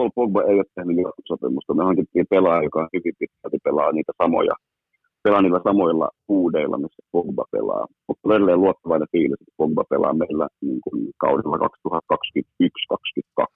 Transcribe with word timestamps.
Paul 0.00 0.10
Pogba 0.14 0.42
ei 0.42 0.54
ole 0.54 0.64
tehnyt 0.74 0.96
jatkosopimusta. 0.96 1.74
Me 1.74 1.84
hankittiin 1.84 2.26
pelaaja, 2.30 2.62
joka 2.62 2.88
hyvin 2.92 3.14
pitkälti 3.18 3.58
pelaa 3.64 3.92
niitä 3.92 4.12
samoja, 4.22 4.54
pelaa 5.22 5.42
niillä 5.42 5.60
samoilla 5.64 6.08
huudeilla, 6.28 6.78
missä 6.78 7.02
Pogba 7.12 7.44
pelaa. 7.50 7.86
Mutta 8.08 8.34
edelleen 8.34 8.60
luottavainen 8.60 9.08
fiilis, 9.12 9.40
että 9.40 9.54
Pogba 9.56 9.84
pelaa 9.90 10.14
meillä 10.14 10.48
niin 10.60 10.80
kuin 10.84 11.10
kaudella 11.18 11.56
2021-2022. 11.56 13.46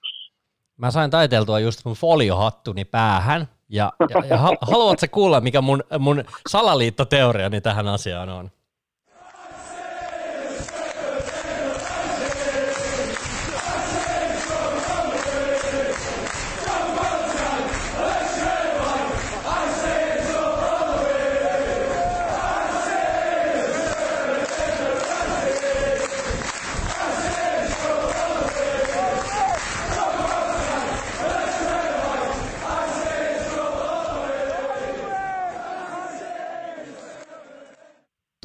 Mä 0.77 0.91
sain 0.91 1.11
taiteltua 1.11 1.59
just 1.59 1.85
mun 1.85 1.95
foliohattuni 1.95 2.85
päähän, 2.85 3.47
ja, 3.69 3.91
ja, 4.09 4.25
ja 4.29 4.37
haluatko 4.61 5.05
kuulla, 5.11 5.41
mikä 5.41 5.61
mun, 5.61 5.83
mun 5.99 6.23
salaliittoteoriani 6.49 7.61
tähän 7.61 7.87
asiaan 7.87 8.29
on? 8.29 8.49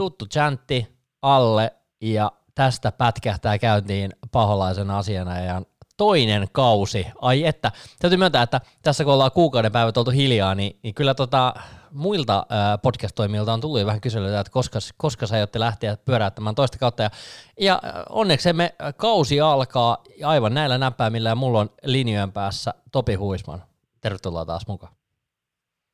Tuttu 0.01 0.27
chantti 0.27 0.87
alle 1.23 1.73
ja 2.01 2.33
tästä 2.55 2.93
pätkähtää 2.93 3.59
käyntiin 3.59 4.11
paholaisen 4.33 4.91
asiana 4.91 5.39
ja 5.39 5.63
toinen 5.97 6.47
kausi. 6.53 7.07
Ai 7.21 7.45
että, 7.45 7.73
täytyy 7.99 8.19
myöntää, 8.19 8.43
että 8.43 8.61
tässä 8.83 9.05
kun 9.05 9.13
ollaan 9.13 9.33
kuukauden 9.33 9.73
päivät 9.73 9.97
oltu 9.97 10.11
hiljaa, 10.11 10.55
niin, 10.55 10.77
niin 10.83 10.95
kyllä 10.95 11.15
tota, 11.15 11.55
muilta 11.93 12.37
äh, 12.39 12.79
podcast-toimijoilta 12.83 13.53
on 13.53 13.61
tullut 13.61 13.87
vähän 13.87 14.01
kyselyitä, 14.01 14.41
että 14.41 14.53
koska, 14.53 14.79
koska 14.97 15.27
sä 15.27 15.37
aiotte 15.37 15.61
lähteä 15.61 15.97
pyöräyttämään 16.05 16.55
toista 16.55 16.79
kautta. 16.79 17.03
Ja, 17.03 17.11
ja 17.61 17.81
onneksi 18.11 18.53
me 18.53 18.75
kausi 18.97 19.41
alkaa 19.41 19.97
aivan 20.25 20.55
näillä 20.55 20.79
näppäimillä 20.79 21.29
ja 21.29 21.35
mulla 21.35 21.61
on 21.61 21.69
linjojen 21.85 22.33
päässä 22.33 22.75
Topi 22.93 23.15
Huisman. 23.15 23.63
Tervetuloa 24.01 24.45
taas 24.45 24.67
mukaan. 24.69 24.93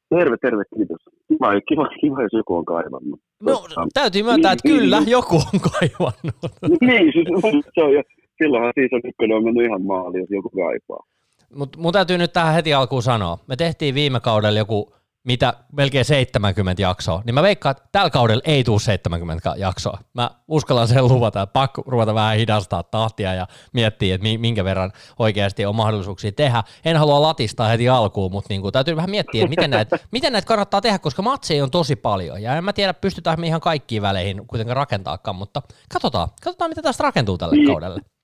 Terve, 0.09 0.37
terve, 0.37 0.65
kiitos. 0.77 0.99
Kiva, 1.29 1.61
kiva, 1.69 1.89
kiva 2.01 2.23
jos 2.23 2.33
joku 2.33 2.57
on 2.57 2.65
kaivannut. 2.65 3.21
No, 3.43 3.65
täytyy 3.95 4.23
myöntää, 4.23 4.53
että 4.53 4.69
niin, 4.69 4.79
kyllä, 4.79 5.01
niin, 5.01 5.11
joku 5.11 5.37
on 5.37 5.61
kaivannut. 5.61 6.53
niin, 6.89 7.13
siis 7.13 7.27
se 7.75 7.83
on 7.83 7.93
jo, 7.93 8.03
silloinhan 8.43 8.73
siis 8.75 8.93
on 8.93 9.01
ykkönen 9.05 9.37
on 9.37 9.45
mennyt 9.45 9.67
ihan 9.67 9.83
maaliin, 9.83 10.21
jos 10.21 10.31
joku 10.31 10.51
kaipaa. 10.51 11.07
Mutta 11.55 11.79
mun 11.79 11.93
täytyy 11.93 12.19
nyt 12.19 12.33
tähän 12.33 12.55
heti 12.55 12.75
alkuun 12.75 13.03
sanoa. 13.03 13.39
Me 13.47 13.57
tehtiin 13.57 13.95
viime 13.95 14.21
kaudella 14.21 14.59
joku 14.59 14.96
mitä 15.27 15.55
melkein 15.73 16.05
70 16.05 16.83
jaksoa, 16.83 17.23
niin 17.25 17.35
mä 17.35 17.43
veikkaan, 17.43 17.71
että 17.71 17.89
tällä 17.93 18.11
kaudella 18.11 18.43
ei 18.45 18.65
tule 18.65 18.81
70 18.81 19.55
jaksoa. 19.57 19.99
Mä 20.15 20.31
uskallan 20.49 20.89
sen 20.89 21.09
luvata, 21.09 21.43
että 21.43 21.53
pakko 21.53 21.83
ruveta 21.87 22.15
vähän 22.15 22.37
hidastaa 22.37 22.83
tahtia 22.83 23.35
ja 23.35 23.47
miettiä, 23.73 24.15
että 24.15 24.27
minkä 24.39 24.65
verran 24.65 24.93
oikeasti 25.19 25.67
on 25.67 25.77
mahdollisuuksia 25.77 26.33
tehdä. 26.33 26.65
En 26.85 26.97
halua 26.97 27.23
latistaa 27.23 27.69
heti 27.69 27.89
alkuun, 27.89 28.33
mutta 28.33 28.47
niin 28.49 28.63
kuin, 28.63 28.73
täytyy 28.73 28.97
vähän 28.97 29.11
miettiä, 29.11 29.41
että 29.41 29.51
miten 29.51 29.71
näitä, 29.71 29.99
miten 30.13 30.33
näitä 30.33 30.47
kannattaa 30.47 30.81
tehdä, 30.81 30.99
koska 30.99 31.23
matseja 31.23 31.65
on 31.65 31.71
tosi 31.71 31.97
paljon. 31.97 32.43
Ja 32.43 32.57
en 32.57 32.65
mä 32.65 32.73
tiedä, 32.73 32.95
pystytään 32.95 33.41
me 33.41 33.47
ihan 33.47 33.61
kaikkiin 33.61 34.03
väleihin 34.03 34.47
kuitenkaan 34.47 34.77
rakentaakaan, 34.77 35.37
mutta 35.37 35.63
katsotaan, 35.93 36.29
katsotaan 36.43 36.71
mitä 36.71 36.83
tästä 36.83 37.03
rakentuu 37.03 37.39
tälle 37.39 37.57
niin. 37.57 37.67
kaudelle. 37.67 38.16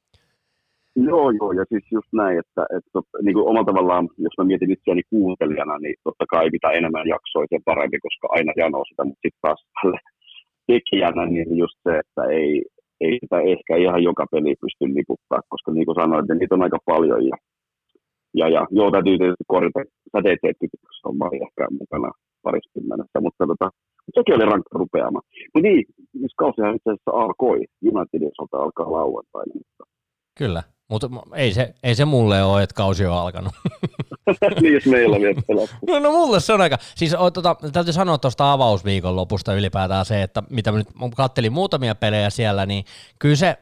Joo, 0.97 1.31
joo, 1.31 1.53
ja 1.53 1.65
siis 1.69 1.85
just 1.93 2.13
näin, 2.13 2.39
että, 2.39 2.63
että 2.77 2.99
niin 3.23 3.35
kuin 3.35 3.49
omalla 3.49 3.71
tavallaan, 3.71 4.09
jos 4.19 4.35
mä 4.39 4.45
mietin 4.45 4.71
itseäni 4.71 5.03
kuuntelijana, 5.11 5.79
niin 5.79 5.95
totta 6.05 6.25
kai 6.31 6.51
mitä 6.51 6.71
enemmän 6.71 7.09
jaksoi, 7.09 7.47
sen 7.49 7.63
parempi, 7.65 7.99
koska 8.07 8.27
aina 8.31 8.53
janoo 8.57 8.85
sitä, 8.89 9.05
mutta 9.05 9.23
sitten 9.23 9.43
taas 9.43 9.61
tälle 9.75 9.99
tekijänä, 10.67 11.27
niin 11.27 11.57
just 11.63 11.79
se, 11.85 11.93
että 12.03 12.23
ei, 12.39 12.65
ei 13.01 13.15
sitä 13.23 13.39
ehkä 13.53 13.77
ihan 13.77 14.03
joka 14.03 14.25
peli 14.31 14.55
pysty 14.63 14.85
liputtaa, 14.99 15.41
koska 15.53 15.71
niin 15.73 15.87
kuin 15.87 16.01
sanoin, 16.01 16.25
että 16.25 16.35
niitä 16.35 16.55
on 16.55 16.67
aika 16.67 16.79
paljon, 16.93 17.21
ja, 17.31 17.37
ja, 18.41 18.47
ja 18.49 18.63
joo, 18.71 18.91
täytyy 18.91 19.19
tietysti 19.19 19.45
korjata, 19.55 19.81
sä 20.13 20.19
teet 20.23 20.41
71 20.43 21.09
on 21.09 21.17
ehkä 21.45 21.63
mukana 21.81 22.11
pariskymmenessä, 22.43 23.19
mutta 23.21 23.47
tota, 23.51 23.67
sekin 24.15 24.35
oli 24.35 24.51
rankka 24.53 24.79
rupeama. 24.83 25.21
Mutta 25.53 25.67
niin, 25.69 25.85
siis 26.21 26.35
kausihan 26.43 26.77
itse 26.77 26.91
asiassa 26.91 27.13
alkoi, 27.23 27.59
Unitedin 27.91 28.33
osalta 28.33 28.57
alkaa 28.65 28.93
lauantaina, 28.93 29.55
Kyllä. 30.39 30.63
Mutta 30.93 31.09
ei 31.35 31.55
se, 31.55 31.75
ei 31.83 31.95
se 31.95 32.05
mulle 32.05 32.43
ole, 32.43 32.63
että 32.63 32.75
kausi 32.75 33.07
on 33.07 33.17
alkanut. 33.17 33.53
niin, 34.61 34.75
jos 34.75 34.87
meillä 34.87 35.21
vielä 35.21 35.41
no, 35.87 35.99
no 35.99 36.11
mulle 36.11 36.41
se 36.41 36.53
on 36.53 36.61
aika. 36.61 36.79
Siis 36.95 37.15
o, 37.15 37.31
tota, 37.31 37.57
täytyy 37.73 37.93
sanoa 37.93 38.19
tuosta 38.19 38.53
avausviikon 38.53 39.17
lopusta 39.17 39.55
ylipäätään 39.55 40.05
se, 40.05 40.23
että 40.23 40.43
mitä 40.51 40.73
mä 40.73 40.79
nyt 40.79 40.89
kattelin 41.17 41.53
muutamia 41.53 41.95
pelejä 41.95 42.31
siellä, 42.31 42.67
niin 42.67 42.85
kyllä 43.19 43.37
se, 43.37 43.59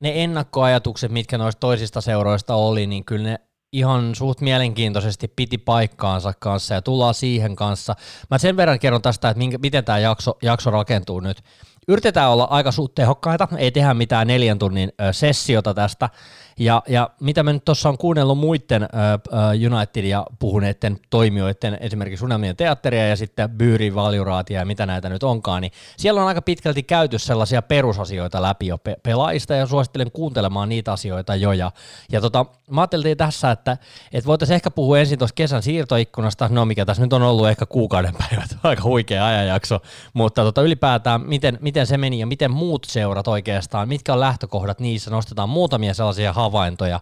ne 0.00 0.24
ennakkoajatukset, 0.24 1.12
mitkä 1.12 1.38
noista 1.38 1.60
toisista 1.60 2.00
seuroista 2.00 2.54
oli, 2.54 2.86
niin 2.86 3.04
kyllä 3.04 3.24
ne 3.24 3.40
ihan 3.72 4.14
suht 4.14 4.40
mielenkiintoisesti 4.40 5.28
piti 5.28 5.58
paikkaansa 5.58 6.32
kanssa 6.38 6.74
ja 6.74 6.82
tullaan 6.82 7.14
siihen 7.14 7.56
kanssa. 7.56 7.94
Mä 8.30 8.38
sen 8.38 8.56
verran 8.56 8.78
kerron 8.78 9.02
tästä, 9.02 9.28
että 9.28 9.38
minkä, 9.38 9.58
miten 9.58 9.84
tämä 9.84 9.98
jakso, 9.98 10.36
jakso 10.42 10.70
rakentuu 10.70 11.20
nyt. 11.20 11.42
Yritetään 11.88 12.30
olla 12.30 12.44
aika 12.44 12.72
suht 12.72 12.94
tehokkaita, 12.94 13.48
ei 13.56 13.70
tehdä 13.70 13.94
mitään 13.94 14.26
neljän 14.26 14.58
tunnin 14.58 14.92
sessiota 15.12 15.74
tästä, 15.74 16.10
ja, 16.58 16.82
ja 16.88 17.10
mitä 17.20 17.42
mä 17.42 17.52
nyt 17.52 17.64
tuossa 17.64 17.88
on 17.88 17.98
kuunnellut 17.98 18.38
muiden 18.38 18.82
uh, 18.82 19.72
Unitedia 19.72 20.24
puhuneiden 20.38 20.98
toimijoiden, 21.10 21.78
esimerkiksi 21.80 22.24
Unelmien 22.24 22.56
teatteria 22.56 23.08
ja 23.08 23.16
sitten 23.16 23.50
Byyrin 23.50 23.94
valjuraatia 23.94 24.60
ja 24.60 24.66
mitä 24.66 24.86
näitä 24.86 25.08
nyt 25.08 25.22
onkaan, 25.22 25.62
niin 25.62 25.72
siellä 25.96 26.20
on 26.20 26.28
aika 26.28 26.42
pitkälti 26.42 26.82
käyty 26.82 27.18
sellaisia 27.18 27.62
perusasioita 27.62 28.42
läpi 28.42 28.66
jo 28.66 28.78
pe- 28.78 28.96
pelaajista 29.02 29.54
ja 29.54 29.66
suosittelen 29.66 30.10
kuuntelemaan 30.10 30.68
niitä 30.68 30.92
asioita 30.92 31.36
jo. 31.36 31.52
Ja, 31.52 31.70
ja 32.12 32.20
tota, 32.20 32.46
mä 32.70 32.80
ajattelin 32.80 33.16
tässä, 33.16 33.50
että, 33.50 33.76
että 34.12 34.26
voitaisiin 34.26 34.54
ehkä 34.54 34.70
puhua 34.70 34.98
ensin 34.98 35.18
tuosta 35.18 35.34
kesän 35.34 35.62
siirtoikkunasta, 35.62 36.48
no 36.48 36.64
mikä 36.64 36.84
tässä 36.84 37.02
nyt 37.02 37.12
on 37.12 37.22
ollut 37.22 37.48
ehkä 37.48 37.66
kuukauden 37.66 38.14
päivät, 38.28 38.56
aika 38.62 38.82
huikea 38.82 39.26
ajanjakso, 39.26 39.80
mutta 40.12 40.42
tota, 40.42 40.62
ylipäätään 40.62 41.20
miten, 41.20 41.58
miten 41.60 41.86
se 41.86 41.98
meni 41.98 42.18
ja 42.18 42.26
miten 42.26 42.50
muut 42.50 42.84
seurat 42.84 43.28
oikeastaan, 43.28 43.88
mitkä 43.88 44.12
on 44.12 44.20
lähtökohdat 44.20 44.80
niissä, 44.80 45.10
nostetaan 45.10 45.48
muutamia 45.48 45.94
sellaisia 45.94 46.32
havaintoja. 46.46 47.00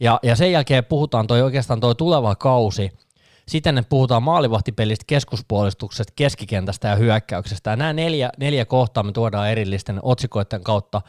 Ja, 0.00 0.20
ja 0.22 0.36
sen 0.36 0.52
jälkeen 0.52 0.84
puhutaan 0.84 1.26
toi 1.26 1.42
oikeastaan 1.42 1.80
toi 1.80 1.94
tuleva 1.94 2.34
kausi, 2.34 2.90
sitten 3.48 3.84
puhutaan 3.88 4.22
maalivahtipelistä, 4.22 5.04
keskuspuolistuksesta, 5.06 6.12
keskikentästä 6.16 6.88
ja 6.88 6.96
hyökkäyksestä. 6.96 7.70
Ja 7.70 7.76
nämä 7.76 7.92
neljä, 7.92 8.30
neljä 8.38 8.64
kohtaa 8.64 9.02
me 9.02 9.12
tuodaan 9.12 9.50
erillisten 9.50 9.98
otsikoiden 10.02 10.64
kautta 10.64 11.00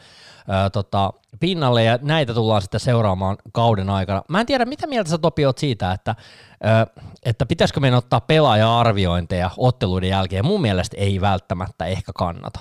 ää, 0.48 0.70
tota, 0.70 1.12
pinnalle 1.40 1.84
ja 1.84 1.98
näitä 2.02 2.34
tullaan 2.34 2.62
sitten 2.62 2.80
seuraamaan 2.80 3.36
kauden 3.52 3.90
aikana. 3.90 4.22
Mä 4.28 4.40
en 4.40 4.46
tiedä, 4.46 4.64
mitä 4.64 4.86
mieltä 4.86 5.10
sä 5.10 5.18
Topi 5.18 5.46
oot 5.46 5.58
siitä, 5.58 5.92
että, 5.92 6.14
ää, 6.62 6.86
että 7.26 7.46
pitäisikö 7.46 7.80
meidän 7.80 7.98
ottaa 7.98 8.20
pelaaja-arviointeja 8.20 9.50
otteluiden 9.56 10.10
jälkeen. 10.10 10.46
Mun 10.46 10.60
mielestä 10.60 10.96
ei 11.00 11.20
välttämättä 11.20 11.86
ehkä 11.86 12.12
kannata. 12.14 12.60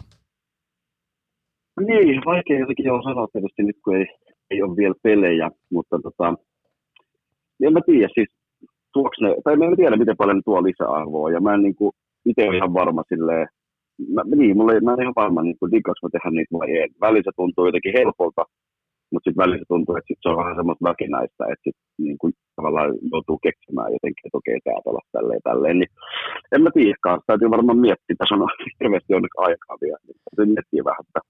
Niin, 1.88 2.22
vaikea 2.25 2.59
jotenkin 2.59 2.91
on 2.91 3.03
sanoa 3.03 3.28
tietysti 3.28 3.63
nyt, 3.63 3.78
kun 3.84 3.95
ei 3.95 4.06
ei 4.51 4.61
ole 4.61 4.77
vielä 4.77 4.95
pelejä, 5.03 5.51
mutta 5.71 5.99
tota, 6.03 6.33
en 7.63 7.73
mä 7.73 7.79
tiedä, 7.85 8.09
siis 8.13 8.29
ne, 9.21 9.35
tai 9.43 9.53
en 9.53 9.75
tiedä, 9.75 9.97
miten 9.97 10.17
paljon 10.17 10.37
ne 10.37 10.41
tuo 10.45 10.63
lisäarvoa, 10.63 11.31
ja 11.31 11.39
mä 11.39 11.53
en 11.53 11.61
niinku, 11.61 11.91
itse 12.25 12.47
ole 12.47 12.57
ihan 12.57 12.73
varma 12.73 13.03
silleen, 13.09 13.47
mä, 14.13 14.21
niin, 14.35 14.57
mulla 14.57 14.73
ei, 14.73 14.81
mä 14.81 14.93
en 14.93 15.01
ihan 15.01 15.19
varma, 15.23 15.41
niin 15.43 15.59
kuin 15.59 15.71
diggaanko 15.71 15.99
mä 16.03 16.09
tehdä 16.11 16.29
niitä 16.31 16.57
vai 16.59 16.71
ei. 16.71 16.89
Välissä 17.01 17.31
tuntuu 17.35 17.65
jotenkin 17.65 17.97
helpolta, 17.99 18.43
mutta 19.11 19.25
sitten 19.25 19.43
välissä 19.43 19.65
tuntuu, 19.67 19.95
että 19.95 20.07
sit 20.07 20.21
se 20.21 20.29
on 20.29 20.41
vähän 20.41 20.55
semmoista 20.55 20.89
väkinäistä, 20.89 21.43
että 21.51 21.63
sit 21.65 21.77
niin 22.05 22.17
kuin 22.21 22.33
tavallaan 22.55 22.89
joutuu 23.11 23.37
keksimään 23.45 23.93
jotenkin, 23.95 24.23
että 24.25 24.38
okei, 24.41 24.59
tää 24.63 24.85
pelaa 24.85 25.11
tälleen 25.15 25.43
tälleen. 25.50 25.77
Niin 25.79 25.91
en 26.53 26.61
mä 26.63 26.71
tiedä 26.73 26.95
täytyy 27.27 27.50
varmaan 27.55 27.83
miettiä, 27.85 28.15
tässä 28.17 28.35
on 28.35 28.50
hirveästi 28.79 29.15
onneksi 29.17 29.41
aikaa 29.47 29.77
vielä, 29.83 30.01
niin 30.05 30.17
täytyy 30.25 30.53
miettiä 30.53 30.89
vähän 30.89 31.05
tätä 31.07 31.21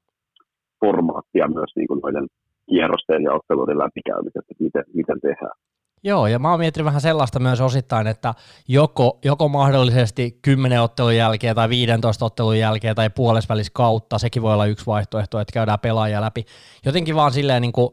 formaattia 0.81 1.53
myös 1.57 1.71
niin 1.75 1.87
kuin 1.89 1.99
noiden 2.03 2.27
kierrosten 2.69 3.23
ja 3.23 3.33
otteluiden 3.33 3.77
läpikäymisestä, 3.77 4.53
miten, 4.59 4.83
miten 4.93 5.19
tehdään. 5.21 5.57
Joo, 6.03 6.27
ja 6.27 6.39
mä 6.39 6.49
oon 6.49 6.59
miettinyt 6.59 6.85
vähän 6.85 7.01
sellaista 7.01 7.39
myös 7.39 7.61
osittain, 7.61 8.07
että 8.07 8.33
joko, 8.67 9.19
joko 9.25 9.47
mahdollisesti 9.47 10.39
10 10.41 10.81
ottelun 10.81 11.15
jälkeen 11.15 11.55
tai 11.55 11.69
15 11.69 12.25
ottelun 12.25 12.59
jälkeen 12.59 12.95
tai 12.95 13.09
puolesvälis 13.09 13.69
kautta, 13.69 14.17
sekin 14.17 14.41
voi 14.41 14.53
olla 14.53 14.65
yksi 14.65 14.85
vaihtoehto, 14.85 15.39
että 15.39 15.53
käydään 15.53 15.79
pelaajia 15.79 16.21
läpi. 16.21 16.45
Jotenkin 16.85 17.15
vaan 17.15 17.31
silleen 17.31 17.61
niin 17.61 17.71
kuin 17.71 17.89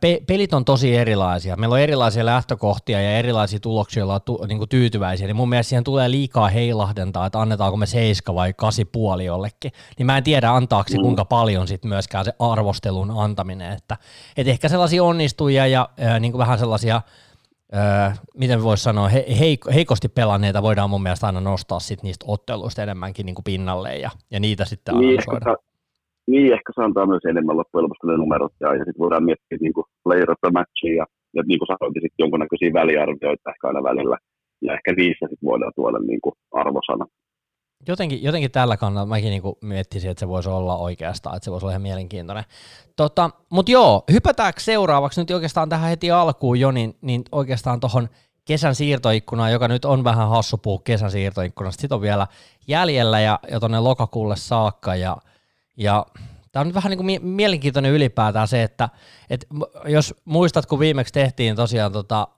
Pe- 0.00 0.20
pelit 0.26 0.54
on 0.54 0.64
tosi 0.64 0.96
erilaisia. 0.96 1.56
Meillä 1.56 1.72
on 1.72 1.80
erilaisia 1.80 2.26
lähtökohtia 2.26 3.00
ja 3.02 3.18
erilaisia 3.18 3.60
tuloksia, 3.60 4.00
joilla 4.00 4.14
on 4.14 4.22
tu- 4.22 4.44
niin 4.48 4.68
tyytyväisiä. 4.68 5.26
Niin 5.26 5.36
mun 5.36 5.48
mielestä 5.48 5.68
siihen 5.68 5.84
tulee 5.84 6.10
liikaa 6.10 6.48
heilahdentaa, 6.48 7.26
että 7.26 7.40
annetaanko 7.40 7.76
me 7.76 7.86
seiska 7.86 8.34
vai 8.34 8.52
kasi 8.52 8.84
puoli 8.84 9.24
jollekin. 9.24 9.72
Niin 9.98 10.06
mä 10.06 10.16
en 10.16 10.24
tiedä 10.24 10.50
antaaksi 10.50 10.98
mm. 10.98 11.02
kuinka 11.02 11.24
paljon 11.24 11.68
sit 11.68 11.84
myöskään 11.84 12.24
se 12.24 12.32
arvostelun 12.38 13.10
antaminen. 13.10 13.72
Että 13.72 13.96
et 14.36 14.48
ehkä 14.48 14.68
sellaisia 14.68 15.04
onnistujia 15.04 15.66
ja 15.66 15.88
ää, 16.00 16.20
niin 16.20 16.38
vähän 16.38 16.58
sellaisia 16.58 17.00
öö, 17.74 18.10
miten 18.34 18.62
voisi 18.62 18.82
sanoa, 18.82 19.08
he, 19.08 19.26
heik- 19.28 19.72
heikosti 19.74 20.08
pelanneita 20.08 20.62
voidaan 20.62 20.90
mun 20.90 21.02
mielestä 21.02 21.26
aina 21.26 21.40
nostaa 21.40 21.80
sit 21.80 22.02
niistä 22.02 22.24
otteluista 22.28 22.82
enemmänkin 22.82 23.26
niin 23.26 23.36
pinnalle 23.44 23.96
ja, 23.96 24.10
ja 24.30 24.40
niitä 24.40 24.64
sitten 24.64 24.94
niin, 24.94 25.08
analysoida. 25.08 25.50
Ehkä, 25.50 25.73
niin, 26.30 26.52
ehkä 26.56 26.70
se 26.74 26.82
antaa 26.82 27.06
myös 27.06 27.24
enemmän 27.28 27.56
loppujen 27.56 27.84
lopuksi 27.84 28.06
ne 28.06 28.16
numerot 28.16 28.52
ja, 28.60 28.68
ja 28.78 28.84
sitten 28.84 29.04
voidaan 29.04 29.24
miettiä 29.24 29.58
niin 29.60 29.76
kuin 29.76 29.86
player 30.04 30.30
of 30.30 30.38
the 30.40 30.50
matchia 30.58 30.94
ja, 31.00 31.06
ja 31.36 31.42
niin 31.46 31.58
kuin 31.58 31.70
sanoit, 31.70 31.94
sitten 31.94 32.24
jonkunnäköisiä 32.24 32.78
väliarvioita 32.80 33.50
ehkä 33.52 33.68
aina 33.68 33.82
välillä. 33.90 34.16
Ja 34.66 34.74
ehkä 34.76 34.92
niissä 34.92 35.26
sitten 35.30 35.48
voidaan 35.50 35.72
tuoda 35.76 35.98
niin 35.98 36.20
kuin 36.24 36.34
arvosana 36.52 37.06
jotenkin, 37.88 38.22
jotenkin 38.22 38.50
tällä 38.50 38.76
kannalta 38.76 39.08
mäkin 39.08 39.30
niinku 39.30 39.58
miettisin, 39.62 40.10
että 40.10 40.20
se 40.20 40.28
voisi 40.28 40.48
olla 40.48 40.76
oikeastaan, 40.76 41.36
että 41.36 41.44
se 41.44 41.50
voisi 41.50 41.66
olla 41.66 41.72
ihan 41.72 41.82
mielenkiintoinen. 41.82 42.44
Tota, 42.96 43.30
Mutta 43.50 43.72
joo, 43.72 44.04
hypätäänkö 44.12 44.60
seuraavaksi 44.60 45.20
nyt 45.20 45.30
oikeastaan 45.30 45.68
tähän 45.68 45.90
heti 45.90 46.10
alkuun 46.10 46.60
jo, 46.60 46.70
niin, 46.70 46.96
niin 47.00 47.22
oikeastaan 47.32 47.80
tuohon 47.80 48.08
kesän 48.44 48.74
siirtoikkunaan, 48.74 49.52
joka 49.52 49.68
nyt 49.68 49.84
on 49.84 50.04
vähän 50.04 50.28
hassu 50.28 50.58
puhua 50.58 50.80
kesän 50.84 51.10
siirtoikkunasta, 51.10 51.80
sitten 51.80 51.96
on 51.96 52.02
vielä 52.02 52.26
jäljellä 52.68 53.20
ja, 53.20 53.38
ja 53.50 53.60
tuonne 53.60 53.80
lokakuulle 53.80 54.36
saakka 54.36 54.96
ja, 54.96 55.16
ja 55.76 56.06
Tämä 56.54 56.66
on 56.66 56.74
vähän 56.74 56.90
niin 56.90 56.98
kuin 56.98 57.20
mielenkiintoinen 57.22 57.92
ylipäätään 57.92 58.48
se, 58.48 58.62
että, 58.62 58.88
että 59.30 59.46
jos 59.88 60.14
muistat, 60.24 60.66
kun 60.66 60.78
viimeksi 60.78 61.12
tehtiin 61.12 61.56
tosiaan 61.56 61.92
tota, 61.92 62.28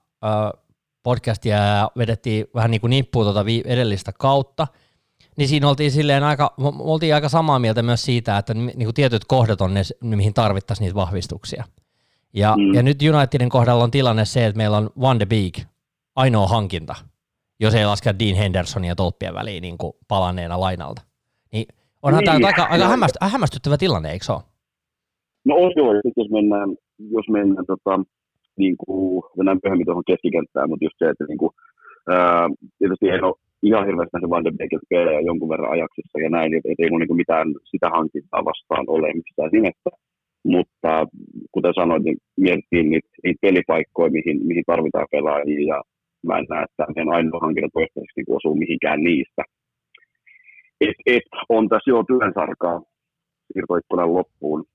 podcastia 1.03 1.55
ja 1.55 1.91
vedettiin 1.97 2.45
vähän 2.55 2.71
niin 2.71 2.81
kuin 2.81 2.89
nippuun 2.89 3.25
tuota 3.25 3.45
edellistä 3.65 4.13
kautta, 4.13 4.67
niin 5.37 5.49
siinä 5.49 5.69
oltiin 5.69 5.91
silleen 5.91 6.23
aika, 6.23 6.53
oltiin 6.79 7.15
aika 7.15 7.29
samaa 7.29 7.59
mieltä 7.59 7.83
myös 7.83 8.01
siitä, 8.01 8.37
että 8.37 8.53
niin 8.53 8.83
kuin 8.83 8.93
tietyt 8.93 9.25
kohdat 9.25 9.61
on 9.61 9.73
ne, 9.73 9.81
mihin 10.01 10.33
tarvittaisiin 10.33 10.85
niitä 10.85 10.95
vahvistuksia. 10.95 11.63
Ja, 12.33 12.55
mm. 12.57 12.73
ja 12.73 12.83
nyt 12.83 12.99
Unitedin 13.15 13.49
kohdalla 13.49 13.83
on 13.83 13.91
tilanne 13.91 14.25
se, 14.25 14.45
että 14.45 14.57
meillä 14.57 14.77
on 14.77 14.89
Van 15.01 15.19
de 15.19 15.25
Beek 15.25 15.61
ainoa 16.15 16.47
hankinta, 16.47 16.95
jos 17.59 17.73
ei 17.73 17.85
laskea 17.85 18.19
Dean 18.19 18.35
Hendersonia 18.35 18.95
tolppien 18.95 19.33
väliin 19.33 19.61
niin 19.61 19.77
kuin 19.77 19.93
palanneena 20.07 20.59
lainalta. 20.59 21.01
Onhan 22.07 22.23
niin. 22.23 22.41
tämä 22.41 22.47
aika, 22.51 22.63
aika 22.73 22.87
hämmäst, 22.93 23.15
hämmästyttävä 23.33 23.77
tilanne, 23.77 24.09
eikö 24.11 24.25
se 24.25 24.31
ole? 24.31 24.43
No 25.45 25.53
on 25.63 25.71
joo, 25.75 25.93
ja 25.93 26.01
jos 26.21 26.29
mennään, 26.37 26.69
jos 27.17 27.27
mennään 27.35 27.65
tota, 27.73 27.93
niin 28.61 28.75
kuin, 28.81 29.23
mennään 29.37 29.59
myöhemmin 29.63 29.85
tuohon 29.85 30.09
keskikenttään, 30.11 30.69
mutta 30.69 30.85
just 30.85 30.97
se, 30.99 31.05
että 31.09 31.25
niin 31.27 31.41
kuin, 31.43 31.51
ää, 32.13 32.47
tietysti 32.79 33.09
en 33.09 33.23
ole 33.23 33.35
ihan 33.69 33.85
hirveästi 33.87 34.13
nähnyt 34.13 34.33
Van 34.33 34.45
de 34.45 34.51
Beekin 34.57 34.89
pelejä 34.89 35.27
jonkun 35.29 35.49
verran 35.49 35.73
ajaksissa 35.75 36.17
ja 36.23 36.29
näin, 36.29 36.53
että 36.53 36.69
ei 36.69 36.89
niin 36.89 37.21
mitään 37.23 37.47
sitä 37.71 37.87
hankintaa 37.97 38.45
vastaan 38.51 38.85
ole 38.95 39.07
mistään 39.13 39.51
nimessä. 39.57 39.89
Mutta 40.53 40.91
kuten 41.55 41.73
sanoin, 41.79 42.03
niin 42.03 42.17
mietittiin 42.45 42.89
niitä, 42.91 43.09
niitä 43.23 43.43
pelipaikkoja, 43.45 44.15
mihin, 44.17 44.37
mihin 44.49 44.63
tarvitaan 44.71 45.07
pelaajia 45.11 45.61
ja 45.73 45.77
mä 46.27 46.37
en 46.37 46.45
näe, 46.49 46.63
että 46.63 46.85
meidän 46.95 47.13
ainoa 47.15 47.45
hankinta 47.45 47.69
toistaiseksi 47.73 48.17
niin 48.17 48.37
osuu 48.39 48.55
mihinkään 48.55 48.99
niistä. 49.07 49.43
Et, 50.81 50.95
et, 51.05 51.23
on 51.49 51.69
tässä 51.69 51.91
jo 51.91 52.03
työnsarkaa 52.07 52.81
siirtoikkunan 53.53 54.13
loppuun 54.13 54.65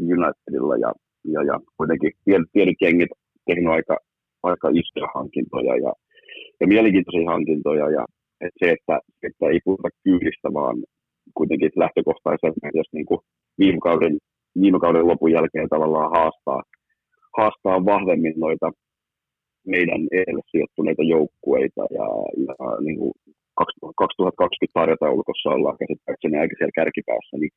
Unitedilla 0.00 0.76
ja, 0.76 0.92
ja, 1.24 1.42
ja 1.42 1.60
kuitenkin 1.76 2.12
pienet, 2.24 2.48
pienet 2.52 2.76
jengit 2.80 3.10
tehnyt 3.46 3.72
aika, 3.72 3.96
aika 4.42 4.68
isoja 4.68 5.08
hankintoja 5.14 5.76
ja 5.76 5.92
ja 6.60 6.66
mielenkiintoisia 6.66 7.30
hankintoja 7.30 7.90
ja 7.90 8.04
että 8.40 8.58
se, 8.58 8.70
että, 8.70 9.00
että 9.22 9.46
ei 9.46 9.60
puhuta 9.64 9.88
kyydistä, 10.04 10.48
vaan 10.52 10.76
kuitenkin 11.34 11.70
lähtökohtaisesti, 11.76 12.60
jos 12.74 12.86
niin 12.92 13.06
kuin 13.06 13.20
viime, 13.58 13.78
kauden, 13.82 14.18
viime 14.60 14.78
kauden 14.80 15.06
lopun 15.06 15.32
jälkeen 15.32 15.68
tavallaan 15.68 16.10
haastaa, 16.10 16.62
haastaa 17.36 17.84
vahvemmin 17.84 18.34
noita 18.36 18.72
meidän 19.66 20.00
edelle 20.12 20.42
sijoittuneita 20.50 21.02
joukkueita 21.02 21.82
ja, 21.90 22.06
ja 22.46 22.54
niin 22.80 22.98
kuin 22.98 23.12
2020 23.66 24.74
tarjotaulukossa 24.78 25.48
ollaan 25.56 25.78
käsittääkseni 25.82 26.38
aika 26.38 26.54
siellä 26.58 26.78
kärkipäässä, 26.80 27.34
niin, 27.40 27.52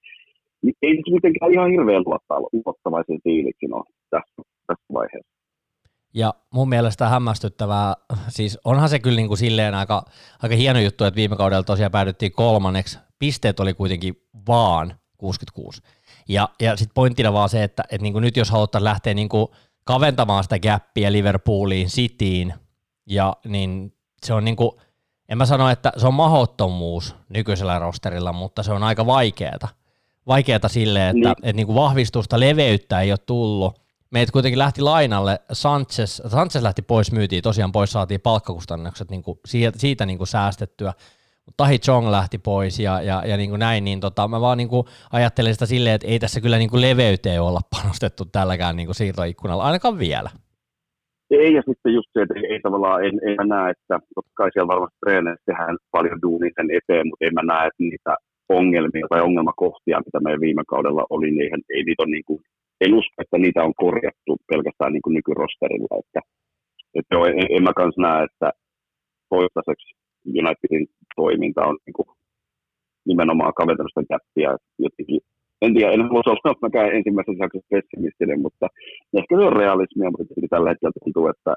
niin 0.63 0.75
ei 0.81 0.95
se 0.95 1.11
mitenkään 1.17 1.53
ihan 1.53 1.71
hirveän 1.71 2.03
luottavaisen 2.65 3.19
fiiliksi 3.23 3.65
ole 3.71 3.83
tässä, 4.09 4.41
tässä 4.67 4.89
vaiheessa. 4.93 5.33
Ja 6.15 6.33
mun 6.53 6.69
mielestä 6.69 7.09
hämmästyttävää, 7.09 7.93
siis 8.27 8.59
onhan 8.65 8.89
se 8.89 8.99
kyllä 8.99 9.15
niin 9.15 9.27
kuin 9.27 9.37
silleen 9.37 9.75
aika, 9.75 10.03
aika 10.43 10.55
hieno 10.55 10.79
juttu, 10.79 11.03
että 11.03 11.15
viime 11.15 11.35
kaudella 11.35 11.63
tosiaan 11.63 11.91
päädyttiin 11.91 12.31
kolmanneksi. 12.31 12.99
Pisteet 13.19 13.59
oli 13.59 13.73
kuitenkin 13.73 14.15
vaan 14.47 14.93
66. 15.17 15.81
Ja, 16.29 16.49
ja 16.61 16.75
sitten 16.75 16.93
pointtina 16.93 17.33
vaan 17.33 17.49
se, 17.49 17.63
että, 17.63 17.83
että 17.83 18.03
niin 18.03 18.13
kuin 18.13 18.23
nyt 18.23 18.37
jos 18.37 18.51
halutaan 18.51 18.83
lähteä 18.83 19.13
niin 19.13 19.29
kuin 19.29 19.47
kaventamaan 19.85 20.43
sitä 20.43 20.59
gappia 20.59 21.11
Liverpooliin, 21.11 21.87
Cityin, 21.87 22.53
ja 23.09 23.33
niin 23.47 23.93
se 24.23 24.33
on 24.33 24.45
niin 24.45 24.55
kuin, 24.55 24.71
en 25.33 25.37
mä 25.37 25.45
sano, 25.45 25.69
että 25.69 25.91
se 25.97 26.07
on 26.07 26.13
mahottomuus 26.13 27.15
nykyisellä 27.29 27.79
rosterilla, 27.79 28.33
mutta 28.33 28.63
se 28.63 28.71
on 28.71 28.83
aika 28.83 29.05
vaikeeta. 29.05 29.67
Vaikeeta 30.27 30.67
silleen, 30.69 31.05
että, 31.05 31.13
niin. 31.13 31.31
että, 31.31 31.49
että 31.49 31.53
niin 31.53 31.65
kuin 31.65 31.75
vahvistusta, 31.75 32.39
leveyttä 32.39 33.01
ei 33.01 33.11
ole 33.11 33.17
tullut, 33.17 33.81
meitä 34.11 34.31
kuitenkin 34.31 34.59
lähti 34.59 34.81
lainalle, 34.81 35.39
Sanchez, 35.51 36.21
Sanchez 36.27 36.63
lähti 36.63 36.81
pois, 36.81 37.11
myytiin, 37.11 37.43
tosiaan 37.43 37.71
pois 37.71 37.91
saatiin 37.91 38.21
palkkakustannukset 38.21 39.11
niin 39.11 39.23
kuin 39.23 39.39
siitä, 39.45 39.79
siitä 39.79 40.05
niin 40.05 40.17
kuin 40.17 40.27
säästettyä, 40.27 40.93
Tahi 41.57 41.79
Chong 41.79 42.11
lähti 42.11 42.37
pois 42.37 42.79
ja, 42.79 43.01
ja, 43.01 43.23
ja 43.25 43.37
niin 43.37 43.49
kuin 43.49 43.59
näin, 43.59 43.83
niin 43.83 43.99
tota, 43.99 44.27
mä 44.27 44.41
vaan 44.41 44.57
niin 44.57 44.69
kuin 44.69 44.87
ajattelen 45.11 45.53
sitä 45.53 45.65
silleen, 45.65 45.95
että 45.95 46.07
ei 46.07 46.19
tässä 46.19 46.41
kyllä 46.41 46.57
niin 46.57 46.69
kuin 46.69 46.81
leveyteen 46.81 47.41
olla 47.41 47.61
panostettu 47.69 48.25
tälläkään 48.25 48.75
niin 48.75 48.87
kuin 48.87 48.95
siirtoikkunalla, 48.95 49.63
ainakaan 49.63 49.99
vielä. 49.99 50.29
Ei, 51.31 51.53
ja 51.53 51.61
sitten 51.67 51.93
just 51.93 52.09
se, 52.13 52.21
että 52.21 52.33
ei, 52.37 52.45
ei 52.53 52.59
tavallaan, 52.59 53.05
en, 53.05 53.15
en 53.27 53.35
mä 53.39 53.45
näe, 53.55 53.71
että 53.71 53.95
totta 54.15 54.31
kai 54.39 54.49
siellä 54.51 54.73
varmasti 54.73 54.97
treeneissä 54.99 55.43
tehdään 55.45 55.77
paljon 55.91 56.21
duunia 56.21 56.51
sen 56.55 56.69
eteen, 56.77 57.07
mutta 57.07 57.25
en 57.25 57.33
mä 57.33 57.43
näe, 57.53 57.67
että 57.67 57.83
niitä 57.83 58.13
ongelmia 58.49 59.07
tai 59.09 59.21
ongelmakohtia, 59.21 60.05
mitä 60.05 60.19
meidän 60.19 60.45
viime 60.47 60.63
kaudella 60.67 61.03
oli, 61.09 61.31
niin 61.31 61.41
ei, 61.43 61.49
ei 61.75 61.83
niitä 61.83 62.03
ole 62.03 62.11
niin 62.11 62.27
kuin 62.27 62.39
en 62.81 62.93
usko, 62.93 63.15
että 63.17 63.37
niitä 63.37 63.63
on 63.63 63.73
korjattu 63.83 64.31
pelkästään 64.51 64.93
niin 64.93 65.05
kuin 65.05 65.13
nykyrosterilla. 65.13 65.99
Että, 65.99 66.21
että 66.97 67.15
joo, 67.15 67.25
en, 67.25 67.47
en 67.55 67.63
mä 67.63 67.73
kans 67.79 67.97
näe, 67.97 68.23
että 68.23 68.51
toistaiseksi 69.29 69.89
Unitedin 70.39 70.87
toiminta 71.15 71.61
on 71.65 71.77
niin 71.85 71.93
kuin 71.93 72.07
nimenomaan 73.05 73.53
kaventanut 73.53 73.91
sitä 73.91 74.13
käppiä 74.13 74.49
jotenkin. 74.79 75.21
En 75.65 75.73
tiedä, 75.73 75.91
en 75.91 76.01
halua 76.01 76.21
olla 76.25 76.65
mäkään 76.65 76.95
ensimmäisessä 76.97 77.43
jaksossa 77.43 77.73
pessimistinen, 77.75 78.39
mutta 78.45 78.65
ehkä 79.19 79.33
se 79.35 79.43
on 79.49 79.59
realismia, 79.61 80.09
mutta 80.11 80.33
tällä 80.53 80.69
hetkellä 80.69 80.93
tuntuu, 81.03 81.25
että, 81.33 81.53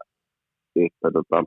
että 0.86 1.08
tota, 1.18 1.38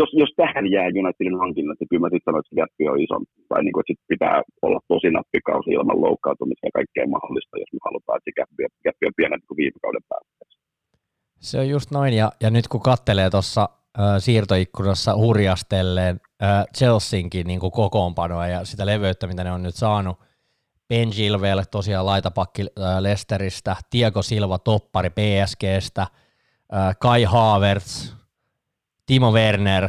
jos, 0.00 0.10
jos 0.22 0.32
tähän 0.36 0.66
jää 0.74 0.94
Unitedin 1.00 1.40
hankinnat, 1.42 1.76
niin 1.80 1.88
kyllä 1.90 2.04
mä 2.04 2.08
sitten 2.12 2.28
sanoin, 2.28 2.42
että 2.44 2.58
gappi 2.58 2.84
on 2.92 3.00
iso. 3.04 3.16
Tai 3.48 3.60
niin 3.62 3.74
kuin, 3.74 3.82
että 3.82 3.92
sit 3.92 4.10
pitää 4.14 4.36
olla 4.66 4.80
tosi 4.92 5.10
nappikausi 5.16 5.70
ilman 5.70 6.02
loukkaantumista 6.06 6.66
ja 6.66 6.76
kaikkea 6.78 7.14
mahdollista, 7.16 7.62
jos 7.62 7.72
me 7.72 7.80
halutaan, 7.88 8.18
että 8.18 8.36
gappi, 8.38 8.62
gappi 8.84 9.04
on 9.06 9.18
pienempi 9.20 9.46
kuin 9.46 9.60
viime 9.62 9.78
kauden 9.84 10.04
päästä. 10.10 10.30
Se 11.48 11.58
on 11.62 11.68
just 11.68 11.90
noin, 11.90 12.12
ja, 12.20 12.28
ja 12.42 12.50
nyt 12.50 12.68
kun 12.68 12.88
kattelee 12.90 13.30
tuossa 13.30 13.68
siirtoikkunassa 14.18 15.16
hurjastelleen 15.16 16.20
Chelseankin 16.76 17.46
niin 17.46 17.60
kuin 17.60 17.72
kokoonpanoa 17.72 18.46
ja 18.46 18.64
sitä 18.64 18.86
leveyttä, 18.86 19.26
mitä 19.26 19.44
ne 19.44 19.52
on 19.52 19.62
nyt 19.62 19.74
saanut, 19.74 20.16
Ben 20.90 21.08
Gilvelle 21.16 21.64
tosiaan 21.70 22.06
laitapakki 22.06 22.62
äh, 22.62 22.98
Lesteristä, 22.98 23.76
Tiago 23.90 24.22
Silva 24.22 24.58
toppari 24.58 25.10
PSGstä, 25.10 26.02
äh, 26.02 26.96
Kai 26.98 27.24
Havertz, 27.24 28.12
Timo 29.06 29.32
Werner, 29.32 29.88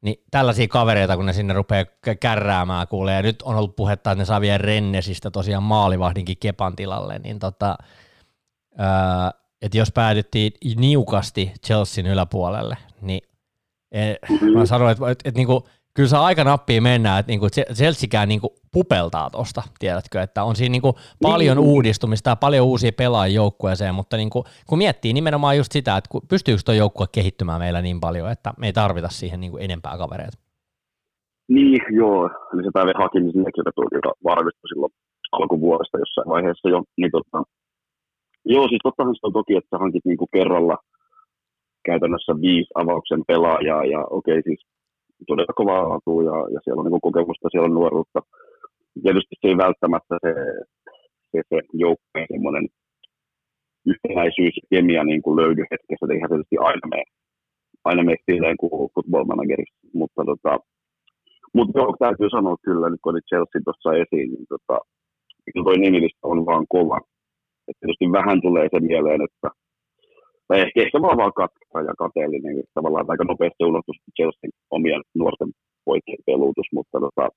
niin 0.00 0.16
tällaisia 0.30 0.68
kavereita, 0.68 1.16
kun 1.16 1.26
ne 1.26 1.32
sinne 1.32 1.54
rupeaa 1.54 1.84
kärräämään 2.20 2.88
kuulee, 2.88 3.16
ja 3.16 3.22
nyt 3.22 3.42
on 3.42 3.56
ollut 3.56 3.76
puhetta, 3.76 4.10
että 4.10 4.22
ne 4.22 4.24
saa 4.24 4.40
vielä 4.40 4.58
Rennesistä 4.58 5.30
tosiaan 5.30 5.62
maalivahdinkin 5.62 6.36
Kepan 6.40 6.76
tilalle, 6.76 7.18
niin 7.18 7.38
tota, 7.38 7.76
että 9.62 9.78
jos 9.78 9.92
päädyttiin 9.92 10.52
niukasti 10.76 11.52
Chelsean 11.66 12.06
yläpuolelle, 12.06 12.76
niin 13.00 13.20
e, 13.92 14.14
mä 14.54 14.66
sanoin, 14.66 14.92
että, 14.92 15.10
että, 15.10 15.28
että, 15.28 15.40
että 15.44 15.66
kyllä 15.96 16.08
se 16.08 16.16
aika 16.16 16.44
nappia 16.44 16.82
mennään, 16.82 17.20
että 17.20 17.32
niinku 17.32 17.46
Chelseakään 17.74 18.28
niinku 18.28 18.48
pupeltaa 18.72 19.30
tuosta, 19.30 19.62
tiedätkö, 19.78 20.20
että 20.22 20.44
on 20.44 20.56
siinä 20.56 20.72
niinku 20.72 20.92
paljon 21.22 21.56
niin. 21.56 21.66
uudistumista 21.66 22.30
ja 22.30 22.36
paljon 22.36 22.66
uusia 22.66 22.92
pelaajia 22.98 23.36
joukkueeseen, 23.36 23.94
mutta 23.94 24.16
niinku, 24.16 24.44
kun 24.68 24.78
miettii 24.78 25.12
nimenomaan 25.12 25.56
just 25.56 25.72
sitä, 25.72 25.96
että 25.96 26.10
pystyykö 26.28 26.62
tuo 26.64 26.74
joukkue 26.74 27.06
kehittymään 27.12 27.60
meillä 27.60 27.82
niin 27.82 28.00
paljon, 28.00 28.30
että 28.30 28.52
me 28.58 28.66
ei 28.66 28.72
tarvita 28.72 29.08
siihen 29.08 29.40
niinku 29.40 29.56
enempää 29.56 29.98
kavereita. 29.98 30.38
Niin, 31.48 31.80
joo, 31.90 32.30
eli 32.54 32.62
se 32.64 32.70
päivä 32.72 32.92
Hakimin 32.98 33.32
sinne, 33.32 33.50
joka, 33.56 33.72
tuli, 33.74 33.88
joka 33.92 34.12
varmistui 34.24 34.68
silloin 34.68 34.92
alkuvuodesta 35.32 35.98
jossain 35.98 36.28
vaiheessa 36.28 36.68
jo, 36.68 36.82
niin 36.96 37.10
tota, 37.10 37.42
joo, 38.44 38.68
siis 38.68 38.80
tottahan 38.82 39.14
se 39.14 39.26
on 39.26 39.32
toki, 39.32 39.56
että 39.56 39.78
hankit 39.78 40.04
niinku 40.04 40.28
kerralla 40.34 40.76
käytännössä 41.84 42.32
viisi 42.40 42.70
avauksen 42.74 43.22
pelaajaa, 43.26 43.84
ja 43.84 44.00
okei, 44.10 44.42
siis 44.42 44.60
todella 45.26 45.60
kovaa 45.60 45.88
laatua 45.88 46.22
ja, 46.30 46.36
ja 46.54 46.60
siellä 46.64 46.80
on 46.80 46.86
niin 46.90 47.08
kokemusta, 47.08 47.48
siellä 47.50 47.68
on 47.70 47.74
nuoruutta. 47.74 48.20
Tietysti 49.02 49.34
se 49.40 49.48
ei 49.48 49.56
välttämättä 49.56 50.14
se, 50.24 50.32
se, 51.30 51.38
se 51.50 51.58
joukkueen 51.72 52.26
semmoinen 52.32 52.66
yhtenäisyys 53.92 54.54
ja 54.56 54.66
kemia 54.72 55.04
niin 55.04 55.22
kuin 55.22 55.36
löydy 55.40 55.62
hetkessä, 55.70 56.04
että 56.04 56.14
eihän 56.14 56.30
tietysti 56.30 56.56
aina 56.68 56.86
mene, 56.92 57.04
aina 57.84 58.02
mene 58.02 58.16
silleen 58.30 58.56
kuin 58.60 58.90
football 58.94 59.24
managerissa, 59.24 59.78
mutta 60.00 60.20
tota, 60.30 60.52
mutta 61.56 61.78
joo, 61.78 61.96
täytyy 61.98 62.28
sanoa 62.30 62.56
kyllä, 62.66 62.90
nyt 62.90 63.00
kun 63.02 63.12
oli 63.12 63.28
Chelsea 63.28 63.60
tuossa 63.64 63.90
esiin, 64.02 64.28
niin 64.32 64.46
tota, 64.54 64.76
kyllä 65.52 65.64
toi 65.64 65.78
nimilista 65.78 66.22
on 66.32 66.46
vaan 66.46 66.66
kova. 66.68 66.98
Et 67.68 67.76
tietysti 67.80 68.12
vähän 68.18 68.38
tulee 68.46 68.68
se 68.72 68.80
mieleen, 68.80 69.20
että 69.28 69.48
tai 70.48 70.60
ehkä, 70.60 70.82
ehkä 70.82 71.02
vaan 71.02 71.16
vaan 71.16 71.32
katka 71.32 71.78
ja 71.88 71.94
kateellinen, 72.02 72.64
tavallaan 72.74 73.06
aika 73.08 73.24
nopeasti 73.24 73.64
unohtus 73.64 73.96
Chelsea 74.16 74.50
omien 74.70 75.02
nuorten 75.14 75.50
poikien 75.84 76.22
peluutus, 76.26 76.68
mutta, 76.72 76.96
tota, 77.04 77.28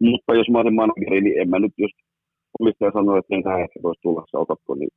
mutta 0.00 0.34
jos 0.34 0.48
mä 0.50 0.58
olen 0.58 0.74
manageri, 0.74 1.20
niin 1.20 1.40
en 1.40 1.50
mä 1.50 1.58
nyt 1.58 1.74
just 1.78 1.96
omistaja 2.60 2.90
sanoa, 2.94 3.18
että 3.18 3.34
ei 3.34 3.62
ehkä 3.62 3.78
voisi 3.82 4.00
tulla 4.02 4.22
se 4.30 4.36
otatko, 4.44 4.74
niin 4.74 4.90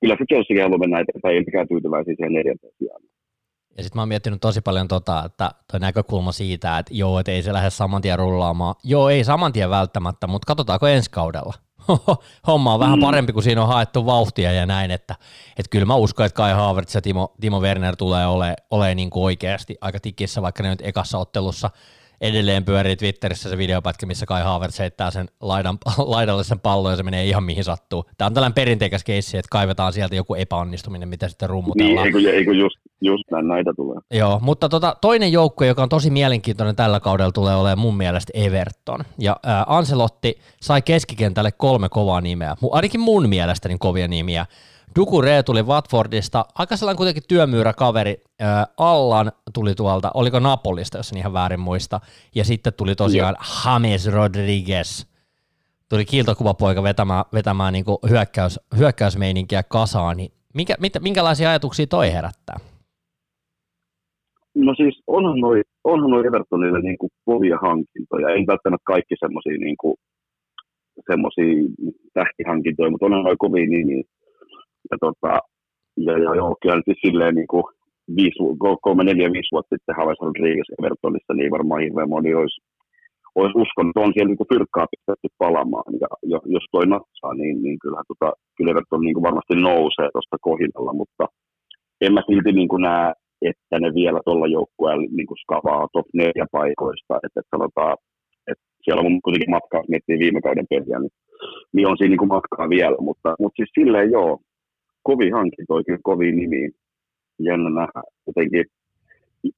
kyllä 0.00 0.16
se 0.18 0.24
Chelsea 0.30 0.62
haluaa 0.62 0.78
mennä 0.78 1.00
eteenpäin, 1.00 1.34
ei 1.36 1.44
mikään 1.46 1.68
tyytyväisiä 1.68 2.14
siihen 2.16 2.32
neljänteen 2.32 2.72
sijaan. 2.78 3.02
Ja 3.76 3.82
sitten 3.82 3.98
mä 3.98 4.02
oon 4.02 4.08
miettinyt 4.08 4.40
tosi 4.40 4.60
paljon 4.60 4.88
tota, 4.88 5.22
että 5.26 5.50
toi 5.70 5.80
näkökulma 5.80 6.32
siitä, 6.32 6.78
että 6.78 6.94
joo, 6.94 7.18
että 7.18 7.32
ei 7.32 7.42
se 7.42 7.52
lähde 7.52 7.70
saman 7.70 8.02
tien 8.02 8.18
rullaamaan. 8.18 8.74
Joo, 8.84 9.08
ei 9.08 9.24
saman 9.24 9.52
tien 9.52 9.70
välttämättä, 9.70 10.26
mutta 10.26 10.46
katsotaanko 10.46 10.86
ensi 10.86 11.10
kaudella. 11.10 11.54
Homma 12.46 12.74
on 12.74 12.80
vähän 12.80 12.98
mm. 12.98 13.02
parempi, 13.02 13.32
kun 13.32 13.42
siinä 13.42 13.62
on 13.62 13.68
haettu 13.68 14.06
vauhtia 14.06 14.52
ja 14.52 14.66
näin, 14.66 14.90
että, 14.90 15.14
että 15.58 15.70
kyllä 15.70 15.86
mä 15.86 15.94
uskon, 15.94 16.26
että 16.26 16.36
Kai 16.36 16.52
Havertz 16.52 16.94
ja 16.94 17.02
Timo, 17.02 17.34
Timo 17.40 17.60
Werner 17.60 17.96
tulee 17.96 18.26
olemaan 18.26 18.56
ole 18.70 18.94
niin 18.94 19.10
kuin 19.10 19.24
oikeasti 19.24 19.76
aika 19.80 20.00
tikissä, 20.00 20.42
vaikka 20.42 20.62
ne 20.62 20.68
nyt 20.68 20.82
ekassa 20.82 21.18
ottelussa– 21.18 21.70
edelleen 22.20 22.64
pyörii 22.64 22.96
Twitterissä 22.96 23.50
se 23.50 23.58
videopätkä, 23.58 24.06
missä 24.06 24.26
Kai 24.26 24.42
Havertz 24.42 24.78
heittää 24.78 25.10
sen 25.10 25.28
laidan, 25.40 25.78
laidalle 25.98 26.44
sen 26.44 26.60
pallon 26.60 26.92
ja 26.92 26.96
se 26.96 27.02
menee 27.02 27.24
ihan 27.24 27.44
mihin 27.44 27.64
sattuu. 27.64 28.04
Tämä 28.18 28.26
on 28.26 28.34
tällainen 28.34 28.54
perinteikäs 28.54 29.04
keissi, 29.04 29.38
että 29.38 29.48
kaivetaan 29.50 29.92
sieltä 29.92 30.16
joku 30.16 30.34
epäonnistuminen, 30.34 31.08
mitä 31.08 31.28
sitten 31.28 31.48
rummutellaan. 31.48 32.06
Niin, 32.06 32.16
eikö, 32.16 32.36
eikö 32.36 32.52
just, 32.52 32.76
just 33.00 33.24
näin 33.30 33.48
näitä 33.48 33.72
tulee. 33.76 34.00
Joo, 34.10 34.38
mutta 34.42 34.68
tota, 34.68 34.96
toinen 35.00 35.32
joukko, 35.32 35.64
joka 35.64 35.82
on 35.82 35.88
tosi 35.88 36.10
mielenkiintoinen 36.10 36.76
tällä 36.76 37.00
kaudella, 37.00 37.32
tulee 37.32 37.54
olemaan 37.54 37.78
mun 37.78 37.96
mielestä 37.96 38.32
Everton. 38.34 39.00
Ja 39.18 39.36
ää, 39.42 39.64
Anselotti 39.68 40.38
sai 40.62 40.82
keskikentälle 40.82 41.52
kolme 41.52 41.88
kovaa 41.88 42.20
nimeä, 42.20 42.56
ainakin 42.72 43.00
mun 43.00 43.28
mielestäni 43.28 43.76
kovia 43.78 44.08
nimiä. 44.08 44.46
Dukure 44.98 45.42
tuli 45.42 45.62
Watfordista, 45.62 46.44
aika 46.58 46.76
sellainen 46.76 46.96
kuitenkin 46.96 47.22
työmyyräkaveri. 47.28 48.16
Äh, 48.42 48.66
Allan 48.78 49.32
tuli 49.54 49.74
tuolta, 49.74 50.10
oliko 50.14 50.40
Napolista, 50.40 50.98
jos 50.98 51.12
en 51.12 51.18
ihan 51.18 51.32
väärin 51.32 51.60
muista. 51.60 52.00
Ja 52.34 52.44
sitten 52.44 52.72
tuli 52.76 52.94
tosiaan 52.94 53.34
yeah. 53.34 53.82
James 53.82 54.12
Rodriguez. 54.12 55.06
Tuli 55.90 56.04
kiiltokuvapoika 56.04 56.82
vetämään, 56.82 57.24
vetämään 57.32 57.72
niin 57.72 57.84
kuin 57.84 57.98
hyökkäys, 58.10 58.60
hyökkäysmeininkiä 58.78 59.62
kasaan. 59.62 60.16
Niin 60.16 60.32
minkä, 60.54 60.74
mit, 60.80 60.92
minkälaisia 61.00 61.48
ajatuksia 61.50 61.86
toi 61.86 62.12
herättää? 62.12 62.56
No 64.54 64.74
siis 64.74 65.02
onhan 65.06 65.40
noi, 65.40 65.62
onhan 65.84 66.10
noi 66.10 66.26
Evertonille 66.26 66.80
niin 66.80 66.98
kuin 66.98 67.10
kovia 67.24 67.58
hankintoja. 67.62 68.28
Ei 68.28 68.46
välttämättä 68.46 68.84
kaikki 68.86 69.14
semmoisia 69.20 69.58
niin 69.58 69.76
kuin, 69.80 69.94
tähtihankintoja, 72.14 72.90
mutta 72.90 73.06
onhan 73.06 73.24
noin 73.24 73.38
kovia 73.38 73.66
niin, 73.66 73.86
niin 73.86 74.04
ja, 74.90 74.96
tota, 75.00 75.32
ja, 76.06 76.12
ja 76.24 76.34
joo, 76.40 76.56
kyllä 76.62 76.82
nyt 76.86 76.98
silleen 77.06 77.34
niin 77.34 77.46
kuin 77.46 77.64
viisi, 78.16 78.38
kolme, 78.82 79.04
neljä, 79.04 79.32
viisi 79.32 79.52
vuotta 79.52 79.74
sitten 79.76 79.94
Javes 79.98 80.20
Rodriguez 80.22 80.68
Evertonissa, 80.78 81.32
niin 81.34 81.50
varmaan 81.56 81.82
hirveän 81.82 82.08
moni 82.08 82.34
olisi, 82.34 82.60
olisi 83.34 83.58
uskonut, 83.62 83.96
on 83.96 84.12
siellä 84.14 84.30
niin 84.30 84.52
fyrkkaa 84.52 84.86
pistetty 84.92 85.28
palamaan. 85.38 85.92
Ja 86.32 86.38
jos 86.54 86.66
toi 86.72 86.86
natsaa, 86.86 87.34
niin, 87.34 87.62
niin 87.62 87.78
kyllähän 87.78 88.10
tota, 88.12 88.32
kyllä 88.56 88.70
Everton 88.70 89.00
niin 89.00 89.14
kuin 89.14 89.26
varmasti 89.28 89.54
nousee 89.54 90.08
tuosta 90.12 90.36
kohinalla, 90.40 90.92
mutta 91.00 91.24
en 92.00 92.12
mä 92.14 92.22
silti 92.28 92.52
niin 92.52 92.68
kuin 92.68 92.82
näe, 92.82 93.12
että 93.50 93.76
ne 93.80 93.88
vielä 93.94 94.20
tuolla 94.24 94.46
joukkueella 94.46 95.06
niin 95.16 95.26
kuin 95.26 95.38
skavaa 95.42 95.88
top 95.92 96.06
neljä 96.14 96.46
paikoista. 96.52 97.14
Että 97.26 97.40
sanotaan, 97.54 97.96
että 98.50 98.64
siellä 98.84 99.00
on 99.02 99.20
kuitenkin 99.24 99.54
matkaa, 99.56 99.80
jos 99.80 99.88
miettii 99.88 100.18
viime 100.18 100.40
kauden 100.40 100.70
peliä, 100.70 100.98
niin, 100.98 101.14
niin 101.74 101.86
on 101.88 101.96
siinä 101.96 102.12
niin 102.12 102.22
kuin 102.22 102.34
matkaa 102.36 102.68
vielä, 102.68 102.96
mutta, 103.08 103.28
mutta 103.40 103.56
siis 103.56 103.70
silleen 103.78 104.10
joo, 104.10 104.38
kovin 105.08 105.32
hankinto, 105.38 105.74
kyllä 105.86 106.08
kovin 106.10 106.36
nimi. 106.36 106.70
Jännä 107.48 107.70
nähdä 107.70 108.00
jotenkin. 108.26 108.64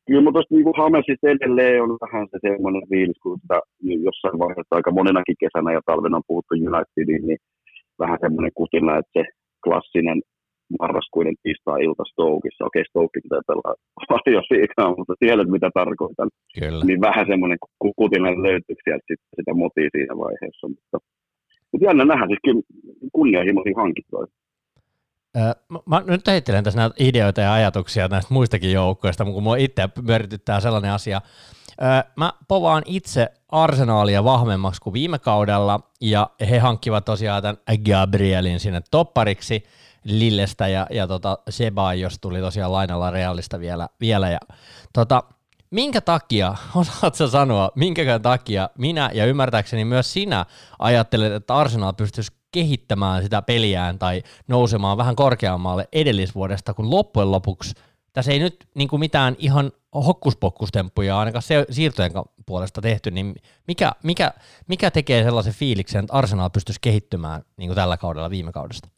Kyllä 0.07 0.23
mutta 0.23 0.37
tuosta 0.37 0.55
niin 0.55 0.83
Hamesista 0.83 1.29
edelleen 1.29 1.83
on 1.83 1.99
vähän 2.05 2.27
se 2.31 2.39
semmoinen 2.49 2.89
fiilis, 2.91 3.19
kun 3.23 3.39
sitä 3.43 3.61
jossain 4.09 4.39
vaiheessa 4.39 4.77
aika 4.77 4.91
monenakin 4.99 5.41
kesänä 5.43 5.71
ja 5.73 5.81
talvena 5.87 6.17
on 6.17 6.31
puhuttu 6.31 6.55
Unitediin, 6.55 7.27
niin 7.27 7.41
vähän 7.99 8.19
semmoinen 8.21 8.53
kutina, 8.61 8.99
että 8.99 9.13
se 9.17 9.23
klassinen 9.65 10.19
marraskuinen 10.81 11.37
tiistai-ilta 11.43 12.05
Stokeissa. 12.13 12.65
Okei, 12.65 12.85
Stoke 12.91 13.21
pitää 13.23 13.49
pelaa 13.49 13.75
paljon 14.09 14.45
siitä, 14.53 14.89
mutta 14.97 15.15
tiedät 15.19 15.49
mitä 15.57 15.71
tarkoitan. 15.81 16.29
Kyllä. 16.61 16.85
Niin 16.85 17.01
vähän 17.01 17.27
semmoinen 17.31 17.59
kutina 17.97 18.29
löytyy 18.47 18.77
sieltä 18.85 19.05
sit, 19.09 19.21
sitä 19.37 19.55
motia 19.55 19.89
siinä 19.93 20.15
vaiheessa. 20.25 20.65
Mutta, 20.69 20.97
mutta 21.71 21.87
jännä 21.89 22.05
nähdä, 22.05 22.27
siis 22.27 22.45
kyllä 22.47 22.63
kunnianhimoisia 23.17 23.81
hankintoja. 23.83 24.27
Mä 25.87 26.03
nyt 26.07 26.27
heittelen 26.27 26.65
tässä 26.65 26.81
näitä 26.81 26.95
ideoita 26.99 27.41
ja 27.41 27.53
ajatuksia 27.53 28.09
näistä 28.09 28.35
muistakin 28.35 28.73
joukkoista, 28.73 29.25
kun 29.25 29.43
mua 29.43 29.57
itse 29.57 29.89
pyörityttää 30.07 30.61
sellainen 30.61 30.93
asia. 30.93 31.21
Mä 32.17 32.33
povaan 32.49 32.83
itse 32.87 33.29
arsenaalia 33.49 34.25
vahvemmaksi 34.25 34.81
kuin 34.81 34.93
viime 34.93 35.19
kaudella, 35.19 35.81
ja 36.01 36.31
he 36.51 36.59
hankkivat 36.59 37.05
tosiaan 37.05 37.43
tämän 37.43 37.59
Gabrielin 37.91 38.61
sinne 38.61 38.83
toppariksi 38.91 39.65
Lillestä, 40.05 40.69
ja, 40.69 40.87
ja 40.91 41.07
tota 41.07 41.39
jos 41.99 42.19
tuli 42.19 42.41
tosiaan 42.41 42.73
lainalla 42.73 43.11
Realista 43.11 43.61
vielä, 43.61 43.89
vielä 44.01 44.31
ja 44.31 44.39
tota, 44.93 45.23
minkä 45.71 46.01
takia, 46.01 46.55
osaatko 46.75 47.27
sanoa, 47.27 47.71
minkä 47.75 48.19
takia 48.19 48.71
minä 48.79 49.11
ja 49.15 49.25
ymmärtääkseni 49.25 49.85
myös 49.85 50.13
sinä 50.13 50.47
ajattelet, 50.79 51.33
että 51.33 51.57
Arsenal 51.57 51.93
pystyisi 51.93 52.33
kehittämään 52.53 53.23
sitä 53.23 53.43
peliään 53.43 53.99
tai 53.99 54.23
nousemaan 54.49 54.99
vähän 54.99 55.17
korkeammalle 55.17 55.89
edellisvuodesta, 55.93 56.75
kun 56.75 56.91
loppujen 56.91 57.31
lopuksi 57.31 57.75
tässä 58.17 58.33
ei 58.33 58.39
nyt 58.39 58.57
niin 58.75 58.89
kuin 58.89 59.01
mitään 59.01 59.35
ihan 59.39 59.71
hokkuspokkustemppuja 60.07 61.19
ainakaan 61.19 61.43
se, 61.43 61.67
siirtojen 61.71 62.11
puolesta 62.47 62.81
tehty, 62.81 63.11
niin 63.11 63.35
mikä, 63.69 63.93
mikä, 64.05 64.31
mikä 64.69 64.91
tekee 64.91 65.25
sellaisen 65.25 65.53
fiiliksen, 65.53 66.01
että 66.01 66.13
Arsenal 66.13 66.51
pystyisi 66.51 66.81
kehittymään 66.83 67.41
niin 67.57 67.69
kuin 67.69 67.77
tällä 67.77 67.97
kaudella 67.97 68.31
viime 68.31 68.53
kaudesta? 68.53 68.89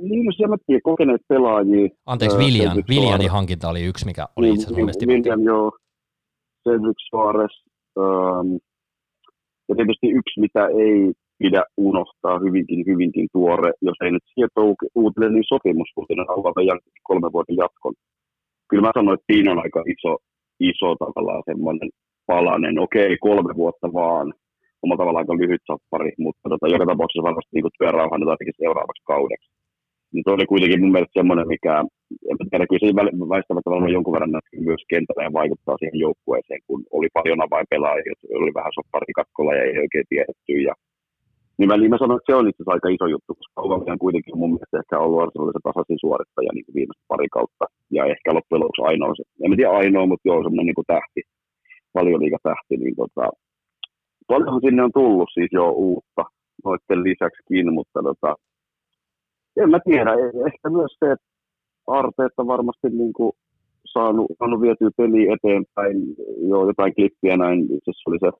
Niin, 0.00 0.24
no 0.24 0.32
siellä 0.32 0.56
kokeneet 0.82 1.20
pelaajia. 1.28 1.88
Anteeksi, 2.06 2.38
Viljan, 2.38 2.84
Viljanin 2.88 3.30
hankinta 3.30 3.68
oli 3.68 3.82
yksi, 3.84 4.06
mikä 4.06 4.28
oli 4.36 4.48
itse 4.48 4.66
asiassa 4.66 5.06
Viljan, 5.06 5.44
joo. 5.44 5.72
Cedric 6.64 6.96
Suarez. 7.08 7.54
Ähm, 7.98 8.52
ja 9.68 9.74
tietysti 9.76 10.06
yksi, 10.06 10.40
mitä 10.40 10.66
ei 10.66 11.12
pidä 11.38 11.62
unohtaa 11.76 12.38
hyvinkin, 12.38 12.86
hyvinkin 12.86 13.28
tuore, 13.32 13.70
jos 13.82 13.98
ei 14.04 14.10
nyt 14.10 14.26
sieltä 14.34 14.60
uutinen, 14.94 15.32
niin 15.32 15.44
sopimus, 15.52 15.90
kuten 15.94 16.28
haluaa 16.28 16.52
kolme 17.02 17.28
vuoden 17.32 17.56
jatkon. 17.56 17.94
Kyllä 18.68 18.82
mä 18.86 18.90
sanoin, 18.94 19.14
että 19.14 19.32
siinä 19.32 19.52
on 19.52 19.62
aika 19.64 19.82
iso, 19.94 20.12
iso 20.60 20.88
tavallaan 21.04 21.42
semmoinen 21.50 21.90
palanen. 22.26 22.78
Okei, 22.78 23.16
kolme 23.28 23.52
vuotta 23.56 23.88
vaan, 23.92 24.26
omalla 24.82 25.00
tavallaan 25.00 25.24
aika 25.24 25.40
lyhyt 25.42 25.64
sappari, 25.70 26.10
mutta 26.24 26.48
tota, 26.48 26.68
joka 26.74 26.86
tapauksessa 26.86 27.28
varmasti 27.28 27.52
niin 27.54 27.76
työrauhan 27.78 28.22
ainakin 28.22 28.60
seuraavaksi 28.62 29.02
kaudeksi. 29.12 29.50
Niin 30.12 30.24
toi 30.24 30.34
oli 30.34 30.46
kuitenkin 30.52 30.80
mun 30.80 30.94
mielestä 30.94 31.18
semmoinen, 31.20 31.48
mikä, 31.54 31.74
en 32.30 32.36
tiedä, 32.50 32.66
kyllä 32.66 32.84
se 32.84 33.28
väistämättä 33.34 33.70
varmaan 33.70 33.96
jonkun 33.96 34.14
verran 34.16 34.36
näkyy 34.36 34.60
myös 34.68 34.82
kentällä 34.92 35.22
ja 35.24 35.38
vaikuttaa 35.40 35.78
siihen 35.78 36.02
joukkueeseen, 36.06 36.60
kun 36.66 36.80
oli 36.96 37.08
paljon 37.18 37.40
avainpelaajia, 37.46 38.12
oli 38.42 38.52
vähän 38.58 38.76
sopparikakkola 38.78 39.54
ja 39.54 39.62
ei 39.62 39.78
oikein 39.84 40.08
tiedetty. 40.08 40.54
Ja 40.68 40.74
niin 41.58 41.68
väliin 41.72 41.90
mä 41.90 41.98
sanoin, 41.98 42.18
että 42.18 42.32
se 42.32 42.36
on 42.38 42.48
itse 42.48 42.62
asiassa 42.62 42.74
aika 42.74 42.88
iso 42.96 43.06
juttu, 43.14 43.34
koska 43.34 43.60
Aubameyang 43.60 44.00
kuitenkin 44.04 44.34
on 44.34 44.40
mun 44.40 44.54
mielestä 44.54 44.78
ehkä 44.80 44.98
ollut 44.98 45.22
Arsenalissa 45.22 45.66
tasaisin 45.68 46.02
suorittaja 46.04 46.50
niin 46.52 46.74
viimeistä 46.76 47.10
pari 47.12 47.28
kautta. 47.36 47.64
Ja 47.96 48.02
ehkä 48.12 48.34
loppujen 48.36 48.60
lopuksi 48.62 48.82
ainoa, 48.88 49.12
en 49.44 49.56
tiedä 49.56 49.78
ainoa, 49.82 50.06
mutta 50.10 50.28
joo, 50.28 50.38
semmoinen 50.42 50.66
niin 50.66 52.20
liiga 52.22 52.38
tähti, 52.42 52.74
niin 52.76 52.96
tota, 53.02 53.24
paljonhan 54.28 54.64
sinne 54.64 54.82
on 54.82 54.98
tullut 55.00 55.30
siis 55.34 55.50
jo 55.52 55.64
uutta 55.70 56.22
noiden 56.64 57.00
lisäksikin, 57.08 57.74
mutta 57.78 57.98
tota, 58.08 58.30
en 59.62 59.70
mä 59.70 59.80
tiedä, 59.84 60.12
e, 60.12 60.26
ehkä 60.48 60.66
myös 60.78 60.92
se, 60.98 61.06
että 61.12 61.28
Arteetta 61.86 62.46
varmasti 62.46 62.88
niin 62.90 63.12
kuin 63.12 63.32
saanut, 63.92 64.26
saanut 64.38 64.60
vietyä 64.60 64.90
peliä 64.96 65.34
eteenpäin, 65.34 65.96
joo, 66.50 66.66
jotain 66.66 66.94
klippiä 66.94 67.36
näin, 67.36 67.60
itse 67.62 67.90
oli 68.06 68.18
se 68.20 68.30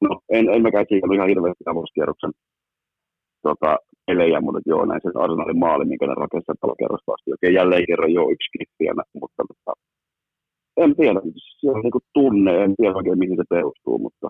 no 0.00 0.20
en, 0.36 0.48
en 0.54 0.62
mäkään 0.62 0.86
kiinnostunut 0.86 1.16
ihan 1.16 1.28
hirveästi 1.28 1.64
avaruuskierroksen 1.66 2.32
tota, 3.42 3.78
pelejä, 4.06 4.40
mutta 4.40 4.60
joo, 4.66 4.84
näin 4.84 5.00
se 5.02 5.10
Arsenalin 5.24 5.58
maali, 5.58 5.84
minkä 5.84 6.06
ne 6.06 6.14
rakensivat 6.14 6.60
talokerrosta 6.60 7.12
asti. 7.12 7.32
Okei, 7.32 7.54
jälleen 7.54 7.86
kerran 7.90 8.12
jo 8.12 8.22
yksi 8.34 8.50
klippiä, 8.52 8.92
mutta, 9.20 9.42
mutta 9.50 9.72
en 10.76 10.96
tiedä, 10.96 11.20
se 11.60 11.70
on 11.70 11.80
niin 11.82 12.06
tunne, 12.18 12.52
en 12.64 12.74
tiedä 12.76 12.94
oikein 12.94 13.18
mihin 13.18 13.36
se 13.40 13.46
perustuu, 13.54 13.98
mutta, 13.98 14.26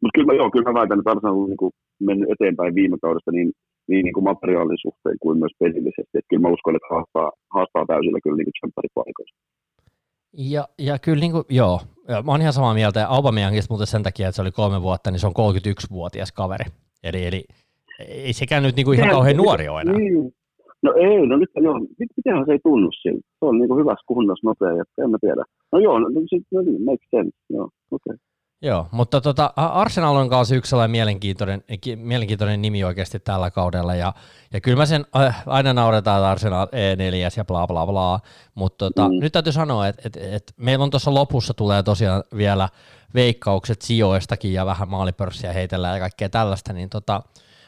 mutta 0.00 0.14
kyllä, 0.16 0.32
joo, 0.40 0.50
kyllä 0.50 0.68
mä 0.68 0.78
väitän, 0.80 0.98
että 0.98 1.10
Arsenal 1.10 1.36
on 1.44 1.50
niin 1.50 1.74
mennyt 2.08 2.30
eteenpäin 2.34 2.74
viime 2.74 2.96
kaudesta 3.02 3.32
niin 3.32 3.50
niin, 3.90 4.04
niin 4.04 4.16
kuin 4.16 4.28
materiaalin 4.32 4.84
suhteen 4.84 5.18
kuin 5.22 5.38
myös 5.42 5.54
pelillisesti. 5.62 6.14
Että 6.18 6.30
kyllä 6.30 6.44
mä 6.44 6.54
uskon, 6.56 6.76
että 6.76 6.92
haastaa, 6.94 7.28
haastaa 7.54 7.88
täysillä 7.90 8.20
kyllä 8.22 8.36
niin 8.36 8.50
kuin 8.50 8.60
Ja, 10.32 10.68
ja 10.78 10.98
kyllä 10.98 11.20
niin 11.20 11.32
kuin, 11.32 11.44
joo, 11.48 11.80
mä 12.08 12.32
oon 12.32 12.40
ihan 12.40 12.52
samaa 12.52 12.74
mieltä. 12.74 13.08
Aubameyangista 13.08 13.72
muuten 13.72 13.86
sen 13.86 14.02
takia, 14.02 14.28
että 14.28 14.36
se 14.36 14.42
oli 14.42 14.50
kolme 14.50 14.82
vuotta, 14.82 15.10
niin 15.10 15.20
se 15.20 15.26
on 15.26 15.32
31-vuotias 15.32 16.32
kaveri. 16.32 16.64
Eli, 17.02 17.26
eli 17.26 17.44
ei 18.08 18.32
sekään 18.32 18.62
nyt 18.62 18.76
niin 18.76 18.84
kuin 18.84 18.98
ihan 18.98 19.10
kauhean 19.10 19.36
nuori 19.36 19.68
ole 19.68 19.80
enää. 19.80 19.94
Niin. 19.94 20.32
No 20.82 20.94
ei, 20.94 21.26
no 21.26 21.36
nyt 21.36 21.50
joo, 21.56 21.80
mitenhän 22.16 22.46
se 22.46 22.52
ei 22.52 22.58
tunnu 22.62 22.90
siltä. 22.92 23.26
Se 23.38 23.44
on 23.44 23.58
niin 23.58 23.68
kuin 23.68 23.80
hyvässä 23.80 24.04
kunnossa 24.06 24.46
nopea, 24.46 24.82
että 24.82 25.04
en 25.04 25.10
mä 25.10 25.18
tiedä. 25.20 25.44
No 25.72 25.78
joo, 25.78 25.98
no, 25.98 26.08
no, 26.08 26.20
no 26.52 26.60
niin, 26.62 26.84
make 26.84 27.04
sense, 27.10 27.36
joo, 27.50 27.64
okei. 27.90 28.14
Okay. 28.14 28.16
Joo, 28.62 28.88
mutta 28.90 29.20
tota, 29.20 29.52
Arsenal 29.56 30.16
on 30.16 30.28
kanssa 30.28 30.54
yksi 30.54 30.70
sellainen 30.70 30.90
mielenkiintoinen, 30.90 31.64
mielenkiintoinen 31.96 32.62
nimi 32.62 32.84
oikeasti 32.84 33.20
tällä 33.20 33.50
kaudella, 33.50 33.94
ja, 33.94 34.14
ja 34.52 34.60
kyllä 34.60 34.76
mä 34.76 34.86
sen 34.86 35.06
äh, 35.16 35.42
aina 35.46 35.72
nauretaan, 35.72 36.18
että 36.18 36.30
Arsenal 36.30 36.66
E4 36.66 37.36
ja 37.36 37.44
bla 37.44 37.66
bla 37.66 37.86
bla, 37.86 38.20
mutta 38.54 38.84
tota, 38.84 39.08
mm. 39.08 39.14
nyt 39.20 39.32
täytyy 39.32 39.52
sanoa, 39.52 39.88
että 39.88 40.02
et, 40.04 40.16
et 40.16 40.54
meillä 40.56 40.82
on 40.82 40.90
tuossa 40.90 41.14
lopussa 41.14 41.54
tulee 41.54 41.82
tosiaan 41.82 42.24
vielä 42.36 42.68
veikkaukset 43.14 43.82
sijoistakin 43.82 44.52
ja 44.52 44.66
vähän 44.66 44.88
maalipörssiä 44.88 45.52
heitellään 45.52 45.96
ja 45.96 46.00
kaikkea 46.00 46.28
tällaista, 46.28 46.72
niin 46.72 46.88
tota, 46.90 47.22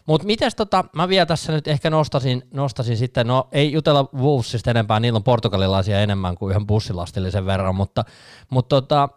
mutta 0.07 0.27
mites 0.27 0.55
tota, 0.55 0.85
mä 0.97 1.09
vielä 1.09 1.27
tässä 1.27 1.53
nyt 1.53 1.69
ehkä 1.69 1.91
nostasin, 1.91 2.43
nostasin 2.55 2.97
sitten, 2.97 3.27
no 3.27 3.49
ei 3.53 3.73
jutella 3.73 4.09
Wolvesista 4.15 4.71
enempää, 4.71 5.01
niillä 5.01 5.17
on 5.17 5.25
portugalilaisia 5.25 6.01
enemmän 6.01 6.35
kuin 6.35 6.51
yhden 6.51 6.67
bussilastillisen 6.67 7.47
verran, 7.47 7.75
mutta, 7.75 8.05
mutta 8.51 8.81
tota, 8.81 9.09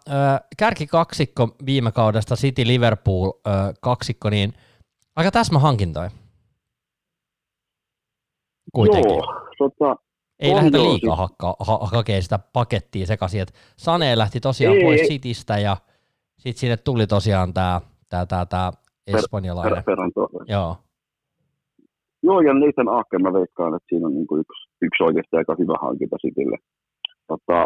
kärki 0.56 0.86
kaksikko 0.86 1.56
viime 1.66 1.92
kaudesta, 1.92 2.36
City 2.36 2.66
Liverpool 2.66 3.32
kaksikko, 3.80 4.30
niin 4.30 4.54
aika 5.16 5.30
täsmä 5.30 5.58
hankintoja. 5.58 6.10
Kuitenkin. 8.72 9.14
Joo, 9.14 9.50
tota, 9.58 9.96
ei 10.38 10.54
lähdetä 10.54 10.78
liikaa 10.78 11.16
hakkaa, 11.16 11.56
ha- 11.60 11.86
hakea 11.92 12.22
sitä 12.22 12.38
pakettia 12.38 13.06
sekaisin, 13.06 13.40
että 13.40 13.54
Sane 13.76 14.18
lähti 14.18 14.40
tosiaan 14.40 14.76
ei, 14.76 14.82
pois 14.82 15.00
ei. 15.00 15.08
Citystä 15.08 15.58
ja 15.58 15.76
sitten 16.38 16.60
sinne 16.60 16.76
tuli 16.76 17.06
tosiaan 17.06 17.54
tämä 17.54 17.80
tää, 18.08 18.26
tää, 18.26 18.46
tää 18.46 18.72
espanjalainen. 19.06 19.84
Per, 19.84 19.96
per, 19.96 19.98
Joo. 20.48 20.76
Joo, 22.22 22.40
ja 22.40 22.52
Nathan 22.54 22.88
Ake 22.98 23.18
mä 23.18 23.32
veikkaan, 23.32 23.74
että 23.76 23.88
siinä 23.88 24.06
on 24.06 24.14
niin 24.14 24.26
kuin 24.26 24.40
yksi, 24.40 24.62
yksi 24.86 25.02
oikeasti 25.02 25.36
aika 25.36 25.54
hyvä 25.58 25.76
hankinta 25.82 26.16
Citylle. 26.22 26.58
Tota, 27.30 27.58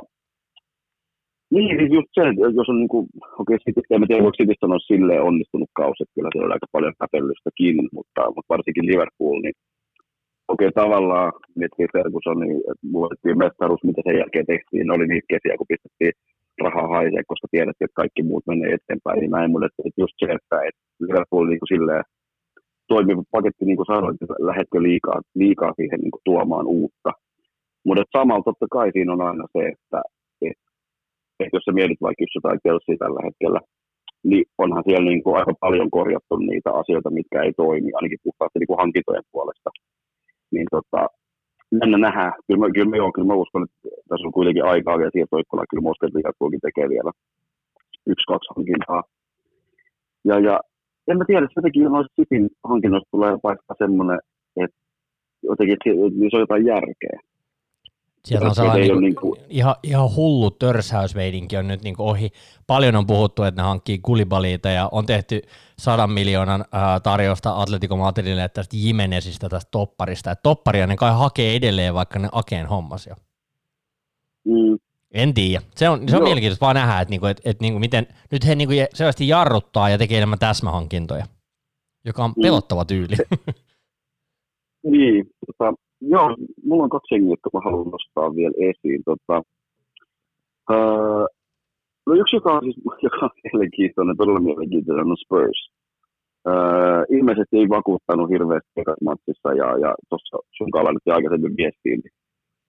niin, 1.54 1.72
siis 1.78 1.92
just 1.98 2.10
se, 2.16 2.22
jos 2.58 2.68
on 2.72 2.78
niin 2.82 2.92
kuin, 2.94 3.04
okei, 3.40 3.56
okay, 3.56 3.82
en 3.90 4.06
tiedä, 4.06 4.22
voiko 4.22 4.38
City 4.40 4.54
sanoa 4.60 4.78
silleen 4.78 5.26
onnistunut 5.28 5.70
kausi, 5.80 6.02
että 6.02 6.14
kyllä 6.14 6.30
siellä 6.32 6.48
on 6.48 6.56
aika 6.56 6.74
paljon 6.76 7.00
pätellystäkin, 7.02 7.76
mutta, 7.96 8.20
mutta 8.34 8.52
varsinkin 8.54 8.86
Liverpool, 8.90 9.38
niin 9.42 9.56
okei, 10.52 10.68
okay, 10.70 10.82
tavallaan 10.82 11.32
miettii 11.58 11.92
Fergusonin, 11.94 12.56
että 12.70 12.84
luettiin 12.94 13.38
mestaruus, 13.44 13.84
mitä 13.84 14.00
sen 14.04 14.18
jälkeen 14.20 14.50
tehtiin, 14.52 14.84
ne 14.86 14.92
oli 14.96 15.06
niitä 15.08 15.30
kesiä, 15.32 15.58
kun 15.58 15.72
pistettiin 15.72 16.12
rahaa 16.64 16.88
haisee, 16.88 17.22
koska 17.26 17.46
tiedettiin, 17.50 17.86
että 17.86 18.00
kaikki 18.02 18.22
muut 18.22 18.46
menee 18.46 18.70
eteenpäin, 18.74 19.18
niin 19.20 19.30
näin, 19.30 19.50
mutta 19.50 19.66
että 19.66 20.00
just 20.02 20.16
se, 20.18 20.26
että, 20.38 20.56
että 20.68 20.82
Liverpool 21.00 21.46
niin 21.46 21.60
kuin 21.62 21.72
silleen 21.74 22.04
toimiva 22.92 23.22
paketti, 23.36 23.64
niin 23.64 23.78
kuin 23.80 23.92
sanoin, 23.92 24.14
että 24.14 24.34
lähdetkö 24.50 24.78
liikaa, 24.82 25.20
liikaa 25.42 25.72
siihen 25.78 26.00
niin 26.00 26.14
kuin 26.14 26.26
tuomaan 26.28 26.66
uutta. 26.66 27.10
Mutta 27.86 28.02
samalla 28.16 28.48
totta 28.48 28.66
kai 28.76 28.88
siinä 28.92 29.12
on 29.12 29.22
aina 29.28 29.44
se, 29.54 29.62
että 29.74 30.00
et, 30.46 30.58
et 31.40 31.52
jos 31.52 31.64
sä 31.64 31.72
mietit 31.72 32.00
vaikka 32.06 32.22
just 32.22 32.38
jotain 32.38 32.60
Chelsea 32.64 32.96
tällä 33.02 33.20
hetkellä, 33.28 33.60
niin 34.30 34.44
onhan 34.62 34.84
siellä 34.86 35.06
niin 35.10 35.22
kuin 35.22 35.36
aika 35.38 35.54
paljon 35.64 35.90
korjattu 35.98 36.36
niitä 36.36 36.70
asioita, 36.80 37.10
mitkä 37.18 37.42
ei 37.42 37.52
toimi, 37.62 37.90
ainakin 37.94 38.24
puhtaasti 38.24 38.58
niin 38.58 38.70
kuin 38.70 38.82
hankintojen 38.82 39.26
puolesta. 39.32 39.70
Niin 40.52 40.66
tota, 40.76 41.02
mennä 41.70 41.98
nähdään. 41.98 42.32
Kyllä 42.46 42.60
mä, 42.60 42.72
kyllä, 42.74 42.90
mä, 42.90 42.96
joo, 42.96 43.12
kyllä 43.12 43.26
mä 43.26 43.34
uskon, 43.34 43.64
että 43.64 43.78
tässä 44.08 44.26
on 44.26 44.32
kuitenkin 44.32 44.64
aikaa 44.64 44.98
vielä 44.98 45.10
siirtoikkunaa. 45.12 45.70
Kyllä 45.70 45.82
mä 45.82 45.90
uskon, 45.90 46.06
että 46.06 46.18
Liverpoolkin 46.18 46.60
tekee 46.60 46.88
vielä 46.88 47.10
yksi, 48.06 48.26
kaksi 48.32 48.52
hankintaa. 48.56 49.02
Ja, 50.24 50.38
ja 50.40 50.60
en 51.08 51.18
mä 51.18 51.24
tiedä, 51.26 51.46
jotenkin 51.56 51.84
noista 51.84 52.14
Cityn 52.20 52.48
hankinnoista 52.64 53.08
tulee 53.10 53.32
vaikka 53.42 53.74
semmoinen, 53.78 54.18
että 54.56 54.76
jotenkin 55.42 55.74
että 55.74 56.30
se 56.30 56.36
on 56.36 56.46
jotain 56.46 56.66
järkeä. 56.66 57.18
Sieltä 58.24 58.46
on 58.46 58.54
sellainen 58.54 58.82
niin 58.82 58.92
kuin, 58.92 59.00
niin 59.00 59.16
kuin... 59.16 59.40
Ihan, 59.48 59.74
ihan 59.82 60.14
hullu 60.14 60.50
törsäysveidinki 60.50 61.56
on 61.56 61.68
nyt 61.68 61.82
niin 61.82 61.96
kuin 61.96 62.06
ohi. 62.06 62.30
Paljon 62.66 62.96
on 62.96 63.06
puhuttu, 63.06 63.42
että 63.42 63.62
ne 63.62 63.66
hankkii 63.66 63.98
kulibaliita 63.98 64.68
ja 64.68 64.88
on 64.92 65.06
tehty 65.06 65.42
sadan 65.78 66.10
miljoonan 66.10 66.64
ää, 66.72 67.00
tarjosta 67.00 67.60
Atletico 67.60 67.96
Madridille 67.96 68.48
tästä 68.48 68.76
Jimenezistä, 68.76 69.48
tästä 69.48 69.68
topparista. 69.70 70.30
Ja 70.30 70.36
topparia 70.36 70.86
ne 70.86 70.96
kai 70.96 71.12
hakee 71.12 71.56
edelleen, 71.56 71.94
vaikka 71.94 72.18
ne 72.18 72.28
akeen 72.32 72.66
hommas 72.66 73.06
jo. 73.06 73.14
Mm. 74.44 74.78
En 75.14 75.34
tiedä. 75.34 75.62
Se 75.76 75.88
on, 75.88 76.08
se 76.08 76.16
on 76.16 76.22
mielenkiintoista 76.22 76.66
vaan 76.66 76.76
nähdä, 76.76 77.00
että, 77.00 77.10
niinku, 77.10 77.26
että, 77.26 77.42
että 77.50 77.64
niinku 77.64 77.78
miten 77.78 78.06
nyt 78.32 78.46
he 78.46 78.54
niinku 78.54 78.74
selvästi 78.94 79.28
jarruttaa 79.28 79.90
ja 79.90 79.98
tekee 79.98 80.16
enemmän 80.16 80.38
täsmähankintoja, 80.38 81.26
joka 82.04 82.24
on 82.24 82.30
mm. 82.36 82.42
pelottava 82.42 82.84
tyyli. 82.84 83.16
niin, 84.92 85.30
tota, 85.46 85.74
joo, 86.00 86.36
mulla 86.64 86.84
on 86.84 86.90
kaksi 86.90 87.14
jengiä, 87.14 87.32
jotka 87.32 87.50
mä 87.54 87.60
haluan 87.64 87.90
nostaa 87.90 88.36
vielä 88.36 88.54
esiin. 88.70 89.02
Tota, 89.04 89.42
öö, 90.70 91.26
no 92.06 92.14
yksi, 92.14 92.36
joka 92.36 92.52
on, 92.52 92.62
siis, 92.62 92.76
joka 93.06 93.18
on 93.22 93.30
mielenkiintoinen, 93.44 94.16
todella 94.16 94.40
mielenkiintoinen, 94.40 95.10
on 95.10 95.16
Spurs. 95.24 95.60
Öö, 96.48 97.04
ilmeisesti 97.10 97.56
ei 97.58 97.68
vakuuttanut 97.68 98.30
hirveästi 98.30 98.80
matsissa 99.04 99.48
ja, 99.60 99.78
ja 99.84 99.94
tuossa 100.08 100.36
sun 100.56 100.68
nyt 100.92 101.14
aikaisemmin 101.16 101.56
viestiin, 101.56 102.00
niin 102.00 102.14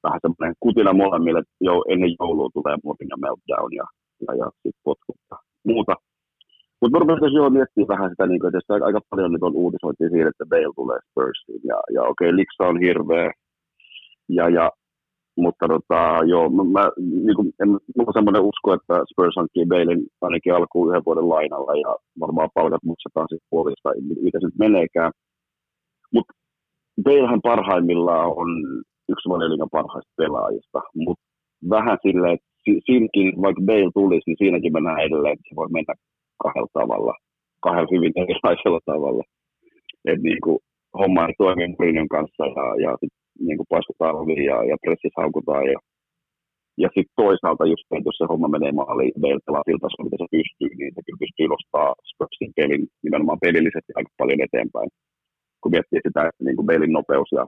vähän 0.03 0.19
semmoinen 0.21 0.55
kutina 0.59 0.93
molemmille, 0.93 1.39
että 1.39 1.55
jo 1.61 1.83
ennen 1.89 2.15
joulua 2.19 2.49
tulee 2.53 2.77
muotin 2.83 3.07
meltdown 3.25 3.71
ja, 3.79 3.85
ja, 4.27 4.35
ja 4.41 4.45
sitten 4.53 4.83
potkut 4.83 5.15
ja 5.31 5.37
muuta. 5.67 5.95
Mutta 6.81 6.99
rupesin 6.99 7.33
jo 7.33 7.49
miettimään 7.49 7.87
vähän 7.93 8.09
sitä, 8.09 8.27
niin 8.27 8.39
kuin, 8.39 8.55
että 8.55 8.85
aika 8.85 8.99
paljon 9.09 9.31
nyt 9.31 9.43
on 9.43 9.55
uutisoitiin 9.55 10.11
siitä, 10.11 10.29
että 10.29 10.45
Bale 10.45 10.73
tulee 10.75 10.99
Spursiin. 11.09 11.61
Ja, 11.71 11.77
ja 11.95 12.01
okei, 12.03 12.29
okay, 12.29 12.37
Liksa 12.37 12.63
on 12.71 12.79
hirveä. 12.79 13.31
Ja, 14.29 14.49
ja, 14.49 14.71
mutta 15.37 15.65
tota, 15.67 15.99
joo, 16.31 16.49
mä, 16.49 16.83
niin 17.25 17.35
kuin, 17.35 17.47
en, 17.61 17.69
mulla 17.69 18.09
on 18.11 18.17
semmoinen 18.19 18.47
usko, 18.51 18.73
että 18.73 18.95
Spurs 19.11 19.35
hankkii 19.37 19.65
Balein 19.65 20.03
ainakin 20.21 20.55
alkuun 20.55 20.89
yhden 20.89 21.05
vuoden 21.05 21.29
lainalla 21.29 21.73
ja 21.75 21.95
varmaan 22.19 22.49
palkat 22.53 22.83
maksetaan 22.83 23.27
sitten 23.29 23.49
puolista, 23.49 23.89
mitä 24.25 24.37
se 24.39 24.47
nyt 24.47 24.59
meneekään. 24.65 25.11
Mutta 26.13 26.33
Balehän 27.03 27.41
parhaimmillaan 27.41 28.27
on 28.41 28.49
yksi 29.09 29.29
valioliigan 29.29 29.75
parhaista 29.77 30.13
pelaajista, 30.17 30.79
mutta 30.95 31.25
vähän 31.69 31.97
silleen, 32.05 32.33
että 32.33 32.47
siinäkin, 32.85 33.41
vaikka 33.41 33.61
Bale 33.69 33.91
tulisi, 33.93 34.23
niin 34.27 34.41
siinäkin 34.41 34.73
mennään 34.73 34.99
edelleen, 34.99 35.33
että 35.33 35.49
se 35.49 35.55
voi 35.55 35.69
mennä 35.69 35.93
kahdella 36.45 36.71
tavalla, 36.79 37.13
kahdella 37.65 37.93
hyvin 37.95 38.13
erilaisella 38.21 38.81
tavalla. 38.91 39.23
Että 40.09 40.25
niin 40.29 40.41
kuin, 40.45 40.59
homma 40.99 41.27
ei 41.27 41.35
toimi 41.37 41.67
Mourinhon 41.67 42.13
kanssa 42.17 42.43
ja, 42.57 42.65
ja 42.85 42.91
sitten 42.99 43.21
niin 43.47 43.57
kuin 43.57 43.71
paiskutaan 43.73 44.19
ovi 44.21 44.37
ja, 44.51 44.57
ja 44.69 44.75
pressis 44.83 45.15
haukutaan 45.21 45.65
ja, 45.73 45.79
ja 46.83 46.87
sitten 46.95 47.17
toisaalta 47.23 47.71
just 47.71 47.87
jos 48.07 48.17
se 48.19 48.25
homma 48.31 48.47
menee 48.55 48.73
maaliin, 48.79 49.15
Bale 49.21 49.45
pelaa 49.45 49.65
tasolla, 49.81 50.07
mitä 50.07 50.21
se 50.21 50.27
pystyy, 50.37 50.71
niin 50.79 50.91
se 50.95 51.01
kyllä 51.05 51.23
pystyy 51.23 51.47
nostaa 51.53 51.89
Spursin 52.09 52.51
pelin 52.57 52.83
nimenomaan 53.05 53.43
pelillisesti 53.45 53.91
aika 53.95 54.11
paljon 54.21 54.41
eteenpäin. 54.47 54.89
Kun 55.61 55.73
miettii 55.75 56.05
sitä, 56.07 56.21
että 56.29 56.43
niin 56.45 56.57
kuin 56.57 56.67
nopeus 56.97 57.29
ja 57.37 57.43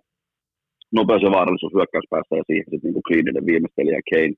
nopeus 1.00 1.22
ja 1.26 1.32
vaarallisuus 1.38 1.76
hyökkäyspäässä 1.78 2.34
ja 2.40 2.46
siihen 2.48 2.70
sitten 2.70 2.94
niin 2.94 3.08
kliininen 3.08 3.46
viimeistelijä 3.50 4.02
Kane 4.12 4.36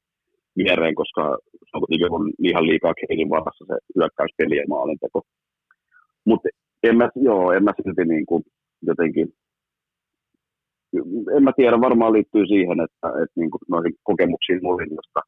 viereen, 0.60 0.96
koska 1.02 1.24
se 1.66 1.74
on 1.74 1.82
kuitenkin 1.82 2.34
ihan 2.50 2.68
liikaa 2.70 2.94
Kanein 3.00 3.30
varassa 3.30 3.66
se 3.68 3.76
hyökkäyspeli 3.96 4.58
ja 4.58 4.66
maalinteko. 4.70 5.22
Mutta 6.26 6.50
en 6.84 6.98
mä, 6.98 7.10
joo, 7.16 7.52
en 7.52 7.64
mä 7.64 7.72
silti 7.78 8.06
niin 8.06 8.26
kuin 8.26 8.44
jotenkin, 8.82 9.28
en 11.36 11.44
mä 11.44 11.52
tiedä, 11.56 11.82
varmaan 11.82 12.14
liittyy 12.14 12.46
siihen, 12.48 12.78
että, 12.86 13.08
että 13.22 13.36
niin 13.40 13.52
kuin 13.52 13.62
noihin 13.70 13.94
kokemuksiin 14.04 14.64
Mourinhosta 14.64 15.22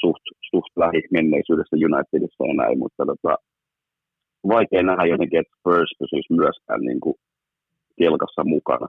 suht, 0.00 0.24
suht 0.50 0.72
lähi 0.76 1.00
menneisyydessä 1.16 1.76
Unitedissa 1.88 2.44
ja 2.46 2.54
näin, 2.54 2.78
mutta 2.78 3.02
tota, 3.06 3.32
vaikea 4.48 4.82
nähdä 4.82 5.04
jotenkin, 5.04 5.40
että 5.40 5.56
Spurs 5.58 5.92
pysyisi 6.00 6.32
myöskään 6.40 6.80
niin 6.80 7.00
kuin 7.00 7.16
kelkassa 7.98 8.42
mukana. 8.44 8.88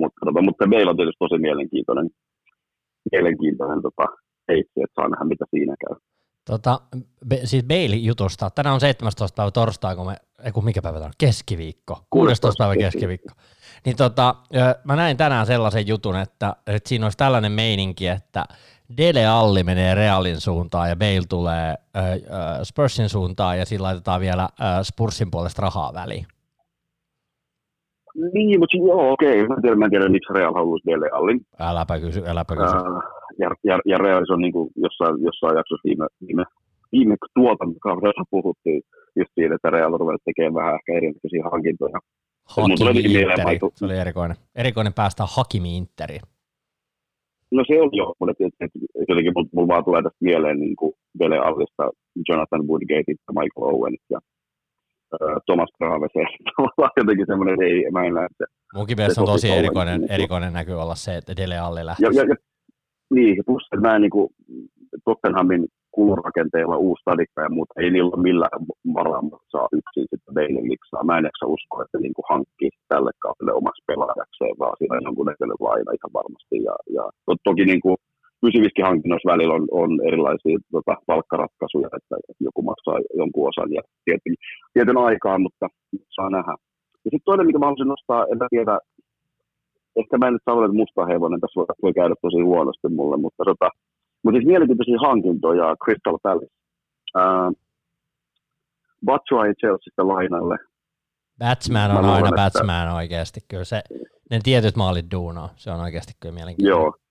Mutta, 0.00 0.20
tota, 0.26 0.42
mutta 0.42 0.66
meillä 0.66 0.90
on 0.90 0.96
tietysti 0.96 1.24
tosi 1.24 1.38
mielenkiintoinen, 1.38 2.08
mielenkiintoinen 3.12 3.82
tota, 3.82 4.06
heitsi, 4.48 4.82
että 4.84 4.94
saa 4.94 5.08
nähdä, 5.08 5.24
mitä 5.24 5.44
siinä 5.50 5.74
käy. 5.86 5.96
Tota, 6.44 6.80
be, 7.28 7.40
siis 7.44 7.64
Bailey-jutusta. 7.64 8.50
Tänään 8.50 8.74
on 8.74 8.80
17. 8.80 9.36
päivä 9.36 9.50
torstai, 9.50 9.96
kun 9.96 10.06
me, 10.06 10.16
ei 10.44 10.52
kun 10.52 10.64
mikä 10.64 10.82
päivä 10.82 10.98
tämä 10.98 11.06
on? 11.06 11.12
Keskiviikko. 11.18 11.98
16. 12.10 12.64
päivä 12.64 12.76
keskiviikko. 12.76 13.34
Niin 13.84 13.96
tota, 13.96 14.34
mä 14.84 14.96
näin 14.96 15.16
tänään 15.16 15.46
sellaisen 15.46 15.86
jutun, 15.86 16.16
että, 16.16 16.56
että 16.66 16.88
siinä 16.88 17.06
olisi 17.06 17.18
tällainen 17.18 17.52
meininki, 17.52 18.08
että 18.08 18.44
Dele 18.96 19.26
Alli 19.26 19.62
menee 19.64 19.94
Realin 19.94 20.40
suuntaan 20.40 20.88
ja 20.88 20.96
Bale 20.96 21.26
tulee 21.28 21.74
äh, 21.96 22.04
äh, 22.04 22.18
Spursin 22.62 23.08
suuntaan 23.08 23.58
ja 23.58 23.66
sillä 23.66 23.86
laitetaan 23.86 24.20
vielä 24.20 24.42
äh, 24.42 24.82
Spursin 24.82 25.30
puolesta 25.30 25.62
rahaa 25.62 25.94
väliin. 25.94 26.26
Niin, 28.32 28.60
mutta 28.60 28.76
joo, 28.76 29.12
okei. 29.12 29.48
Mä 29.48 29.54
en 29.54 29.62
tiedä, 29.62 29.76
mä 29.76 29.84
en 29.84 29.90
tiedä 29.90 30.08
miksi 30.08 30.32
Real 30.32 30.54
haluaisi 30.54 30.90
Dele 30.90 31.10
Allin. 31.12 31.46
Äläpä 31.60 32.00
kysy, 32.00 32.22
äläpä 32.26 32.56
kysy. 32.56 32.76
Uh, 32.76 33.02
ja, 33.38 33.50
ja, 33.64 33.78
ja 33.86 33.98
Real 33.98 34.24
on 34.30 34.40
niin 34.40 34.52
kuin 34.52 34.70
jossain, 34.76 35.22
jossain 35.22 35.56
jaksossa 35.56 35.88
viime, 35.88 36.06
viime, 36.26 36.44
viime 36.92 37.16
tuotantokaudella 37.34 38.24
puhuttiin 38.30 38.82
just 39.16 39.30
siitä, 39.34 39.54
että 39.54 39.70
Real 39.70 39.98
ruveta 39.98 40.24
tekemään 40.24 40.54
vähän 40.54 40.74
ehkä 40.74 40.92
erinäköisiä 40.92 41.42
hankintoja. 41.52 41.98
Hakimi 42.44 43.00
Interi, 43.00 43.58
se 43.74 43.84
oli 43.84 43.98
erikoinen. 43.98 44.36
Erikoinen 44.54 44.92
päästä 44.92 45.24
Hakimi 45.36 45.76
Interiin. 45.76 46.20
No 47.50 47.64
se 47.66 47.80
on 47.80 47.90
joo, 47.92 48.14
mutta 48.20 48.34
jotenkin 49.08 49.32
mulla 49.52 49.68
vaan 49.68 49.84
tulee 49.84 50.02
tästä 50.02 50.18
mieleen 50.20 50.60
niin 50.60 50.76
kuin 50.76 50.92
Dele 51.18 51.38
Allista, 51.38 51.90
Jonathan 52.28 52.68
Woodgate 52.68 53.12
ja 53.26 53.32
Michael 53.32 53.74
Owen 53.74 53.96
ja 54.10 54.18
Thomas. 55.46 55.68
Tavallaan 55.78 56.90
jotenkin 56.96 57.26
semmoinen, 57.26 57.62
ei, 57.62 57.90
mä 57.90 58.04
en 58.04 58.14
näe 58.14 58.28
se. 58.38 58.44
Munkin 58.74 58.96
mielestä 58.96 59.20
on 59.20 59.26
tosi 59.26 59.50
erikoinen, 59.50 60.00
niin, 60.00 60.12
erikoinen 60.12 60.52
näky 60.52 60.72
olla 60.72 60.94
se, 60.94 61.16
että 61.16 61.36
Dele 61.36 61.58
Alli 61.58 61.86
lähtee. 61.86 62.08
Ja, 62.12 62.22
ja, 62.22 62.28
ja, 62.28 62.36
niin, 63.14 63.44
plus 63.46 63.64
että 63.72 63.88
mä 63.88 63.96
en 63.96 64.02
niin 64.02 64.30
Tottenhamin 65.04 65.64
kulurakenteilla 65.96 66.76
uusi 66.86 67.00
stadikka 67.00 67.40
ja 67.42 67.54
muuta, 67.56 67.80
ei 67.80 67.90
niillä 67.90 68.12
ole 68.14 68.26
millään 68.28 68.60
varaa 68.98 69.22
saa 69.52 69.68
yksin 69.78 70.06
sitten 70.10 70.34
meille 70.38 70.60
liksaa. 70.72 71.08
Mä 71.08 71.18
en 71.18 71.30
ehkä 71.30 71.44
usko, 71.54 71.74
että 71.82 71.98
niin 71.98 72.14
kuin 72.16 72.30
hankkii 72.32 72.72
tälle 72.92 73.12
kaudelle 73.24 73.52
omassa 73.60 73.86
pelaajakseen, 73.90 74.56
vaan 74.60 74.76
siinä 74.78 74.96
on 74.96 75.06
jonkun 75.08 75.26
näköinen 75.30 75.64
laina 75.68 75.90
ihan 75.98 76.12
varmasti. 76.18 76.56
Ja, 76.68 76.74
ja 76.96 77.04
to, 77.26 77.32
toki 77.48 77.64
niin 77.64 77.82
kuin 77.84 77.96
pysyvissäkin 78.44 78.88
hankinnoissa 78.90 79.32
välillä 79.32 79.54
on, 79.58 79.66
on 79.82 79.90
erilaisia 80.08 80.58
tota, 80.74 80.94
palkkaratkaisuja, 81.10 81.88
että 81.98 82.16
joku 82.46 82.60
maksaa 82.70 82.98
jonkun 83.20 83.48
osan 83.50 83.70
ja 83.76 83.82
tietyn, 84.04 84.36
tietyn 84.74 84.98
aikaa, 85.08 85.38
mutta 85.46 85.66
saa 86.16 86.30
nähdä. 86.36 86.54
Ja 87.04 87.08
sitten 87.10 87.28
toinen, 87.28 87.46
mikä 87.46 87.58
mä 87.58 87.66
haluaisin 87.66 87.94
nostaa, 87.94 88.26
en 88.32 88.38
tiedä, 88.54 88.74
ehkä 89.96 90.18
mä 90.18 90.26
en 90.26 90.32
nyt 90.32 90.42
saa 90.44 90.64
että 90.64 90.76
musta 90.76 91.06
hevonen, 91.06 91.40
tässä 91.40 91.58
voi, 91.58 91.66
voi 91.82 91.92
käydä 91.92 92.14
tosi 92.22 92.40
huonosti 92.40 92.88
mulle, 92.88 93.16
mutta 93.16 93.44
tota, 93.44 93.68
mutta 94.22 94.36
siis 94.36 94.46
mielenkiintoisia 94.46 94.98
hankintoja 95.06 95.76
Crystal 95.84 96.18
Palace. 96.22 96.54
Uh, 97.16 97.52
Batshuayi 99.06 99.54
Chelseastä 99.54 100.08
lainalle. 100.08 100.56
Batsman 101.38 101.90
on 101.90 102.04
aina 102.04 102.28
että... 102.28 102.42
batsman 102.42 102.94
oikeasti. 102.94 103.40
Kyllä 103.48 103.64
se, 103.64 103.82
ne 104.30 104.40
tietyt 104.44 104.76
maalit 104.76 105.06
duunaa. 105.14 105.48
Se 105.56 105.70
on 105.70 105.80
oikeasti 105.80 106.12
kyllä 106.20 106.34
mielenkiintoista. 106.34 106.82
Joo. 106.82 107.03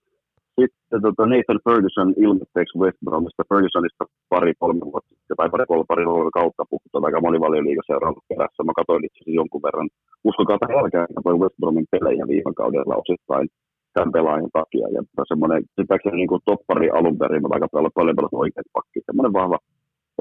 Sitten 0.60 1.02
tota 1.06 1.24
Nathan 1.32 1.60
Ferguson 1.66 2.10
ilmoitteeksi 2.26 2.80
West 2.82 3.00
Bromista. 3.06 3.50
Fergusonista 3.50 4.04
pari 4.34 4.54
kolme 4.62 4.86
vuotta 4.92 5.13
sitten, 5.20 5.38
tai 5.38 5.50
pari 5.54 5.66
kolme 5.72 5.86
pari 5.88 6.06
vuotta 6.06 6.39
kautta 6.39 6.70
puhuttu 6.70 6.98
aika 7.06 7.22
moni 7.26 7.39
valioliigaseurannut 7.46 8.28
perässä. 8.30 8.63
Mä 8.63 8.80
katsoin 8.80 9.06
itse 9.06 9.18
asiassa 9.18 9.38
jonkun 9.39 9.66
verran. 9.68 9.89
Uskokaa 10.30 10.58
tai 10.60 10.78
älkää, 10.82 11.06
katsoin 11.16 11.42
West 11.42 11.58
Bromin 11.62 11.92
pelejä 11.94 12.24
viime 12.32 12.54
kaudella 12.62 13.02
osittain 13.04 13.48
tämän 13.94 14.12
pelaajan 14.16 14.54
takia. 14.60 14.88
Ja 14.96 15.02
semmoinen, 15.32 15.62
sitäkseni 15.80 16.18
niin 16.18 16.32
kuin 16.32 16.42
toppari 16.50 16.88
alun 16.89 17.18
perin, 17.22 17.42
mutta 17.42 17.56
aika 17.56 17.74
paljon, 17.76 17.96
paljon 17.98 18.16
paljon 18.16 18.42
oikeat 18.44 18.70
pakki. 18.78 19.00
Semmoinen 19.06 19.34
vahva, 19.39 19.58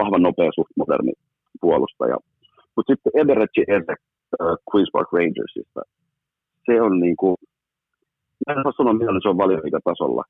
vahva, 0.01 0.18
nopea, 0.18 0.51
suht 0.55 0.73
moderni 0.81 1.12
puolustaja. 1.61 2.16
Mutta 2.75 2.88
sitten 2.90 3.12
Everett 3.21 3.59
Eze 3.59 3.95
äh, 3.95 4.57
Queen's 4.68 4.90
Park 4.92 5.09
Rangersista. 5.12 5.81
Se 6.66 6.75
on 6.87 7.01
niin 7.01 7.16
kuin, 7.16 7.37
en 8.48 8.62
saa 8.62 8.72
sanoa, 8.76 8.94
mitä 8.94 9.12
se 9.22 9.28
on 9.28 9.83
tasolla, 9.85 10.24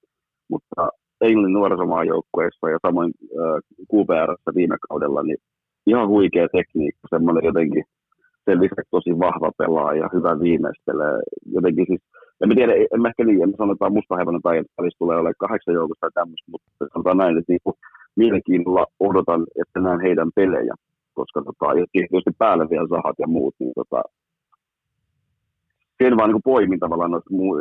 mutta 0.51 0.89
Englannin 1.21 1.53
nuorisomaajoukkueessa 1.53 2.71
ja 2.71 2.79
samoin 2.87 3.13
QPRssä 3.91 4.51
viime 4.55 4.77
kaudella, 4.89 5.23
niin 5.23 5.39
ihan 5.87 6.09
huikea 6.09 6.49
tekniikka, 6.49 7.09
semmoinen 7.11 7.45
jotenkin 7.45 7.85
sen 8.45 8.61
lisäksi 8.61 8.91
tosi 8.91 9.19
vahva 9.19 9.51
pelaaja, 9.59 10.11
hyvä 10.13 10.41
viimeistelee. 10.41 11.17
Jotenkin 11.57 11.87
siis 11.87 12.03
en 12.41 12.49
mä 12.49 12.55
tiedä, 12.55 12.73
en 12.95 13.01
mä 13.03 13.09
ehkä 13.09 13.25
niin, 13.25 13.43
en 13.43 13.55
sano, 13.57 13.73
että 13.73 13.91
musta 13.91 14.17
hevonen 14.17 14.43
tai 14.43 14.59
että 14.59 14.99
tulee 14.99 15.17
olemaan 15.17 15.45
kahdeksan 15.45 15.75
joukosta 15.75 16.01
tai 16.01 16.11
tämmöistä, 16.15 16.51
mutta 16.51 16.69
sanotaan 16.93 17.17
näin, 17.17 17.39
että 17.39 17.53
niin 17.53 17.75
mielenkiinnolla 18.17 18.87
odotan, 19.01 19.47
että 19.63 19.81
näen 19.81 20.01
heidän 20.01 20.31
pelejä, 20.35 20.75
koska 21.15 21.43
tota, 21.49 21.79
jos 21.79 21.89
tietysti 21.93 22.31
päälle 22.39 22.71
vielä 22.71 22.89
sahat 22.89 23.17
ja 23.19 23.27
muut, 23.27 23.55
niin 23.61 23.73
tota, 23.81 24.03
sen 26.03 26.17
vaan 26.17 26.31
niin 26.31 26.49
poimin 26.53 26.81
tavallaan 26.85 27.11
noista 27.11 27.35
muu, 27.39 27.53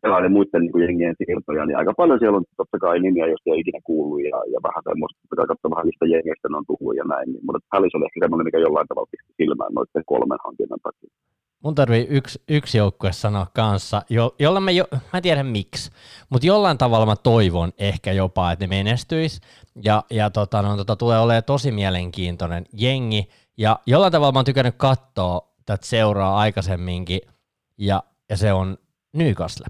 sellainen 0.00 0.32
muiden 0.32 0.62
niin 0.62 0.84
jengien 0.86 1.16
siirtoja, 1.18 1.66
niin 1.66 1.78
aika 1.78 1.94
paljon 2.00 2.18
siellä 2.18 2.36
on 2.36 2.44
totta 2.56 2.78
kai 2.78 3.00
nimiä, 3.00 3.26
joista 3.26 3.50
ei 3.50 3.60
ikinä 3.60 3.80
kuullut 3.84 4.20
ja, 4.30 4.38
ja 4.52 4.58
vähän 4.66 4.82
semmoista, 4.88 5.18
pitää 5.30 5.50
katsoa 5.52 5.74
vähän 5.74 5.86
mistä 5.86 6.06
jengeistä 6.14 6.48
ne 6.48 6.56
on 6.56 6.68
tullut 6.70 6.96
ja 7.00 7.04
näin, 7.12 7.28
niin, 7.32 7.44
mutta 7.46 7.66
Hälis 7.72 7.94
oli 7.94 8.04
ehkä 8.08 8.20
semmoinen, 8.22 8.46
mikä 8.48 8.58
jollain 8.66 8.88
tavalla 8.88 9.12
pisti 9.14 9.32
silmään 9.40 9.72
noiden 9.74 10.04
kolmen 10.12 10.38
hankinnan 10.44 10.82
takia. 10.86 11.10
Mun 11.64 11.74
tarvii 11.74 12.06
yksi, 12.10 12.42
yksi 12.48 12.78
joukkue 12.78 13.12
sanoa 13.12 13.46
kanssa, 13.54 14.02
jo, 14.10 14.34
jolla 14.38 14.60
mä, 14.60 14.70
jo, 14.70 14.84
mä 14.92 15.16
en 15.18 15.22
tiedä 15.22 15.42
miksi, 15.42 15.90
mutta 16.30 16.46
jollain 16.46 16.78
tavalla 16.78 17.06
mä 17.06 17.16
toivon 17.16 17.70
ehkä 17.78 18.12
jopa, 18.12 18.52
että 18.52 18.64
ne 18.64 18.68
menestyis, 18.68 19.40
ja, 19.84 20.02
ja 20.10 20.30
tota, 20.30 20.62
no, 20.62 20.76
tota, 20.76 20.96
tulee 20.96 21.18
olemaan 21.18 21.44
tosi 21.44 21.70
mielenkiintoinen 21.72 22.64
jengi, 22.72 23.22
ja 23.58 23.78
jollain 23.86 24.12
tavalla 24.12 24.32
mä 24.32 24.38
oon 24.38 24.44
tykännyt 24.44 24.74
katsoa 24.76 25.40
tätä 25.66 25.86
seuraa 25.86 26.38
aikaisemminkin, 26.38 27.20
ja, 27.78 28.02
ja 28.30 28.36
se 28.36 28.52
on 28.52 28.78
Newcastle. 29.12 29.66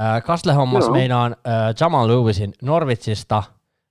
Äh, 0.00 0.22
Kastle 0.22 0.52
hommas 0.52 0.84
Joo. 0.84 0.92
meinaan 0.92 1.36
äh, 1.46 1.74
Jamal 1.80 2.08
Lewisin 2.08 2.52
Norwitsista, 2.62 3.42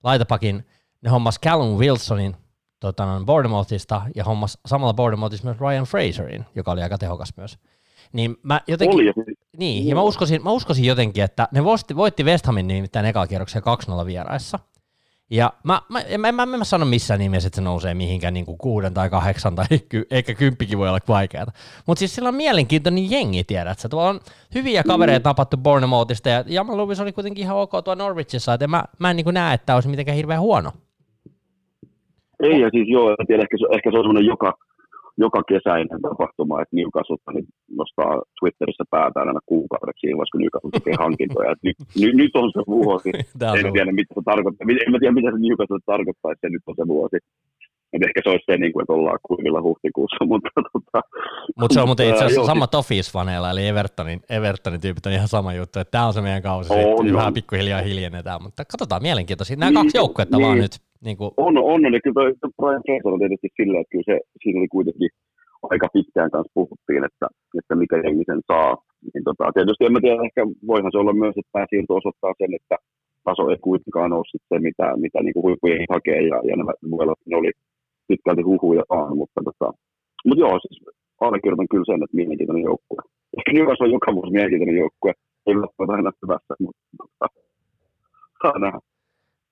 laitapakin, 0.03 0.65
ne 1.01 1.09
hommas 1.09 1.39
Callum 1.39 1.77
Wilsonin 1.77 2.35
tota, 2.79 3.05
no, 3.05 3.25
Bournemouthista 3.25 4.01
ja 4.15 4.23
hommas 4.23 4.57
samalla 4.65 4.93
Bournemouthissa 4.93 5.47
myös 5.47 5.59
Ryan 5.59 5.85
Fraserin, 5.85 6.45
joka 6.55 6.71
oli 6.71 6.83
aika 6.83 6.97
tehokas 6.97 7.33
myös. 7.37 7.57
Niin 8.13 8.35
mä 8.43 8.61
jotenkin, 8.67 8.95
oli. 8.95 9.35
niin, 9.57 9.87
ja 9.87 9.95
mä 9.95 10.01
uskoisin, 10.01 10.43
mä 10.43 10.51
uskoisin 10.51 10.85
jotenkin, 10.85 11.23
että 11.23 11.47
ne 11.51 11.63
voitti, 11.63 11.95
voitti 11.95 12.23
West 12.23 12.45
Hamin 12.45 12.67
nimittäin 12.67 13.05
eka 13.05 13.27
kierroksia 13.27 13.61
2-0 14.01 14.05
vieraissa. 14.05 14.59
Ja 15.31 15.53
mä, 15.63 15.81
mä, 15.89 15.99
mä, 16.17 16.31
mä, 16.31 16.45
mä, 16.45 16.57
mä 16.57 16.63
sano 16.63 16.85
missään 16.85 17.19
nimessä, 17.19 17.47
että 17.47 17.55
se 17.55 17.61
nousee 17.61 17.93
mihinkään 17.93 18.33
niin 18.33 18.45
kuin 18.45 18.57
kuuden 18.57 18.93
tai 18.93 19.09
kahdeksan 19.09 19.55
tai 19.55 19.65
ky, 19.89 20.07
eikä 20.11 20.33
kymppikin 20.33 20.77
voi 20.77 20.89
olla 20.89 20.99
vaikeaa. 21.07 21.45
Mutta 21.87 21.99
siis 21.99 22.15
sillä 22.15 22.29
on 22.29 22.35
mielenkiintoinen 22.35 23.11
jengi, 23.11 23.43
tiedät 23.43 23.79
sä. 23.79 23.89
Tuolla 23.89 24.09
on 24.09 24.19
hyviä 24.55 24.83
kavereita 24.83 25.29
mm. 25.29 25.29
napattu 25.29 25.57
Bournemouthista 25.57 26.29
ja 26.29 26.43
Jamal 26.47 26.77
Lewis 26.77 26.99
oli 26.99 27.11
kuitenkin 27.11 27.43
ihan 27.43 27.57
ok 27.57 27.71
tuo 27.83 27.95
Norwichissa, 27.95 28.53
että 28.53 28.67
mä, 28.67 28.83
mä 28.99 29.09
en 29.09 29.15
niin 29.15 29.33
näe, 29.33 29.53
että 29.53 29.75
olisi 29.75 29.89
mitenkään 29.89 30.15
hirveän 30.15 30.41
huono. 30.41 30.71
Ei, 32.43 32.61
ja 32.61 32.69
siis 32.69 32.89
joo, 32.89 33.09
en 33.09 33.27
tiedä, 33.27 33.43
ehkä 33.43 33.57
se, 33.57 33.65
ehkä 33.75 33.91
se 33.91 33.97
on 33.97 34.03
semmoinen 34.03 34.25
joka, 34.25 34.53
joka 35.17 35.41
kesäinen 35.51 36.01
tapahtuma, 36.01 36.61
että 36.61 36.75
Newcastle 36.75 37.17
niin 37.33 37.47
nostaa 37.81 38.13
Twitterissä 38.39 38.83
päätään 38.95 39.27
aina 39.27 39.49
kuukaudeksi 39.51 40.07
vaiheessa, 40.07 40.33
kun 40.33 40.41
Newcastle 40.41 40.71
tekee 40.73 40.95
hankintoja. 41.05 41.55
nyt, 41.67 41.77
nyt, 42.01 42.15
nyt, 42.21 42.33
on 42.41 42.51
se 42.55 42.61
vuosi. 42.67 43.09
en 43.59 43.73
tiedä, 43.73 43.91
mitä 43.99 44.13
se 44.17 44.21
tarkoittaa. 44.31 44.67
En 44.85 44.91
mä 44.91 44.99
tiedä, 44.99 45.17
mitä 45.19 45.31
se 45.31 45.39
Newcastle 45.45 45.79
tarkoittaa, 45.85 46.31
että 46.31 46.49
nyt 46.49 46.65
on 46.69 46.75
se 46.79 46.87
vuosi. 46.93 47.17
Et 47.93 48.03
ehkä 48.07 48.21
se 48.23 48.29
olisi 48.29 48.45
se, 48.45 48.57
niin 48.57 48.73
kuin, 48.73 48.83
että 48.83 48.93
ollaan 48.93 49.19
kuivilla 49.23 49.61
huhtikuussa, 49.61 50.25
mutta... 50.31 50.49
Tota, 50.73 51.01
mutta 51.59 51.73
se 51.73 51.81
on 51.81 51.87
muuten 51.87 52.09
itse 52.09 52.25
asiassa 52.25 52.45
sama 52.45 52.65
Toffees-faneilla, 52.65 53.51
eli 53.51 53.67
Evertonin, 53.67 54.19
Evertonin 54.29 54.81
tyypit 54.81 55.05
on 55.05 55.11
ihan 55.11 55.27
sama 55.27 55.53
juttu, 55.53 55.79
että 55.79 55.91
tämä 55.91 56.07
on 56.07 56.13
se 56.13 56.21
meidän 56.21 56.41
kausi, 56.41 56.73
on, 56.73 57.09
on. 57.09 57.13
vähän 57.13 57.33
pikkuhiljaa 57.33 57.81
hiljennetään, 57.81 58.43
mutta 58.43 58.65
katsotaan 58.65 59.01
mielenkiintoisia. 59.01 59.55
Nämä 59.55 59.71
niin, 59.71 59.83
kaksi 59.83 59.97
joukkuetta 59.97 60.37
niin, 60.37 60.47
vaan 60.47 60.57
nyt. 60.57 60.86
Niin 61.05 61.17
kuin... 61.17 61.31
On, 61.37 61.57
on, 61.57 61.93
ja 61.93 61.99
kyllä 62.03 62.19
toi 62.19 62.33
Brian 62.59 62.83
Fraser 62.85 63.13
on 63.13 63.19
tietysti 63.19 63.49
silleen, 63.57 63.81
että 63.81 63.91
kyllä 63.91 64.09
se, 64.11 64.15
siinä 64.41 64.59
oli 64.59 64.75
kuitenkin 64.77 65.09
aika 65.71 65.87
pitkään 65.93 66.31
kanssa 66.31 66.51
puhuttiin, 66.53 67.03
että, 67.09 67.27
että 67.59 67.75
mikä 67.75 67.95
jengi 67.97 68.25
sen 68.27 68.41
saa. 68.51 68.71
Niin 69.13 69.23
tota, 69.27 69.51
tietysti 69.53 69.85
en 69.85 69.93
mä 69.93 70.01
tiedä, 70.01 70.25
ehkä 70.27 70.41
voihan 70.71 70.91
se 70.91 70.97
olla 70.97 71.13
myös, 71.13 71.35
että 71.37 71.53
tämä 71.53 71.65
siirto 71.69 71.93
osoittaa 71.95 72.33
sen, 72.37 72.51
että 72.59 72.75
taso 73.27 73.43
ei 73.49 73.57
kuitenkaan 73.67 74.13
ole 74.13 74.25
se, 74.31 74.59
mitä, 74.67 74.87
mitä 75.03 75.19
niin 75.23 75.43
huippujen 75.45 75.85
hakee, 75.95 76.21
ja, 76.31 76.37
ja 76.49 76.55
nämä 76.55 76.71
olla, 76.91 77.15
ne 77.25 77.35
oli 77.37 77.51
pitkälti 78.07 78.41
huhuja 78.41 78.83
vaan, 78.89 79.17
mutta, 79.17 79.39
tota, 79.47 79.67
mutta 80.25 80.41
joo, 80.45 80.59
siis 80.59 80.77
allekirjoitan 81.21 81.71
kyllä 81.71 81.87
sen, 81.87 82.03
että 82.03 82.19
mielenkiintoinen 82.19 82.67
joukkue. 82.69 83.01
Ehkä 83.37 83.51
Newcastle 83.53 83.85
on 83.87 83.97
joka 83.97 84.15
vuosi 84.15 84.31
mielenkiintoinen 84.31 84.83
joukkue, 84.85 85.13
ei 85.47 85.55
välttämättä 85.55 85.93
aina 85.95 86.11
hyvässä, 86.21 86.53
mutta 86.59 86.81
tota, 86.97 87.27
saa 88.41 88.59
nähdä. 88.59 88.79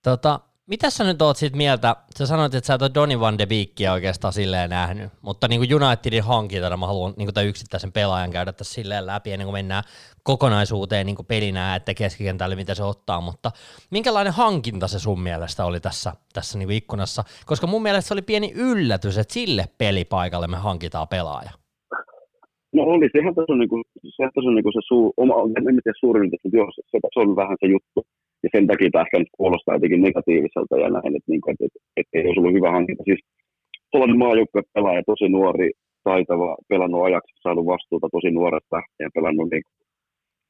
Tota, 0.08 0.40
mitä 0.66 0.90
sä 0.90 1.04
nyt 1.04 1.22
oot 1.22 1.36
siitä 1.36 1.56
mieltä? 1.56 1.96
Sä 2.18 2.26
sanoit, 2.26 2.54
että 2.54 2.66
sä 2.66 2.74
et 2.74 2.82
ole 2.82 2.90
Donny 2.94 3.20
Van 3.20 3.38
de 3.38 3.46
Beekia 3.46 3.92
oikeastaan 3.92 4.32
silleen 4.32 4.70
nähnyt, 4.70 5.12
mutta 5.22 5.48
niin 5.48 5.60
kuin 5.60 5.74
Unitedin 5.74 6.22
hankintana 6.22 6.76
mä 6.76 6.86
haluan 6.86 7.14
niin 7.16 7.28
kuin 7.34 7.46
yksittäisen 7.46 7.92
pelaajan 7.92 8.30
käydä 8.30 8.52
tässä 8.52 8.74
silleen 8.74 9.06
läpi 9.06 9.32
ennen 9.32 9.46
kuin 9.46 9.52
mennään 9.52 9.84
kokonaisuuteen 10.22 11.06
niin 11.06 11.16
kuin 11.16 11.26
pelinä, 11.26 11.76
että 11.76 11.94
keskikentälle 11.94 12.56
mitä 12.56 12.74
se 12.74 12.84
ottaa, 12.84 13.20
mutta 13.20 13.50
minkälainen 13.90 14.32
hankinta 14.32 14.88
se 14.88 14.98
sun 14.98 15.20
mielestä 15.20 15.64
oli 15.64 15.80
tässä, 15.80 16.12
tässä 16.32 16.58
niin 16.58 16.68
kuin 16.68 16.76
ikkunassa? 16.76 17.24
Koska 17.46 17.66
mun 17.66 17.82
mielestä 17.82 18.08
se 18.08 18.14
oli 18.14 18.22
pieni 18.22 18.52
yllätys, 18.56 19.18
että 19.18 19.34
sille 19.34 19.64
pelipaikalle 19.78 20.46
me 20.46 20.56
hankitaan 20.56 21.08
pelaaja. 21.08 21.50
No 22.72 22.82
oli, 22.82 23.08
sehän 23.12 23.34
tässä 23.34 23.52
on, 23.52 23.58
niin 23.58 23.68
kuin, 23.68 23.84
sehän 24.16 24.32
tässä 24.34 24.48
on 24.48 24.54
niin 24.54 24.62
kuin 24.62 24.72
se 24.72 24.80
suu, 24.88 25.14
oma, 25.16 25.34
en 25.56 25.64
tiedä 25.64 25.98
suurin, 26.00 26.30
mutta 26.30 26.56
joo, 26.56 26.70
se, 26.74 26.82
se 27.14 27.20
on 27.20 27.36
vähän 27.36 27.56
se 27.60 27.66
juttu, 27.66 28.02
ja 28.42 28.48
sen 28.52 28.66
takia 28.66 29.02
ehkä 29.04 29.18
nyt 29.18 29.36
kuulostaa 29.38 29.74
jotenkin 29.74 30.02
negatiiviselta 30.02 30.78
ja 30.78 30.88
näin, 30.90 31.16
että, 31.16 31.30
niin 31.32 31.40
kuin, 31.40 31.52
että, 31.52 31.78
että, 31.96 32.12
ei 32.14 32.26
olisi 32.26 32.40
ollut 32.40 32.58
hyvä 32.58 32.70
hankinta. 32.70 33.02
Siis 33.04 33.20
tuollainen 33.90 34.18
maajoukkue 34.18 34.62
pelaaja, 34.74 35.02
tosi 35.06 35.28
nuori, 35.28 35.70
taitava, 36.04 36.56
pelannut 36.68 37.04
ajaksi, 37.04 37.34
saanut 37.42 37.66
vastuuta 37.66 38.08
tosi 38.12 38.30
nuoresta 38.30 38.76
ja 39.00 39.08
pelannut 39.14 39.48
niin, 39.50 39.62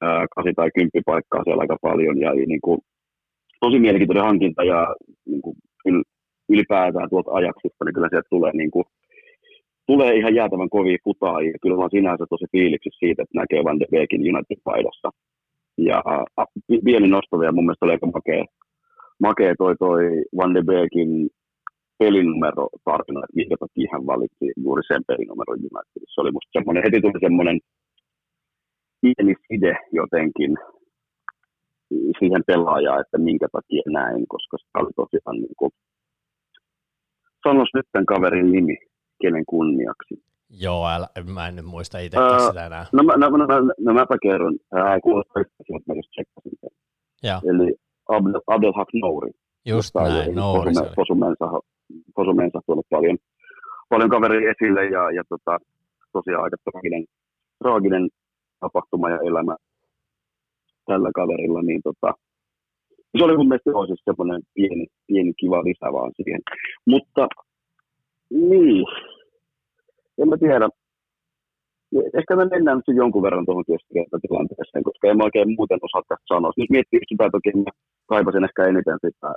ää, 0.01 0.27
kasi- 0.37 0.57
tai 0.57 0.71
kymppipaikkaa 0.77 1.45
siellä 1.45 1.61
aika 1.61 1.77
paljon 1.83 2.21
ja 2.21 2.31
niin 2.33 2.61
kuin, 2.61 2.79
tosi 3.61 3.79
mielenkiintoinen 3.79 4.25
hankinta 4.25 4.65
ja 4.65 4.95
niin 5.27 5.43
kuin, 5.43 5.57
ylipäätään 6.49 7.11
tuolta 7.11 7.31
ajaksista, 7.33 7.85
niin 7.85 7.95
kyllä 7.95 8.09
sieltä 8.11 8.29
tulee, 8.31 8.53
niin 8.53 8.71
kuin, 8.71 8.85
tulee 9.87 10.17
ihan 10.17 10.35
jäätävän 10.35 10.71
kovia 10.71 10.93
ja 10.93 11.59
Kyllä 11.63 11.77
mä 11.77 11.89
sinänsä 11.91 12.25
tosi 12.31 12.45
fiiliksi 12.53 12.91
siitä, 12.99 13.23
että 13.23 13.39
näkee 13.41 13.65
Van 13.65 13.81
de 13.81 13.87
Beekin 13.91 14.21
United-paidassa. 14.21 15.11
Ja 15.79 16.03
pieni 16.85 17.09
nosto 17.09 17.39
vielä, 17.39 17.53
mun 17.53 17.65
mielestä 17.65 17.85
oli 17.87 17.93
aika 17.93 18.07
makea, 18.07 18.45
makea 19.21 19.55
toi, 19.59 19.75
toi 19.79 20.03
Van 20.37 20.55
de 20.55 20.63
Beekin 20.63 21.29
pelinumero 21.99 22.69
tarina, 22.85 23.21
että 23.25 23.37
minkä 23.41 23.57
takia 23.61 23.89
hän 23.93 24.07
valitsi 24.07 24.47
juuri 24.65 24.83
sen 24.89 25.03
pelinumeron 25.07 25.59
Unitedissa. 25.59 26.15
Se 26.15 26.21
oli 26.21 26.33
musta 26.33 26.51
semmoinen, 26.59 26.83
heti 26.87 27.01
tuli 27.01 27.21
semmoinen 27.27 27.59
pieni 29.01 29.35
side 29.47 29.75
jotenkin 29.93 30.53
siihen 32.19 32.43
pelaajaan, 32.47 33.01
että 33.01 33.19
minkä 33.19 33.49
takia 33.53 33.83
näin, 33.99 34.25
koska 34.29 34.57
se 34.59 34.67
oli 34.81 34.93
tosiaan 34.97 35.37
niin 35.45 35.57
kuin, 35.59 35.71
sanos 37.49 37.69
nyt 37.75 37.87
tämän 37.93 38.07
kaverin 38.07 38.53
nimi, 38.53 38.77
kenen 39.23 39.45
kunniaksi. 39.47 40.15
Joo, 40.61 40.89
älä, 40.89 41.09
mä 41.35 41.49
en 41.49 41.57
nyt 41.57 41.65
muista 41.65 41.99
itse 41.99 42.19
uh, 42.19 42.49
sitä 42.49 42.67
enää. 42.67 42.87
No, 42.93 43.03
no, 43.03 43.17
no, 43.17 43.37
no, 43.37 43.47
no, 43.47 43.73
no 43.79 43.95
mäpä 43.95 44.17
kerron. 44.23 44.57
Ää, 44.73 45.01
kuulostaa 45.01 45.41
yhtä, 45.41 45.55
että 45.59 45.93
mä 45.93 45.95
just 45.95 46.11
tsekkasin 46.11 46.53
sen. 46.61 46.71
Joo. 47.23 47.41
Eli 47.51 47.75
Abdel, 48.09 48.41
Abdelhak 48.47 48.89
Nouri. 48.95 49.31
Just 49.67 49.95
näin, 49.95 50.35
Nouri. 50.35 50.73
Posumensa, 50.97 51.47
Posumensa 52.15 52.61
tuonut 52.67 52.87
paljon, 52.91 53.19
paljon 53.89 54.11
kaveria 54.11 54.51
esille 54.51 54.85
ja, 54.85 55.11
ja 55.11 55.23
tota, 55.29 55.59
tosiaan 56.13 56.45
aika 56.45 56.57
traaginen, 56.65 57.05
traaginen 57.59 58.09
tapahtuma 58.61 59.11
ja 59.11 59.19
elämä 59.29 59.57
tällä 60.87 61.11
kaverilla, 61.15 61.63
niin 61.63 61.81
tota, 61.85 62.15
se 63.19 63.25
oli 63.25 63.37
mun 63.37 63.49
mielestä 63.49 63.71
siis 63.87 64.03
semmoinen 64.05 64.43
pieni, 64.55 64.87
pieni 65.07 65.33
kiva 65.41 65.65
lisä 65.65 65.93
vaan 65.93 66.13
siihen. 66.17 66.41
Mutta 66.87 67.29
niin, 68.31 68.87
en 70.19 70.29
mä 70.29 70.37
tiedä. 70.37 70.69
Ehkä 72.19 72.37
me 72.37 72.45
mennään 72.45 72.77
nyt 72.77 72.97
jonkun 72.97 73.23
verran 73.23 73.47
tuohon 73.47 73.65
tilanteeseen, 74.23 74.85
koska 74.85 75.09
en 75.09 75.17
mä 75.17 75.25
oikein 75.25 75.55
muuten 75.57 75.79
osaa 75.83 76.03
tästä 76.09 76.35
sanoa. 76.35 76.53
Nyt 76.57 76.71
miettii 76.71 77.01
sitä, 77.09 77.31
toki 77.33 77.51
mä 77.57 77.73
kaipasin 78.07 78.45
ehkä 78.45 78.65
eniten 78.65 78.99
sitä 79.07 79.35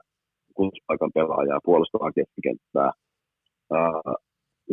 kuuspaikan 0.53 1.11
pelaajaa, 1.13 1.59
puolustavaa 1.63 2.11
keskikenttää, 2.11 2.91
ää, 3.77 4.13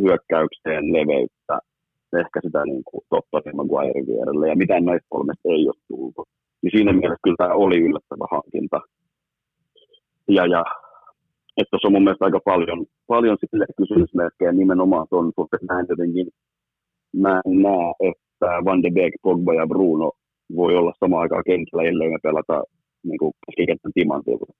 hyökkäykseen 0.01 0.93
leveyttä, 0.93 1.55
ehkä 2.21 2.39
sitä 2.45 2.63
niin 2.65 2.83
kuin 2.89 3.03
Totta 3.09 3.53
Maguirein 3.53 4.07
vierelle, 4.07 4.49
ja 4.49 4.55
mitään 4.55 4.85
näistä 4.85 5.07
kolmesta 5.09 5.49
ei 5.49 5.67
ole 5.67 5.83
tullut. 5.87 6.27
Niin 6.61 6.71
siinä 6.75 6.93
mielessä 6.93 7.23
kyllä 7.23 7.35
tämä 7.37 7.53
oli 7.53 7.77
yllättävä 7.77 8.25
hankinta. 8.31 8.79
Ja, 10.27 10.45
ja 10.45 10.63
että 11.57 11.77
se 11.81 11.87
on 11.87 11.93
mun 11.93 12.03
mielestä 12.03 12.25
aika 12.25 12.39
paljon, 12.45 12.85
paljon 13.07 13.37
sille 13.39 13.65
kysymysmerkkejä 13.77 14.51
nimenomaan 14.51 15.07
tuon 15.09 15.31
suhteen. 15.35 15.65
Mä 15.69 15.79
en 15.79 15.85
jotenkin, 15.89 16.27
mä 17.15 17.41
en 17.45 17.61
näe, 17.61 18.09
että 18.09 18.49
Van 18.65 18.83
de 18.83 18.91
Beek, 18.91 19.13
Pogba 19.21 19.53
ja 19.53 19.67
Bruno 19.67 20.11
voi 20.55 20.75
olla 20.75 20.93
samaan 20.99 21.21
aikaan 21.21 21.43
kentällä, 21.45 21.83
ellei 21.83 22.09
me 22.09 22.17
pelata 22.23 22.63
niin 23.03 23.17
kuin 23.17 23.33
keskikentän 23.45 23.91
timantilla. 23.93 24.53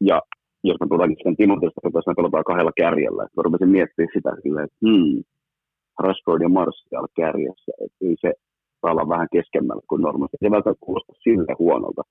Ja 0.00 0.22
jos 0.64 0.76
me 0.80 0.86
tuleekin 0.88 1.16
sitten 1.16 1.36
timantista, 1.36 1.80
että 1.84 2.00
me 2.06 2.14
pelataan 2.16 2.44
kahdella 2.44 2.72
kärjellä, 2.76 3.22
mä 3.22 3.42
rupesin 3.42 3.68
miettimään 3.68 4.14
sitä 4.14 4.30
silleen, 4.42 4.64
että 4.64 4.78
hmm, 4.86 5.22
Rashford 5.98 6.42
ja 6.42 6.48
Martial 6.48 7.08
kärjessä, 7.16 7.72
että 7.84 7.98
ei 8.02 8.16
se 8.20 8.32
saa 8.80 8.92
olla 8.92 9.08
vähän 9.08 9.28
keskemmällä 9.32 9.82
kuin 9.88 10.02
normaalisti. 10.02 10.36
Se 10.40 10.50
välttämättä 10.50 10.86
kuulostaa 10.86 11.16
sille 11.22 11.54
huonolta. 11.58 12.02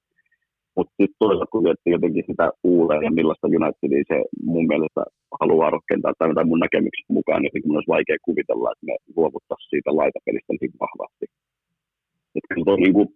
Mutta 0.76 0.94
sitten 1.00 1.20
toisaalta 1.20 1.52
kun 1.52 1.64
miettii 1.64 1.96
jotenkin 1.98 2.26
sitä 2.30 2.46
uudelleen 2.64 3.10
ja 3.10 3.18
millaista 3.20 3.48
Unitedia 3.58 4.04
se 4.12 4.18
mun 4.54 4.68
mielestä 4.72 5.02
haluaa 5.42 5.76
rakentaa, 5.78 6.14
tai, 6.20 6.34
tai 6.36 6.46
mun 6.52 6.64
näkemyksen 6.66 7.16
mukaan, 7.18 7.40
niin 7.40 7.50
jotenkin 7.50 7.70
mun 7.70 7.80
olisi 7.80 7.96
vaikea 7.96 8.26
kuvitella, 8.28 8.72
että 8.72 8.86
me 8.88 8.96
luovuttaisiin 9.18 9.72
siitä 9.74 9.90
laitapelistä 10.02 10.52
niin 10.54 10.82
vahvasti. 10.86 11.26
Että 12.36 12.50
kyllä 12.50 12.68
toi, 12.70 12.80
niin 12.86 12.96
kuin, 12.98 13.08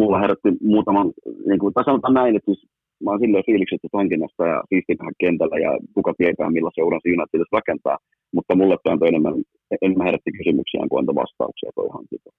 mulla 0.00 0.22
herätti 0.22 0.50
muutaman, 0.74 1.08
niin 1.48 1.60
kuin, 1.60 1.72
tai 1.74 1.84
sanotaan 1.84 2.18
näin, 2.20 2.36
että 2.36 2.50
siis 2.50 2.62
mä 3.02 3.10
oon 3.10 3.22
silleen 3.22 3.48
fiiliksestä 3.48 3.98
hankinnasta 4.00 4.42
ja 4.52 4.58
siistimähän 4.68 5.20
kentällä 5.22 5.58
ja 5.66 5.72
kuka 5.96 6.12
tietää 6.18 6.50
millaisen 6.56 6.86
uran 6.88 7.06
United 7.16 7.42
rakentaa, 7.58 7.98
mutta 8.34 8.56
mulle 8.58 8.76
tämä 8.76 8.92
antoi 8.92 9.08
enemmän, 9.12 9.34
enemmän 9.82 10.06
herätti 10.08 10.32
kysymyksiä 10.38 10.88
kuin 10.88 11.00
antoi 11.00 11.20
vastauksia 11.22 11.70
toi 11.74 11.88
hankinta 11.96 12.30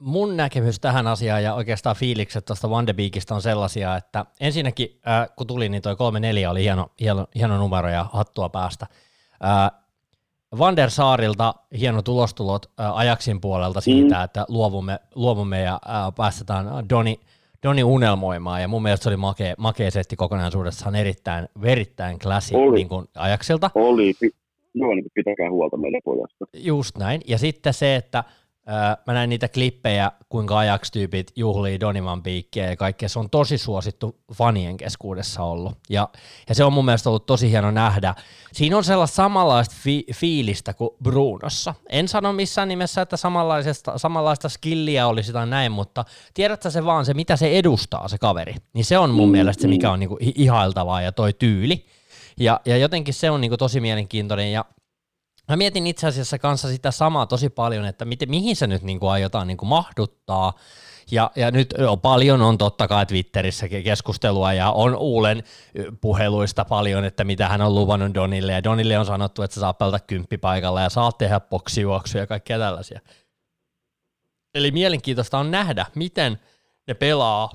mun 0.00 0.36
näkemys 0.36 0.80
tähän 0.80 1.06
asiaan 1.06 1.42
ja 1.42 1.54
oikeastaan 1.54 1.96
fiilikset 1.96 2.44
tuosta 2.44 2.70
Van 2.70 2.86
de 2.86 2.92
Beekistä 2.92 3.34
on 3.34 3.42
sellaisia, 3.42 3.96
että 3.96 4.26
ensinnäkin 4.40 5.00
äh, 5.08 5.28
kun 5.36 5.46
tuli, 5.46 5.68
niin 5.68 5.82
toi 5.82 5.94
3-4 5.94 6.50
oli 6.50 6.62
hieno, 6.62 6.90
hieno, 7.00 7.26
hieno 7.34 7.58
numero 7.58 7.88
ja 7.88 8.06
hattua 8.12 8.48
päästä. 8.48 8.86
Äh, 9.44 9.80
Van 10.58 10.76
der 10.76 10.90
Saarilta 10.90 11.54
hieno 11.78 12.02
tulostulot 12.02 12.66
äh, 12.80 12.96
ajaksin 12.96 13.40
puolelta 13.40 13.80
siitä, 13.80 14.16
mm. 14.16 14.24
että 14.24 14.44
luovumme, 14.48 14.98
luovumme 15.14 15.60
ja 15.60 15.74
äh, 15.74 16.14
päästetään 16.16 16.66
Doni, 16.88 17.20
Doni 17.62 17.84
unelmoimaan, 17.84 18.62
ja 18.62 18.68
mun 18.68 18.82
mielestä 18.82 19.04
se 19.04 19.08
oli 19.08 19.16
makea, 19.16 19.54
makea 19.58 19.90
setti 19.90 20.16
kokonaisuudessaan 20.16 20.94
erittäin, 20.94 21.48
verittäin 21.62 22.18
klassi 22.18 22.54
niin 22.74 22.88
kuin 22.88 23.06
ajaksilta. 23.14 23.70
Oli, 23.74 24.14
joo, 24.74 24.94
niin 24.94 25.04
pitäkää 25.14 25.50
huolta 25.50 25.76
meidän 25.76 26.00
pojasta. 26.04 26.44
Just 26.56 26.98
näin, 26.98 27.20
ja 27.26 27.38
sitten 27.38 27.74
se, 27.74 27.96
että 27.96 28.24
mä 29.06 29.12
näin 29.12 29.30
niitä 29.30 29.48
klippejä, 29.48 30.12
kuinka 30.28 30.58
Ajax-tyypit 30.58 31.32
juhlii 31.36 31.80
Donivan 31.80 32.22
piikkiä 32.22 32.70
ja 32.70 32.76
kaikkea. 32.76 33.08
Se 33.08 33.18
on 33.18 33.30
tosi 33.30 33.58
suosittu 33.58 34.16
fanien 34.34 34.76
keskuudessa 34.76 35.42
ollut. 35.42 35.78
Ja, 35.88 36.08
ja 36.48 36.54
se 36.54 36.64
on 36.64 36.72
mun 36.72 36.84
mielestä 36.84 37.08
ollut 37.08 37.26
tosi 37.26 37.50
hieno 37.50 37.70
nähdä. 37.70 38.14
Siinä 38.52 38.76
on 38.76 38.84
sellaista 38.84 39.14
samanlaista 39.14 39.74
fi- 39.78 40.06
fiilistä 40.14 40.74
kuin 40.74 40.90
Brunossa. 41.02 41.74
En 41.88 42.08
sano 42.08 42.32
missään 42.32 42.68
nimessä, 42.68 43.02
että 43.02 43.16
samanlaista, 43.16 43.98
samanlaista 43.98 44.48
skilliä 44.48 45.06
olisi 45.06 45.32
tai 45.32 45.46
näin, 45.46 45.72
mutta 45.72 46.04
tiedätkö 46.34 46.70
se 46.70 46.84
vaan 46.84 47.04
se, 47.04 47.14
mitä 47.14 47.36
se 47.36 47.58
edustaa 47.58 48.08
se 48.08 48.18
kaveri. 48.18 48.54
Niin 48.72 48.84
se 48.84 48.98
on 48.98 49.10
mun 49.10 49.28
mm, 49.28 49.32
mielestä 49.32 49.62
se, 49.62 49.68
mikä 49.68 49.92
on 49.92 50.00
niinku 50.00 50.16
ihailtavaa 50.20 51.02
ja 51.02 51.12
toi 51.12 51.32
tyyli. 51.32 51.86
Ja, 52.40 52.60
ja 52.64 52.76
jotenkin 52.76 53.14
se 53.14 53.30
on 53.30 53.40
niinku 53.40 53.56
tosi 53.56 53.80
mielenkiintoinen 53.80 54.52
ja 54.52 54.64
Mä 55.50 55.56
mietin 55.56 55.86
itse 55.86 56.06
asiassa 56.06 56.38
kanssa 56.38 56.68
sitä 56.68 56.90
samaa 56.90 57.26
tosi 57.26 57.48
paljon, 57.48 57.84
että 57.84 58.04
miten, 58.04 58.30
mihin 58.30 58.56
se 58.56 58.66
nyt 58.66 58.82
niin 58.82 59.00
kuin 59.00 59.10
aiotaan 59.10 59.46
niin 59.46 59.56
kuin 59.56 59.68
mahduttaa. 59.68 60.52
Ja, 61.10 61.30
ja 61.36 61.50
nyt 61.50 61.74
jo 61.78 61.96
paljon 61.96 62.42
on 62.42 62.58
totta 62.58 62.88
kai 62.88 63.06
Twitterissä 63.06 63.68
keskustelua 63.68 64.52
ja 64.52 64.72
on 64.72 64.96
Uulen 64.96 65.42
puheluista 66.00 66.64
paljon, 66.64 67.04
että 67.04 67.24
mitä 67.24 67.48
hän 67.48 67.60
on 67.60 67.74
luvannut 67.74 68.14
Donille. 68.14 68.52
Ja 68.52 68.64
Donille 68.64 68.98
on 68.98 69.06
sanottu, 69.06 69.42
että 69.42 69.54
sä 69.54 69.60
saa 69.60 69.72
pelata 69.72 70.00
kymppipaikalla 70.00 70.80
ja 70.80 70.88
saat 70.88 71.18
tehdä 71.18 71.40
boksijuoksuja 71.40 72.22
ja 72.22 72.26
kaikkea 72.26 72.58
tällaisia. 72.58 73.00
Eli 74.54 74.70
mielenkiintoista 74.70 75.38
on 75.38 75.50
nähdä, 75.50 75.86
miten 75.94 76.40
ne 76.88 76.94
pelaa, 76.94 77.50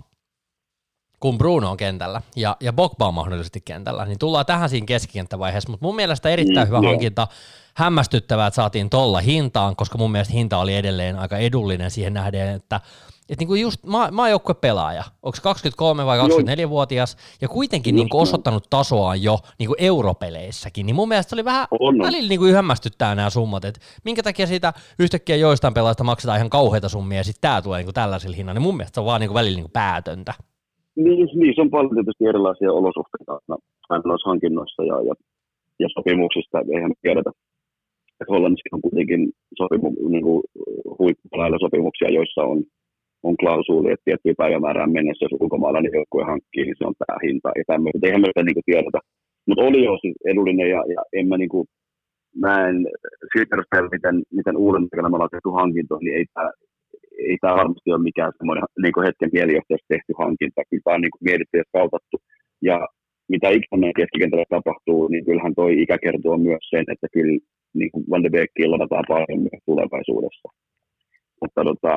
kun 1.20 1.38
Bruno 1.38 1.72
on 1.72 1.78
kentällä 1.78 2.22
ja, 2.36 2.58
ja 2.60 2.74
Bogba 2.74 3.08
on 3.08 3.14
mahdollisesti 3.14 3.62
kentällä. 3.62 4.06
Niin 4.06 4.20
tullaan 4.20 4.46
tähän 4.46 4.70
siinä 4.70 4.86
keskikenttävaiheessa, 4.86 5.70
mutta 5.70 5.86
mun 5.86 5.96
mielestä 5.96 6.30
erittäin 6.30 6.68
mm, 6.68 6.76
hyvä 6.76 6.88
hankinta 6.90 7.28
hämmästyttävää, 7.76 8.48
että 8.48 8.56
saatiin 8.56 8.90
tolla 8.90 9.20
hintaan, 9.20 9.76
koska 9.76 9.98
mun 9.98 10.12
mielestä 10.12 10.34
hinta 10.34 10.58
oli 10.58 10.76
edelleen 10.76 11.20
aika 11.20 11.38
edullinen 11.38 11.92
siihen 11.92 12.14
nähden, 12.14 12.56
että 12.56 12.82
että 13.30 13.42
niinku 13.42 13.56
just 13.56 13.84
maa, 13.86 14.10
pelaaja, 14.62 15.04
onko 15.24 15.38
23 15.44 16.06
vai 16.06 16.20
24-vuotias, 16.20 17.18
ja 17.42 17.48
kuitenkin 17.48 17.96
niinku 17.96 18.20
osoittanut 18.20 18.64
tasoaan 18.70 19.24
jo 19.24 19.38
niinku 19.60 19.76
europeleissäkin, 19.78 20.86
niin 20.86 20.96
mun 20.96 21.08
mielestä 21.08 21.36
oli 21.36 21.46
vähän 21.46 21.68
on. 21.80 21.98
välillä 22.00 22.30
niinku 22.30 22.46
hämmästyttää 22.46 23.16
nämä 23.16 23.30
summat, 23.30 23.66
että 23.66 23.80
minkä 24.06 24.24
takia 24.24 24.48
siitä 24.48 24.74
yhtäkkiä 25.00 25.36
joistain 25.36 25.74
pelaajista 25.74 26.04
maksetaan 26.04 26.38
ihan 26.38 26.50
kauheita 26.50 26.90
summia, 26.90 27.18
ja 27.18 27.24
sitten 27.24 27.42
tämä 27.42 27.62
tulee 27.62 27.80
niinku 27.80 27.94
tällaisilla 27.94 28.36
hinnalla, 28.36 28.54
niin 28.54 28.68
mun 28.68 28.78
mielestä 28.78 28.96
se 28.96 29.00
on 29.00 29.06
vaan 29.06 29.22
niinku 29.22 29.36
välillä 29.36 29.56
niinku 29.56 29.72
päätöntä. 29.74 30.34
Niin, 30.96 31.30
niin, 31.40 31.56
se 31.56 31.62
on 31.62 31.70
paljon 31.70 31.96
tietysti 31.96 32.26
erilaisia 32.26 32.72
olosuhteita 32.72 33.40
noissa 33.90 34.30
hankinnoissa 34.30 34.84
ja, 34.84 35.02
ja, 35.02 35.14
ja 35.80 35.88
sopimuksista, 35.94 36.58
eihän 36.76 36.92
tiedetä, 37.02 37.32
että 38.20 38.32
Hollannissa 38.34 38.76
on 38.76 38.86
kuitenkin 38.88 39.22
sopimu, 39.58 39.90
niin 40.10 40.24
kuin 40.28 40.44
huippulailla 41.00 41.58
sopimuksia, 41.66 42.10
joissa 42.18 42.42
on, 42.52 42.64
on 43.24 43.38
klausuuli, 43.38 43.92
että 43.92 44.06
tiettyä 44.06 44.34
päivämäärään 44.38 44.92
mennessä, 44.92 45.26
jos 45.26 45.42
ulkomaalainen 45.42 45.92
joukkue 45.94 46.24
hankkii, 46.24 46.64
niin 46.66 46.76
se 46.78 46.88
on 46.88 46.96
tämä 47.00 47.18
hinta 47.26 47.50
ja 47.60 47.64
tämmöistä. 47.68 48.06
Eihän 48.08 48.22
me 48.22 48.28
sitä 48.28 48.44
niin 48.44 48.70
tiedetä. 48.72 49.00
Mutta 49.48 49.64
oli 49.64 49.80
jo 49.86 49.94
siis 50.02 50.16
edullinen 50.32 50.70
ja, 50.76 50.82
ja 50.96 51.02
en 51.14 51.28
mä, 51.28 51.38
niin 51.38 51.54
kuin, 51.54 51.66
mä 52.44 52.68
en 52.68 52.78
siitä 53.32 53.50
perusteella, 53.52 53.96
miten, 53.98 54.16
miten 54.38 54.58
uuden 54.58 54.84
aikana 54.84 55.16
ollaan 55.16 55.34
tehty 55.34 55.50
hankintoja, 55.60 56.00
niin 56.04 56.18
ei 56.18 56.26
tämä 56.34 56.50
ei 57.30 57.38
tämä 57.42 57.60
varmasti 57.62 57.92
ole 57.92 58.08
mikään 58.10 58.32
semmoinen 58.38 58.64
niin 58.84 59.06
hetken 59.08 59.30
mielijohteessa 59.34 59.92
tehty 59.94 60.12
hankinta. 60.24 60.68
Kyllä 60.70 60.84
tämä 60.84 60.96
on 60.96 61.02
niin 61.02 61.24
mietitty 61.30 61.58
ja 61.58 61.64
kautattu. 61.78 62.18
Ja 62.70 62.78
mitä 63.34 63.48
ikinä 63.50 63.92
keskikentällä 64.00 64.46
tapahtuu, 64.50 65.08
niin 65.08 65.26
kyllähän 65.26 65.56
toi 65.56 65.82
ikä 65.82 65.98
kertoo 66.06 66.38
myös 66.38 66.64
sen, 66.70 66.86
että 66.94 67.08
kyllä 67.16 67.40
niin 67.80 67.92
kuin 67.92 68.04
Van 68.12 68.24
de 68.24 68.30
Beekia 68.30 68.72
ladataan 68.72 69.06
myös 69.46 69.62
tulevaisuudessa. 69.66 70.48
Mutta 71.42 71.62
tota, 71.70 71.94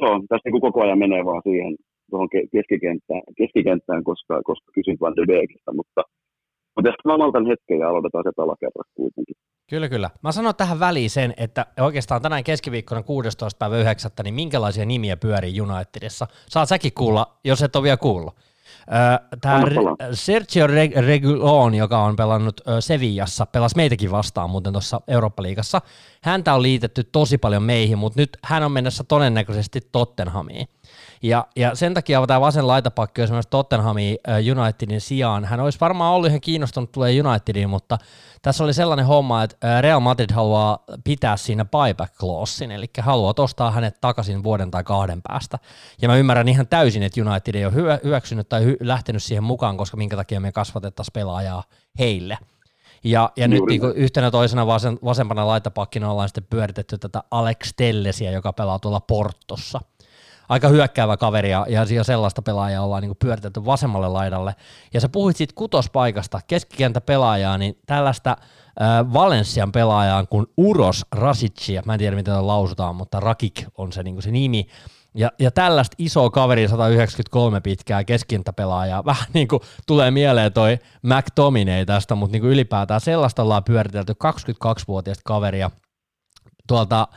joo, 0.00 0.12
tässä 0.28 0.44
niin 0.46 0.56
kuin 0.56 0.66
koko 0.68 0.78
ajan 0.82 1.02
menee 1.04 1.24
vaan 1.24 1.42
siihen 1.48 1.72
tuohon 2.10 2.28
keskikenttään, 2.54 3.22
keskikenttään 3.38 4.04
koska, 4.04 4.34
koska 4.48 4.68
kysyt 4.76 5.00
Van 5.00 5.16
de 5.16 5.24
Beekistä, 5.32 5.72
mutta 5.80 6.02
mutta 6.78 6.90
ehkä 6.90 7.08
mä 7.08 7.18
maltan 7.18 7.46
hetken 7.46 7.78
ja 7.78 7.88
aloitetaan 7.88 8.24
se 8.24 8.42
alakerrasta 8.42 8.92
kuitenkin. 8.96 9.36
Kyllä, 9.70 9.88
kyllä. 9.88 10.10
Mä 10.22 10.32
sanon 10.32 10.54
tähän 10.56 10.80
väliin 10.80 11.10
sen, 11.10 11.34
että 11.36 11.66
oikeastaan 11.80 12.22
tänään 12.22 12.44
keskiviikkona 12.44 13.02
16. 13.02 13.58
päivä 13.58 13.78
9. 13.78 14.10
niin 14.24 14.34
minkälaisia 14.34 14.84
nimiä 14.84 15.16
pyörii 15.16 15.60
Unitedissa. 15.60 16.26
Saat 16.48 16.68
säkin 16.68 16.92
kuulla, 16.94 17.26
jos 17.44 17.62
et 17.62 17.76
ole 17.76 17.82
vielä 17.82 17.96
kuullut. 17.96 18.34
Tämä 19.40 19.62
Sergio 20.12 20.66
Regulon, 20.96 21.74
joka 21.74 22.04
on 22.04 22.16
pelannut 22.16 22.60
Sevillassa, 22.80 23.46
pelasi 23.46 23.76
meitäkin 23.76 24.10
vastaan 24.10 24.50
muuten 24.50 24.72
tuossa 24.72 25.00
Eurooppa-liigassa. 25.08 25.80
Häntä 26.22 26.54
on 26.54 26.62
liitetty 26.62 27.04
tosi 27.04 27.38
paljon 27.38 27.62
meihin, 27.62 27.98
mutta 27.98 28.20
nyt 28.20 28.30
hän 28.44 28.62
on 28.62 28.72
mennessä 28.72 29.04
todennäköisesti 29.04 29.80
Tottenhamiin. 29.92 30.68
Ja, 31.22 31.46
ja 31.56 31.74
sen 31.74 31.94
takia 31.94 32.26
tämä 32.26 32.40
vasen 32.40 32.66
laitapakki 32.66 33.22
on 33.22 33.30
myös 33.30 33.46
Tottenhamin 33.46 34.18
Unitedin 34.58 35.00
sijaan. 35.00 35.44
Hän 35.44 35.60
olisi 35.60 35.80
varmaan 35.80 36.14
ollut 36.14 36.28
ihan 36.28 36.40
kiinnostunut 36.40 36.92
tulee 36.92 37.22
Unitediin, 37.22 37.70
mutta 37.70 37.98
tässä 38.42 38.64
oli 38.64 38.74
sellainen 38.74 39.06
homma, 39.06 39.42
että 39.42 39.80
Real 39.80 40.00
Madrid 40.00 40.30
haluaa 40.32 40.84
pitää 41.04 41.36
siinä 41.36 41.64
buyback 41.64 42.14
clausein, 42.14 42.70
eli 42.70 42.86
haluaa 42.98 43.34
ostaa 43.38 43.70
hänet 43.70 44.00
takaisin 44.00 44.42
vuoden 44.42 44.70
tai 44.70 44.84
kahden 44.84 45.22
päästä. 45.22 45.58
Ja 46.02 46.08
mä 46.08 46.16
ymmärrän 46.16 46.48
ihan 46.48 46.66
täysin, 46.66 47.02
että 47.02 47.20
United 47.20 47.54
ei 47.54 47.64
ole 47.64 48.00
hyväksynyt 48.04 48.48
tai 48.48 48.64
hy- 48.64 48.76
lähtenyt 48.80 49.22
siihen 49.22 49.44
mukaan, 49.44 49.76
koska 49.76 49.96
minkä 49.96 50.16
takia 50.16 50.40
me 50.40 50.52
kasvatettaisiin 50.52 51.12
pelaajaa 51.12 51.64
heille. 51.98 52.38
Ja, 53.04 53.32
ja 53.36 53.48
nyt 53.48 53.62
niin 53.68 53.80
yhtenä 53.94 54.30
toisena 54.30 54.66
vasen, 54.66 54.98
vasempana 55.04 55.46
laitapakkina 55.46 56.10
ollaan 56.10 56.28
sitten 56.28 56.46
pyöritetty 56.50 56.98
tätä 56.98 57.22
Alex 57.30 57.72
Tellesiä, 57.76 58.30
joka 58.30 58.52
pelaa 58.52 58.78
tuolla 58.78 59.00
Portossa– 59.00 59.80
aika 60.48 60.68
hyökkäävä 60.68 61.16
kaveri 61.16 61.50
ja, 61.50 61.66
ja 61.68 62.04
sellaista 62.04 62.42
pelaajaa 62.42 62.84
ollaan 62.84 63.02
niin 63.02 63.16
pyöritetty 63.18 63.64
vasemmalle 63.64 64.08
laidalle. 64.08 64.54
Ja 64.94 65.00
sä 65.00 65.08
puhuit 65.08 65.36
siitä 65.36 65.54
kutospaikasta, 65.56 66.40
keskikentä 66.46 67.00
pelaajaa, 67.00 67.58
niin 67.58 67.78
tällaista 67.86 68.30
äh, 68.30 69.12
Valensian 69.12 69.72
pelaajaa 69.72 70.26
kuin 70.26 70.46
Uros 70.56 71.06
Rasicia, 71.12 71.82
mä 71.86 71.94
en 71.94 71.98
tiedä 71.98 72.16
miten 72.16 72.46
lausutaan, 72.46 72.96
mutta 72.96 73.20
Rakik 73.20 73.64
on 73.78 73.92
se, 73.92 74.02
niin 74.02 74.22
se 74.22 74.30
nimi, 74.30 74.66
ja, 75.14 75.32
ja 75.38 75.50
tällaista 75.50 75.94
isoa 75.98 76.30
kaveri 76.30 76.68
193 76.68 77.60
pitkää 77.60 78.02
pelaajaa 78.56 79.04
vähän 79.04 79.26
niin 79.32 79.48
kuin 79.48 79.60
tulee 79.86 80.10
mieleen 80.10 80.52
toi 80.52 80.78
McTominay 81.02 81.84
tästä, 81.84 82.14
mutta 82.14 82.32
niin 82.32 82.42
kuin 82.42 82.52
ylipäätään 82.52 83.00
sellaista 83.00 83.42
ollaan 83.42 83.64
pyöritelty 83.64 84.12
22-vuotiaista 84.12 85.22
kaveria 85.24 85.70
tuolta 86.68 87.08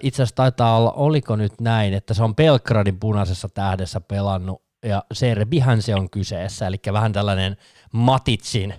itse 0.00 0.22
asiassa 0.22 0.36
taitaa 0.36 0.76
olla, 0.76 0.92
oliko 0.92 1.36
nyt 1.36 1.60
näin, 1.60 1.94
että 1.94 2.14
se 2.14 2.22
on 2.22 2.36
Belgradin 2.36 3.00
punaisessa 3.00 3.48
tähdessä 3.48 4.00
pelannut, 4.00 4.62
ja 4.82 5.04
Serbihän 5.12 5.82
se 5.82 5.94
on 5.94 6.10
kyseessä, 6.10 6.66
eli 6.66 6.76
vähän 6.92 7.12
tällainen 7.12 7.56
Matitsin 7.92 8.74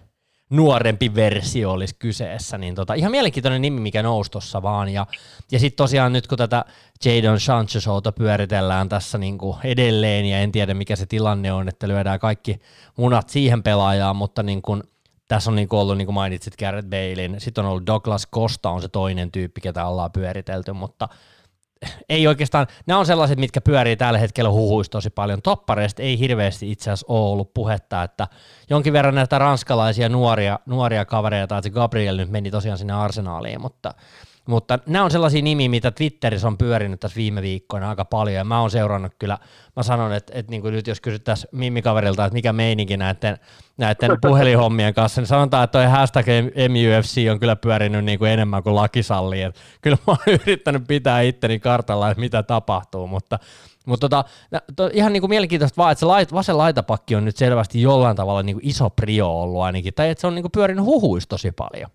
nuorempi 0.50 1.16
versio 1.16 1.72
olisi 1.72 1.96
kyseessä, 2.00 2.58
niin 2.58 2.76
tota, 2.76 2.94
ihan 2.94 3.12
mielenkiintoinen 3.12 3.62
nimi, 3.62 3.80
mikä 3.80 4.04
nousi 4.04 4.32
tuossa 4.32 4.62
vaan, 4.62 4.90
ja, 4.90 5.08
ja 5.52 5.60
sitten 5.60 5.78
tosiaan 5.78 6.14
nyt 6.14 6.28
kun 6.28 6.38
tätä 6.38 6.66
Jadon 7.06 7.38
Sancho-showta 7.38 8.12
pyöritellään 8.12 8.90
tässä 8.90 9.18
niin 9.18 9.38
kuin 9.38 9.58
edelleen, 9.64 10.26
ja 10.26 10.40
en 10.40 10.52
tiedä 10.52 10.74
mikä 10.74 10.96
se 10.96 11.06
tilanne 11.06 11.54
on, 11.54 11.70
että 11.70 11.88
lyödään 11.88 12.20
kaikki 12.20 12.60
munat 12.98 13.30
siihen 13.30 13.64
pelaajaan, 13.64 14.16
mutta 14.16 14.44
niin 14.44 14.62
kuin 14.62 14.84
tässä 15.32 15.50
on 15.50 15.56
niin 15.56 15.68
ollut, 15.72 15.98
niin 15.98 16.06
kuin 16.06 16.14
mainitsit, 16.14 16.58
Garrett 16.58 16.90
Balein, 16.90 17.36
sitten 17.38 17.66
on 17.66 17.72
ollut 17.72 17.88
Douglas 17.88 18.28
Costa 18.34 18.70
on 18.70 18.82
se 18.82 18.88
toinen 18.88 19.32
tyyppi, 19.32 19.62
ketä 19.62 19.86
ollaan 19.86 20.12
pyöritelty, 20.12 20.74
mutta 20.74 21.10
ei 22.10 22.28
oikeastaan, 22.28 22.68
nämä 22.86 23.00
on 23.00 23.06
sellaiset, 23.06 23.40
mitkä 23.40 23.62
pyörii 23.62 23.96
tällä 23.96 24.20
hetkellä 24.20 24.52
huhuissa 24.52 24.92
tosi 24.92 25.10
paljon. 25.10 25.42
Toppareista 25.42 26.02
ei 26.02 26.20
hirveästi 26.20 26.72
itse 26.72 26.92
asiassa 26.92 27.14
ole 27.14 27.32
ollut 27.32 27.54
puhetta, 27.54 28.04
että 28.04 28.28
jonkin 28.70 28.94
verran 28.94 29.16
näitä 29.16 29.40
ranskalaisia 29.40 30.10
nuoria, 30.10 30.60
nuoria 30.66 31.06
kavereita, 31.06 31.58
että 31.58 31.70
Gabriel 31.70 32.18
nyt 32.18 32.30
meni 32.30 32.52
tosiaan 32.52 32.78
sinne 32.78 32.94
arsenaaliin, 32.94 33.62
mutta 33.62 33.94
mutta 34.52 34.80
nämä 34.86 35.06
on 35.06 35.12
sellaisia 35.12 35.42
nimiä, 35.42 35.70
mitä 35.70 35.92
Twitterissä 35.92 36.48
on 36.48 36.58
pyörinyt 36.58 37.00
tässä 37.00 37.16
viime 37.16 37.42
viikkoina 37.42 37.90
aika 37.90 38.06
paljon, 38.06 38.36
ja 38.36 38.44
mä 38.44 38.62
oon 38.62 38.72
seurannut 38.72 39.14
kyllä, 39.20 39.38
mä 39.76 39.84
sanon, 39.84 40.14
että, 40.14 40.34
että 40.36 40.50
niin 40.50 40.62
kuin 40.62 40.74
nyt 40.74 40.88
jos 40.88 41.02
kysyttäisiin 41.02 41.50
Mimmi-kaverilta, 41.52 42.26
että 42.26 42.34
mikä 42.34 42.54
meininki 42.54 42.98
näiden, 42.98 43.38
näiden 43.78 44.18
puhelinhommien 44.22 44.94
kanssa, 44.94 45.22
niin 45.22 45.28
sanotaan, 45.28 45.64
että 45.64 45.80
toi 45.80 45.88
hashtag 45.88 46.26
MUFC 46.70 47.32
on 47.32 47.40
kyllä 47.40 47.56
pyörinyt 47.56 48.06
niin 48.06 48.20
kuin 48.20 48.32
enemmän 48.32 48.64
kuin 48.64 48.76
lakisalli, 48.76 49.42
että 49.42 49.62
kyllä 49.82 49.98
mä 50.08 50.14
oon 50.14 50.38
yrittänyt 50.46 50.84
pitää 50.88 51.22
itteni 51.22 51.60
kartalla, 51.60 52.12
että 52.12 52.22
mitä 52.22 52.44
tapahtuu, 52.44 53.08
mutta 53.08 53.40
mutta 53.86 54.10
tota, 54.10 54.30
to, 54.76 54.90
ihan 54.94 55.14
niin 55.14 55.22
kuin 55.22 55.30
mielenkiintoista 55.30 55.78
vaan, 55.78 55.92
että 55.92 56.00
se 56.00 56.06
lait, 56.06 56.34
vasen 56.34 56.58
laitapakki 56.58 57.16
on 57.16 57.26
nyt 57.26 57.38
selvästi 57.38 57.82
jollain 57.82 58.16
tavalla 58.16 58.44
niin 58.44 58.56
kuin 58.56 58.68
iso 58.68 58.90
prio 58.90 59.42
ollut 59.42 59.62
ainakin, 59.62 59.94
tai 59.94 60.10
että 60.10 60.22
se 60.22 60.28
on 60.28 60.36
niin 60.36 60.44
kuin 60.44 60.52
pyörinyt 60.52 60.86
huhuista 60.86 61.30
tosi 61.30 61.52
paljon. 61.52 61.90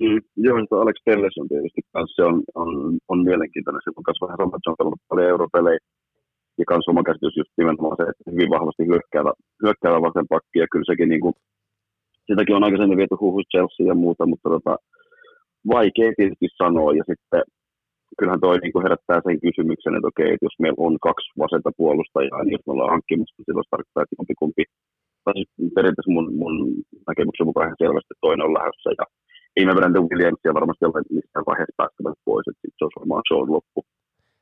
Mm, 0.00 0.20
joo, 0.44 0.56
se 0.58 0.74
Alex 0.82 0.96
Telles 1.04 1.36
on 1.40 1.48
tietysti 1.48 1.82
kanssa, 1.92 2.16
se 2.16 2.24
on, 2.30 2.36
on, 2.62 2.70
on 3.12 3.18
mielenkiintoinen. 3.28 3.80
Se 3.84 3.90
on 3.90 4.06
myös 4.06 4.22
vähän 4.22 4.38
sama, 4.40 4.56
että 4.56 4.64
se 4.66 4.70
on 4.72 4.78
pelannut 4.78 5.08
paljon 5.08 5.32
europelejä. 5.34 5.80
Ja 6.58 6.64
kans 6.70 6.88
oma 6.88 7.02
käsitys 7.08 7.36
just 7.40 7.52
nimenomaan 7.58 7.96
se, 7.98 8.04
että 8.10 8.30
hyvin 8.32 8.50
vahvasti 8.56 8.82
hyökkäävä, 8.90 9.32
hyökkäävä 9.64 9.98
vasen 10.06 10.28
pakki. 10.34 10.58
Ja 10.62 10.66
kyllä 10.72 10.90
sekin 10.90 11.08
niin 11.12 11.24
kuin, 11.24 11.34
sitäkin 12.28 12.56
on 12.56 12.64
aikaisemmin 12.64 13.00
viety 13.00 13.16
huhus 13.24 13.46
Chelsea 13.52 13.90
ja 13.90 13.96
muuta, 14.02 14.24
mutta 14.30 14.48
tota, 14.54 14.74
vaikea 15.74 16.10
tietysti 16.16 16.48
sanoa. 16.62 16.90
Ja 16.98 17.04
sitten 17.10 17.42
kyllähän 18.18 18.44
toi 18.44 18.56
niin 18.58 18.74
kuin 18.74 18.84
herättää 18.86 19.20
sen 19.26 19.38
kysymyksen, 19.46 19.94
että 19.96 20.10
okei, 20.12 20.30
että 20.32 20.46
jos 20.48 20.56
meillä 20.62 20.84
on 20.86 20.94
kaksi 21.08 21.28
vasenta 21.42 21.70
puolustajaa, 21.80 22.42
niin 22.42 22.56
jos 22.56 22.66
me 22.66 22.72
ollaan 22.72 22.94
hankkimassa, 22.94 23.34
niin 23.36 23.46
silloin 23.48 23.72
tarkoittaa, 23.72 24.02
että 24.02 24.16
jompikumpi, 24.18 24.64
tai 25.24 25.34
siis 25.36 25.50
periaatteessa 25.76 26.16
mun, 26.16 26.28
mun 26.42 26.56
näkemyksen 27.08 27.48
mukaan 27.48 27.66
ihan 27.66 27.82
selvästi 27.82 28.14
toinen 28.24 28.46
on 28.46 28.56
lähdössä, 28.58 28.90
ja 29.00 29.04
ei 29.56 29.66
me 29.66 29.74
Brandon 29.74 30.08
Williamsia 30.10 30.54
varmasti 30.54 30.84
ole 30.84 31.02
missään 31.10 31.44
vaiheessa 31.46 31.74
päästämässä 31.76 32.20
pois, 32.24 32.44
että 32.48 32.68
se 32.78 32.84
olisi 32.84 33.00
varmaan 33.00 33.22
show 33.28 33.50
loppu. 33.50 33.84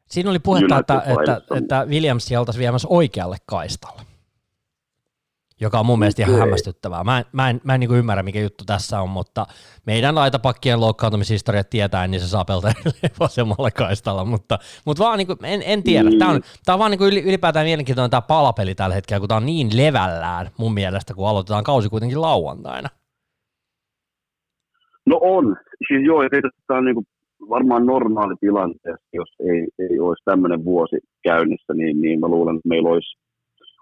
Siinä 0.06 0.30
oli 0.30 0.38
puhetta, 0.38 0.78
että, 0.78 1.02
että, 1.06 1.40
että 1.56 1.86
Williamsia 1.88 2.40
oltaisiin 2.40 2.60
viemässä 2.60 2.88
oikealle 2.90 3.36
kaistalle, 3.46 4.02
joka 5.60 5.80
on 5.80 5.86
mun 5.86 5.98
mielestä 5.98 6.22
ihan 6.22 6.38
hämmästyttävää. 6.38 7.04
Mä 7.04 7.18
en, 7.18 7.24
mä 7.32 7.50
en, 7.50 7.60
mä 7.64 7.74
en 7.74 7.80
niin 7.80 7.94
ymmärrä, 7.94 8.22
mikä 8.22 8.40
juttu 8.40 8.64
tässä 8.64 9.00
on, 9.00 9.10
mutta 9.10 9.46
meidän 9.86 10.14
laitapakkien 10.14 10.80
loukkaantumishistoria 10.80 11.64
tietää, 11.64 12.08
niin 12.08 12.20
se 12.20 12.28
saa 12.28 12.44
pelata 12.44 12.72
vasemmalla 13.20 13.70
kaistalla, 13.70 14.24
mutta, 14.24 14.58
mutta 14.84 15.04
vaan 15.04 15.18
niin 15.18 15.26
kuin, 15.26 15.38
en, 15.42 15.62
en 15.64 15.82
tiedä. 15.82 16.10
Tämä 16.18 16.30
on, 16.30 16.36
mm. 16.36 16.42
tämä 16.64 16.74
on 16.74 16.78
vaan 16.78 16.90
niin 16.90 17.24
ylipäätään 17.24 17.66
mielenkiintoinen 17.66 18.10
tämä 18.10 18.20
palapeli 18.20 18.74
tällä 18.74 18.94
hetkellä, 18.94 19.20
kun 19.20 19.28
tämä 19.28 19.36
on 19.36 19.46
niin 19.46 19.76
levällään 19.76 20.50
mun 20.56 20.74
mielestä, 20.74 21.14
kun 21.14 21.28
aloitetaan 21.28 21.64
kausi 21.64 21.88
kuitenkin 21.88 22.20
lauantaina. 22.20 22.88
No 25.10 25.16
on. 25.36 25.56
Siis 25.88 26.02
joo, 26.10 26.22
että 26.22 26.50
tämä 26.66 26.78
on 26.78 26.84
niin 26.84 27.06
varmaan 27.54 27.86
normaali 27.86 28.34
tilanteessa, 28.40 29.08
jos 29.12 29.30
ei, 29.50 29.60
ei 29.84 30.00
olisi 30.00 30.22
tämmöinen 30.24 30.64
vuosi 30.64 30.96
käynnissä, 31.28 31.72
niin, 31.74 32.00
niin 32.00 32.20
mä 32.20 32.28
luulen, 32.28 32.56
että 32.56 32.68
meillä 32.68 32.88
olisi, 32.88 33.10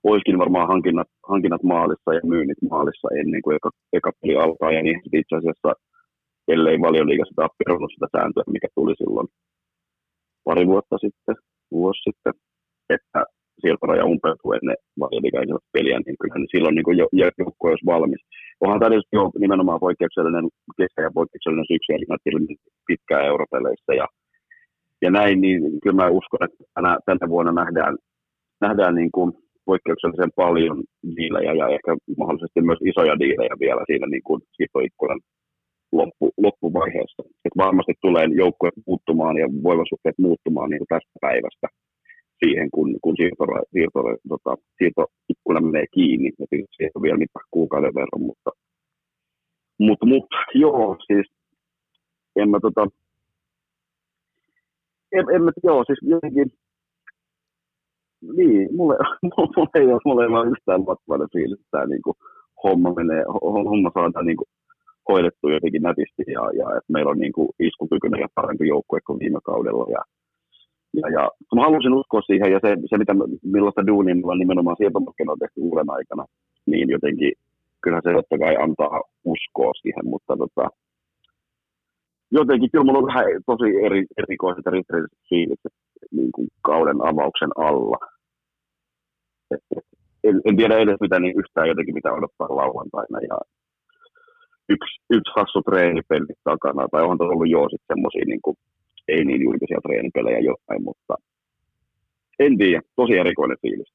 olisikin 0.04 0.38
varmaan 0.38 0.68
hankinnat, 0.68 1.08
hankinnat 1.28 1.62
maalissa 1.62 2.14
ja 2.14 2.20
myynnit 2.24 2.60
maalissa 2.70 3.08
ennen 3.20 3.42
kuin 3.42 3.56
eka, 3.56 3.70
eka 3.92 4.10
peli 4.20 4.36
alkaa. 4.36 4.72
Ja 4.72 4.82
niin 4.82 5.00
itse 5.20 5.36
asiassa, 5.36 5.68
ellei 6.48 6.80
valioliigassa 6.80 7.42
ole 7.42 7.58
perunut 7.64 7.92
sitä 7.94 8.08
sääntöä, 8.16 8.42
mikä 8.46 8.68
tuli 8.74 8.94
silloin 8.98 9.28
pari 10.44 10.66
vuotta 10.66 10.96
sitten, 10.98 11.36
vuosi 11.70 12.00
sitten, 12.08 12.32
että 12.96 13.20
siirtoraja 13.60 14.04
umpeutuu 14.12 14.52
ennen 14.52 14.76
valioliigan 15.00 15.58
peliä, 15.72 15.98
niin 15.98 16.16
kyllä 16.20 16.34
niin 16.34 16.54
silloin 16.54 16.74
niin 16.74 16.98
jo, 17.00 17.06
joukko 17.12 17.68
olisi 17.68 17.86
valmis. 17.86 18.22
Onhan 18.60 18.80
tämä 18.80 18.94
jo 19.12 19.30
nimenomaan 19.38 19.80
poikkeuksellinen 19.80 20.48
kesä 20.76 21.00
ja 21.02 21.10
poikkeuksellinen 21.14 21.70
syksy, 21.72 21.92
eli 21.92 22.56
pitkään 22.86 23.26
europeleissä 23.26 23.92
ja, 23.94 24.06
ja 25.02 25.10
näin, 25.10 25.40
niin 25.40 25.60
kyllä 25.82 25.96
mä 25.96 26.08
uskon, 26.08 26.44
että 26.44 26.64
tänä, 26.74 26.98
tänä 27.06 27.28
vuonna 27.28 27.52
nähdään, 27.52 27.96
nähdään 28.60 28.94
niin 28.94 29.12
kuin 29.12 29.32
poikkeuksellisen 29.64 30.32
paljon 30.36 30.76
diilejä 31.16 31.52
ja 31.52 31.68
ehkä 31.76 31.96
mahdollisesti 32.18 32.60
myös 32.60 32.78
isoja 32.90 33.18
diilejä 33.18 33.54
vielä 33.60 33.82
siinä 33.86 34.06
niin 34.06 34.26
kuin 34.28 34.40
siirtoikkunan 34.56 35.20
loppu, 35.92 36.26
loppuvaiheessa. 36.44 37.22
Et 37.44 37.54
varmasti 37.56 37.94
tulee 38.00 38.26
joukkueet 38.42 38.78
muuttumaan 38.86 39.36
ja 39.42 39.46
voimasuhteet 39.68 40.18
muuttumaan 40.18 40.70
niin 40.70 40.80
kuin 40.80 40.92
tästä 40.94 41.16
päivästä 41.20 41.68
siihen, 42.44 42.70
kun, 42.70 42.96
kun 43.02 43.14
siirto, 43.16 43.44
siirto, 43.72 44.00
tota, 44.28 44.56
siirtoikkuna 44.78 45.60
menee 45.60 45.86
kiinni. 45.94 46.30
Ja 46.38 46.46
siihen 46.50 46.92
on 46.94 47.02
vielä 47.02 47.18
mitä 47.18 47.40
kuukauden 47.50 47.94
verran, 47.94 48.22
mutta, 48.28 48.50
mutta, 49.78 50.06
mutta 50.06 50.36
joo, 50.54 50.96
siis 51.06 51.26
en 52.36 52.50
mä 52.50 52.58
tota, 52.60 52.86
en, 55.12 55.24
en 55.34 55.42
mä, 55.42 55.50
joo, 55.64 55.84
siis 55.84 55.98
jotenkin, 56.02 56.52
niin, 58.36 58.76
mulle, 58.76 58.96
mulle, 59.56 59.70
ei 59.74 59.86
ole, 59.86 60.00
mulle 60.04 60.22
ei 60.24 60.28
ole 60.28 60.50
yhtään 60.50 60.86
vatvainen 60.86 61.28
fiilis, 61.32 61.60
että 61.60 61.86
niin 61.86 62.02
kuin, 62.02 62.16
homma 62.64 62.94
menee, 62.94 63.24
homma 63.42 63.90
saadaan 63.94 64.26
niin 64.26 64.36
kuin, 64.36 64.48
hoidettu 65.08 65.48
jotenkin 65.48 65.82
nätisti 65.82 66.22
ja, 66.26 66.42
ja 66.60 66.66
että 66.76 66.92
meillä 66.92 67.10
on 67.10 67.18
niin 67.18 67.32
kuin 67.32 67.48
iskukykyinen 67.60 68.20
ja 68.20 68.28
parempi 68.34 68.68
joukkue 68.68 69.00
kuin 69.06 69.18
viime 69.18 69.38
kaudella. 69.44 69.86
Ja, 69.90 70.02
ja, 70.94 71.08
ja 71.16 71.30
mä 71.54 71.62
halusin 71.62 71.94
uskoa 71.94 72.22
siihen 72.22 72.52
ja 72.52 72.60
se, 72.64 72.76
se 72.90 72.98
mitä, 72.98 73.14
millaista 73.42 73.86
duunia 73.86 74.14
mulla 74.14 74.34
nimenomaan 74.34 74.76
siirtomarkkinoilla 74.78 75.32
on 75.32 75.38
tehty 75.38 75.60
uuden 75.60 75.90
aikana, 75.90 76.24
niin 76.66 76.88
jotenkin 76.88 77.32
kyllähän 77.82 78.02
se 78.04 78.12
totta 78.12 78.38
kai 78.38 78.56
antaa 78.56 79.00
uskoa 79.24 79.72
siihen, 79.82 80.04
mutta 80.12 80.36
tota, 80.36 80.68
jotenkin 82.30 82.70
kyllä 82.70 82.84
mulla 82.84 82.98
on 82.98 83.10
vähän 83.12 83.24
tosi 83.46 83.68
eri, 83.86 84.06
erikoiset 84.22 84.64
ja 84.64 84.70
ristiriitaiset 84.70 85.28
fiilikset 85.28 85.74
niin 86.12 86.32
kuin 86.32 86.48
kauden 86.62 86.98
avauksen 87.10 87.52
alla. 87.56 87.98
En, 90.24 90.40
en, 90.44 90.56
tiedä 90.56 90.78
edes 90.78 91.00
mitä 91.00 91.20
niin 91.20 91.38
yhtään 91.38 91.68
jotenkin 91.68 91.94
mitä 91.94 92.12
odottaa 92.12 92.56
lauantaina 92.56 93.18
ja 93.30 93.38
yksi, 94.68 94.94
yksi 95.10 95.32
hassu 95.36 95.62
treenipeli 95.62 96.34
takana, 96.44 96.88
tai 96.92 97.02
onhan 97.02 97.32
ollut 97.32 97.50
jo 97.50 97.62
sitten 97.62 97.94
semmoisia 97.94 98.24
niin 98.26 98.42
kuin, 98.44 98.56
ei 99.08 99.24
niin 99.24 99.42
julkisia 99.42 99.78
treenipelejä 99.86 100.38
jotain, 100.38 100.82
mutta 100.84 101.14
en 102.38 102.58
tiedä, 102.58 102.82
tosi 102.96 103.12
erikoinen 103.12 103.56
fiilis. 103.62 103.92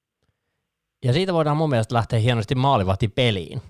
Ja 1.06 1.14
siitä 1.14 1.34
voidaan 1.34 1.58
mun 1.58 1.70
mielestä 1.70 1.96
lähteä 1.96 2.20
hienosti 2.20 2.56
maalivahti 2.56 3.08
peliin. 3.08 3.62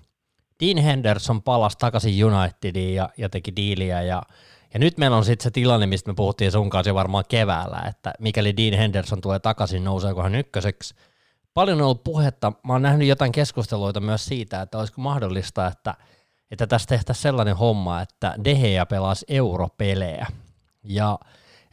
Dean 0.60 0.84
Henderson 0.84 1.42
palasi 1.42 1.78
takaisin 1.78 2.24
Unitediin 2.24 2.94
ja, 2.94 3.08
ja 3.16 3.28
teki 3.28 3.56
diiliä 3.56 4.02
ja, 4.02 4.22
ja 4.74 4.80
nyt 4.80 4.98
meillä 4.98 5.16
on 5.16 5.24
sitten 5.24 5.44
se 5.44 5.50
tilanne, 5.50 5.86
mistä 5.86 6.10
me 6.10 6.14
puhuttiin 6.14 6.52
sun 6.52 6.70
kanssa 6.70 6.94
varmaan 6.94 7.24
keväällä, 7.28 7.82
että 7.88 8.12
mikäli 8.18 8.56
Dean 8.56 8.78
Henderson 8.78 9.20
tulee 9.20 9.38
takaisin, 9.38 9.84
nouseeko 9.84 10.22
hän 10.22 10.34
ykköseksi. 10.34 10.94
Paljon 11.54 11.78
on 11.78 11.84
ollut 11.84 12.04
puhetta, 12.04 12.52
mä 12.66 12.72
oon 12.72 12.82
nähnyt 12.82 13.08
jotain 13.08 13.32
keskusteluita 13.32 14.00
myös 14.00 14.26
siitä, 14.26 14.62
että 14.62 14.78
olisiko 14.78 15.00
mahdollista, 15.00 15.66
että, 15.66 15.94
että 16.50 16.66
tästä 16.66 16.88
tehtäisiin 16.88 17.22
sellainen 17.22 17.56
homma, 17.56 18.00
että 18.00 18.34
Deheä 18.44 18.86
pelasi 18.86 19.26
europelejä. 19.28 20.26
Ja 20.84 21.18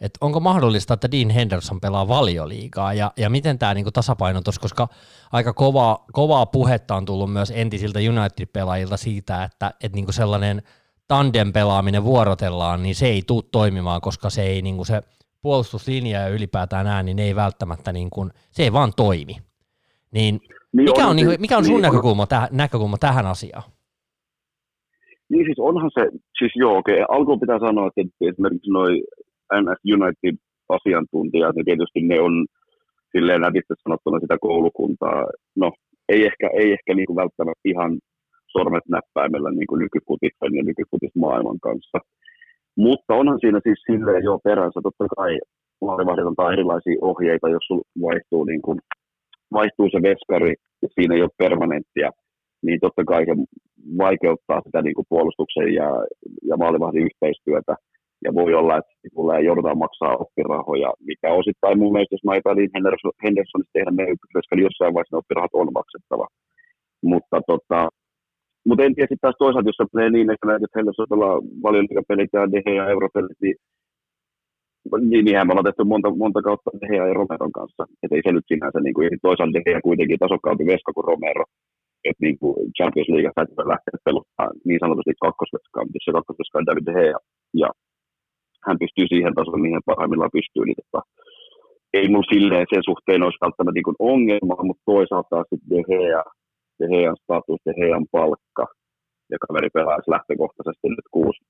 että 0.02 0.18
onko 0.22 0.40
mahdollista, 0.40 0.94
että 0.94 1.12
Dean 1.12 1.30
Henderson 1.30 1.82
pelaa 1.82 2.08
valioliigaa 2.08 2.94
ja, 2.94 3.12
ja 3.18 3.30
miten 3.30 3.60
tämä 3.60 3.74
niinku 3.74 3.92
tasapainotus, 3.92 4.60
koska 4.60 4.88
aika 5.32 5.54
kovaa, 5.54 6.06
kovaa 6.14 6.46
puhetta 6.46 6.96
on 6.96 7.06
tullut 7.06 7.34
myös 7.34 7.54
entisiltä 7.56 8.00
United-pelaajilta 8.00 8.98
siitä, 8.98 9.44
että 9.44 9.74
et 9.84 9.94
niinku 9.94 10.12
sellainen 10.12 10.62
tandem 11.08 11.54
pelaaminen 11.54 12.04
vuorotellaan, 12.04 12.84
niin 12.84 12.96
se 12.96 13.08
ei 13.08 13.24
tule 13.28 13.44
toimimaan, 13.52 14.02
koska 14.02 14.30
se 14.30 14.42
ei 14.42 14.62
niinku 14.62 14.86
se 14.86 15.02
puolustuslinja 15.42 16.20
ja 16.20 16.28
ylipäätään 16.28 16.88
ääni, 16.88 17.14
niin 17.14 17.28
ei 17.28 17.36
välttämättä, 17.36 17.92
niinku, 17.92 18.30
se 18.52 18.64
ei 18.64 18.74
vaan 18.74 18.94
toimi. 18.96 19.38
Niin, 20.12 20.42
niin 20.74 20.90
mikä, 20.90 21.04
on, 21.04 21.10
on, 21.10 21.16
niinku, 21.16 21.34
mikä 21.40 21.58
on 21.58 21.66
sun 21.66 21.74
niin 21.74 21.82
näkökulma, 21.82 22.22
on. 22.22 22.28
Täh, 22.28 22.48
näkökulma 22.52 22.98
tähän 22.98 23.26
asiaan? 23.26 23.64
Niin 25.32 25.46
siis 25.46 25.60
onhan 25.60 25.92
se, 25.98 26.04
siis 26.38 26.54
joo, 26.56 26.78
okei, 26.78 27.02
okay. 27.04 27.16
alkuun 27.16 27.40
pitää 27.40 27.60
sanoa, 27.60 27.88
että 27.88 28.02
esimerkiksi 28.32 28.72
noin 28.72 28.96
NS 29.62 29.80
United-asiantuntijat, 29.98 31.56
niin 31.56 31.66
tietysti 31.70 32.00
ne 32.02 32.18
on 32.28 32.34
silleen 33.12 33.42
nätisti 33.42 33.74
sanottuna 33.84 34.20
sitä 34.20 34.38
koulukuntaa. 34.42 35.20
No, 35.62 35.72
ei 36.10 36.22
ehkä, 36.30 36.48
ei 36.62 36.72
ehkä 36.72 36.92
niin 36.94 37.08
kuin 37.08 37.22
välttämättä 37.24 37.66
ihan 37.74 37.92
sormet 38.56 38.86
näppäimellä 38.90 39.52
niin 39.52 39.70
kuin 39.70 39.80
nykyfutiksen 39.86 40.54
ja 40.58 40.64
nykyfutismaailman 40.64 41.60
kanssa. 41.68 41.98
Mutta 42.78 43.16
onhan 43.22 43.40
siinä 43.42 43.60
siis 43.64 43.80
silleen 43.92 44.24
jo 44.24 44.40
peränsä, 44.44 44.80
totta 44.84 45.06
kai 45.18 45.40
maalivahdit 45.82 46.28
antaa 46.28 46.54
erilaisia 46.54 47.04
ohjeita, 47.12 47.50
jos 47.50 47.68
vaihtuu, 48.02 48.44
niin 48.46 48.62
kuin, 48.62 48.80
vaihtuu 49.54 49.88
se 49.92 50.00
veskari 50.10 50.54
ja 50.82 50.88
siinä 50.96 51.16
ei 51.16 51.22
ole 51.22 51.40
permanenttia, 51.44 52.10
niin 52.66 52.80
totta 52.80 53.04
kai 53.12 53.26
se 53.26 53.36
vaikeuttaa 53.98 54.62
sitä 54.66 54.82
niin 54.82 54.96
kuin 54.96 55.10
puolustuksen 55.10 55.74
ja, 55.80 55.90
ja 56.50 56.58
maalivahdin 56.58 57.08
yhteistyötä 57.10 57.76
ja 58.26 58.34
voi 58.34 58.54
olla, 58.54 58.78
että 58.78 58.92
tulee 59.16 59.42
joudutaan 59.42 59.78
maksaa 59.78 60.18
oppirahoja, 60.24 60.94
mikä 61.10 61.34
osittain 61.40 61.80
mun 61.80 61.94
mielestä, 61.94 62.16
jos 62.16 62.26
mä 62.28 62.36
epäilin 62.36 62.70
Henderson, 62.76 63.12
Hendersonista 63.24 63.74
tehdä 63.74 63.92
meidän 63.92 64.18
koska 64.34 64.56
jossain 64.56 64.94
vaiheessa 64.94 65.16
ne 65.16 65.22
oppirahat 65.22 65.54
on 65.54 65.74
maksettava. 65.80 66.28
Mutta 67.12 67.38
tota, 67.52 67.80
mutta 68.68 68.84
en 68.84 68.96
tiedä 68.96 69.10
sitten 69.10 69.26
taas 69.26 69.42
toisaalta, 69.44 69.70
jos 69.70 69.80
se 69.80 69.86
menee 69.94 70.12
niin, 70.12 70.32
että 70.34 70.48
näet, 70.48 70.64
että 70.64 70.78
Henderson 70.80 71.12
pelaa 71.14 71.36
valioliikapelit 71.66 72.32
ja 72.34 72.52
DH 72.52 72.68
ja 72.80 72.90
Europelit, 72.94 73.40
niin 73.42 73.56
niin, 75.10 75.26
niinhän 75.26 75.48
me 75.48 75.52
ollaan 75.52 75.70
tehty 75.70 75.84
monta, 75.84 76.10
monta 76.24 76.42
kautta 76.42 76.72
DH 76.82 76.94
ja 76.96 77.14
Romeron 77.14 77.52
kanssa. 77.60 77.84
Että 78.04 78.16
ei 78.16 78.22
se 78.26 78.32
nyt 78.32 78.48
sinänsä, 78.48 78.80
niin 78.80 78.94
kuin, 78.94 79.10
toisaalta 79.22 79.54
DH 79.58 79.82
kuitenkin 79.84 80.20
tasokkaampi 80.20 80.66
veska 80.66 80.94
kuin 80.94 81.08
Romero. 81.10 81.46
Että 82.08 82.24
niin 82.26 82.38
kuin 82.40 82.56
Champions 82.78 83.10
League 83.10 83.32
täytyy 83.36 83.56
lähteä 83.74 84.06
peluttamaan 84.08 84.54
niin 84.68 84.82
sanotusti 84.84 85.14
kakkosveskaan, 85.26 85.88
jos 85.96 86.06
se 86.06 86.12
kakkosveska 86.18 86.58
on 86.60 86.68
David 86.68 86.86
De 86.88 87.06
ja 87.64 87.70
hän 88.66 88.80
pystyy 88.82 89.06
siihen 89.08 89.36
tasoon, 89.36 89.66
mihin 89.66 89.88
parhaimmillaan 89.90 90.38
pystyy, 90.38 90.64
niin 90.66 90.80
tota, 90.82 91.02
ei 91.98 92.08
mulla 92.10 92.32
silleen 92.34 92.66
sen 92.74 92.84
suhteen 92.90 93.24
olisi 93.26 93.44
välttämättä 93.46 93.78
niin 93.78 94.04
ongelmaa, 94.14 94.68
mutta 94.68 94.84
toisaalta 94.94 95.36
sitten 95.50 95.70
De 95.72 95.82
Gea, 95.90 96.24
De 96.80 96.86
Gean 96.92 97.18
status, 97.24 97.60
De 97.66 97.74
Gean 97.80 98.06
palkka, 98.12 98.66
ja 99.32 99.38
kaveri 99.46 99.70
pelaisi 99.78 100.12
lähtökohtaisesti 100.16 100.88
nyt 100.90 101.08
kuusi 101.16 101.42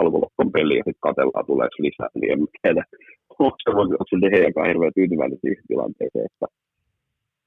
alkulokkon 0.00 0.52
peliä 0.56 0.78
ja 0.80 0.86
sitten 0.86 1.06
katsellaan 1.06 1.46
tuleeko 1.46 1.76
lisää, 1.78 2.08
niin 2.14 2.32
en 2.32 2.40
tiedä, 2.62 2.82
onko 3.38 3.56
se, 3.62 3.70
se 4.10 4.16
De 4.22 4.28
Geakaan 4.34 4.70
hirveän 4.70 4.96
tyytyväinen 4.96 5.38
siihen 5.42 5.64
tilanteeseen, 5.68 6.28
että 6.30 6.46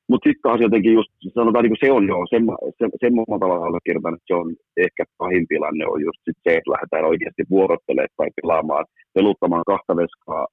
mutta 0.10 0.26
sitten 0.30 0.46
taas 0.48 0.62
jotenkin 0.62 0.94
just, 0.94 1.12
sanotaan 1.34 1.64
niin 1.66 1.84
se 1.86 1.92
on 1.92 2.08
jo, 2.08 2.18
sen, 2.30 2.44
sen, 2.78 2.90
sen 3.02 3.14
tavalla 3.44 3.66
allekirjoitan, 3.66 4.14
että 4.16 4.30
se 4.30 4.36
on 4.42 4.48
ehkä 4.86 5.04
pahin 5.18 5.46
tilanne 5.48 5.86
on 5.88 6.02
just 6.08 6.22
sit 6.26 6.38
se, 6.44 6.52
että 6.58 6.72
lähdetään 6.74 7.10
oikeasti 7.12 7.44
vuorottelemaan 7.50 8.18
tai 8.18 8.30
pelaamaan, 8.42 8.86
peluttamaan 9.16 9.66
kahta 9.72 9.94
veskaa 10.02 10.46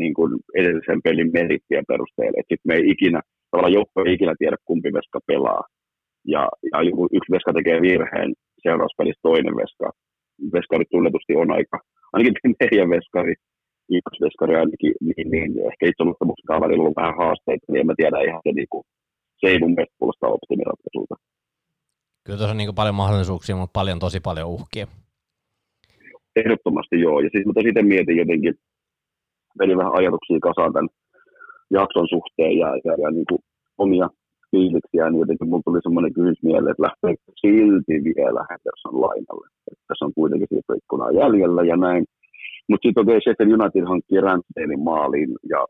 niin 0.00 0.14
kuin 0.14 0.30
edellisen 0.60 1.00
pelin 1.04 1.30
merittien 1.32 1.84
perusteella. 1.88 2.38
Sitten 2.40 2.68
me 2.68 2.74
ei 2.74 2.90
ikinä, 2.94 3.20
tavallaan 3.50 3.78
joukko 3.78 3.96
ei 4.04 4.12
ikinä 4.14 4.34
tiedä, 4.38 4.56
kumpi 4.64 4.90
veska 4.92 5.20
pelaa. 5.26 5.62
Ja, 6.34 6.48
ja 6.72 6.82
joku, 6.82 7.08
yksi 7.12 7.32
veska 7.32 7.52
tekee 7.52 7.78
virheen, 7.82 8.30
seuraavassa 8.62 9.00
pelissä 9.00 9.26
toinen 9.28 9.56
veska. 9.62 9.90
Veskari 10.54 10.84
tunnetusti 10.90 11.32
on 11.42 11.50
aika, 11.58 11.78
ainakin 12.12 12.34
meidän 12.60 12.90
veskari, 12.90 13.34
ykkösveskari 13.96 14.54
ainakin, 14.56 14.94
niin, 15.00 15.30
niin 15.30 15.50
ehkä 15.68 15.84
itseluottamuksen 15.86 16.60
välillä 16.64 16.88
on 16.88 17.00
vähän 17.00 17.16
haasteita, 17.22 17.66
niin 17.68 17.80
en 17.80 17.86
mä 17.86 17.94
tiedä 17.96 18.18
ihan 18.28 18.40
se, 18.44 18.52
niin 18.52 18.70
kuin, 18.70 18.84
se 19.40 19.46
ei 19.46 19.58
mun 19.58 19.74
mielestä 19.74 19.98
kuulostaa 19.98 20.36
optimiratkaisuilta. 20.36 21.14
Kyllä 22.24 22.38
tuossa 22.38 22.54
on 22.54 22.56
niin 22.56 22.80
paljon 22.80 22.94
mahdollisuuksia, 23.02 23.56
mutta 23.56 23.78
paljon, 23.78 23.98
tosi 23.98 24.20
paljon 24.20 24.48
uhkia. 24.48 24.86
Ehdottomasti 26.36 27.00
joo, 27.00 27.20
ja 27.20 27.28
siis 27.32 27.46
mä 27.46 27.52
sitten 27.62 27.86
mietin 27.86 28.16
jotenkin, 28.16 28.54
vedin 29.58 29.78
vähän 29.78 29.96
ajatuksia 29.98 30.46
kasaan 30.48 30.72
tämän 30.72 30.88
jakson 31.70 32.08
suhteen 32.08 32.58
ja, 32.62 32.68
ja, 32.84 32.92
ja 33.02 33.10
niin 33.10 33.28
kuin 33.28 33.40
omia 33.78 34.08
fiiliksiä, 34.50 35.10
niin 35.10 35.20
jotenkin 35.24 35.48
mulla 35.48 35.62
tuli 35.64 35.80
semmoinen 35.82 36.14
kysymys 36.14 36.42
mieleen, 36.42 36.70
että 36.70 36.86
lähtee 36.88 37.14
silti 37.42 37.94
vielä 38.08 38.40
Henderson 38.50 39.00
lainalle. 39.04 39.46
Että 39.70 39.84
tässä 39.88 40.04
on 40.04 40.14
kuitenkin 40.14 40.48
siitä 40.50 40.72
ikkunaa 40.80 41.18
jäljellä 41.22 41.62
ja 41.62 41.76
näin. 41.76 42.04
Mutta 42.68 42.84
sitten 42.84 43.02
okei, 43.02 43.16
okay, 43.16 43.24
Sheffield 43.24 43.52
United 43.58 43.84
hankkii 43.92 44.20
Ramsdalein 44.26 44.84
maaliin 44.90 45.30
ja 45.52 45.60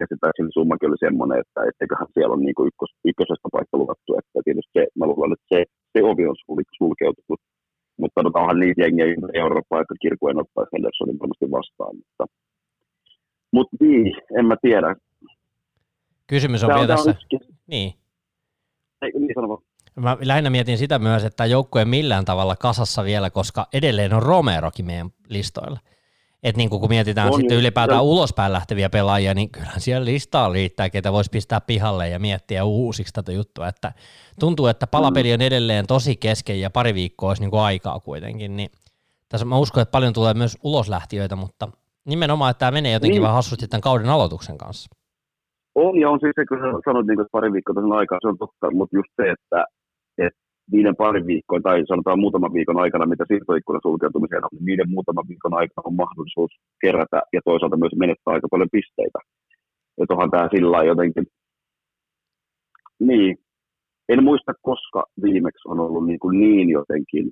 käsittääkseni 0.00 0.56
summakin 0.56 0.88
oli 0.88 1.04
semmoinen, 1.06 1.38
että 1.42 1.60
eiköhän 1.80 2.08
siellä 2.14 2.34
on 2.36 2.42
niinku 2.46 2.62
ykkös, 2.70 2.92
ykkösestä 3.10 3.48
paikka 3.54 3.78
luvattu, 3.80 4.10
että 4.18 4.38
tietysti 4.44 4.74
se, 4.76 4.82
mä 4.98 5.04
luulen, 5.06 5.36
että 5.36 5.50
se, 5.52 5.60
se 5.92 5.98
ovi 6.10 6.24
on 6.26 6.36
sulkeutunut, 6.78 7.40
mutta 8.00 8.20
onhan 8.40 8.60
niitä 8.60 8.82
jengiä 8.82 9.06
ympäri 9.12 9.38
Eurooppaa, 9.44 9.80
jotka 9.80 9.94
kirkuen 10.04 10.40
ottaisi 10.42 10.72
Hendersonin 10.74 11.18
varmasti 11.20 11.46
vastaan, 11.58 11.94
mutta, 12.00 12.24
mutta 13.56 13.76
niin, 13.80 14.06
en 14.38 14.46
mä 14.46 14.56
tiedä. 14.62 14.88
Kysymys 16.32 16.64
on, 16.64 16.68
vielä 16.74 16.86
tässä. 16.86 17.14
Niin. 17.66 17.90
Ei, 19.02 19.10
niin 19.18 19.34
sano 19.34 19.62
Mä 20.00 20.16
lähinnä 20.24 20.50
mietin 20.50 20.78
sitä 20.78 20.98
myös, 20.98 21.24
että 21.24 21.46
joukkue 21.46 21.84
millään 21.84 22.24
tavalla 22.24 22.56
kasassa 22.56 23.04
vielä, 23.04 23.30
koska 23.30 23.66
edelleen 23.72 24.12
on 24.12 24.22
Romerokin 24.22 24.86
meidän 24.86 25.10
listoilla. 25.28 25.78
Että 26.42 26.58
niin 26.58 26.70
kun 26.70 26.88
mietitään 26.88 27.28
on, 27.32 27.40
sitten 27.40 27.58
ylipäätään 27.58 27.98
ja... 27.98 28.02
ulospäin 28.02 28.52
lähteviä 28.52 28.90
pelaajia, 28.90 29.34
niin 29.34 29.50
kyllähän 29.50 29.80
siellä 29.80 30.04
listaa 30.04 30.52
riittää, 30.52 30.90
ketä 30.90 31.12
voisi 31.12 31.30
pistää 31.30 31.60
pihalle 31.60 32.08
ja 32.08 32.18
miettiä 32.18 32.64
uusiksi 32.64 33.12
tätä 33.12 33.32
juttua. 33.32 33.68
Että 33.68 33.92
tuntuu, 34.40 34.66
että 34.66 34.86
palapeli 34.86 35.32
on 35.32 35.40
edelleen 35.40 35.86
tosi 35.86 36.16
kesken 36.16 36.60
ja 36.60 36.70
pari 36.70 36.94
viikkoa 36.94 37.30
olisi 37.30 37.42
niin 37.42 37.50
kuin 37.50 37.60
aikaa 37.60 38.00
kuitenkin. 38.00 38.56
Niin 38.56 38.70
tässä 39.28 39.44
mä 39.46 39.58
uskon, 39.58 39.82
että 39.82 39.92
paljon 39.92 40.12
tulee 40.12 40.34
myös 40.34 40.58
uloslähtiöitä, 40.62 41.36
mutta 41.36 41.68
nimenomaan, 42.04 42.50
että 42.50 42.58
tämä 42.58 42.70
menee 42.70 42.92
jotenkin 42.92 43.14
niin. 43.14 43.22
vähän 43.22 43.34
hassusti 43.34 43.68
tämän 43.68 43.80
kauden 43.80 44.08
aloituksen 44.08 44.58
kanssa. 44.58 44.88
On 45.74 46.00
ja 46.00 46.10
on 46.10 46.20
siis 46.20 46.32
se, 46.36 46.46
kun 46.46 46.58
sanoit, 46.84 47.06
niin 47.06 47.16
kuin, 47.16 47.24
että 47.24 47.32
pari 47.32 47.52
viikkoa 47.52 47.74
tässä 47.74 47.94
aikaa, 47.94 48.18
se 48.22 48.28
on 48.28 48.38
totta, 48.38 48.70
mutta 48.70 48.96
just 48.96 49.10
se, 49.16 49.30
että, 49.30 49.64
että 50.18 50.40
niiden 50.72 50.96
parin 50.96 51.26
viikkoa 51.26 51.60
tai 51.60 51.86
sanotaan 51.86 52.20
muutaman 52.20 52.54
viikon 52.54 52.80
aikana, 52.80 53.06
mitä 53.06 53.24
siirtoikkunan 53.28 53.80
sulkeutumiseen 53.82 54.44
on, 54.44 54.48
niin 54.52 54.64
niiden 54.64 54.90
muutaman 54.90 55.28
viikon 55.28 55.54
aikana 55.54 55.86
on 55.88 55.94
mahdollisuus 55.94 56.52
kerätä 56.80 57.22
ja 57.32 57.40
toisaalta 57.44 57.76
myös 57.76 57.92
menettää 57.96 58.34
aika 58.34 58.48
paljon 58.50 58.68
pisteitä. 58.72 59.18
Että 59.98 60.14
onhan 60.14 60.30
tämä 60.30 60.48
sillä 60.54 60.84
jotenkin, 60.84 61.26
niin, 63.00 63.36
en 64.08 64.24
muista 64.24 64.52
koska 64.62 65.04
viimeksi 65.22 65.68
on 65.68 65.80
ollut 65.80 66.06
niin, 66.06 66.18
kuin 66.18 66.40
niin 66.40 66.70
jotenkin 66.70 67.30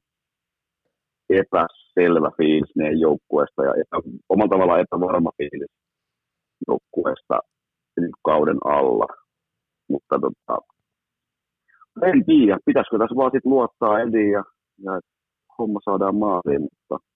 epäselvä 1.31 2.31
fiilis 2.37 2.77
meidän 2.77 3.01
joukkueesta 3.01 3.65
ja 3.65 3.73
epä, 3.73 3.97
omalla 4.29 4.51
tavallaan 4.51 4.81
epävarma 4.81 5.31
fiilis 5.39 5.73
joukkueesta 6.69 7.39
kauden 8.25 8.59
alla. 8.65 9.07
Mutta 9.89 10.19
tota, 10.21 10.74
en 12.03 12.25
tiedä, 12.25 12.59
pitäisikö 12.67 12.99
tässä 12.99 13.17
vaan 13.17 13.31
sitten 13.35 13.53
luottaa 13.53 14.01
Ediin 14.01 14.31
ja, 14.31 14.45
ja 14.85 15.01
homma 15.59 15.81
saadaan 15.85 16.17
maaliin, 16.17 16.61
mutta 16.63 17.07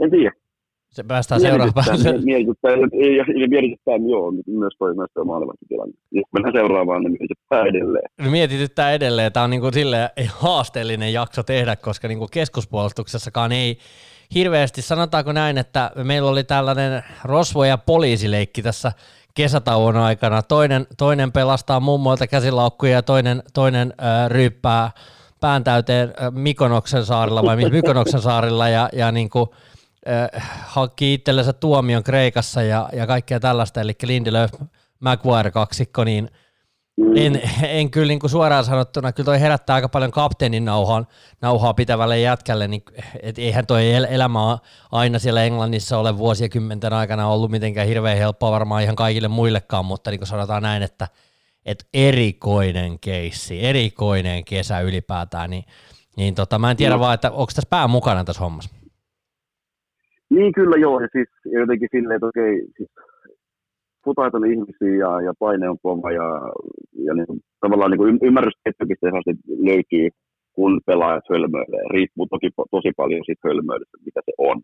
en 0.00 0.10
tiedä. 0.10 0.32
Se 0.90 1.04
päästään 1.04 1.40
seuraavaan. 1.40 1.86
Mietityttää, 2.24 2.70
ei, 2.92 3.16
ja 3.16 3.48
mietityttää, 3.48 3.94
joo, 4.08 4.30
myös 4.46 4.74
toi, 4.78 4.94
myös 4.94 5.10
toi 5.14 5.24
maalivahtilanne. 5.24 5.94
Jos 6.12 6.24
mennään 6.32 6.54
seuraavaan, 6.54 7.02
niin 7.02 7.12
mietityttää 7.12 7.62
edelleen. 7.62 8.30
Mietityttää 8.30 8.92
edelleen. 8.92 9.32
Tämä 9.32 9.44
on 9.44 9.50
niin 9.50 9.60
kuin 9.60 9.72
sille 9.72 10.10
haasteellinen 10.32 11.12
jakso 11.12 11.42
tehdä, 11.42 11.76
koska 11.76 12.08
niin 12.08 12.18
kuin 12.18 12.30
keskuspuolustuksessakaan 12.32 13.52
ei 13.52 13.78
hirveästi, 14.34 14.82
sanotaanko 14.82 15.32
näin, 15.32 15.58
että 15.58 15.90
meillä 16.04 16.30
oli 16.30 16.44
tällainen 16.44 17.02
rosvo- 17.24 17.64
ja 17.64 17.78
poliisileikki 17.78 18.62
tässä 18.62 18.92
kesätauon 19.34 19.96
aikana. 19.96 20.42
Toinen, 20.42 20.86
toinen 20.96 21.32
pelastaa 21.32 21.80
mummoilta 21.80 22.26
käsilaukkuja 22.26 22.92
ja 22.92 23.02
toinen, 23.02 23.42
toinen 23.52 23.94
äh, 24.02 24.30
ryyppää 24.30 24.90
pään 25.40 25.64
täyteen 25.64 26.14
Mikonoksen 26.30 27.04
saarilla 27.04 27.42
vai 27.42 27.56
Mykonoksen 27.56 28.20
saarilla 28.20 28.68
ja, 28.68 28.88
ja 28.92 29.12
niin 29.12 29.30
kuin, 29.30 29.50
äh, 30.08 30.48
hankki 30.66 31.14
itsellensä 31.14 31.52
tuomion 31.52 32.02
Kreikassa 32.02 32.62
ja, 32.62 32.88
ja 32.92 33.06
kaikkea 33.06 33.40
tällaista, 33.40 33.80
eli 33.80 33.92
Lindelöf 34.02 34.52
Maguire 35.00 35.50
kaksikko, 35.50 36.04
niin. 36.04 36.30
En, 37.16 37.40
en 37.62 37.90
kyllä 37.90 38.06
niin 38.06 38.18
kuin 38.18 38.30
suoraan 38.30 38.64
sanottuna, 38.64 39.12
kyllä 39.12 39.24
toi 39.24 39.40
herättää 39.40 39.74
aika 39.74 39.88
paljon 39.88 40.10
kapteenin 40.10 40.64
nauhaa, 40.64 41.04
nauhaa 41.42 41.74
pitävälle 41.74 42.20
jätkälle, 42.20 42.68
niin 42.68 42.82
et 43.22 43.38
eihän 43.38 43.66
toi 43.66 43.92
el- 43.92 44.06
elämä 44.10 44.58
aina 44.92 45.18
siellä 45.18 45.44
Englannissa 45.44 45.98
ole 45.98 46.18
vuosikymmenten 46.18 46.92
aikana 46.92 47.28
ollut 47.28 47.50
mitenkään 47.50 47.88
hirveän 47.88 48.18
helppoa 48.18 48.50
varmaan 48.50 48.82
ihan 48.82 48.96
kaikille 48.96 49.28
muillekaan, 49.28 49.84
mutta 49.84 50.10
niin 50.10 50.20
kuin 50.20 50.28
sanotaan 50.28 50.62
näin, 50.62 50.82
että 50.82 51.08
et 51.66 51.86
erikoinen 51.94 52.98
keissi, 53.00 53.64
erikoinen 53.64 54.44
kesä 54.44 54.80
ylipäätään, 54.80 55.50
niin, 55.50 55.64
niin 56.16 56.34
tota, 56.34 56.58
mä 56.58 56.70
en 56.70 56.76
tiedä 56.76 56.94
no. 56.94 57.00
vaan, 57.00 57.14
että 57.14 57.30
onko 57.30 57.52
tässä 57.54 57.70
pää 57.70 57.88
mukana 57.88 58.24
tässä 58.24 58.42
hommassa. 58.42 58.76
Niin 60.30 60.52
kyllä 60.52 60.76
joo, 60.76 61.00
ja 61.00 61.08
siis 61.12 61.28
jotenkin 61.44 61.88
silleen, 61.92 62.16
että 62.16 62.26
okei, 62.26 62.66
siis 62.76 62.90
futaita 64.04 64.38
ihmisiä 64.52 64.94
ja, 65.04 65.20
ja 65.26 65.32
paine 65.38 65.68
on 65.68 65.78
kova 65.82 66.10
ja, 66.12 66.28
ja 67.06 67.14
niin 67.14 67.26
kuin, 67.26 67.40
tavallaan 67.60 67.90
niin 67.90 67.98
kuin 67.98 68.18
ymmärrys 68.22 68.58
löytyy, 69.68 70.08
kun 70.52 70.80
pelaajat 70.86 71.24
hölmöilee. 71.30 71.84
Riippuu 71.90 72.26
toki 72.26 72.48
tosi 72.70 72.90
paljon 72.96 73.22
siitä 73.26 73.48
hölmöilystä, 73.48 73.98
mitä 74.06 74.20
se 74.26 74.32
on. 74.38 74.60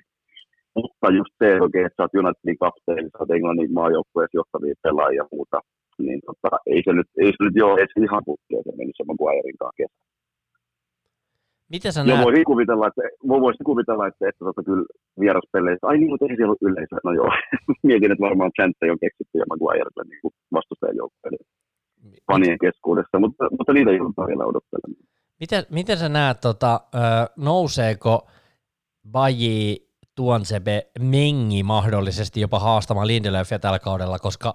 Mutta 0.74 1.06
just 1.18 1.32
se, 1.42 1.48
okay, 1.60 1.82
että 1.84 1.96
sä 1.96 2.02
oot 2.02 2.18
Unitedin 2.20 2.58
kapteeni, 2.64 3.08
sä 3.10 3.18
oot 3.20 3.30
Englannin 3.30 3.72
maajoukkueessa 3.72 4.38
johtavia 4.40 4.82
pelaajia 4.82 5.22
ja 5.22 5.28
muuta, 5.32 5.58
niin 6.06 6.20
tota, 6.26 6.50
ei 6.72 6.82
se 6.84 6.92
nyt, 6.92 7.08
ei 7.22 7.30
se 7.36 7.44
nyt 7.44 7.56
joo, 7.62 7.76
ei 7.76 7.86
se 7.86 8.04
ihan 8.06 8.22
putkeen 8.28 8.62
se 8.64 8.72
mennyt 8.76 8.96
se 8.96 9.04
Maguirein 9.04 9.58
kanssa 9.60 9.80
kesä. 9.80 10.09
Miten 11.70 11.92
sä 11.92 12.04
näet? 12.04 12.18
Joo, 12.18 12.24
voisin 12.24 12.44
kuvitella, 12.44 12.86
että, 12.86 13.02
voisin 13.28 13.64
kuvitella, 13.64 14.06
että, 14.06 14.28
että 14.28 14.44
tota, 14.44 14.62
kyllä 14.62 14.84
vieraspeleissä, 15.20 15.86
ai 15.86 15.98
niin, 15.98 16.10
mutta 16.10 16.26
ei 16.26 16.36
siellä 16.36 16.54
ole 16.56 16.70
yleisö. 16.70 16.96
No 17.04 17.12
joo, 17.12 17.30
mietin, 17.88 18.12
että 18.12 18.26
varmaan 18.28 18.52
Chantte 18.56 18.92
on 18.92 18.98
keksitty 19.00 19.38
ja 19.38 19.44
Maguire 19.50 19.90
niin 20.04 20.32
vastustajan 20.52 20.96
joukkojen 20.96 21.38
fanien 22.32 22.58
keskuudessa, 22.58 23.18
mutta, 23.18 23.44
mutta 23.58 23.72
niitä 23.72 23.92
joudutaan 23.92 24.28
vielä 24.28 24.44
odottelemaan. 24.44 25.06
Miten, 25.40 25.64
miten 25.70 25.98
sä 25.98 26.08
näet, 26.08 26.40
tota, 26.40 26.80
nouseeko 27.36 28.26
Baji 29.10 29.88
Tuonsebe 30.14 30.86
Mengi 31.00 31.62
mahdollisesti 31.62 32.40
jopa 32.40 32.58
haastamaan 32.58 33.06
Lindelöfiä 33.06 33.58
tällä 33.58 33.78
kaudella, 33.78 34.18
koska 34.18 34.54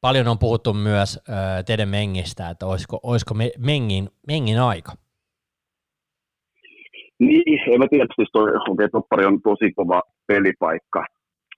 paljon 0.00 0.28
on 0.28 0.38
puhuttu 0.38 0.74
myös 0.74 1.20
Teden 1.66 1.88
Mengistä, 1.88 2.50
että 2.50 2.66
olisiko, 2.66 3.00
olisiko 3.02 3.34
Mengin, 3.58 4.08
Mengin 4.26 4.60
aika? 4.60 4.92
Niin, 7.26 7.60
en 7.72 7.80
mä 7.80 7.86
tiedä, 7.90 8.06
siis 8.16 8.30
toi, 8.32 8.48
okay, 8.70 8.88
toppari 8.88 9.24
on 9.24 9.42
tosi 9.42 9.72
kova 9.78 10.02
pelipaikka 10.26 11.02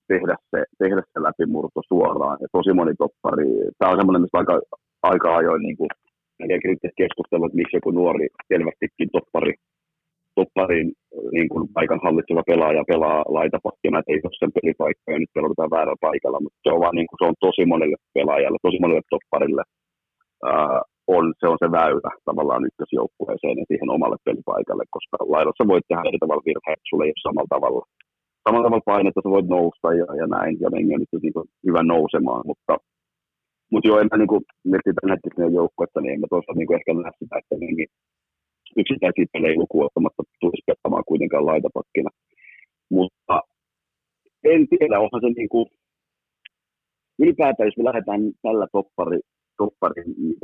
tehdä 0.08 0.36
se, 0.50 0.58
tehdä 0.78 1.02
se 1.12 1.18
läpimurto 1.26 1.80
suoraan. 1.88 2.38
Ja 2.42 2.48
tosi 2.52 2.72
moni 2.72 2.94
toppari, 3.04 3.46
tämä 3.78 3.90
on 3.92 3.98
semmoinen, 3.98 4.22
mistä 4.22 4.38
aika, 4.38 4.54
aika 5.02 5.36
ajoin 5.36 5.62
niin 5.62 5.76
kuin, 5.76 5.90
kriittisesti 6.62 7.02
keskustelua, 7.02 7.46
että 7.46 7.60
miksi 7.60 7.76
joku 7.76 7.90
nuori 7.90 8.26
selvästikin 8.48 9.10
toppari, 9.16 9.52
topparin 10.34 10.88
niin 11.36 11.48
kuin 11.48 11.64
paikan 11.76 12.00
hallitseva 12.04 12.42
pelaaja 12.50 12.84
pelaa 12.92 13.24
laitapakkina, 13.36 13.98
että 13.98 14.12
ei 14.12 14.20
ole 14.24 14.38
sen 14.38 14.52
pelipaikka 14.56 15.12
ja 15.12 15.18
nyt 15.18 15.34
pelotetaan 15.34 15.74
väärällä 15.76 16.04
paikalla, 16.08 16.40
mutta 16.40 16.58
se 16.62 16.70
on, 16.74 16.80
vaan, 16.84 16.96
niin 16.98 17.08
kuin, 17.08 17.18
se 17.20 17.28
on 17.30 17.36
tosi 17.46 17.64
monelle 17.72 17.96
pelaajalle, 18.14 18.58
tosi 18.62 18.78
monelle 18.80 19.06
topparille 19.10 19.62
ää, 20.50 20.80
on, 21.06 21.24
se 21.40 21.46
on 21.52 21.58
se 21.62 21.68
väylä 21.78 22.10
tavallaan 22.24 22.66
ykkösjoukkueeseen 22.68 23.58
ja 23.58 23.64
siihen 23.68 23.94
omalle 23.96 24.18
pelipaikalle, 24.24 24.84
koska 24.96 25.16
laidassa 25.34 25.70
voit 25.72 25.84
tehdä 25.88 26.02
eri 26.08 26.18
tavalla 26.18 26.46
virheitä, 26.48 26.88
sulla 26.88 27.04
ei 27.04 27.14
ole 27.14 27.26
samalla 27.26 27.54
tavalla, 27.56 27.82
samalla 28.44 28.66
tavalla 28.66 28.90
painetta, 28.92 29.20
sä 29.24 29.36
voit 29.36 29.48
nousta 29.56 29.88
ja, 30.00 30.06
ja 30.20 30.26
näin, 30.36 30.54
ja 30.62 30.68
Vengi 30.72 30.94
on 30.94 31.02
nyt 31.02 31.22
niin 31.22 31.48
hyvä 31.68 31.82
nousemaan, 31.82 32.42
mutta, 32.50 32.74
mutta 33.72 33.88
joo, 33.88 33.98
en 34.00 34.08
mä 34.10 34.16
niin 34.18 34.32
kuin 34.32 34.42
miettii 34.70 34.94
tämän 34.94 35.12
hetkisen 35.12 35.54
joukkuetta, 35.60 36.00
niin 36.00 36.12
en 36.14 36.20
mä 36.20 36.30
tuossa 36.30 36.52
niin 36.56 36.68
kuin 36.68 36.76
ehkä 36.78 36.90
näe 36.94 37.12
sitä, 37.20 37.34
että 37.40 37.54
Vengi 37.62 37.86
yksittäisiä 38.80 39.32
pelejä 39.32 39.60
lukuun 39.62 39.86
ottamatta 39.86 40.22
tulisi 40.40 40.66
pettämään 40.66 41.08
kuitenkaan 41.10 41.46
laitapakkina. 41.50 42.10
Mutta 42.96 43.34
en 44.52 44.62
tiedä, 44.68 45.00
onhan 45.04 45.20
se 45.24 45.30
niin 45.36 45.52
kuin, 45.54 45.66
ylipäätään, 47.18 47.66
jos 47.66 47.76
me 47.76 47.84
lähdetään 47.84 48.20
tällä 48.42 48.66
toppari, 48.72 49.18
topparin 49.58 50.14
niin 50.18 50.38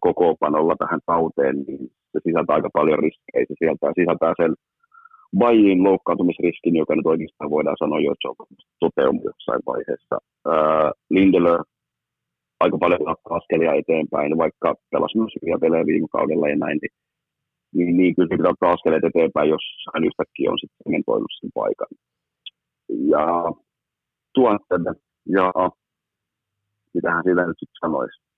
kokoopanolla 0.00 0.76
tähän 0.78 1.00
tauteen, 1.06 1.56
niin 1.66 1.80
se 2.12 2.18
sisältää 2.24 2.56
aika 2.56 2.70
paljon 2.72 2.98
riskejä. 2.98 3.44
Se 3.48 3.54
sisältää, 3.58 3.92
sisältää 3.98 4.32
sen 4.42 4.54
Bajiin 5.38 5.84
loukkaantumisriskin, 5.84 6.76
joka 6.76 6.94
nyt 6.96 7.06
oikeastaan 7.06 7.50
voidaan 7.50 7.76
sanoa 7.78 8.00
jo, 8.00 8.12
että 8.12 8.22
se 8.22 8.28
on 8.28 8.36
toteutunut 8.80 9.24
jossain 9.24 9.62
vaiheessa. 9.66 10.16
Lindelö 11.10 11.58
aika 12.60 12.78
paljon 12.78 13.00
askelia 13.38 13.74
eteenpäin, 13.74 14.38
vaikka 14.38 14.74
pelasi 14.90 15.18
myös 15.18 15.34
hyviä 15.36 15.58
pelejä 15.60 15.86
viime 15.86 16.08
kaudella 16.12 16.48
ja 16.48 16.56
näin, 16.56 16.78
niin, 16.82 16.94
niin, 17.74 17.96
niin 17.96 18.14
kyllä 18.14 18.28
pitää 18.36 18.50
ottaa 18.50 18.72
askeleet 18.72 19.04
eteenpäin, 19.04 19.50
jos 19.50 19.64
hän 19.94 20.04
yhtäkkiä 20.04 20.50
on 20.50 20.58
sitten 20.62 20.92
mentoinut 20.92 21.32
sen 21.40 21.50
paikan. 21.54 21.92
Ja 23.12 23.26
tuon 24.34 24.58
ja 25.36 25.52
mitähän 26.94 27.22
siitä 27.24 27.46
nyt 27.46 27.58
sitten 27.60 27.80
sanoisi 27.84 28.31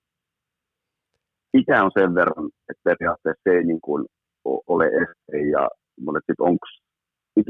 ikä 1.61 1.85
on 1.85 1.91
sen 1.99 2.15
verran, 2.15 2.47
että 2.71 2.83
periaatteessa 2.89 3.45
se 3.45 3.51
ei 3.57 3.65
niin 3.65 3.81
kuin 3.87 4.03
ole 4.75 4.87
este 5.03 5.37
ja 5.55 5.69
sitten 6.27 6.47
onko 6.51 6.67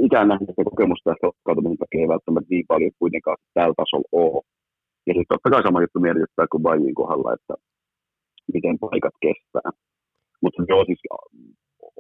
ikään 0.09 0.29
nähnyt 0.29 0.49
sitä 0.49 0.71
kokemusta 0.71 1.11
tästä 1.11 1.27
loukkaantumisen 1.27 1.83
takia 1.83 2.01
ei 2.01 2.13
välttämättä 2.15 2.51
niin 2.51 2.67
paljon 2.73 2.99
kuitenkaan 2.99 3.39
tällä 3.55 3.75
tasolla 3.81 4.09
ole. 4.23 4.43
Ja 5.07 5.13
sitten 5.15 5.33
totta 5.33 5.51
kai 5.51 5.63
sama 5.63 5.83
juttu 5.85 5.99
mietityttää 6.01 6.53
kuin 6.53 6.63
Bajin 6.67 6.99
kohdalla, 7.01 7.35
että 7.37 7.55
miten 8.55 8.77
paikat 8.85 9.17
kestää. 9.25 9.71
Mutta 10.43 10.65
joo, 10.71 10.83
siis 10.85 11.03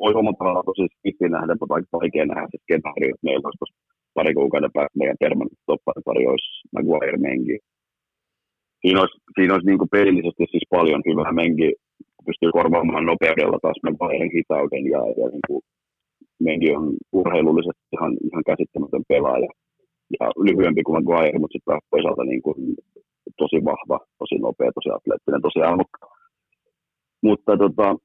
olisi 0.05 0.19
omalla 0.21 0.39
tavallaan 0.39 0.69
tosi 0.71 0.85
skitti 0.95 1.29
nähdä, 1.29 1.53
mutta 1.61 1.99
vaikea 1.99 2.27
nähdä 2.27 2.47
se 2.51 2.59
skenaario, 2.63 3.11
että 3.15 3.27
meillä 3.27 3.47
olisi 3.49 3.75
pari 4.17 4.35
kuukauden 4.35 4.73
päästä 4.77 4.99
meidän 5.01 5.23
permanent 5.25 5.59
toppari 5.67 6.27
olisi 6.33 6.51
Maguire 6.75 7.19
Mengi. 7.27 7.59
Siinä 8.81 9.01
olisi, 9.01 9.17
siinä 9.35 9.55
olisi 9.55 9.69
niin 9.69 9.81
kuin 9.81 9.95
pelillisesti 9.97 10.45
siis 10.51 10.67
paljon 10.77 11.03
hyvää 11.09 11.33
Mengi 11.41 11.71
pystyy 12.27 12.51
korvaamaan 12.53 13.07
nopeudella 13.07 13.59
taas 13.63 13.79
Maguiren 13.83 14.31
hitauden 14.35 14.85
ja, 14.95 15.03
ja 15.21 15.27
niin 15.35 15.47
kuin 15.49 15.63
Mengi 16.47 16.71
on 16.77 16.85
urheilullisesti 17.13 17.85
ihan, 17.97 18.13
ihan 18.29 18.45
käsittämätön 18.51 19.05
pelaaja 19.09 19.51
ja 20.21 20.27
lyhyempi 20.47 20.83
kuin 20.83 20.97
Maguire, 20.97 21.39
mutta 21.39 21.55
sitten 21.57 21.79
toisaalta 21.91 22.25
niin 22.25 22.43
kuin 22.43 22.59
tosi 23.37 23.59
vahva, 23.65 23.99
tosi 24.19 24.37
nopea, 24.39 24.71
tosi 24.75 24.91
atleettinen, 24.97 25.43
tosi 25.43 25.61
arvokka. 25.71 26.07
Mutta 27.23 27.57
tota, 27.57 27.97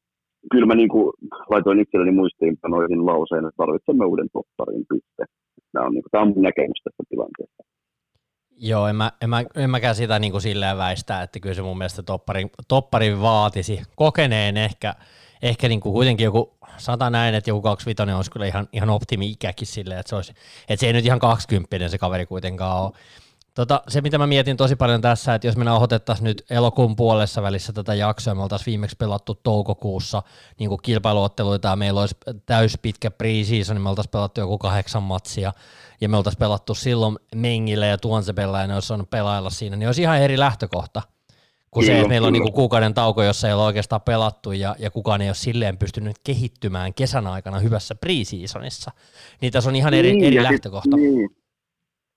kyllä 0.52 0.66
mä 0.66 0.76
niin 0.76 0.90
kuin 0.90 1.14
laitoin 1.52 1.80
itselleni 1.80 2.12
muistiinpanoihin 2.12 3.06
lauseen, 3.06 3.46
että 3.46 3.62
tarvitsemme 3.64 4.06
uuden 4.06 4.30
topparin 4.34 4.86
piste. 4.90 5.24
Tämä 5.72 5.86
on, 5.86 5.94
niin 5.94 6.04
kuin, 6.04 6.12
tämä 6.12 6.22
on 6.24 6.32
mun 6.34 6.44
näkemys 6.44 6.82
tästä 6.84 7.04
tilanteesta. 7.10 7.64
Joo, 8.62 8.88
en, 8.88 8.96
mä, 8.96 9.12
en, 9.22 9.30
mä, 9.30 9.44
en 9.56 9.70
mäkään 9.70 9.96
sitä 9.96 10.20
niin 10.20 10.32
kuin 10.32 10.42
silleen 10.42 10.78
väistää, 10.78 11.22
että 11.22 11.40
kyllä 11.40 11.56
se 11.56 11.62
mun 11.62 11.78
mielestä 11.78 12.04
topparin, 12.04 12.52
topparin 12.68 13.22
vaatisi. 13.22 13.82
Kokeneen 13.96 14.58
ehkä, 14.58 14.96
ehkä 15.42 15.68
niin 15.68 15.80
kuin 15.80 15.94
kuitenkin 15.94 16.26
joku, 16.26 16.58
sata 16.78 17.10
näin, 17.10 17.36
että 17.36 17.50
joku 17.50 17.62
25 17.62 18.16
olisi 18.16 18.32
kyllä 18.32 18.46
ihan, 18.46 18.70
ihan 18.74 18.90
optimi-ikäkin 18.90 19.68
silleen, 19.68 20.00
että 20.00 20.10
se, 20.10 20.16
olisi, 20.16 20.34
että 20.70 20.80
se 20.80 20.88
ei 20.88 20.94
nyt 20.94 21.06
ihan 21.06 21.20
20 21.20 21.88
se 21.88 21.98
kaveri 21.98 22.26
kuitenkaan 22.26 22.82
ole. 22.82 22.92
Tota, 23.54 23.82
se, 23.88 24.02
mitä 24.02 24.18
mä 24.18 24.28
mietin 24.28 24.58
tosi 24.58 24.76
paljon 24.76 25.02
tässä, 25.02 25.36
että 25.36 25.48
jos 25.48 25.58
me 25.58 25.64
nauhoitettaisiin 25.64 26.26
nyt 26.26 26.46
elokuun 26.50 26.96
puolessa 26.96 27.42
välissä 27.42 27.74
tätä 27.74 27.94
jaksoa, 27.94 28.36
me 28.36 28.44
oltaisiin 28.44 28.66
viimeksi 28.66 28.96
pelattu 29.00 29.36
toukokuussa 29.36 30.24
niin 30.60 30.70
kuin 30.70 30.82
kilpailuotteluita 30.82 31.68
ja 31.68 31.76
meillä 31.76 32.00
olisi 32.02 32.16
täys 32.46 32.78
pitkä 32.82 33.12
pre-season, 33.12 33.74
niin 33.74 33.82
me 33.82 33.90
oltaisiin 33.90 34.12
pelattu 34.12 34.40
joku 34.40 34.58
kahdeksan 34.58 35.04
matsia 35.04 35.54
ja 36.02 36.10
me 36.10 36.18
oltaisiin 36.18 36.40
pelattu 36.40 36.76
silloin 36.76 37.18
Mengille 37.36 37.88
ja 37.88 37.98
Tuonsepella 37.98 38.62
ja 38.62 38.68
ne 38.68 38.74
olisi 38.74 38.88
saanut 38.88 39.10
pelailla 39.10 39.50
siinä, 39.50 39.76
niin 39.76 39.88
olisi 39.88 40.02
ihan 40.02 40.22
eri 40.22 40.40
lähtökohta 40.40 41.02
kuin 41.72 41.86
se, 41.86 41.96
että 41.96 42.08
meillä 42.08 42.28
on 42.28 42.34
niinku 42.34 42.52
kuukauden 42.52 42.94
tauko, 42.94 43.24
jossa 43.24 43.48
ei 43.48 43.54
ole 43.54 43.64
oikeastaan 43.64 44.02
pelattu 44.02 44.52
ja, 44.52 44.76
ja 44.80 44.92
kukaan 44.92 45.22
ei 45.22 45.30
ole 45.30 45.36
silleen 45.36 45.78
pystynyt 45.78 46.16
kehittymään 46.24 46.94
kesän 46.94 47.28
aikana 47.28 47.60
hyvässä 47.60 47.96
preseasonissa. 47.96 48.92
Niin 49.42 49.54
tässä 49.54 49.70
on 49.70 49.76
ihan 49.76 49.94
eri, 49.94 50.14
niin, 50.14 50.24
eri 50.24 50.44
lähtökohta. 50.44 50.98
Sit, 50.98 51.12
niin. 51.12 51.39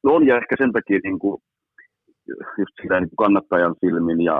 No 0.04 0.14
on 0.14 0.26
ja 0.26 0.36
ehkä 0.36 0.54
sen 0.58 0.72
takia 0.72 1.00
niin 1.04 1.18
kuin, 1.18 1.36
just 2.58 2.74
sitä 2.82 3.00
niin 3.00 3.20
kannattajan 3.22 3.74
silmin 3.80 4.20
ja, 4.30 4.38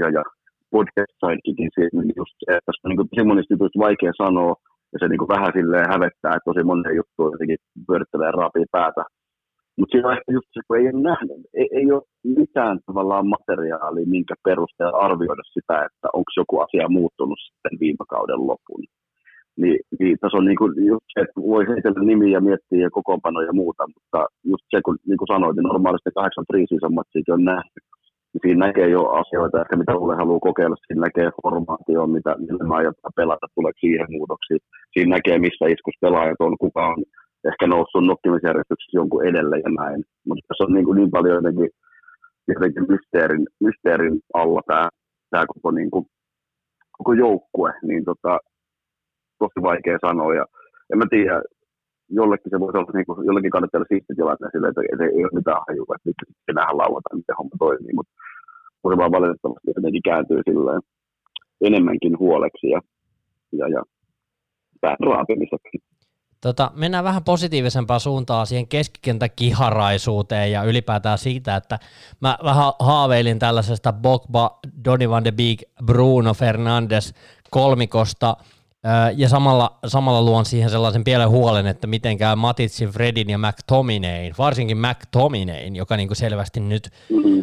ja, 0.00 0.06
ja 0.16 0.22
podcast 0.70 1.14
sidekikin 1.20 1.70
silmin 1.76 2.06
niin 2.08 2.20
just 2.22 2.36
se, 2.38 2.50
että 2.52 2.66
tässä 2.66 2.84
on 2.84 2.90
niin 2.90 3.18
semmoinen 3.18 3.44
vaikea 3.86 4.12
sanoa 4.24 4.54
ja 4.92 4.98
se 4.98 5.08
niin 5.08 5.22
kuin 5.22 5.32
vähän 5.34 5.52
silleen 5.56 5.92
hävettää, 5.94 6.34
että 6.34 6.48
tosi 6.50 6.62
monen 6.64 6.96
juttu 7.00 7.20
jotenkin 7.34 7.60
pyörittelee 7.86 8.30
raapii 8.30 8.66
päätä 8.76 9.02
mutta 9.78 9.92
siinä 9.92 10.08
on 10.08 10.16
ehkä 10.16 10.32
just 10.32 10.48
se, 10.52 10.60
kun 10.66 10.76
ei 10.78 10.88
ole 10.90 11.02
nähnyt, 11.10 11.40
ei, 11.54 11.68
ei 11.78 11.92
ole 11.92 12.02
mitään 12.38 12.78
tavallaan 12.86 13.26
materiaalia, 13.36 14.14
minkä 14.16 14.34
perusteella 14.44 14.98
arvioida 14.98 15.44
sitä, 15.56 15.76
että 15.88 16.08
onko 16.12 16.30
joku 16.36 16.54
asia 16.60 16.88
muuttunut 16.88 17.38
sitten 17.46 17.80
viime 17.80 18.04
kauden 18.08 18.46
lopun. 18.50 18.82
Niin, 19.60 19.78
niin 19.98 20.16
tässä 20.20 20.38
on 20.38 20.44
niinku 20.44 20.66
just 20.92 21.06
se, 21.12 21.20
että 21.20 21.40
voi 21.40 21.66
heitellä 21.68 22.02
nimiä 22.04 22.40
miettiä 22.40 22.80
ja 22.86 22.90
kokoonpanoja 22.90 23.46
ja 23.46 23.52
muuta, 23.52 23.84
mutta 23.94 24.26
just 24.44 24.64
se, 24.70 24.80
kun 24.84 24.98
niin 25.08 25.18
kuin 25.18 25.32
sanoit, 25.32 25.56
niin 25.56 25.68
normaalisti 25.70 26.10
kahdeksan 26.14 26.48
preseason 26.48 26.98
on 27.36 27.44
nähty. 27.44 27.78
Niin 28.32 28.42
siinä 28.44 28.66
näkee 28.66 28.88
jo 28.88 29.02
asioita, 29.20 29.60
ehkä 29.60 29.76
mitä 29.76 29.96
Ulle 29.96 30.16
haluaa 30.16 30.46
kokeilla, 30.48 30.76
siinä 30.86 31.00
näkee 31.06 31.30
formaatio, 31.42 32.06
mitä, 32.06 32.36
millä 32.38 32.64
mä 32.64 32.74
aiotaan 32.74 33.12
pelata, 33.16 33.46
tuleeko 33.54 33.78
siihen 33.80 34.06
muutoksia. 34.16 34.58
Siinä 34.92 35.14
näkee, 35.16 35.38
missä 35.38 35.64
iskus 35.74 35.96
pelaajat 36.00 36.40
on, 36.40 36.58
kuka 36.58 36.86
on 36.92 37.02
ehkä 37.50 37.66
noussut 37.66 38.06
nokkimisjärjestyksessä 38.06 38.98
jonkun 39.00 39.26
edelle 39.26 39.56
ja 39.58 39.70
näin. 39.80 40.00
Mutta 40.26 40.44
tässä 40.48 40.64
on 40.64 40.74
niin, 40.74 40.84
kuin 40.86 40.96
niin 40.98 41.10
paljon 41.10 41.34
jotenkin, 41.34 41.70
jotenkin 42.48 42.86
mysteerin, 42.92 43.44
mysteerin 43.60 44.20
alla 44.34 44.60
tämä, 44.66 44.88
tämä 45.30 45.44
koko, 45.46 45.70
niin 45.70 45.90
kuin, 45.90 46.04
koko 46.98 47.12
joukkue, 47.12 47.72
niin 47.82 48.04
tota, 48.04 48.38
tosi 49.42 49.58
vaikea 49.70 49.98
sanoa. 50.06 50.32
Ja 50.40 50.44
en 50.92 50.98
mä 50.98 51.06
tiedä, 51.10 51.36
jollekin 52.20 52.50
se 52.50 52.60
voisi 52.60 52.78
olla, 52.78 52.92
niin 52.94 53.06
kuin, 53.06 53.26
jollekin 53.28 53.54
kannattaa 53.54 53.90
siisti 53.90 54.14
tilanne 54.18 54.46
sille, 54.52 54.68
että 54.68 54.82
ei 55.16 55.24
ole 55.24 55.38
mitään 55.38 55.62
hajua, 55.68 55.94
että 55.96 56.08
nyt 56.08 56.20
se 56.46 56.52
nähdään 56.52 56.80
lauantaina, 56.82 57.20
miten 57.20 57.38
homma 57.38 57.56
toimii, 57.58 57.94
mutta 57.98 58.12
se 58.92 58.96
vaan 59.00 59.16
valitettavasti 59.16 59.72
jotenkin 59.76 60.08
kääntyy 60.08 60.40
silleen 60.48 60.82
enemmänkin 61.68 62.18
huoleksi 62.18 62.66
ja, 62.74 62.80
ja, 63.60 63.66
ja 63.74 63.82
pään 64.80 64.96
raapimiseksi. 65.06 65.78
Tota, 66.40 66.70
mennään 66.74 67.04
vähän 67.04 67.24
positiivisempaan 67.24 68.00
suuntaan 68.00 68.46
siihen 68.46 68.68
keskikentän 68.68 69.30
ja 70.50 70.62
siitä, 71.18 71.56
että 71.56 71.78
mä 72.20 72.38
vähän 72.44 72.72
haaveilin 72.80 73.38
tällaisesta 73.38 73.92
Bogba, 73.92 74.58
Donny 74.84 75.10
van 75.10 75.24
de 75.24 75.32
Beek, 75.32 75.62
Bruno 75.86 76.34
Fernandes 76.34 77.14
kolmikosta 77.50 78.36
ja 79.16 79.28
samalla, 79.28 79.78
samalla 79.86 80.22
luon 80.22 80.44
siihen 80.44 80.70
sellaisen 80.70 81.04
pienen 81.04 81.28
huolen, 81.28 81.66
että 81.66 81.86
miten 81.86 82.18
käy 82.18 82.36
Matitsin, 82.36 82.88
Fredin 82.88 83.30
ja 83.30 83.38
McTominayn, 83.38 84.34
varsinkin 84.38 84.78
McTominayn, 84.78 85.76
joka 85.76 85.96
niin 85.96 86.08
kuin 86.08 86.16
selvästi 86.16 86.60
nyt 86.60 86.90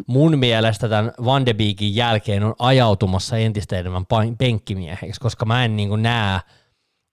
mun 0.06 0.38
mielestä 0.38 0.88
tämän 0.88 1.12
Van 1.24 1.46
de 1.46 1.54
Beekin 1.54 1.94
jälkeen 1.94 2.44
on 2.44 2.54
ajautumassa 2.58 3.36
entistä 3.36 3.78
enemmän 3.78 4.06
penkkimieheksi, 4.38 5.20
koska 5.20 5.44
mä 5.46 5.64
en 5.64 5.76
niin 5.76 5.88
kuin 5.88 6.02
näe, 6.02 6.40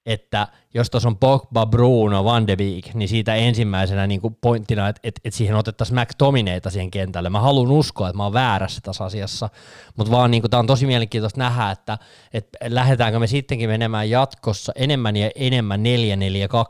että 0.05 0.47
jos 0.73 0.89
tuossa 0.89 1.09
on 1.09 1.17
Pogba, 1.17 1.65
Bruno, 1.65 2.23
Van 2.23 2.47
de 2.47 2.55
Beek, 2.55 2.93
niin 2.93 3.09
siitä 3.09 3.35
ensimmäisenä 3.35 4.07
niin 4.07 4.21
kuin 4.21 4.37
pointtina, 4.41 4.89
että, 4.89 4.99
että, 5.03 5.21
että 5.25 5.37
siihen 5.37 5.55
otettaisiin 5.55 5.99
McTominayta 5.99 6.69
siihen 6.69 6.91
kentälle. 6.91 7.29
Mä 7.29 7.39
haluan 7.39 7.71
uskoa, 7.71 8.09
että 8.09 8.17
mä 8.17 8.23
oon 8.23 8.33
väärässä 8.33 8.81
tässä 8.83 9.03
asiassa, 9.03 9.49
mutta 9.95 10.11
vaan 10.11 10.31
niin 10.31 10.43
tämä 10.49 10.59
on 10.59 10.67
tosi 10.67 10.85
mielenkiintoista 10.85 11.39
nähdä, 11.39 11.71
että, 11.71 11.97
että 12.33 12.57
lähdetäänkö 12.69 13.19
me 13.19 13.27
sittenkin 13.27 13.69
menemään 13.69 14.09
jatkossa 14.09 14.71
enemmän 14.75 15.15
ja 15.15 15.31
enemmän 15.35 15.83
4-4-2 15.83 15.83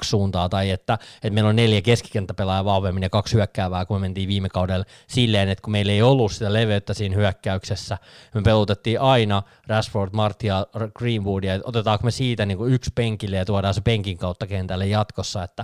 suuntaa, 0.02 0.50
tai 0.50 0.70
että, 0.70 0.98
että 1.16 1.30
meillä 1.30 1.50
on 1.50 1.56
neljä 1.56 1.82
keskikenttäpelaajaa 1.82 2.66
vahvemmin 2.66 3.04
ja 3.04 3.10
kaksi 3.10 3.36
hyökkäävää, 3.36 3.86
kun 3.86 3.98
me 3.98 4.02
mentiin 4.02 4.30
viime 4.30 4.50
kaudella 4.50 4.86
silleen, 5.08 5.50
että 5.50 5.62
kun 5.62 5.72
meillä 5.72 5.92
ei 5.92 6.02
ollut 6.02 6.32
sitä 6.32 6.54
leveyttä 6.54 6.94
siinä 6.94 7.16
hyökkäyksessä, 7.16 7.98
me 8.34 8.42
pelutettiin 8.42 9.02
aina 9.02 9.44
Rashford, 9.68 10.10
Martia, 10.14 10.66
Greenwoodia, 10.98 11.54
että 11.54 11.68
otetaanko 11.68 12.04
me 12.04 12.12
siitä 12.12 12.46
niin 12.46 12.58
kuin 12.58 12.74
yksi 12.74 12.92
penkille 12.96 13.38
ja 13.38 13.46
tuodaan 13.46 13.74
se 13.74 13.82
penkin 13.90 14.18
kautta 14.18 14.46
kentälle 14.48 14.86
jatkossa, 14.86 15.44
että, 15.44 15.64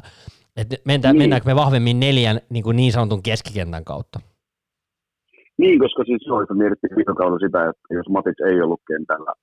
että 0.59 0.75
mentä, 0.85 1.07
niin. 1.07 1.17
mennäänkö 1.21 1.47
me 1.49 1.55
vahvemmin 1.55 1.99
neljän 1.99 2.37
niin, 2.49 2.63
kuin 2.63 2.77
niin 2.77 2.91
sanotun 2.91 3.23
keskikentän 3.23 3.85
kautta? 3.91 4.19
Niin, 5.61 5.79
koska 5.79 6.03
siis 6.03 6.21
että 6.43 6.53
mietittiin 6.61 6.95
viime 6.97 7.15
kaudella 7.19 7.45
sitä, 7.45 7.59
että 7.69 7.93
jos 7.99 8.09
Matic 8.09 8.39
ei 8.49 8.61
ollut 8.61 8.81
kentällä, 8.91 9.33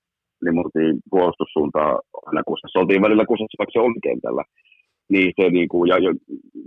niin 0.42 0.54
muutiin 0.54 0.96
puolustussuuntaa 1.10 1.90
aina 2.26 2.42
kusessa. 2.48 2.78
Oltiin 2.78 3.02
välillä 3.06 3.24
kusessa, 3.26 3.58
vaikka 3.58 3.72
se 3.72 3.80
oli 3.80 4.00
kentällä. 4.08 4.44
Niin 5.12 5.32
se, 5.36 5.44
niin 5.50 5.68
kuin, 5.68 5.88
ja, 5.88 5.96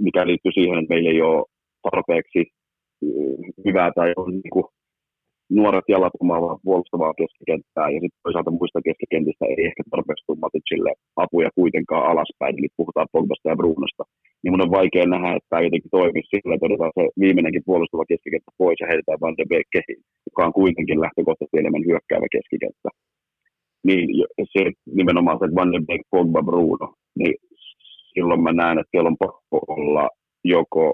mikä 0.05 0.27
liittyy 0.27 0.51
siihen, 0.51 0.77
että 0.79 0.93
meillä 0.93 1.09
ei 1.09 1.21
ole 1.21 1.45
tarpeeksi 1.85 2.41
mm, 3.01 3.43
hyvää 3.65 3.91
tai 3.95 4.13
on 4.15 4.31
niin 4.31 4.53
kuin, 4.55 4.65
nuoret 5.59 5.87
jalat 5.93 6.15
omaavaa 6.23 6.63
puolustavaa 6.63 7.13
keskikenttää 7.19 7.87
ja 7.93 7.99
sitten 8.01 8.23
toisaalta 8.23 8.57
muista 8.57 8.85
keskikentistä 8.87 9.45
ei 9.45 9.65
ehkä 9.69 9.81
tarpeeksi 9.91 10.25
tule 10.25 10.43
Maticille 10.45 10.91
apuja 11.23 11.49
kuitenkaan 11.59 12.05
alaspäin, 12.11 12.55
eli 12.57 12.69
puhutaan 12.77 13.07
Pogbasta 13.15 13.49
ja 13.49 13.59
Brunosta. 13.59 14.03
Niin 14.41 14.51
mun 14.53 14.65
on 14.65 14.77
vaikea 14.79 15.05
nähdä, 15.15 15.29
että 15.35 15.49
tämä 15.49 15.65
jotenkin 15.67 15.95
toimii 15.97 16.29
sillä, 16.31 16.53
että 16.53 16.67
otetaan 16.67 16.95
se 16.97 17.03
viimeinenkin 17.23 17.67
puolustava 17.69 18.09
keskikenttä 18.11 18.51
pois 18.61 18.79
ja 18.81 18.87
heitetään 18.89 19.21
Van 19.23 19.37
de 19.37 19.45
Beek 19.51 19.67
kehiin, 19.75 20.01
joka 20.27 20.41
on 20.47 20.53
kuitenkin 20.61 21.01
lähtökohtaisesti 21.05 21.59
enemmän 21.59 21.87
hyökkäävä 21.89 22.27
keskikenttä. 22.35 22.89
Niin 23.87 24.03
se 24.53 24.61
nimenomaan 24.99 25.39
se 25.39 25.55
Van 25.57 25.71
de 25.73 25.79
Beek, 25.87 26.03
Pogba, 26.11 26.41
Bruno, 26.49 26.87
niin 27.19 27.35
silloin 28.13 28.43
mä 28.43 28.51
näen, 28.53 28.79
että 28.79 28.91
siellä 28.91 29.11
on 29.13 29.23
pakko 29.25 29.57
olla 29.77 30.05
joko 30.55 30.85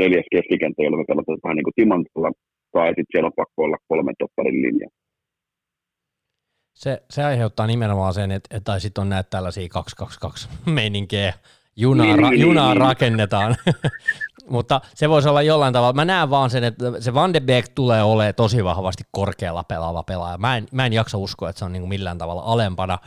neljäs 0.00 0.28
keskikenttä, 0.34 0.82
jolla 0.82 0.96
me 0.96 1.04
pelataan 1.08 1.44
vähän 1.44 1.56
niin 1.56 1.68
kuin 1.68 1.80
timantilla, 1.80 2.30
tai 2.72 2.88
sitten 2.88 3.06
siellä 3.12 3.26
on 3.26 3.32
pakko 3.36 3.62
olla 3.62 3.76
kolmen 3.88 4.14
topparin 4.18 4.62
linja. 4.62 4.88
Se, 6.74 7.02
se 7.10 7.24
aiheuttaa 7.24 7.66
nimenomaan 7.66 8.14
sen, 8.14 8.30
että, 8.30 8.56
että 8.56 8.64
tai 8.64 8.80
sitten 8.80 9.02
on 9.02 9.08
näitä 9.08 9.30
tällaisia 9.30 9.68
222 9.68 10.48
meininkejä, 10.66 11.32
junaa, 11.76 12.06
niin, 12.06 12.18
ra, 12.18 12.30
niin, 12.30 12.40
junaa 12.40 12.74
niin, 12.74 12.80
rakennetaan. 12.80 13.56
Mutta 14.50 14.80
se 14.94 15.08
voisi 15.08 15.28
olla 15.28 15.42
jollain 15.42 15.72
tavalla, 15.72 15.92
mä 15.92 16.04
näen 16.04 16.30
vaan 16.30 16.50
sen, 16.50 16.64
että 16.64 16.84
se 17.00 17.14
Van 17.14 17.34
de 17.34 17.40
Beek 17.40 17.68
tulee 17.68 18.02
olemaan 18.02 18.34
tosi 18.34 18.64
vahvasti 18.64 19.04
korkealla 19.10 19.64
pelaava 19.64 20.02
pelaaja. 20.02 20.38
Mä 20.38 20.56
en, 20.56 20.66
mä 20.72 20.86
en 20.86 20.92
jaksa 20.92 21.18
uskoa, 21.18 21.50
että 21.50 21.58
se 21.58 21.64
on 21.64 21.72
niin 21.72 21.82
kuin 21.82 21.88
millään 21.88 22.18
tavalla 22.18 22.42
alempana. 22.42 22.98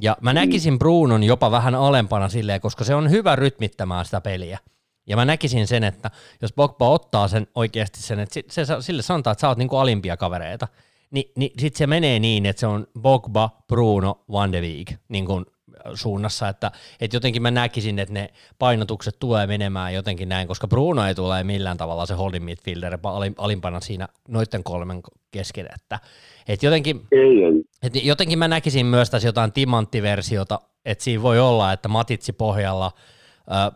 Ja 0.00 0.16
mä 0.20 0.32
näkisin 0.32 0.78
Brunon 0.78 1.24
jopa 1.24 1.50
vähän 1.50 1.74
alempana 1.74 2.28
silleen, 2.28 2.60
koska 2.60 2.84
se 2.84 2.94
on 2.94 3.10
hyvä 3.10 3.36
rytmittämään 3.36 4.04
sitä 4.04 4.20
peliä. 4.20 4.58
Ja 5.06 5.16
mä 5.16 5.24
näkisin 5.24 5.66
sen, 5.66 5.84
että 5.84 6.10
jos 6.42 6.52
Pogba 6.52 6.88
ottaa 6.88 7.28
sen 7.28 7.46
oikeasti 7.54 8.02
sen, 8.02 8.18
että 8.18 8.40
se, 8.48 8.64
se, 8.64 8.74
sille 8.80 9.02
sanotaan, 9.02 9.32
että 9.32 9.40
sä 9.40 9.48
oot 9.48 9.58
niinku 9.58 9.76
alimpia 9.76 10.16
kavereita, 10.16 10.68
niin, 11.10 11.32
niin 11.36 11.50
sitten 11.58 11.78
se 11.78 11.86
menee 11.86 12.18
niin, 12.18 12.46
että 12.46 12.60
se 12.60 12.66
on 12.66 12.86
Pogba, 13.02 13.50
Bruno, 13.68 14.24
Van 14.32 14.52
de 14.52 14.60
Beek 14.60 14.92
niin 15.08 15.26
kuin 15.26 15.46
suunnassa, 15.94 16.48
että, 16.48 16.70
että 17.00 17.16
jotenkin 17.16 17.42
mä 17.42 17.50
näkisin, 17.50 17.98
että 17.98 18.14
ne 18.14 18.28
painotukset 18.58 19.16
tulee 19.18 19.46
menemään 19.46 19.94
jotenkin 19.94 20.28
näin, 20.28 20.48
koska 20.48 20.68
Bruno 20.68 21.06
ei 21.06 21.14
tule 21.14 21.44
millään 21.44 21.76
tavalla 21.76 22.06
se 22.06 22.14
holding 22.14 22.44
midfielder 22.44 22.98
alimpana 23.38 23.80
siinä 23.80 24.08
noiden 24.28 24.64
kolmen 24.64 25.00
kesken, 25.30 25.68
että, 25.74 26.00
että 26.48 26.66
jotenkin, 26.66 27.00
ei, 27.12 27.44
ei. 27.44 27.64
Että 27.82 27.98
jotenkin 27.98 28.38
mä 28.38 28.48
näkisin 28.48 28.86
myös 28.86 29.10
tässä 29.10 29.28
jotain 29.28 29.52
timanttiversiota, 29.52 30.60
että 30.84 31.04
siinä 31.04 31.22
voi 31.22 31.40
olla, 31.40 31.72
että 31.72 31.88
Matitsi 31.88 32.32
pohjalla– 32.32 32.92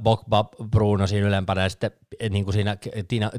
Bogba, 0.02 0.44
Bruno 0.70 1.06
siinä 1.06 1.26
ylempänä 1.26 1.62
ja 1.62 1.68
sitten 1.68 1.90
eh, 2.20 2.30
niin 2.30 2.44
kuin 2.44 2.54
siinä 2.54 2.76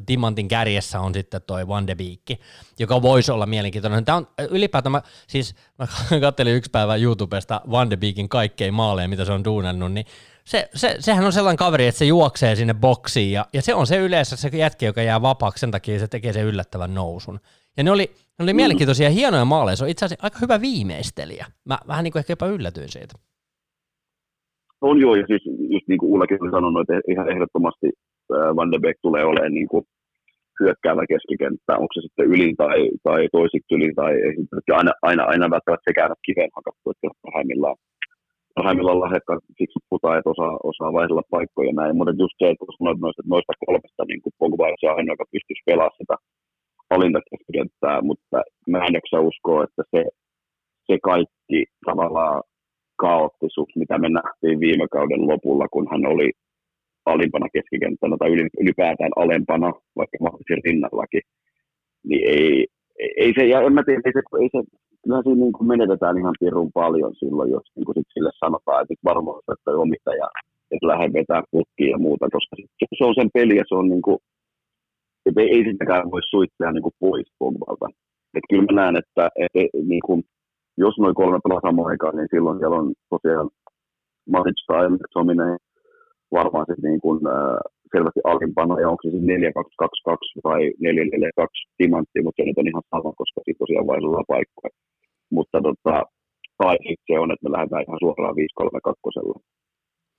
Timantin 0.06 0.48
kärjessä 0.48 1.00
on 1.00 1.14
sitten 1.14 1.42
toi 1.42 1.68
Van 1.68 1.88
de 1.88 1.96
Beek, 1.96 2.40
joka 2.80 3.02
voisi 3.02 3.32
olla 3.32 3.46
mielenkiintoinen. 3.46 4.06
Tämä 4.06 4.16
on 4.16 4.28
eh, 4.38 4.48
ylipäätään, 4.52 4.92
mä, 4.92 5.02
siis 5.28 5.56
mä 5.80 5.88
katselin 6.22 6.56
yksi 6.56 6.72
päivä 6.72 6.96
YouTubesta 6.96 7.62
Van 7.72 7.90
de 7.90 7.98
Beekin 7.98 8.30
kaikkein 8.30 8.74
maaleja, 8.74 9.08
mitä 9.08 9.26
se 9.26 9.32
on 9.32 9.44
duunannut, 9.44 9.92
niin 9.92 10.06
se, 10.46 10.70
se, 10.76 10.96
sehän 11.00 11.26
on 11.26 11.34
sellainen 11.34 11.58
kaveri, 11.58 11.88
että 11.88 12.00
se 12.00 12.06
juoksee 12.06 12.56
sinne 12.56 12.74
boksiin 12.74 13.32
ja, 13.32 13.46
ja 13.54 13.62
se 13.62 13.74
on 13.74 13.88
se 13.88 13.98
yleensä 13.98 14.36
se 14.36 14.50
jätki, 14.54 14.86
joka 14.86 15.02
jää 15.02 15.22
vapaaksi, 15.22 15.62
sen 15.62 15.72
takia 15.72 16.00
se 16.00 16.08
tekee 16.08 16.34
sen 16.34 16.46
yllättävän 16.46 16.94
nousun. 16.94 17.40
Ja 17.78 17.84
ne 17.84 17.92
oli, 17.92 18.16
ne 18.40 18.44
oli 18.44 18.54
mielenkiintoisia 18.54 19.08
ja 19.08 19.12
hienoja 19.12 19.46
maaleja, 19.46 19.76
se 19.76 19.84
on 19.84 19.90
itse 19.90 20.06
asiassa 20.06 20.26
aika 20.26 20.40
hyvä 20.42 20.62
viimeistelijä. 20.62 21.46
Mä 21.66 21.80
vähän 21.88 22.04
niin 22.04 22.12
kuin 22.12 22.20
ehkä 22.20 22.32
jopa 22.32 22.48
yllätyin 22.48 22.92
siitä. 22.92 23.16
On 24.82 25.02
joo, 25.02 25.16
ja 25.16 25.26
siis 25.28 25.44
just 25.76 25.88
niin 25.88 26.00
kuin 26.00 26.12
Ullakin 26.14 26.44
on 26.44 26.52
sanonut, 26.52 26.82
että 26.82 27.12
ihan 27.12 27.32
ehdottomasti 27.32 27.88
Van 28.58 28.72
de 28.72 28.80
Beek 28.80 28.98
tulee 29.02 29.24
olemaan 29.26 29.54
niin 29.54 29.68
kuin 29.68 29.84
hyökkäävä 30.60 31.04
keskikenttä, 31.12 31.72
onko 31.82 31.94
se 31.94 32.02
sitten 32.02 32.30
ylin 32.34 32.56
tai, 32.62 32.80
tai 33.04 33.22
toisiksi 33.38 33.76
ylin, 33.76 33.96
tai 33.96 34.14
aina, 34.80 34.92
aina, 35.10 35.24
aina 35.32 35.54
välttämättä 35.54 35.90
sekään 35.90 36.12
ole 36.12 36.26
kiveen 36.28 36.56
hakattu, 36.58 36.86
että 36.92 37.08
parhaimmillaan, 37.24 37.78
parhaimmillaan 38.56 39.04
lahjakkaan 39.04 39.42
siksi 39.58 39.80
putaa, 39.90 40.18
että 40.18 40.34
osaa, 40.34 40.56
osaa 40.72 40.96
vaihdella 40.98 41.32
paikkoja 41.36 41.74
näin, 41.80 41.96
mutta 41.98 42.22
just 42.24 42.38
se, 42.40 42.46
että 42.50 42.66
sanoit 42.78 43.00
noista, 43.04 43.24
noista 43.34 43.54
kolmesta 43.66 44.04
niin 44.08 44.22
kuin 44.24 44.34
Pogba 44.40 44.72
on 44.74 44.82
se 44.82 44.88
ainoa, 44.88 45.14
joka 45.16 45.32
pystyisi 45.34 45.68
pelaamaan 45.70 46.00
sitä 46.02 46.16
valintakeskikenttää, 46.92 47.98
mutta 48.10 48.38
mä 48.72 48.78
en 48.86 49.26
usko, 49.30 49.52
että 49.66 49.84
se, 49.92 50.02
se 50.88 50.94
kaikki 51.10 51.60
tavallaan 51.90 52.42
kaoottisuus, 53.06 53.72
mitä 53.82 53.96
me 53.98 54.10
nähtiin 54.10 54.60
viime 54.66 54.86
kauden 54.96 55.28
lopulla, 55.32 55.68
kun 55.74 55.88
hän 55.92 56.06
oli 56.14 56.28
alimpana 57.06 57.48
keskikenttänä 57.56 58.16
tai 58.20 58.30
ylipäätään 58.62 59.14
alempana, 59.24 59.70
vaikka 60.00 60.18
mahdollisesti 60.22 60.62
rinnallakin, 60.66 61.24
niin 62.10 62.24
ei, 62.36 62.68
ei 63.24 63.32
se, 63.38 63.44
ja 63.54 63.62
en 63.62 63.74
mä 63.74 63.84
tiedä, 63.84 64.02
ei 64.06 64.16
se, 64.18 64.22
ei 64.44 64.50
se 64.56 64.60
kyllä 65.04 65.22
siinä 65.24 65.42
niin 65.44 65.56
kuin 65.56 65.68
menetetään 65.68 66.18
ihan 66.18 66.36
pirun 66.40 66.72
paljon 66.82 67.14
silloin, 67.22 67.52
jos 67.52 67.68
niin 67.76 67.86
kuin 67.86 67.96
sit 67.98 68.14
sille 68.14 68.32
sanotaan, 68.44 68.82
että 68.82 68.92
nyt 68.94 69.04
varmaan 69.12 69.42
että 69.54 69.72
omittaja, 69.86 70.28
että 70.72 70.88
lähde 70.92 71.08
vetää 71.20 71.42
putkia 71.52 71.92
ja 71.94 71.98
muuta, 72.06 72.26
koska 72.36 72.56
se 72.98 73.04
on 73.10 73.16
sen 73.20 73.30
peli 73.34 73.56
ja 73.62 73.66
se 73.68 73.76
on 73.76 73.88
niin 73.90 74.06
kuin, 74.08 74.18
että 75.26 75.42
ei, 75.42 75.50
ei 75.56 75.64
sitäkään 75.64 76.12
voi 76.12 76.24
suittaa 76.34 76.72
niin 76.72 76.86
kuin 76.86 77.00
pois 77.00 77.28
Pogbalta. 77.40 77.88
Että 78.36 78.50
kyllä 78.50 78.66
mä 78.68 78.74
näen, 78.82 78.96
että, 79.02 79.30
että 79.44 79.78
niin 79.92 80.06
kuin, 80.08 80.24
jos 80.84 80.96
noin 81.00 81.16
kolme 81.22 81.40
pelaa 81.44 81.66
samaan 81.68 81.90
aikaan, 81.92 82.16
niin 82.16 82.32
silloin 82.34 82.58
siellä 82.60 82.78
on 82.82 82.88
tosiaan 83.14 83.50
Maric 84.34 84.60
tai 84.68 84.86
Tominen 85.14 85.54
varmaan 86.40 86.66
sitten 86.68 86.88
niin 86.90 87.02
kuin, 87.06 87.20
äh, 87.36 87.60
selvästi 87.94 88.22
alimpana, 88.32 88.76
ja 88.82 88.90
onko 88.92 89.02
se 89.04 89.10
siis 89.12 89.24
4222 89.24 90.40
vai 90.48 90.62
4-4-2 90.80 91.46
timantti, 91.80 92.18
mutta 92.22 92.38
se 92.38 92.48
nyt 92.48 92.62
on 92.62 92.72
ihan 92.72 92.86
sama, 92.94 93.20
koska 93.22 93.40
siinä 93.42 93.62
tosiaan 93.64 93.90
vaihdellaan 93.92 94.32
paikkoja. 94.34 94.74
Mutta 95.36 95.58
tota, 95.68 95.96
tai 96.62 96.76
sitten 96.88 97.08
se 97.10 97.16
on, 97.24 97.32
että 97.32 97.44
me 97.46 97.54
lähdetään 97.54 97.86
ihan 97.86 98.02
suoraan 98.04 98.36
5-3-2, 98.36 99.42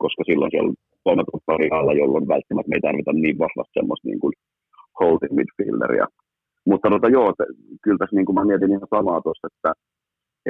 koska 0.03 0.23
silloin 0.29 0.51
siellä 0.51 0.71
on 0.71 0.81
kolme 1.05 1.25
pari 1.49 1.69
alla, 1.77 1.93
jolloin 2.03 2.29
välttämättä 2.35 2.71
me 2.71 2.77
ei 2.77 2.87
tarvita 2.87 3.13
niin 3.13 3.39
vahvasti 3.45 3.77
semmoista 3.79 4.09
niin 4.09 4.21
kuin 4.23 4.35
holding 5.01 5.35
midfielderia. 5.39 6.07
Mutta 6.71 6.87
tota, 6.91 7.09
joo, 7.17 7.29
te, 7.39 7.45
kyllä 7.85 7.99
tässä 7.99 8.17
niin 8.17 8.27
kuin 8.27 8.37
mä 8.39 8.45
mietin 8.45 8.75
ihan 8.75 8.95
samaa 8.97 9.21
tuossa, 9.25 9.49
että 9.51 9.71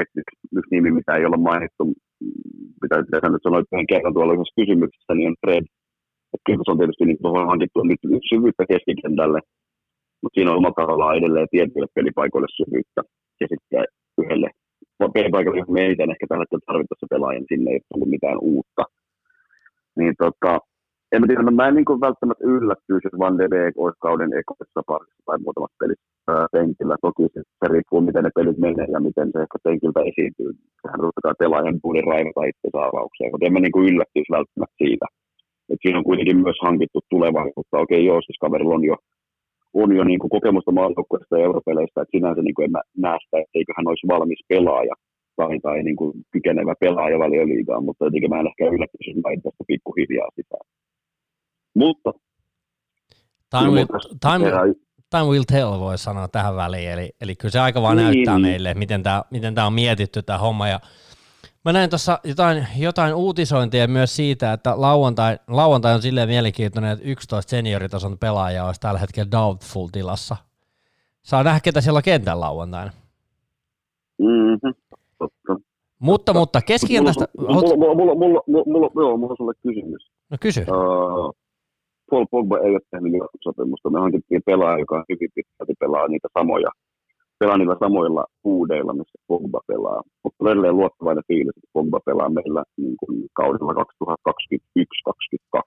että 0.00 0.16
yksi, 0.20 0.36
yksi 0.58 0.74
nimi, 0.74 0.90
mitä 0.98 1.12
ei 1.14 1.24
ole 1.26 1.36
mainittu, 1.48 1.84
mitä 2.82 2.94
tässä 3.10 3.28
nyt 3.28 3.42
sanoit 3.42 3.66
yhden 3.72 3.90
kerran 3.92 4.14
tuolla 4.14 4.34
yhdessä 4.34 4.58
kysymyksessä, 4.60 5.12
niin 5.14 5.28
on 5.30 5.40
Fred. 5.42 5.64
Että 6.34 6.46
kyllä 6.46 6.62
se 6.64 6.72
on 6.72 6.78
tietysti 6.78 7.04
niin 7.04 7.26
on 7.40 7.52
hankittu 7.52 7.82
nyt 7.82 8.24
syvyyttä 8.32 8.64
keskikentälle, 8.72 9.40
mutta 10.20 10.34
siinä 10.34 10.50
on 10.50 10.60
oma 10.60 10.72
tavallaan 10.80 11.16
edelleen 11.18 11.48
tietyille 11.50 11.88
pelipaikoille 11.94 12.50
syvyyttä. 12.60 13.00
Ja 13.40 13.46
sitten 13.52 13.84
yhdelle 14.22 14.50
pelipaikalle, 15.16 15.58
jos 15.58 15.68
me 15.68 15.80
ei 15.80 15.96
ehkä 16.12 16.26
tällä 16.28 16.42
hetkellä 16.42 16.68
tarvittaessa 16.70 17.12
pelaajan, 17.14 17.48
sinne 17.48 17.70
ei 17.70 17.80
ole 17.80 17.88
tullut 17.90 18.14
mitään 18.16 18.38
uutta. 18.52 18.84
Niin 19.98 20.14
tota, 20.22 20.52
en 21.12 21.20
mä 21.20 21.26
tiedä, 21.26 21.42
no 21.42 21.50
mä 21.50 21.68
en 21.68 21.74
niin 21.74 22.04
välttämättä 22.06 22.44
yllättyisi, 22.56 23.06
jos 23.06 23.18
Van 23.22 23.38
de 23.38 23.46
Beek 23.52 23.74
olisi 23.78 24.04
kauden 24.06 24.32
ekoissa 24.40 24.80
parissa 24.90 25.22
tai 25.26 25.38
muutamassa 25.44 25.80
pelissä 25.80 26.12
penkillä. 26.54 26.96
Toki 27.06 27.24
se, 27.34 27.40
se 27.58 27.66
riippuu, 27.72 28.00
miten 28.00 28.24
ne 28.24 28.30
pelit 28.34 28.58
menee 28.66 28.88
ja 28.94 29.00
miten 29.08 29.28
se 29.32 29.38
ehkä 29.44 29.58
penkiltä 29.66 30.00
esiintyy. 30.10 30.50
Sehän 30.82 31.02
ruvetaan 31.04 31.40
pelaajan 31.42 31.78
puolin 31.82 32.10
raivata 32.12 32.48
itse 32.50 32.68
saavaukseen, 32.76 33.30
mutta 33.30 33.46
en 33.46 33.52
mä 33.54 33.60
niin 33.60 33.88
yllättyisi 33.90 34.34
välttämättä 34.36 34.76
siitä. 34.84 35.06
Et 35.70 35.80
siinä 35.82 35.98
on 35.98 36.08
kuitenkin 36.10 36.38
myös 36.46 36.58
hankittu 36.66 37.00
tulevaisuutta. 37.10 37.82
Okei, 37.84 38.02
okay, 38.02 38.08
joo, 38.10 38.20
siis 38.22 38.38
kaverilla 38.44 38.74
on 38.78 38.84
jo, 38.90 38.96
on 39.82 39.90
jo 39.98 40.04
niin 40.04 40.20
kuin 40.20 40.34
kokemusta 40.36 40.72
maajoukkueesta 40.78 41.38
ja 41.38 41.44
europeleistä, 41.48 42.02
että 42.02 42.14
sinänsä 42.16 42.42
niin 42.42 42.56
kuin 42.56 42.64
en 42.66 42.74
mä 42.76 42.82
näe 43.04 43.18
sitä, 43.24 43.36
etteikö 43.42 43.72
hän 43.76 43.90
olisi 43.90 44.10
valmis 44.14 44.42
pelaaja 44.52 44.94
tai, 45.36 45.58
tai 45.66 45.82
niin 45.82 45.98
kuin 46.00 46.12
kykenevä 46.34 46.74
pelaaja 46.84 47.18
valioliigaan, 47.24 47.84
mutta 47.84 48.04
jotenkin 48.04 48.30
mä 48.30 48.40
en 48.40 48.50
ehkä 48.50 48.74
yllättyisi, 48.74 49.10
jos 49.10 49.16
mä 49.16 49.30
tästä 49.42 49.64
pikkuhiljaa 49.70 50.30
sitä. 50.38 50.58
Mutta... 51.74 52.12
Time 53.50 53.70
will, 53.70 53.86
time, 54.20 54.44
time 55.10 55.24
will 55.24 55.44
tell, 55.46 55.80
voi 55.80 55.98
sanoa 55.98 56.28
tähän 56.28 56.56
väliin. 56.56 56.90
Eli, 56.90 57.10
eli 57.20 57.36
kyllä 57.36 57.52
se 57.52 57.60
aika 57.60 57.82
vaan 57.82 57.96
niin. 57.96 58.04
näyttää 58.04 58.34
niin. 58.34 58.42
meille, 58.42 58.74
miten 58.74 59.02
tämä 59.02 59.24
miten 59.30 59.58
on 59.58 59.72
mietitty 59.72 60.22
tämä 60.22 60.38
homma. 60.38 60.68
Ja 60.68 60.80
mä 61.64 61.72
näin 61.72 61.90
tuossa 61.90 62.18
jotain, 62.24 62.66
jotain 62.76 63.14
uutisointia 63.14 63.88
myös 63.88 64.16
siitä, 64.16 64.52
että 64.52 64.74
lauantai, 64.76 65.38
lauantai 65.48 65.94
on 65.94 66.02
silleen 66.02 66.28
mielenkiintoinen, 66.28 66.92
että 66.92 67.04
11 67.04 67.50
senioritason 67.50 68.18
pelaajaa 68.18 68.66
olisi 68.66 68.80
tällä 68.80 69.00
hetkellä 69.00 69.30
doubtful 69.30 69.88
tilassa. 69.92 70.36
Saa 71.22 71.42
nähdä, 71.42 71.60
ketä 71.60 71.80
siellä 71.80 71.96
on 71.96 72.02
kentän 72.02 72.40
lauantaina. 72.40 72.90
Mm-hmm. 74.18 74.74
Totta. 75.18 75.72
Mutta, 75.98 76.34
mutta 76.34 76.62
keskikentästä... 76.62 77.28
Mulla, 77.38 77.76
mulla, 77.76 77.94
mulla, 77.94 77.94
mulla, 77.94 78.14
mulla, 78.14 78.42
mulla, 78.46 78.64
mulla, 78.66 78.90
mulla, 78.94 79.16
mulla 79.16 79.30
on 79.30 79.36
sulle 79.36 79.54
kysymys. 79.62 80.10
No 80.30 80.36
kysy. 80.40 80.60
Uh, 80.60 81.36
Paul 82.12 82.26
Pogba 82.30 82.58
ei 82.58 82.70
ole 82.70 82.80
tehnyt 82.90 83.12
sopimusta. 83.40 83.90
Me 83.90 84.00
hankittiin 84.00 84.42
pelaaja, 84.46 84.78
joka 84.78 85.04
hyvin 85.08 85.30
pitkälti 85.34 85.74
pelaa 85.80 86.08
niitä 86.08 86.28
samoja, 86.38 86.70
pelaa 87.38 87.58
niillä 87.58 87.76
samoilla 87.80 88.24
huudeilla, 88.44 88.92
missä 88.92 89.18
Pogba 89.26 89.60
pelaa. 89.66 90.02
Mutta 90.24 90.50
edelleen 90.50 90.76
luottavainen 90.76 91.24
fiilis, 91.28 91.56
että 91.56 91.70
Pogba 91.72 92.00
pelaa 92.06 92.28
meillä 92.28 92.62
niin 92.76 92.96
kuin 92.96 93.26
kaudella 93.32 93.84
2021-2022. 95.56 95.60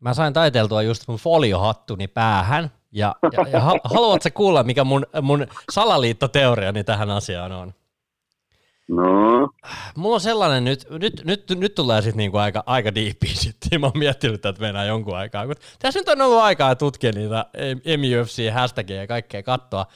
Mä 0.00 0.14
sain 0.14 0.32
taiteltua 0.32 0.82
just 0.82 1.08
mun 1.08 1.18
foliohattuni 1.18 2.08
päähän, 2.08 2.70
ja, 2.92 3.14
ja, 3.32 3.48
ja 3.52 3.60
haluatko 3.84 4.28
kuulla, 4.34 4.62
mikä 4.62 4.84
mun, 4.84 5.06
mun 5.22 5.46
salaliittoteoriani 5.70 6.84
tähän 6.84 7.10
asiaan 7.10 7.52
on? 7.52 7.72
No. 8.88 9.48
Mulla 9.96 10.14
on 10.14 10.20
sellainen 10.20 10.64
nyt, 10.64 10.86
nyt, 10.90 11.24
nyt, 11.24 11.50
nyt 11.50 11.74
tulee 11.74 12.02
sitten 12.02 12.18
niinku 12.18 12.36
aika, 12.36 12.62
aika 12.66 12.94
diippiin 12.94 13.36
sitten. 13.36 13.68
Mä 13.80 13.86
oon 13.86 13.98
miettinyt, 13.98 14.46
että 14.46 14.60
mennään 14.60 14.88
jonkun 14.88 15.16
aikaa. 15.16 15.46
Kun 15.46 15.54
tässä 15.78 16.00
nyt 16.00 16.08
on 16.08 16.20
ollut 16.20 16.42
aikaa 16.42 16.76
tutkia 16.76 17.12
niitä 17.12 17.46
MUFC 17.98 18.52
hashtagia 18.52 18.96
ja 18.96 19.06
kaikkea 19.06 19.42
kattoa. 19.42 19.86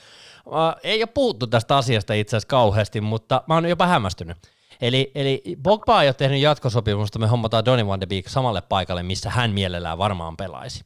Ei 0.82 1.03
ole 1.03 1.09
puhuttu 1.14 1.47
tästä 1.47 1.76
asiasta 1.76 2.14
itse 2.14 2.36
asiassa 2.36 2.49
kauheasti, 2.49 3.01
mutta 3.01 3.43
mä 3.47 3.55
oon 3.55 3.68
jopa 3.68 3.86
hämmästynyt. 3.86 4.36
Eli, 4.80 5.12
eli 5.14 5.43
Bogba 5.62 6.03
ei 6.03 6.09
ole 6.09 6.14
tehnyt 6.14 6.41
jatkosopimusta, 6.41 7.18
me 7.18 7.26
hommataan 7.26 7.64
Donny 7.64 7.86
van 7.86 8.01
de 8.01 8.07
Beek 8.07 8.28
samalle 8.28 8.61
paikalle, 8.61 9.03
missä 9.03 9.30
hän 9.30 9.51
mielellään 9.51 9.99
varmaan 9.99 10.36
pelaisi. 10.36 10.84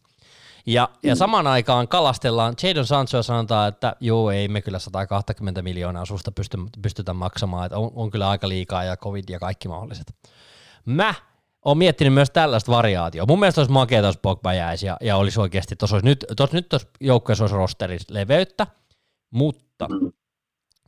Ja, 0.67 0.89
ja 1.03 1.15
mm. 1.15 1.19
samaan 1.19 1.47
aikaan 1.47 1.89
kalastellaan, 1.89 2.55
Jadon 2.63 2.87
Sancho 2.87 3.23
sanotaan, 3.23 3.69
että 3.69 3.97
joo, 4.01 4.31
ei 4.31 4.49
me 4.49 4.63
kyllä 4.63 4.79
120 4.79 5.63
miljoonaa 5.63 6.05
susta 6.05 6.33
pysty, 6.33 6.59
pystytä 6.83 7.13
maksamaan, 7.13 7.67
että 7.67 7.79
on, 7.79 7.91
on 7.95 8.11
kyllä 8.11 8.29
aika 8.29 8.49
liikaa 8.49 8.85
ja 8.85 8.97
covid 8.97 9.25
ja 9.29 9.39
kaikki 9.39 9.69
mahdolliset. 9.69 10.15
Mä 10.85 11.15
oon 11.65 11.79
miettinyt 11.79 12.15
myös 12.15 12.31
tällaista 12.31 12.73
variaatiota. 12.73 13.33
Mun 13.33 13.41
mielestä 13.41 13.61
olisi 13.61 13.73
makea, 13.73 14.01
jos 14.01 14.17
Pogba 14.17 14.55
jäisi 14.55 14.87
ja, 14.87 14.97
ja 15.01 15.17
olisi 15.17 15.41
oikeasti, 15.41 15.77
tuossa 15.77 15.97
olisi 15.97 16.07
nyt, 16.07 16.25
tuossa 16.37 16.57
nyt 16.57 16.69
tuossa 16.69 16.89
joukkueessa 17.01 17.45
olisi 17.45 17.57
rosterissa 17.57 18.15
leveyttä, 18.15 18.67
mutta 19.31 19.89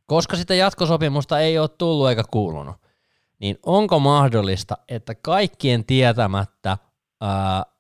koska 0.07 0.37
sitä 0.37 0.55
jatkosopimusta 0.55 1.41
ei 1.41 1.59
ole 1.59 1.69
tullut 1.69 2.09
eikä 2.09 2.23
kuulunut, 2.31 2.77
niin 3.39 3.59
onko 3.67 3.99
mahdollista, 3.99 4.77
että 4.89 5.15
kaikkien 5.15 5.85
tietämättä 5.85 6.79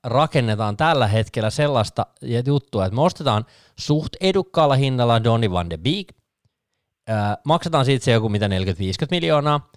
rakennetaan 0.05 0.77
tällä 0.77 1.07
hetkellä 1.07 1.51
sellaista 1.51 2.07
juttua, 2.47 2.85
että 2.85 2.95
me 2.95 3.03
ostetaan 3.03 3.45
suht 3.79 4.17
edukkaalla 4.21 4.75
hinnalla 4.75 5.25
Donny 5.25 5.51
van 5.51 5.71
de 5.71 5.77
Beek, 5.79 6.13
ää, 7.09 7.37
maksetaan 7.45 7.85
siitä 7.85 8.05
se 8.05 8.13
joku 8.13 8.29
mitä 8.29 8.49
40-50 8.49 8.51
miljoonaa, 9.11 9.71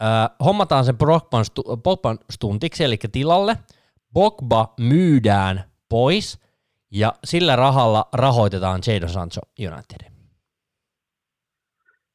ää, 0.00 0.30
hommataan 0.44 0.84
sen 0.84 0.98
Brockman, 0.98 1.44
stu, 1.44 1.62
stuntiksi, 2.30 2.84
eli 2.84 2.96
tilalle, 3.12 3.56
Bogba 4.12 4.74
myydään 4.80 5.64
pois, 5.88 6.46
ja 6.90 7.12
sillä 7.24 7.56
rahalla 7.56 8.08
rahoitetaan 8.12 8.80
Jadon 8.86 9.08
Sancho 9.08 9.40
United. 9.58 10.12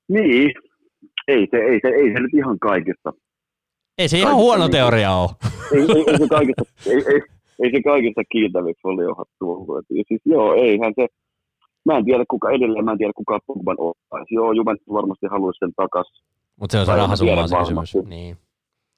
Niin, 0.09 0.51
ei 1.27 1.47
se, 1.51 1.57
ei, 1.57 1.79
se, 1.81 1.87
ei 1.87 2.13
se 2.13 2.19
nyt 2.19 2.33
ihan 2.33 2.59
kaikesta 2.59 3.13
ei 4.01 4.09
se 4.09 4.17
ihan 4.17 4.35
huono 4.35 4.63
niin, 4.63 4.71
teoria 4.71 5.11
ole. 5.11 5.29
Ei, 5.73 5.81
ei, 5.81 6.03
ei, 6.07 6.17
se 6.17 6.27
kaikista, 6.27 6.63
ei, 6.85 7.03
ei, 7.13 7.21
ei 7.63 7.71
se 7.71 7.81
kaikista 7.83 8.21
kiiltäviksi. 8.31 8.81
Siis 10.07 10.21
joo, 10.25 10.53
eihän 10.53 10.93
se, 10.95 11.07
mä 11.85 11.97
en 11.97 12.05
tiedä 12.05 12.23
kuka 12.29 12.51
edelleen, 12.51 12.85
mä 12.85 12.91
en 12.91 12.97
tiedä 12.97 13.13
kuka 13.15 13.39
Pogban 13.47 13.75
ottaisi. 13.79 14.35
Joo, 14.35 14.51
Juventus 14.51 14.87
varmasti 14.93 15.25
haluaisi 15.29 15.59
sen 15.59 15.73
takaisin. 15.75 16.25
Mutta 16.59 16.71
se 16.71 16.79
on 16.79 16.85
se 16.85 16.95
rahasumma 16.95 17.47
se 17.47 17.55
kysymys. 17.59 18.09
Niin. 18.09 18.37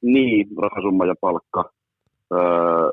niin, 0.02 0.48
rahasumma 0.58 1.06
ja 1.06 1.16
palkka. 1.22 1.72
Öö, 2.34 2.90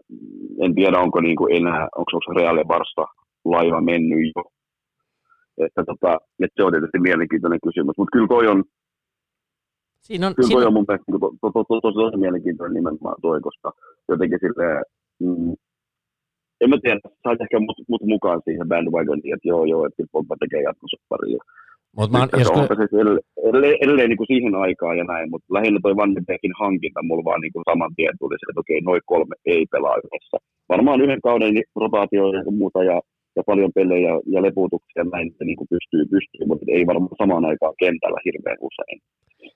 en 0.65 0.75
tiedä, 0.75 0.99
onko 0.99 1.21
niinku 1.21 1.47
enää, 1.47 1.89
onko, 1.97 2.11
onko 2.13 2.41
reaali 2.41 2.65
Barsta 2.65 3.05
laiva 3.45 3.81
mennyt 3.81 4.19
jo. 4.37 4.43
Että 5.67 5.85
tota, 5.85 6.19
et 6.45 6.51
se 6.57 6.65
on 6.65 6.73
tietysti 6.73 6.99
mielenkiintoinen 6.99 7.59
kysymys. 7.65 7.95
Mutta 7.99 8.13
kyllä 8.13 8.29
toi 8.29 8.47
on, 8.47 8.65
Siinä 10.07 10.27
on, 10.27 10.35
Kyllä 10.35 10.49
siinä... 10.49 10.67
on 10.67 10.73
mun 10.73 10.85
mielestä 10.89 11.13
to, 11.13 11.19
kuin, 11.19 11.39
to, 11.41 11.51
to, 11.55 11.65
to, 11.69 11.81
tosi, 11.81 11.99
tosi 12.03 12.17
mielenkiintoinen 12.17 12.75
nimenomaan 12.75 13.19
toi, 13.23 13.41
koska 13.41 13.73
jotenkin 14.09 14.39
silleen, 14.45 14.83
mm, 15.21 15.53
en 16.61 16.71
mä 16.71 16.77
tiedä, 16.83 17.01
sait 17.25 17.41
ehkä 17.41 17.61
mut, 17.61 17.79
mut 17.89 18.05
mukaan 18.15 18.41
siihen 18.45 18.69
bandwagoniin, 18.69 19.35
että 19.35 19.49
joo 19.53 19.65
joo, 19.73 19.87
että 19.87 20.03
Bomba 20.13 20.35
tekee 20.41 20.63
jatkosopparia. 20.63 21.41
Mutta 21.97 22.13
mä 22.13 22.19
oon, 22.19 22.29
jos... 22.33 22.49
Siis 22.81 22.95
edelleen, 23.49 23.77
edelleen, 23.85 24.09
niin 24.09 24.21
kuin 24.21 24.31
siihen 24.33 24.55
aikaan 24.55 24.99
ja 24.99 25.05
näin, 25.05 25.31
mutta 25.31 25.55
lähinnä 25.57 25.79
toi 25.83 25.97
Van 25.97 26.15
Beekin 26.27 26.55
hankinta 26.63 27.03
mulla 27.03 27.25
vaan 27.25 27.41
niin 27.41 27.53
kuin 27.53 27.65
saman 27.71 27.93
tien 27.97 28.17
tuli 28.19 28.37
se, 28.37 28.47
että 28.51 28.61
okei, 28.65 28.81
noin 28.81 29.03
kolme 29.13 29.35
ei 29.55 29.65
pelaa 29.73 29.97
yhdessä. 30.05 30.37
Varmaan 30.69 31.01
yhden 31.01 31.21
kauden 31.29 31.55
rotaatio 31.83 32.25
ja 32.33 32.43
muuta 32.61 32.85
ja 32.91 32.97
ja 33.37 33.43
paljon 33.47 33.73
pelejä 33.75 34.13
ja 34.27 34.43
leputuksia 34.43 35.05
näin, 35.05 35.29
että 35.31 35.45
niin 35.45 35.57
kuin 35.57 35.69
pystyy, 35.75 36.05
pystyy, 36.15 36.47
mutta 36.47 36.67
ei 36.69 36.87
varmaan 36.87 37.21
samaan 37.23 37.45
aikaan 37.45 37.75
kentällä 37.79 38.21
hirveän 38.25 38.61
usein. 38.61 38.99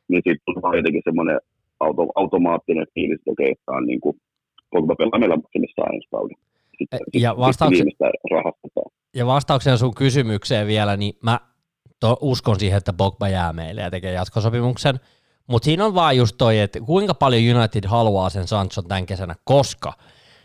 Niin 0.09 0.22
sitten 0.27 0.55
tulee 0.55 0.79
jotenkin 0.79 1.03
semmoinen 1.05 1.39
auto, 1.81 2.03
automaattinen 2.14 2.87
fiilis, 2.95 3.18
että 3.18 3.31
okei, 3.31 3.51
että 3.51 3.72
on 3.72 3.87
niin 3.87 4.01
kuin, 4.01 4.16
Pogba 4.70 4.95
pelaa 4.97 5.18
meillä 5.18 5.37
maksimissaan 5.37 5.95
ensi 5.95 6.09
kauden. 6.11 6.37
Sitten, 6.79 7.01
ja, 7.14 7.37
vastauksen, 7.37 7.87
ja 9.16 9.27
vastauksen 9.27 9.79
sun 9.79 9.95
kysymykseen 9.95 10.66
vielä, 10.66 10.97
niin 10.97 11.14
mä 11.22 11.41
to, 12.01 12.16
uskon 12.20 12.61
siihen, 12.61 12.79
että 12.79 12.93
Pogba 12.93 13.29
jää 13.29 13.53
meille 13.53 13.81
ja 13.81 13.91
tekee 13.91 14.12
jatkosopimuksen, 14.12 14.95
mutta 15.47 15.64
siinä 15.64 15.87
on 15.87 15.95
vaan 15.95 16.16
just 16.16 16.35
toi, 16.39 16.59
että 16.59 16.81
kuinka 16.81 17.14
paljon 17.14 17.57
United 17.57 17.85
haluaa 17.87 18.31
sen 18.31 18.47
Sanchon 18.47 18.89
tämän 18.89 19.07
kesänä, 19.07 19.35
koska 19.45 19.93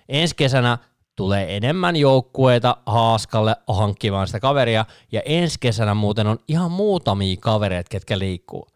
ensi 0.10 0.36
kesänä 0.36 0.78
tulee 1.20 1.56
enemmän 1.58 1.96
joukkueita 1.96 2.78
haaskalle 2.86 3.56
hankkimaan 3.68 4.28
sitä 4.28 4.40
kaveria, 4.40 4.86
ja 5.12 5.22
ensi 5.26 5.58
kesänä 5.60 5.94
muuten 5.94 6.28
on 6.28 6.38
ihan 6.48 6.72
muutamia 6.72 7.36
kavereita, 7.40 7.90
ketkä 7.92 8.20
liikkuu. 8.20 8.68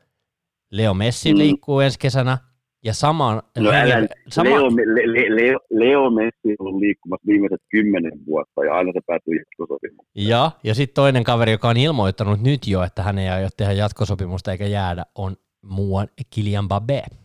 Leo 0.71 0.93
Messi 0.93 1.33
mm. 1.33 1.37
liikkuu 1.37 1.79
ensi 1.79 1.99
kesänä, 1.99 2.37
ja 2.83 2.93
saman... 2.93 3.41
No 3.57 3.71
älä, 3.71 4.07
sama... 4.29 4.49
Leo, 4.49 4.69
Le, 5.05 5.35
Leo, 5.35 5.59
Leo 5.69 6.09
Messi 6.09 6.55
on 6.59 6.81
liikkumassa 6.81 7.27
viimeiset 7.27 7.61
kymmenen 7.69 8.25
vuotta 8.25 8.63
ja 8.65 8.73
aina 8.73 8.91
se 8.93 8.99
päätyy 9.07 9.33
jatkosopimukseen. 9.33 10.27
Ja, 10.27 10.51
ja 10.63 10.75
sitten 10.75 10.95
toinen 10.95 11.23
kaveri, 11.23 11.51
joka 11.51 11.69
on 11.69 11.77
ilmoittanut 11.77 12.41
nyt 12.41 12.67
jo, 12.67 12.83
että 12.83 13.03
hän 13.03 13.19
ei 13.19 13.29
aio 13.29 13.47
tehdä 13.57 13.73
jatkosopimusta 13.73 14.51
eikä 14.51 14.67
jäädä, 14.67 15.05
on 15.15 15.35
muuan 15.61 16.07
Kilian 16.29 16.65
Babé. 16.65 17.15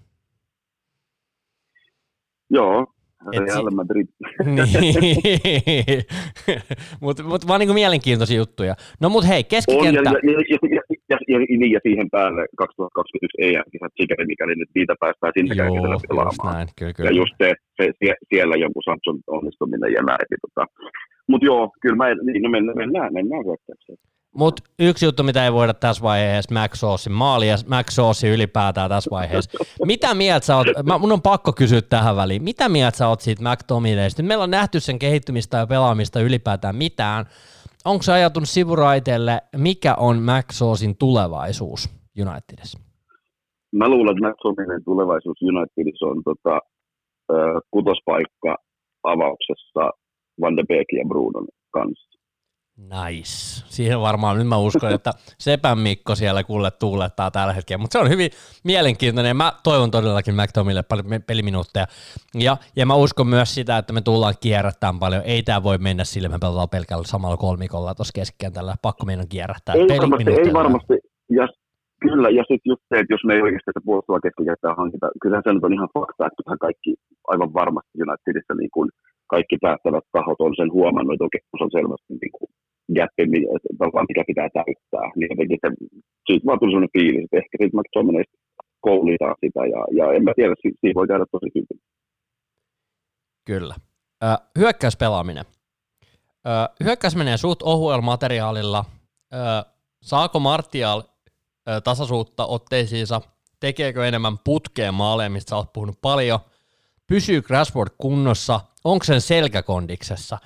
Joo, 2.50 2.86
Real 3.26 3.70
Madrid. 3.70 4.08
niin. 5.00 6.02
mutta 7.04 7.22
mut 7.22 7.48
vaan 7.48 7.60
niinku 7.60 7.74
mielenkiintoisia 7.74 8.36
juttuja. 8.36 8.74
No 9.00 9.08
mut 9.08 9.28
hei, 9.28 9.44
keskikenttä. 9.44 10.10
On, 10.10 10.16
ja, 10.22 10.32
ja, 10.32 10.40
ja, 10.52 10.58
ja, 10.76 10.82
ja, 11.10 11.18
ja, 11.28 11.38
niin, 11.38 11.72
ja 11.72 11.80
siihen 11.82 12.10
päälle 12.10 12.46
2021 12.58 13.42
EM-kisat, 13.42 13.92
sikäli 14.00 14.26
mikäli 14.26 14.54
nyt 14.54 14.70
niitä 14.74 14.94
päästään 15.00 15.32
sinne 15.36 15.54
käänkeisellä 15.54 15.96
pelaamaan. 16.08 16.54
Näin, 16.54 16.68
kyllä, 16.78 16.92
kyllä. 16.92 17.10
Ja 17.10 17.16
just 17.16 17.34
se, 17.42 17.48
se, 17.76 17.84
siellä 18.28 18.54
jonkun 18.56 18.82
Samson 18.88 19.18
onnistuminen 19.26 19.92
ja 19.96 20.02
näin. 20.02 20.26
Niin, 20.30 20.42
tota. 20.44 20.62
Mutta 21.30 21.46
joo, 21.50 21.62
kyllä 21.82 21.96
mä, 21.96 22.06
niin, 22.26 22.42
no 22.42 22.48
mennään, 22.50 22.78
mennään, 22.78 23.12
mennään. 23.12 23.44
Mutta 24.34 24.62
yksi 24.78 25.04
juttu, 25.04 25.22
mitä 25.22 25.44
ei 25.44 25.52
voida 25.52 25.74
tässä 25.74 26.02
vaiheessa, 26.02 26.54
Max 26.54 26.78
Saucein 26.80 27.14
maali 27.14 27.48
ja 27.48 27.56
Max 27.68 27.86
Sauce 27.94 28.28
ylipäätään 28.28 28.90
tässä 28.90 29.10
vaiheessa. 29.10 29.58
Mitä 29.86 30.14
mieltä 30.14 30.46
sä 30.46 30.56
oot, 30.56 30.66
mä, 30.84 30.98
mun 30.98 31.12
on 31.12 31.22
pakko 31.22 31.52
kysyä 31.52 31.82
tähän 31.82 32.16
väliin, 32.16 32.42
mitä 32.42 32.68
mieltä 32.68 32.98
sä 32.98 33.08
oot 33.08 33.20
siitä 33.20 33.42
McTominaysta? 33.50 34.22
Nyt 34.22 34.28
meillä 34.28 34.44
on 34.44 34.50
nähty 34.50 34.80
sen 34.80 34.98
kehittymistä 34.98 35.56
ja 35.56 35.66
pelaamista 35.66 36.20
ylipäätään 36.20 36.76
mitään. 36.76 37.26
Onko 37.84 38.02
se 38.02 38.12
ajatunut 38.12 38.48
sivuraiteelle, 38.48 39.40
mikä 39.56 39.94
on 39.94 40.22
Max 40.22 40.44
Saucein 40.50 40.96
tulevaisuus 40.96 41.90
Unitedissa? 42.20 42.78
Mä 43.72 43.88
luulen, 43.88 44.16
että 44.16 44.28
Max 44.28 44.36
Saucein 44.42 44.84
tulevaisuus 44.84 45.38
Unitedissa 45.42 46.06
on 46.06 46.22
tota, 46.24 46.60
kutospaikka 47.70 48.56
avauksessa 49.02 49.90
Van 50.40 50.56
de 50.56 50.62
Beek 50.68 50.86
ja 50.92 51.04
Brudon 51.08 51.46
kanssa. 51.70 52.07
Nice. 52.78 53.64
Siihen 53.66 54.00
varmaan, 54.00 54.38
nyt 54.38 54.46
mä 54.46 54.56
uskon, 54.56 54.92
että 54.92 55.10
Sepän 55.38 55.78
Mikko 55.78 56.14
siellä 56.14 56.44
kuule 56.44 56.70
tuulettaa 56.70 57.30
tällä 57.30 57.52
hetkellä, 57.52 57.80
mutta 57.80 57.92
se 57.92 58.04
on 58.04 58.10
hyvin 58.10 58.30
mielenkiintoinen. 58.64 59.36
Mä 59.36 59.52
toivon 59.64 59.90
todellakin 59.90 60.34
McTomille 60.34 60.82
paljon 60.82 61.06
peliminuutteja. 61.26 61.86
Ja, 62.34 62.56
ja 62.76 62.86
mä 62.86 62.94
uskon 62.94 63.26
myös 63.26 63.54
sitä, 63.54 63.78
että 63.78 63.92
me 63.92 64.00
tullaan 64.00 64.34
kierrättämään 64.40 64.98
paljon. 64.98 65.22
Ei 65.24 65.42
tämä 65.42 65.62
voi 65.62 65.78
mennä 65.78 66.04
sille, 66.04 66.28
me 66.28 66.38
pelataan 66.40 66.68
pelkällä 66.68 67.04
samalla 67.04 67.36
kolmikolla 67.36 67.94
tuossa 67.94 68.18
keskikentällä. 68.18 68.74
Pakko 68.82 69.06
meidän 69.06 69.28
kierrättää. 69.28 69.74
Ei 69.74 69.98
varmasti, 69.98 70.30
ei 70.30 70.52
varmasti. 70.52 70.94
Ja, 71.30 71.48
kyllä, 72.00 72.28
ja 72.38 72.42
sitten 72.42 72.70
just 72.72 72.82
se, 72.88 72.94
että 73.00 73.14
jos 73.14 73.24
me 73.24 73.34
ei 73.34 73.42
oikeasti 73.42 73.70
sitä 73.70 73.86
puolustuvaa 73.88 74.20
keskikenttää 74.26 74.74
hankita, 74.74 75.06
kyllä 75.22 75.42
se 75.44 75.52
nyt 75.52 75.64
on 75.64 75.76
ihan 75.78 75.88
fakta, 75.98 76.26
että 76.26 76.56
kaikki 76.66 76.94
aivan 77.32 77.54
varmasti 77.54 78.02
Unitedissa 78.04 78.54
niin 78.54 78.72
kuin 78.74 78.88
kaikki 79.34 79.56
päättävät 79.64 80.04
tahot 80.12 80.40
on 80.46 80.54
sen 80.56 80.72
huomannut, 80.72 81.14
että 81.14 81.24
okei, 81.28 81.40
se 81.58 81.64
on 81.64 81.76
selvästi 81.78 82.14
niin 82.22 82.34
kuin 82.36 82.48
gappi, 82.96 83.26
mikä 84.08 84.24
pitää 84.26 84.48
täyttää. 84.54 85.06
Niin 85.16 85.28
jotenkin 85.30 85.58
se, 85.62 85.68
siitä 86.26 86.46
vaan 86.46 86.58
tuli 86.58 86.70
sellainen 86.70 86.96
fiilis, 86.98 87.24
että 87.24 87.36
ehkä 87.36 87.54
siitä 87.58 87.76
McTominaysta 87.76 88.36
koulitaan 88.80 89.34
sitä, 89.44 89.60
ja, 89.66 89.80
ja 89.98 90.12
en 90.12 90.24
mä 90.24 90.32
tiedä, 90.36 90.54
siitä 90.62 90.94
voi 90.94 91.08
käydä 91.08 91.24
tosi 91.32 91.46
hyvin. 91.54 91.80
Kyllä. 93.46 93.74
Ö, 94.24 94.26
hyökkäyspelaaminen. 94.58 95.44
Ö, 96.46 96.50
hyökkäys 96.84 97.16
menee 97.16 97.36
suht 97.36 97.62
ohuella 97.62 98.02
materiaalilla. 98.02 98.84
Saako 100.02 100.40
Martial 100.40 101.02
ö, 101.68 101.80
tasaisuutta 101.80 102.46
otteisiinsa? 102.46 103.20
Tekeekö 103.60 104.06
enemmän 104.08 104.38
putkeen 104.44 104.94
maaleja, 104.94 105.30
mistä 105.30 105.50
sä 105.50 105.56
oot 105.56 105.72
puhunut 105.72 105.98
paljon? 106.02 106.38
Pysyy 107.06 107.42
Rashford 107.48 107.90
kunnossa? 107.98 108.60
Onko 108.84 109.04
sen 109.04 109.20
selkäkondiksessa? 109.20 110.38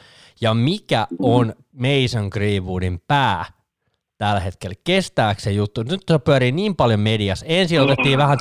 Ja 0.42 0.54
mikä 0.54 1.06
on 1.18 1.52
Mason 1.72 2.28
Greenwoodin 2.32 2.98
pää 3.08 3.44
tällä 4.18 4.40
hetkellä. 4.40 4.74
Kestääkö 4.86 5.40
se 5.40 5.52
juttu? 5.52 5.82
Nyt 5.82 6.00
se 6.08 6.18
pyörii 6.18 6.52
niin 6.52 6.76
paljon 6.76 7.00
mediassa. 7.00 7.46
Ensin 7.48 7.80
otettiin 7.80 8.18
vähän, 8.18 8.38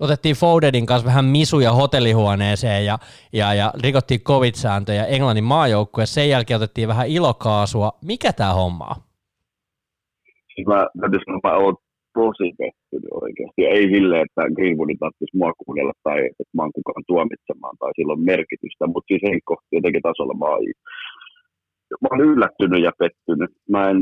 otettiin 0.00 0.36
Fodenin 0.36 0.86
kanssa 0.86 1.06
vähän 1.06 1.24
misuja 1.24 1.72
hotellihuoneeseen 1.72 2.84
ja, 2.86 2.98
ja, 3.32 3.54
ja 3.54 3.72
rikottiin 3.82 4.20
covid-sääntöjä 4.20 5.04
Englannin 5.04 5.44
maajoukkue. 5.44 6.06
Sen 6.06 6.28
jälkeen 6.28 6.56
otettiin 6.56 6.88
vähän 6.88 7.08
ilokaasua. 7.08 7.92
Mikä 8.04 8.32
tämä 8.32 8.52
homma 8.52 8.84
on? 8.84 8.96
Siis 10.54 10.66
mä 10.66 10.86
täytyy 11.00 11.20
sanoa, 11.24 11.40
mä 11.44 11.56
oon 11.64 11.76
tosi 12.18 12.48
pettynyt 12.60 13.12
oikeasti. 13.22 13.60
Ja 13.64 13.70
ei 13.78 13.86
silleen, 13.94 14.22
että 14.26 14.42
Greenwoodin 14.56 14.98
tarvitsisi 15.02 15.36
mua 15.40 15.52
kuunnella 15.62 15.94
tai 16.06 16.18
että 16.40 16.54
mä 16.56 16.62
oon 16.62 16.76
kukaan 16.78 17.04
tuomitsemaan 17.10 17.76
tai 17.80 17.90
sillä 17.96 18.12
on 18.16 18.28
merkitystä, 18.32 18.84
mutta 18.92 19.08
siis 19.10 19.22
henkko 19.28 19.54
jotenkin 19.76 20.06
tasolla 20.08 20.34
mä 20.40 20.48
oon 20.52 20.64
mä 22.00 22.08
olen 22.10 22.28
yllättynyt 22.32 22.82
ja 22.86 22.92
pettynyt. 22.98 23.50
Mä, 23.74 23.90
en, 23.90 23.98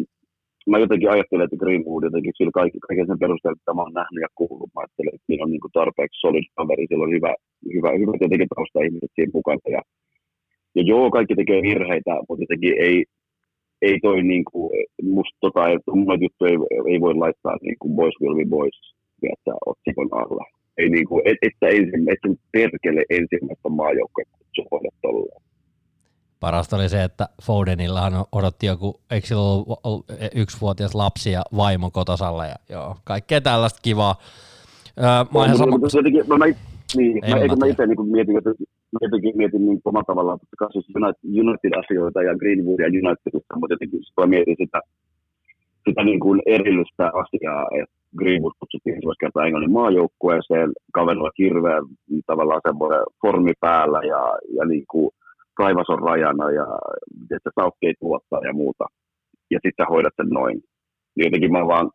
mä 0.71 0.79
jotenkin 0.85 1.11
ajattelen, 1.11 1.45
että 1.45 1.63
Greenwood 1.63 2.05
jotenkin 2.05 2.33
sillä 2.37 2.51
kaikki, 2.61 2.79
kaiken 2.89 3.07
sen 3.07 3.23
perusteella, 3.23 3.59
että 3.59 3.75
mä 3.75 3.83
oon 3.83 3.99
nähnyt 4.01 4.23
ja 4.27 4.31
kuullut. 4.41 4.71
Mä 4.75 4.81
ajattelen, 4.81 5.15
että 5.15 5.27
siinä 5.27 5.45
on 5.45 5.51
niin 5.51 5.77
tarpeeksi 5.79 6.21
solid 6.21 6.47
kaveri, 6.59 6.87
sillä 6.89 7.05
on 7.05 7.17
hyvä, 7.17 7.33
hyvä, 7.77 7.91
hyvä 8.01 8.13
jotenkin 8.25 8.53
tausta 8.55 8.85
ihmiset 8.87 9.13
siinä 9.15 9.37
mukana. 9.39 9.67
Ja, 9.77 9.83
ja 10.77 10.83
joo, 10.93 11.11
kaikki 11.11 11.35
tekee 11.37 11.63
virheitä, 11.63 12.13
mutta 12.29 12.43
jotenkin 12.45 12.75
ei, 12.89 12.97
ei 13.83 13.97
toi 14.07 14.23
niin 14.23 14.45
kuin, 14.51 14.71
musta 15.17 15.39
tota, 15.41 15.63
juttu 16.25 16.43
ei, 16.45 16.57
ei 16.91 16.99
voi 17.01 17.15
laittaa 17.15 17.57
niin 17.63 17.79
kuin 17.81 17.97
boys 17.97 18.17
will 18.23 18.37
be 18.41 18.47
boys, 18.57 18.77
että 19.33 19.53
otsikon 19.67 20.11
alla. 20.23 20.45
Ei 20.79 20.89
niin 20.89 21.07
kuin, 21.09 21.23
et, 21.25 21.39
että 21.43 21.67
ensin, 21.69 22.05
että 22.13 22.29
perkele 22.53 23.03
ensimmäistä 23.11 23.69
maajoukkoa 23.69 24.25
kutsua 24.33 24.81
tolleen. 25.03 25.43
Parasta 26.45 26.77
oli 26.77 26.89
se, 26.89 27.05
että 27.05 27.29
Fodenillahan 27.43 28.13
odotti 28.33 28.67
joku, 28.67 29.01
eikö 29.11 29.27
sillä 29.27 29.43
ollut 29.43 30.07
yksivuotias 30.35 30.95
lapsi 30.95 31.31
ja 31.31 31.43
vaimo 31.57 31.91
kotosalla 31.91 32.47
ja 32.47 32.55
joo, 32.69 32.97
kaikkea 33.05 33.41
tällaista 33.41 33.81
kivaa. 33.83 34.15
Öö, 34.99 35.05
mä 35.07 35.47
no, 35.47 35.57
sama... 35.57 35.71
mutta 35.71 35.99
jotenkin, 35.99 36.25
mä, 36.29 36.39
mä, 36.39 36.45
niin, 36.97 37.21
mä, 37.31 37.37
eikö 37.37 37.57
mä 37.57 37.67
itse 37.67 37.87
niin 37.87 38.11
mietin, 38.11 38.39
että 38.39 38.51
jotenkin 39.01 39.37
mietin 39.37 39.67
niin 39.67 39.81
omalla 39.85 40.05
tavallaan, 40.05 40.39
että 40.43 40.67
siis 40.73 40.87
United-asioita 41.43 42.23
ja 42.23 42.39
Greenwood 42.39 42.81
ja 42.81 42.87
Unitedista, 42.87 43.59
mutta 43.59 43.75
jotenkin 43.75 44.01
mä 44.21 44.27
mietin 44.27 44.57
sitä, 44.59 44.81
sitä 45.89 46.05
niin 46.05 46.21
kuin 46.21 46.43
erillistä 46.47 47.07
asiaa, 47.23 47.67
että 47.83 47.95
Greenwood 48.19 48.53
kutsuttiin 48.61 48.95
ensimmäistä 48.95 49.25
kertaa 49.25 49.47
Englannin 49.47 49.73
maajoukkueeseen, 49.73 50.71
kaverilla 50.93 51.31
hirveän 51.39 51.85
tavallaan 52.27 52.61
semmoinen 52.69 53.03
formi 53.23 53.53
päällä 53.61 54.01
ja, 54.13 54.23
ja 54.57 54.65
niin 54.65 54.85
kuin, 54.91 55.11
taivas 55.61 55.91
on 55.95 56.03
rajana 56.09 56.51
ja 56.51 56.67
että 57.37 57.51
saukkeet 57.61 57.97
tuottaa 58.01 58.41
ja 58.49 58.53
muuta. 58.53 58.85
Ja 59.51 59.59
sitten 59.65 59.91
hoidat 59.93 60.17
sen 60.17 60.31
noin. 60.39 60.59
Niin 61.15 61.25
jotenkin 61.27 61.53
mä 61.53 61.67
vaan, 61.73 61.91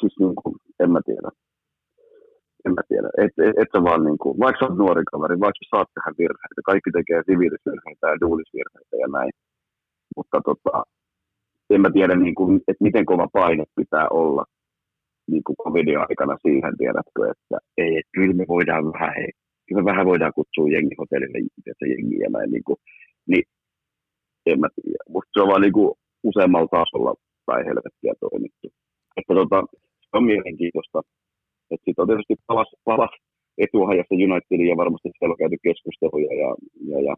siis 0.00 0.14
niin 0.20 0.36
kuin, 0.40 0.54
en 0.82 0.90
mä 0.90 1.00
tiedä. 1.06 1.30
En 2.66 2.72
mä 2.76 2.82
tiedä. 2.88 3.08
Et, 3.22 3.32
et, 3.46 3.54
et 3.60 3.70
sä 3.72 3.78
vaan 3.88 4.04
niin 4.04 4.18
kuin, 4.22 4.38
vaikka 4.38 4.58
sä 4.58 4.66
oot 4.66 4.78
nuori 4.78 5.04
kaveri, 5.12 5.40
vaikka 5.40 5.60
sä 5.60 5.70
saat 5.70 5.88
tehdä 5.94 6.10
virheitä, 6.18 6.60
kaikki 6.70 6.90
tekee 6.90 7.20
siviilisvirheitä 7.28 8.06
ja 8.12 8.20
duulisvirheitä 8.24 8.96
ja 9.02 9.08
näin. 9.16 9.32
Mutta 10.16 10.38
tota, 10.48 10.74
en 11.70 11.80
mä 11.80 11.90
tiedä, 11.90 12.14
niin 12.16 12.34
kuin, 12.34 12.52
että 12.68 12.84
miten 12.86 13.06
kova 13.06 13.26
paine 13.32 13.64
pitää 13.76 14.06
olla 14.10 14.44
niin 15.30 15.44
kuin 15.46 15.56
covidin 15.64 15.98
aikana 15.98 16.36
siihen, 16.46 16.74
tiedätkö, 16.78 17.20
että 17.32 17.56
ei, 17.82 17.92
että 17.98 18.14
kyllä 18.16 18.34
me 18.34 18.44
voidaan 18.48 18.84
vähän, 18.92 19.12
hei, 19.18 19.30
me 19.70 19.84
vähän 19.84 20.06
voidaan 20.06 20.32
kutsua 20.38 20.68
jengi 20.68 20.94
hotellille 20.98 21.38
se 21.78 21.86
jengi 21.94 22.18
ja 22.24 22.30
näin. 22.30 22.50
Niin, 22.50 22.64
kuin, 22.64 22.78
niin 23.30 23.44
en 24.46 24.60
mä 24.60 24.68
tiedä. 24.74 25.04
Musta 25.08 25.30
se 25.32 25.42
on 25.42 25.48
vaan 25.48 25.62
niinku 25.62 25.94
useammalla 26.22 26.68
tasolla 26.76 27.14
tai 27.46 27.64
helvettiä 27.68 28.12
toimittu. 28.20 28.66
Että 29.16 29.34
tota, 29.34 29.58
se 30.00 30.12
on 30.18 30.24
mielenkiintoista. 30.24 31.00
Että 31.70 31.84
sitten 31.84 32.02
on 32.02 32.08
tietysti 32.08 32.34
palas, 32.46 32.70
palas 32.84 33.14
etuhajasta 33.58 34.14
Unitedin 34.26 34.70
ja 34.72 34.76
varmasti 34.76 35.08
siellä 35.18 35.32
on 35.32 35.42
käyty 35.42 35.56
keskusteluja 35.62 36.32
ja, 36.42 36.50
ja, 36.90 36.98
ja 37.08 37.14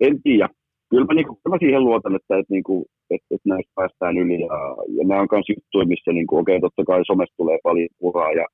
en 0.00 0.22
tiedä. 0.22 0.48
Kyllä 0.90 1.06
mä, 1.06 1.14
niinku, 1.14 1.40
mä 1.48 1.56
siihen 1.58 1.84
luotan, 1.84 2.16
että, 2.16 2.38
että, 2.38 2.54
niinku, 2.54 2.86
että, 3.10 3.26
että 3.34 3.48
näistä 3.48 3.72
päästään 3.74 4.18
yli 4.18 4.40
ja, 4.40 4.58
ja 4.96 5.02
nämä 5.08 5.20
on 5.20 5.28
myös 5.32 5.48
juttuja, 5.48 5.86
missä 5.86 6.12
niinku, 6.12 6.38
okei, 6.38 6.56
okay, 6.56 6.60
totta 6.66 6.84
kai 6.84 7.00
somesta 7.06 7.36
tulee 7.36 7.58
paljon 7.62 7.88
puraa 7.98 8.32
ja, 8.32 8.46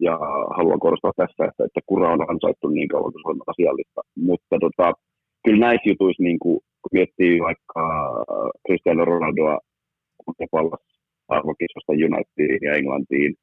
ja 0.00 0.18
haluan 0.56 0.80
korostaa 0.80 1.12
tässä, 1.16 1.44
että, 1.44 1.64
että 1.64 1.80
kura 1.86 2.12
on 2.12 2.30
ansaittu 2.30 2.68
niin 2.68 2.88
kauan 2.88 3.12
kuin 3.12 3.22
se 3.22 3.28
on 3.28 3.52
asiallista. 3.52 4.00
Mutta 4.28 4.56
tota, 4.60 4.92
kyllä 5.44 5.66
näissä 5.66 5.90
jutuissa, 5.90 6.22
niin 6.22 6.38
kuin, 6.38 6.58
kun 6.82 6.92
miettii 6.92 7.40
vaikka 7.48 7.82
Cristiano 8.66 9.04
Ronaldoa, 9.04 9.58
kun 10.24 10.34
se 10.38 10.46
palasi 10.50 10.96
arvokisasta 11.28 11.92
Unitediin 12.06 12.62
ja 12.62 12.72
Englantiin, 12.74 13.34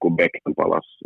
kun 0.00 0.16
Beckham 0.16 0.54
palasi 0.56 1.04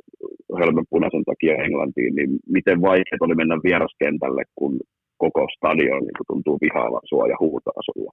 hölmönpunaisen 0.58 1.24
takia 1.24 1.62
Englantiin, 1.66 2.14
niin 2.14 2.30
miten 2.56 2.82
vaikeaa 2.82 3.26
oli 3.26 3.34
mennä 3.34 3.56
vieraskentälle, 3.64 4.42
kun 4.54 4.80
koko 5.16 5.46
stadion 5.56 6.02
niin 6.02 6.28
tuntuu 6.28 6.58
vihaavan 6.60 7.04
sua 7.04 7.28
ja 7.28 7.36
huutaa 7.40 7.80
sulla. 7.88 8.12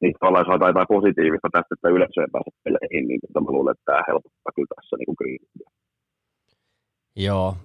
Niin 0.00 0.14
tavallaan 0.20 0.46
saa 0.46 0.68
jotain 0.68 0.94
positiivista 0.96 1.48
tästä, 1.52 1.74
että 1.74 1.94
yleisö 1.96 2.20
ei 2.20 2.34
pääse 2.34 2.50
peleihin, 2.64 3.04
niin 3.08 3.20
mä 3.34 3.54
luulen, 3.56 3.72
että 3.74 3.88
tämä 3.88 4.08
helpottaa 4.08 4.52
kyllä 4.56 4.72
tässä 4.74 4.96
niin 4.96 5.10
kuin 5.10 5.16
Joo, 7.18 7.56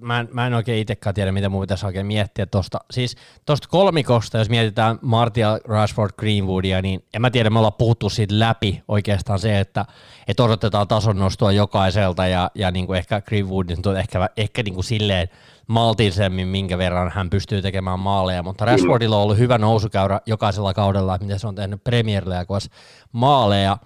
mä 0.00 0.20
en, 0.20 0.28
mä 0.32 0.46
en 0.46 0.54
oikein 0.54 0.78
itsekään 0.78 1.14
tiedä, 1.14 1.32
mitä 1.32 1.48
mun 1.48 1.60
pitäisi 1.60 1.86
oikein 1.86 2.06
miettiä 2.06 2.46
tuosta. 2.46 2.78
Siis 2.90 3.16
tuosta 3.46 3.68
kolmikosta, 3.68 4.38
jos 4.38 4.50
mietitään 4.50 4.98
Martia, 5.02 5.58
Rashford, 5.64 6.10
Greenwoodia, 6.18 6.82
niin 6.82 7.00
en 7.14 7.20
mä 7.20 7.30
tiedä, 7.30 7.50
me 7.50 7.58
ollaan 7.58 7.72
puhuttu 7.78 8.08
siitä 8.08 8.38
läpi 8.38 8.82
oikeastaan 8.88 9.38
se, 9.38 9.60
että, 9.60 9.84
että 10.28 10.42
odotetaan 10.42 10.88
tason 10.88 11.18
nostua 11.18 11.52
jokaiselta 11.52 12.26
ja, 12.26 12.50
ja 12.54 12.70
niin 12.70 12.86
kuin 12.86 12.98
ehkä 12.98 13.20
Greenwoodin 13.20 13.78
on 13.86 13.96
ehkä, 13.96 14.28
ehkä 14.36 14.62
niin 14.62 14.74
kuin 14.74 14.84
silleen 14.84 15.28
maltillisemmin, 15.70 16.48
minkä 16.48 16.78
verran 16.78 17.10
hän 17.14 17.30
pystyy 17.30 17.62
tekemään 17.62 18.00
maaleja, 18.00 18.42
mutta 18.42 18.64
Rashfordilla 18.64 19.16
on 19.16 19.22
ollut 19.22 19.38
hyvä 19.38 19.58
nousukäyrä 19.58 20.20
jokaisella 20.26 20.74
kaudella, 20.74 21.14
että 21.14 21.24
miten 21.24 21.38
se 21.38 21.46
on 21.46 21.54
tehnyt 21.54 21.84
Premier 21.84 22.28
Leagueassa 22.28 22.70
maaleja, 23.12 23.76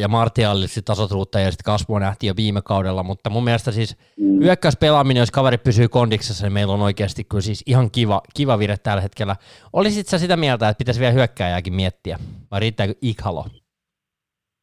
ja 0.00 0.08
Martialille 0.08 0.66
sitten 0.66 0.84
tasotuutta 0.84 1.40
ja 1.40 1.50
sitten 1.50 1.64
kasvua 1.64 2.00
nähtiin 2.00 2.28
jo 2.28 2.34
viime 2.36 2.62
kaudella, 2.62 3.02
mutta 3.02 3.30
mun 3.30 3.44
mielestä 3.44 3.72
siis 3.72 3.96
mm. 4.16 4.40
hyökkäyspelaaminen, 4.40 5.20
jos 5.20 5.30
kaveri 5.30 5.58
pysyy 5.58 5.88
kondiksessa, 5.88 6.46
niin 6.46 6.52
meillä 6.52 6.74
on 6.74 6.82
oikeasti 6.82 7.24
kyllä 7.24 7.42
siis 7.42 7.62
ihan 7.66 7.90
kiva, 7.90 8.20
kiva 8.34 8.58
vire 8.58 8.76
tällä 8.76 9.00
hetkellä. 9.00 9.36
Olisit 9.72 10.06
sä 10.06 10.18
sitä 10.18 10.36
mieltä, 10.36 10.68
että 10.68 10.78
pitäisi 10.78 11.00
vielä 11.00 11.12
hyökkääjääkin 11.12 11.74
miettiä, 11.74 12.18
vai 12.50 12.60
riittääkö 12.60 12.94
Ikhalo? 13.02 13.44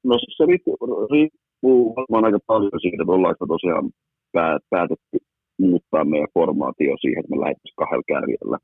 No 0.04 0.20
se 0.38 0.46
riippuu, 0.46 0.78
riippuu 1.12 1.96
varmaan 1.96 2.26
aika 2.26 2.39
paljon 2.48 2.72
siitä, 2.82 3.04
että 3.04 3.12
ollaanko 3.12 3.46
tosiaan 3.48 3.89
päätetty 4.70 5.18
muuttaa 5.60 6.06
meidän 6.06 6.34
formaatio 6.34 6.93
siihen, 6.97 7.20
että 7.20 7.32
me 7.32 7.41
lähdettäisiin 7.41 7.82
kahdella 7.82 8.12
kärjellä 8.14 8.58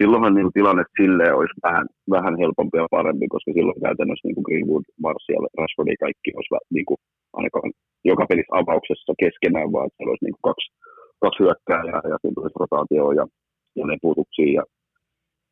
silloinhan 0.00 0.34
niin 0.34 0.56
tilanne 0.58 0.84
silleen 0.98 1.34
olisi 1.38 1.56
vähän, 1.66 1.86
vähän 2.16 2.34
helpompi 2.42 2.76
ja 2.78 2.94
parempi, 2.98 3.26
koska 3.34 3.50
silloin 3.52 3.84
käytännössä 3.86 4.26
niin 4.26 4.36
kuin 4.36 4.48
Greenwood, 4.48 4.86
Martial, 5.04 5.44
Rashford 5.58 5.88
ja 5.92 6.04
kaikki 6.04 6.28
olisi 6.36 6.50
niin 6.76 6.86
kuin, 6.88 6.98
ainakaan 7.38 7.70
joka 8.10 8.24
pelissä 8.30 8.58
avauksessa 8.60 9.12
keskenään, 9.24 9.72
vaan 9.72 9.86
että 9.86 10.04
olisi 10.06 10.24
niin 10.24 10.36
kuin 10.36 10.46
kaksi, 10.48 10.66
kaksi 11.24 11.40
hyökkääjää 11.42 12.02
ja 12.10 12.16
siinä 12.20 12.36
tulisi 12.36 12.60
rotaatioon 12.62 13.16
ja, 13.20 13.24
ja 13.78 13.84
ne 13.86 13.96
puutuksia. 14.04 14.50
Ja, 14.58 14.62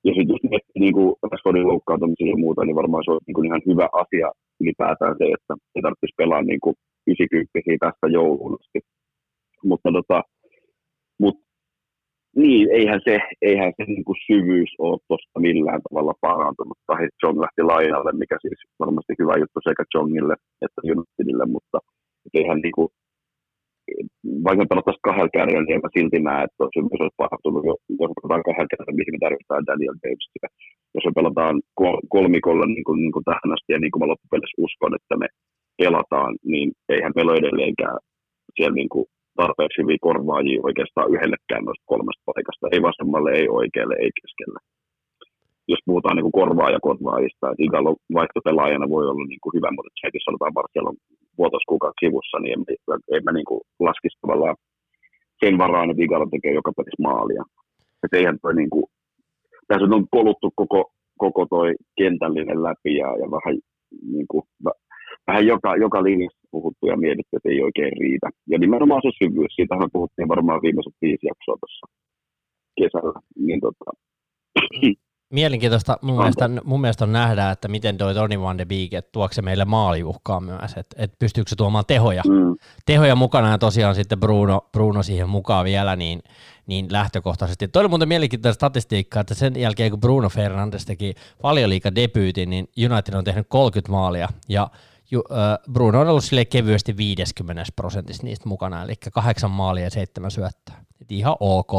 ja 0.07 0.13
sitten 0.15 0.35
jos 0.35 0.45
miettii 0.51 0.83
niin 0.85 0.97
kuin 0.99 1.11
Rashfordin 1.31 1.71
loukkaantumisia 1.73 2.33
ja 2.35 2.43
muuta, 2.45 2.61
niin 2.65 2.81
varmaan 2.83 3.05
se 3.05 3.11
olisi 3.13 3.27
niin 3.27 3.39
kuin 3.39 3.49
ihan 3.49 3.63
hyvä 3.71 3.87
asia 4.03 4.29
ylipäätään 4.63 5.15
se, 5.19 5.25
että 5.37 5.53
ei 5.75 5.83
tarvitsisi 5.83 6.19
pelaa 6.21 6.43
niin 6.51 6.63
kuin 6.65 6.75
90 7.07 7.85
tästä 7.85 8.07
jouluun 8.19 8.55
asti. 8.61 8.79
Mutta 9.71 9.89
tota, 9.97 10.19
niin, 12.37 12.69
eihän 12.79 13.01
se, 13.05 13.19
eihän 13.43 13.73
se 13.77 13.85
niin 13.85 14.05
kuin 14.05 14.17
syvyys 14.27 14.73
ole 14.79 14.99
tuosta 15.09 15.41
millään 15.41 15.83
tavalla 15.89 16.15
parantunut. 16.21 16.79
Tai 16.87 17.09
John 17.23 17.41
lähti 17.41 17.63
lainalle, 17.63 18.13
mikä 18.13 18.37
siis 18.41 18.61
varmasti 18.79 19.13
hyvä 19.19 19.35
juttu 19.43 19.59
sekä 19.69 19.85
Jongille 19.95 20.35
että 20.65 20.81
Unitedille, 20.93 21.47
mutta 21.47 21.79
eihän 22.35 22.61
niin 22.65 22.77
kuin, 22.79 22.89
vaikka 24.45 24.63
me 24.63 24.71
pelattaisiin 24.71 25.09
kahdella 25.09 25.37
kärjellä, 25.37 25.67
niin 25.67 25.85
mä 25.85 25.97
silti 25.97 26.21
näe, 26.29 26.45
että 26.45 26.57
tuo 26.59 26.69
syvyys 26.77 27.01
olisi 27.03 27.21
parantunut, 27.23 27.63
jos 27.69 27.81
pelataan 28.21 28.47
kahdella 28.49 28.73
kärjellä, 28.73 28.99
mihin 28.99 29.15
me 29.15 29.25
tarvitaan 29.25 29.67
Daniel 29.69 29.97
Davisia. 30.03 30.49
Jos 30.95 31.05
me 31.09 31.13
pelataan 31.19 31.57
kolmikolla 32.15 32.67
niin 32.67 32.87
kuin, 32.89 32.99
niin 33.05 33.15
kuin 33.15 33.27
tähän 33.29 33.51
asti, 33.55 33.71
ja 33.75 33.81
niin 33.81 33.93
kuin 33.93 34.01
mä 34.03 34.11
loppupelissä 34.13 34.63
uskon, 34.67 34.93
että 34.99 35.15
me 35.23 35.29
pelataan, 35.81 36.33
niin 36.53 36.69
eihän 36.93 37.13
meillä 37.15 37.33
ole 37.33 37.41
edelleenkään 37.43 37.99
siellä 38.57 38.79
niin 38.81 38.93
kuin 38.95 39.07
tarpeeksi 39.43 39.81
hyviä 39.83 40.07
korvaajia 40.07 40.67
oikeastaan 40.69 41.11
yhdellekään 41.15 41.65
noista 41.65 41.91
kolmesta 41.93 42.29
paikasta. 42.31 42.73
Ei 42.73 42.83
vasemmalle, 42.89 43.31
ei 43.41 43.49
oikealle, 43.61 43.95
ei 44.05 44.13
keskelle. 44.19 44.61
Jos 45.73 45.83
puhutaan 45.87 46.17
niin 46.17 46.29
kuin 46.29 46.39
korvaa 46.41 46.75
ja 46.75 46.81
korvaajista, 46.89 47.51
että 47.51 47.65
Igalo 47.67 47.93
vaihtopelaajana 48.19 48.93
voi 48.95 49.05
olla 49.11 49.25
niin 49.29 49.43
kuin 49.43 49.55
hyvä, 49.57 49.71
mutta 49.71 50.11
jos 50.17 50.27
sanotaan 50.27 50.57
Barcelon 50.59 50.97
vuotos 51.41 51.65
kuukauden 51.69 52.01
kivussa, 52.03 52.37
niin 52.39 52.53
en, 52.59 52.65
en 53.15 53.23
mä 53.25 53.33
niin 53.33 53.49
kuin 53.51 53.61
laskisi 53.87 54.19
tavallaan 54.23 54.57
sen 55.43 55.55
varaan, 55.59 55.91
että 55.91 56.03
Igalo 56.05 56.27
tekee 56.31 56.53
joka 56.61 56.73
pelissä 56.77 57.03
maalia. 57.09 57.43
Että 58.03 58.17
eihän 58.17 58.39
toi 58.43 58.55
niin 58.55 58.71
kuin, 58.75 58.87
tässä 59.69 59.85
on 59.97 60.07
koluttu 60.17 60.49
koko, 60.61 60.81
koko 61.25 61.47
toi 61.55 61.69
kentällinen 61.99 62.63
läpi 62.63 62.93
ja, 63.03 63.09
ja 63.23 63.27
vähän 63.37 63.55
niin 64.15 64.29
kuin, 64.31 64.45
vähän 65.27 65.47
joka, 65.47 65.77
joka 65.77 66.03
linjassa 66.03 66.38
puhuttu 66.51 66.87
ja 66.87 66.97
mietitty, 66.97 67.37
että 67.37 67.49
ei 67.49 67.63
oikein 67.63 67.93
riitä. 68.01 68.29
Ja 68.53 68.59
nimenomaan 68.59 69.03
se 69.05 69.11
syvyys, 69.19 69.53
siitähän 69.57 69.91
puhuttiin 69.93 70.29
varmaan 70.29 70.63
viimeiset 70.63 70.95
viisi 71.03 71.27
jaksoa 71.27 71.57
tuossa 71.61 71.87
kesällä. 72.79 73.21
Niin 73.47 73.61
tota, 73.61 73.91
Mielenkiintoista 75.33 75.99
mun 76.03 76.17
mielestä, 76.17 76.51
mun 76.65 76.81
mielestä 76.81 77.05
on 77.05 77.13
nähdä, 77.13 77.51
että 77.51 77.69
miten 77.69 77.99
toi 77.99 78.15
Tony 78.15 78.41
Van 78.41 78.59
de 78.59 78.65
Beek, 78.65 78.93
että 78.93 79.13
tuoko 79.13 79.35
se 79.35 79.43
meille 79.43 79.65
maaliuhkaa 79.65 80.41
myös, 80.41 80.75
että, 80.77 80.97
että 80.99 81.17
pystyykö 81.19 81.51
se 81.51 81.57
tuomaan 81.57 81.85
tehoja, 81.87 82.23
mm. 82.29 82.57
tehoja 82.87 83.17
mukana 83.17 83.51
ja 83.51 83.59
tosiaan 83.59 83.95
sitten 83.95 84.21
Bruno, 84.21 84.61
Bruno 84.73 85.03
siihen 85.03 85.29
mukaan 85.29 85.65
vielä, 85.65 85.97
niin, 85.97 86.23
niin 86.67 86.87
lähtökohtaisesti. 86.91 87.69
Toi 87.69 87.81
oli 87.81 87.89
muuten 87.89 88.09
mielenkiintoista 88.09 88.55
statistiikkaa, 88.55 89.21
että 89.21 89.35
sen 89.35 89.53
jälkeen 89.57 89.91
kun 89.91 90.01
Bruno 90.01 90.29
Fernandes 90.29 90.87
teki 90.87 91.15
paljon 91.43 91.71
liikaa 91.71 91.95
debyytin, 91.95 92.51
niin 92.51 92.69
United 92.91 93.15
on 93.15 93.25
tehnyt 93.25 93.47
30 93.49 93.93
maalia 93.93 94.29
ja 94.49 94.71
Bruno 95.73 96.01
on 96.01 96.09
ollut 96.09 96.25
sille 96.25 96.45
kevyesti 96.45 96.97
50 96.97 97.63
prosentissa 97.77 98.23
niistä 98.23 98.49
mukana, 98.49 98.83
eli 98.83 98.93
kahdeksan 99.13 99.51
maalia 99.51 99.85
ja 99.85 99.91
seitsemän 99.91 100.31
syöttöä. 100.31 100.75
Et 101.01 101.13
ihan 101.13 101.37
ok. 101.41 101.73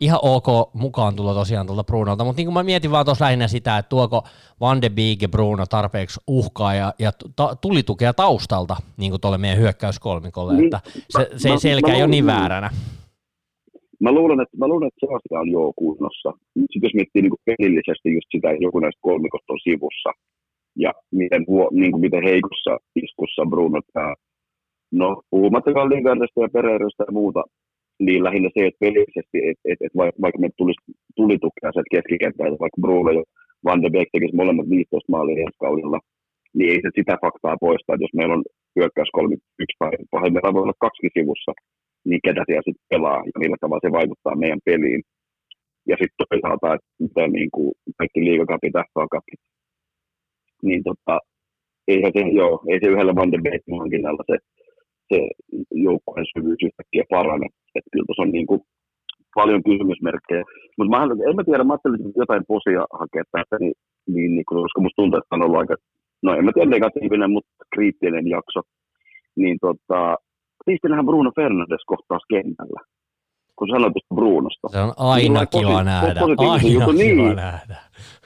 Ihan 0.00 0.18
ok 0.22 0.74
mukaan 0.74 1.16
tulla 1.16 1.34
tosiaan 1.34 1.66
tuolta 1.66 1.84
Brunolta, 1.84 2.24
mutta 2.24 2.40
niin 2.40 2.46
kuin 2.46 2.54
mä 2.54 2.62
mietin 2.62 2.90
vaan 2.90 3.04
tuossa 3.04 3.24
lähinnä 3.24 3.48
sitä, 3.48 3.78
että 3.78 3.88
tuoko 3.88 4.22
Van 4.60 4.82
de 4.82 4.90
Beek 4.90 5.22
ja 5.22 5.28
Bruno 5.28 5.66
tarpeeksi 5.66 6.20
uhkaa 6.28 6.74
ja, 6.74 6.94
ja 6.98 7.12
ta, 7.36 7.56
tulitukea 7.60 8.12
taustalta 8.12 8.76
niin 8.96 9.10
kuin 9.10 9.20
tuolle 9.20 9.38
meidän 9.38 9.58
hyökkäyskolmikolle, 9.58 10.52
niin, 10.52 10.64
että 10.64 10.80
se, 11.08 11.30
se 11.36 11.48
mä, 11.48 11.58
selkä 11.58 11.88
mä, 11.88 11.94
ei 11.96 12.02
ole 12.02 12.10
niin 12.10 12.26
vääränä. 12.26 12.70
Mä 14.00 14.12
luulen, 14.12 14.40
että, 14.40 14.56
mä 14.56 14.68
luulen, 14.68 14.88
että 14.88 15.06
se 15.28 15.38
on 15.38 15.50
jo 15.50 15.72
kunnossa. 15.76 16.30
Sitten 16.54 16.82
jos 16.82 16.94
miettii 16.94 17.22
niin 17.22 17.34
kuin 17.34 17.46
pelillisesti 17.50 18.14
just 18.14 18.28
sitä, 18.32 18.50
että 18.50 18.64
joku 18.64 18.78
näistä 18.78 19.00
kolmikosta 19.02 19.52
on 19.52 19.60
sivussa, 19.64 20.10
ja 20.76 20.92
miten, 21.12 21.44
niin 21.72 21.92
kuin 21.92 22.00
miten 22.00 22.24
heikossa 22.24 22.72
iskussa 23.02 23.42
Bruno 23.50 23.80
tämä, 23.92 24.14
no 24.92 25.22
puhumattakaan 25.30 25.90
Lingardista 25.90 26.40
ja 26.40 26.48
Pereirasta 26.52 27.04
ja 27.08 27.12
muuta, 27.12 27.42
niin 28.00 28.24
lähinnä 28.24 28.50
se, 28.54 28.66
että 28.66 28.84
pelillisesti, 28.84 29.38
että 29.50 29.64
et, 29.70 29.78
et 29.86 29.94
vaikka 30.22 30.38
me 30.40 30.48
tulisi, 30.56 30.80
tuli 31.16 31.36
tukea 31.38 31.72
sieltä 31.72 31.94
keskikentältä, 31.94 32.62
vaikka 32.64 32.80
Bruno 32.80 33.10
ja 33.10 33.22
Van 33.64 33.82
de 33.82 33.90
Beek 33.90 34.08
tekisi 34.12 34.36
molemmat 34.36 34.68
15 34.70 35.12
maalia 35.12 35.50
kaudella, 35.64 35.98
niin 36.56 36.70
ei 36.72 36.80
se 36.82 36.90
sitä 36.98 37.14
faktaa 37.24 37.56
poista, 37.66 37.92
että 37.94 38.04
jos 38.04 38.14
meillä 38.18 38.34
on 38.34 38.44
hyökkäys 38.76 39.10
3-1 39.16 39.20
tai 39.78 39.90
pahimmillaan 40.10 40.54
voi 40.54 40.62
olla 40.62 40.84
kaksi 40.86 41.08
sivussa, 41.18 41.52
niin 42.08 42.20
ketä 42.24 42.42
siellä 42.46 42.66
sitten 42.68 42.88
pelaa 42.92 43.20
ja 43.30 43.38
millä 43.42 43.56
tavalla 43.60 43.84
se 43.86 43.98
vaikuttaa 43.98 44.40
meidän 44.42 44.64
peliin. 44.64 45.02
Ja 45.90 45.96
sitten 46.00 46.26
toisaalta, 46.28 46.74
että 46.74 46.88
miten 47.04 47.30
niin 47.38 47.50
kuin 47.54 47.72
kaikki 47.98 48.20
liigakapit, 48.24 48.74
FA-kapit 48.94 49.40
niin 50.62 50.82
tota, 50.88 51.14
eihän 51.88 52.12
se, 52.16 52.20
joo, 52.20 52.52
ei 52.70 52.78
se 52.80 52.86
yhdellä 52.92 53.14
Van 53.14 53.32
de 53.32 53.38
Beekin 53.42 53.78
hankinnalla 53.78 54.24
se, 54.30 54.36
se 55.10 55.18
joukkueen 55.86 56.26
syvyys 56.32 56.62
yhtäkkiä 56.66 57.04
parane. 57.10 57.46
Että 57.74 57.88
kyllä 57.92 58.06
tuossa 58.06 58.22
on 58.22 58.32
niin 58.36 58.46
kuin 58.46 58.60
paljon 59.34 59.62
kysymysmerkkejä. 59.68 60.44
Mutta 60.76 60.90
mä, 60.92 61.02
en 61.30 61.36
mä 61.36 61.44
tiedä, 61.44 61.64
mä 61.64 61.72
ajattelin 61.72 62.12
jotain 62.22 62.44
posia 62.52 62.82
hakea 63.00 63.24
tästä, 63.32 63.56
niin, 63.60 63.74
niin, 64.14 64.30
niin 64.34 64.44
koska 64.44 64.80
musta 64.80 64.98
tuntuu, 65.00 65.18
että 65.18 65.34
on 65.34 65.44
ollut 65.44 65.60
aika, 65.62 65.74
no 66.22 66.34
en 66.34 66.44
mä 66.44 66.52
tiedä 66.54 66.70
negatiivinen, 66.70 67.30
mutta 67.36 67.52
kriittinen 67.74 68.26
jakso. 68.36 68.60
Niin 69.36 69.56
tota, 69.66 70.00
Kristinähän 70.64 71.06
Bruno 71.06 71.30
Fernandes 71.36 71.84
kohtaus 71.86 72.24
kentällä. 72.32 72.80
kun 73.56 73.68
sanoit 73.68 73.92
tuosta 73.94 74.14
Brunosta. 74.14 74.68
Se 74.68 74.80
on 74.80 74.92
aina 74.96 75.40
niin 75.40 75.48
kiva 75.54 75.78
posi- 75.78 75.84
nähdä, 75.84 76.20
aina 76.38 76.68
juttu. 76.68 76.90
kiva 76.90 76.92
niin. 76.92 77.36
nähdä. 77.36 77.76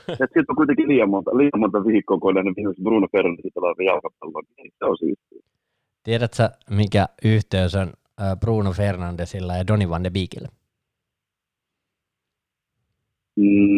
Että 0.08 0.26
siitä 0.32 0.52
on 0.52 0.56
kuitenkin 0.56 0.88
liian 0.88 1.10
monta, 1.10 1.36
liian 1.36 1.60
monta 1.60 1.84
viikkoa, 1.84 2.18
kun 2.18 2.34
nähnyt 2.34 2.56
viimeksi 2.56 2.82
Bruno 2.82 3.06
Fernandesin 3.12 3.50
pelaa 3.54 3.74
jalkapalloa, 3.86 4.42
niin 4.56 4.72
se 4.78 4.84
on 4.84 4.96
siistiä. 4.98 5.42
Tiedätkö, 6.02 6.48
mikä 6.70 7.06
yhteys 7.24 7.74
on 7.74 7.92
Bruno 8.40 8.72
Fernandesilla 8.72 9.56
ja 9.56 9.66
Donny 9.66 9.88
van 9.88 10.04
de 10.04 10.10
Beekillä? 10.10 10.48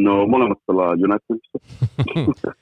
No, 0.02 0.26
molemmat 0.26 0.58
pelaa 0.66 0.90
Unitedissa. 0.90 1.58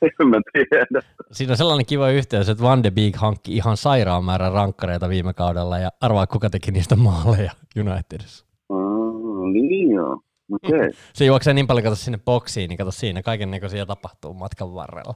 en 0.20 0.28
mä 0.28 0.40
tiedä. 0.52 1.00
Siinä 1.32 1.52
on 1.52 1.56
sellainen 1.56 1.86
kiva 1.86 2.10
yhteys, 2.10 2.48
että 2.48 2.64
Van 2.64 2.82
de 2.82 2.90
Beek 2.90 3.16
hankki 3.16 3.56
ihan 3.56 3.76
sairaan 3.76 4.24
määrän 4.24 4.52
rankkareita 4.52 5.08
viime 5.08 5.32
kaudella 5.32 5.78
ja 5.78 5.90
arvaa, 6.00 6.26
kuka 6.26 6.50
teki 6.50 6.70
niistä 6.70 6.96
maaleja 6.96 7.52
Unitedissa. 7.80 8.46
Ah, 8.68 9.52
niin 9.52 9.90
joo. 9.90 10.20
Okay. 10.52 10.90
Se 11.18 11.24
juoksee 11.24 11.54
niin 11.54 11.66
paljon, 11.66 11.84
kato 11.84 11.96
sinne 11.96 12.18
boksiin, 12.24 12.68
niin 12.68 12.78
kato 12.78 12.90
siinä, 12.90 13.22
kaiken 13.22 13.50
näköisiä 13.50 13.86
tapahtuu 13.86 14.34
matkan 14.34 14.74
varrella. 14.74 15.14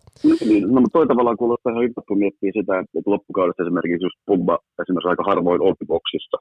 Niin, 0.49 0.62
no, 0.74 0.81
mutta 0.81 0.97
toi 0.99 1.07
tavallaan 1.07 1.37
kuulostaa 1.37 1.72
ihan 1.72 1.85
hyvä, 1.85 2.03
kun 2.09 2.18
miettii 2.18 2.53
sitä, 2.59 2.78
että 2.78 3.11
loppukaudesta 3.14 3.62
esimerkiksi 3.62 4.07
just 4.07 4.18
Pumba 4.26 4.59
esimerkiksi 4.83 5.09
aika 5.09 5.24
harvoin 5.31 5.62
olti 5.66 5.85
boksissa. 5.93 6.37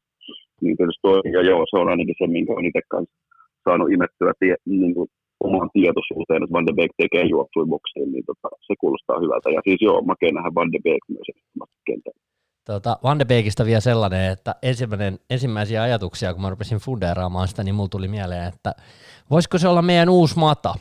Niin 0.62 0.78
tietysti 0.78 1.02
toi, 1.02 1.20
ja 1.36 1.42
joo, 1.50 1.62
se 1.70 1.76
on 1.82 1.90
ainakin 1.90 2.16
se, 2.18 2.28
minkä 2.28 2.54
on 2.54 2.66
itse 2.66 2.82
kanssa 2.94 3.16
saanut 3.66 3.92
imettyä 3.96 4.32
tie, 4.40 4.56
niin 4.66 4.94
kuin 4.96 5.10
omaan 5.48 5.70
tietoisuuteen, 5.74 6.44
että 6.44 6.54
Van 6.56 6.68
de 6.68 6.74
Beek 6.78 6.94
tekee 6.98 7.26
juoksui 7.34 7.66
boksiin, 7.74 8.12
niin 8.14 8.26
tota, 8.30 8.50
se 8.68 8.74
kuulostaa 8.82 9.22
hyvältä. 9.24 9.50
Ja 9.56 9.62
siis 9.68 9.82
joo, 9.88 10.02
makea 10.02 10.32
nähdä 10.34 10.52
Van 10.56 10.72
de 10.74 10.80
Beek 10.86 11.04
myös 11.10 11.28
kentällä. 11.88 12.29
Tota, 12.70 13.00
Van 13.04 13.20
de 13.20 13.26
Beekistä 13.26 13.66
vielä 13.66 13.80
sellainen, 13.80 14.32
että 14.32 14.56
ensimmäinen, 14.62 15.20
ensimmäisiä 15.30 15.82
ajatuksia, 15.82 16.34
kun 16.34 16.42
mä 16.42 16.50
rupesin 16.50 16.78
fundeeraamaan 16.78 17.48
sitä, 17.48 17.64
niin 17.64 17.76
mulla 17.76 17.90
tuli 17.90 18.08
mieleen, 18.08 18.44
että 18.44 18.76
voisiko 19.32 19.58
se 19.58 19.68
olla 19.68 19.82
meidän 19.82 20.10
uusi 20.10 20.40
mata? 20.40 20.76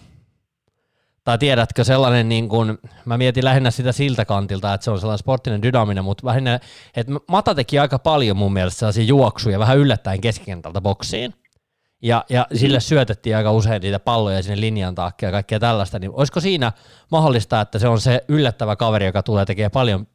Tai 1.25 1.39
tiedätkö 1.39 1.85
sellainen, 1.85 2.29
niin 2.29 2.49
kun, 2.49 2.79
mä 3.05 3.19
mietin 3.19 3.45
lähinnä 3.45 3.71
sitä 3.71 3.93
siltä 3.93 4.25
kantilta, 4.25 4.75
että 4.75 4.85
se 4.85 4.91
on 4.91 5.01
sellainen 5.01 5.19
sporttinen 5.19 5.63
dynaaminen, 5.63 6.05
mutta 6.05 6.27
lähinnä, 6.27 6.61
että 6.97 7.13
Mata 7.29 7.55
teki 7.55 7.79
aika 7.79 7.99
paljon 7.99 8.37
mun 8.37 8.53
mielestä 8.53 8.79
sellaisia 8.79 9.05
juoksuja 9.05 9.59
vähän 9.59 9.79
yllättäen 9.79 10.21
keskikentältä 10.21 10.81
boksiin 10.81 11.35
ja, 12.03 12.25
ja 12.29 12.47
sille 12.55 12.81
syötettiin 12.81 13.37
aika 13.37 13.53
usein 13.53 13.83
niitä 13.83 13.99
palloja 13.99 14.43
sinne 14.43 14.61
linjan 14.61 14.95
taakse 14.95 15.27
ja 15.27 15.33
kaikkea 15.33 15.61
tällaista, 15.61 15.99
niin 15.99 16.11
olisiko 16.15 16.41
siinä 16.41 16.73
mahdollista, 17.11 17.61
että 17.61 17.79
se 17.79 17.89
on 17.89 18.01
se 18.01 18.25
yllättävä 18.29 18.77
kaveri, 18.77 19.07
joka 19.07 19.23
tulee 19.23 19.45
tekemään 19.45 19.71
paljon 19.71 20.07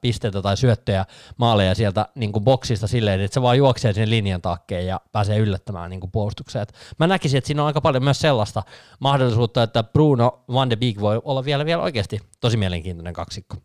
pisteitä 0.00 0.42
tai 0.42 0.56
syöttöjä 0.56 1.04
maaleja 1.38 1.74
sieltä 1.74 2.06
niin 2.14 2.32
kuin 2.32 2.44
boksista 2.44 2.86
silleen, 2.86 3.20
että 3.20 3.34
se 3.34 3.42
vaan 3.42 3.58
juoksee 3.58 3.92
sinne 3.92 4.10
linjan 4.10 4.42
taakkeen 4.42 4.86
ja 4.86 5.00
pääsee 5.12 5.38
yllättämään 5.38 5.90
niin 5.90 6.00
kuin 6.00 6.10
puolustukseen. 6.12 6.62
Et 6.62 6.72
mä 6.98 7.06
näkisin, 7.06 7.38
että 7.38 7.46
siinä 7.48 7.62
on 7.62 7.66
aika 7.66 7.80
paljon 7.80 8.04
myös 8.04 8.20
sellaista 8.20 8.62
mahdollisuutta, 9.00 9.62
että 9.62 9.82
Bruno 9.82 10.44
Van 10.52 10.70
de 10.70 10.76
Beek 10.76 11.00
voi 11.00 11.20
olla 11.24 11.44
vielä, 11.44 11.64
vielä 11.64 11.82
oikeasti 11.82 12.18
tosi 12.40 12.56
mielenkiintoinen 12.56 13.14
kaksikko. 13.14 13.56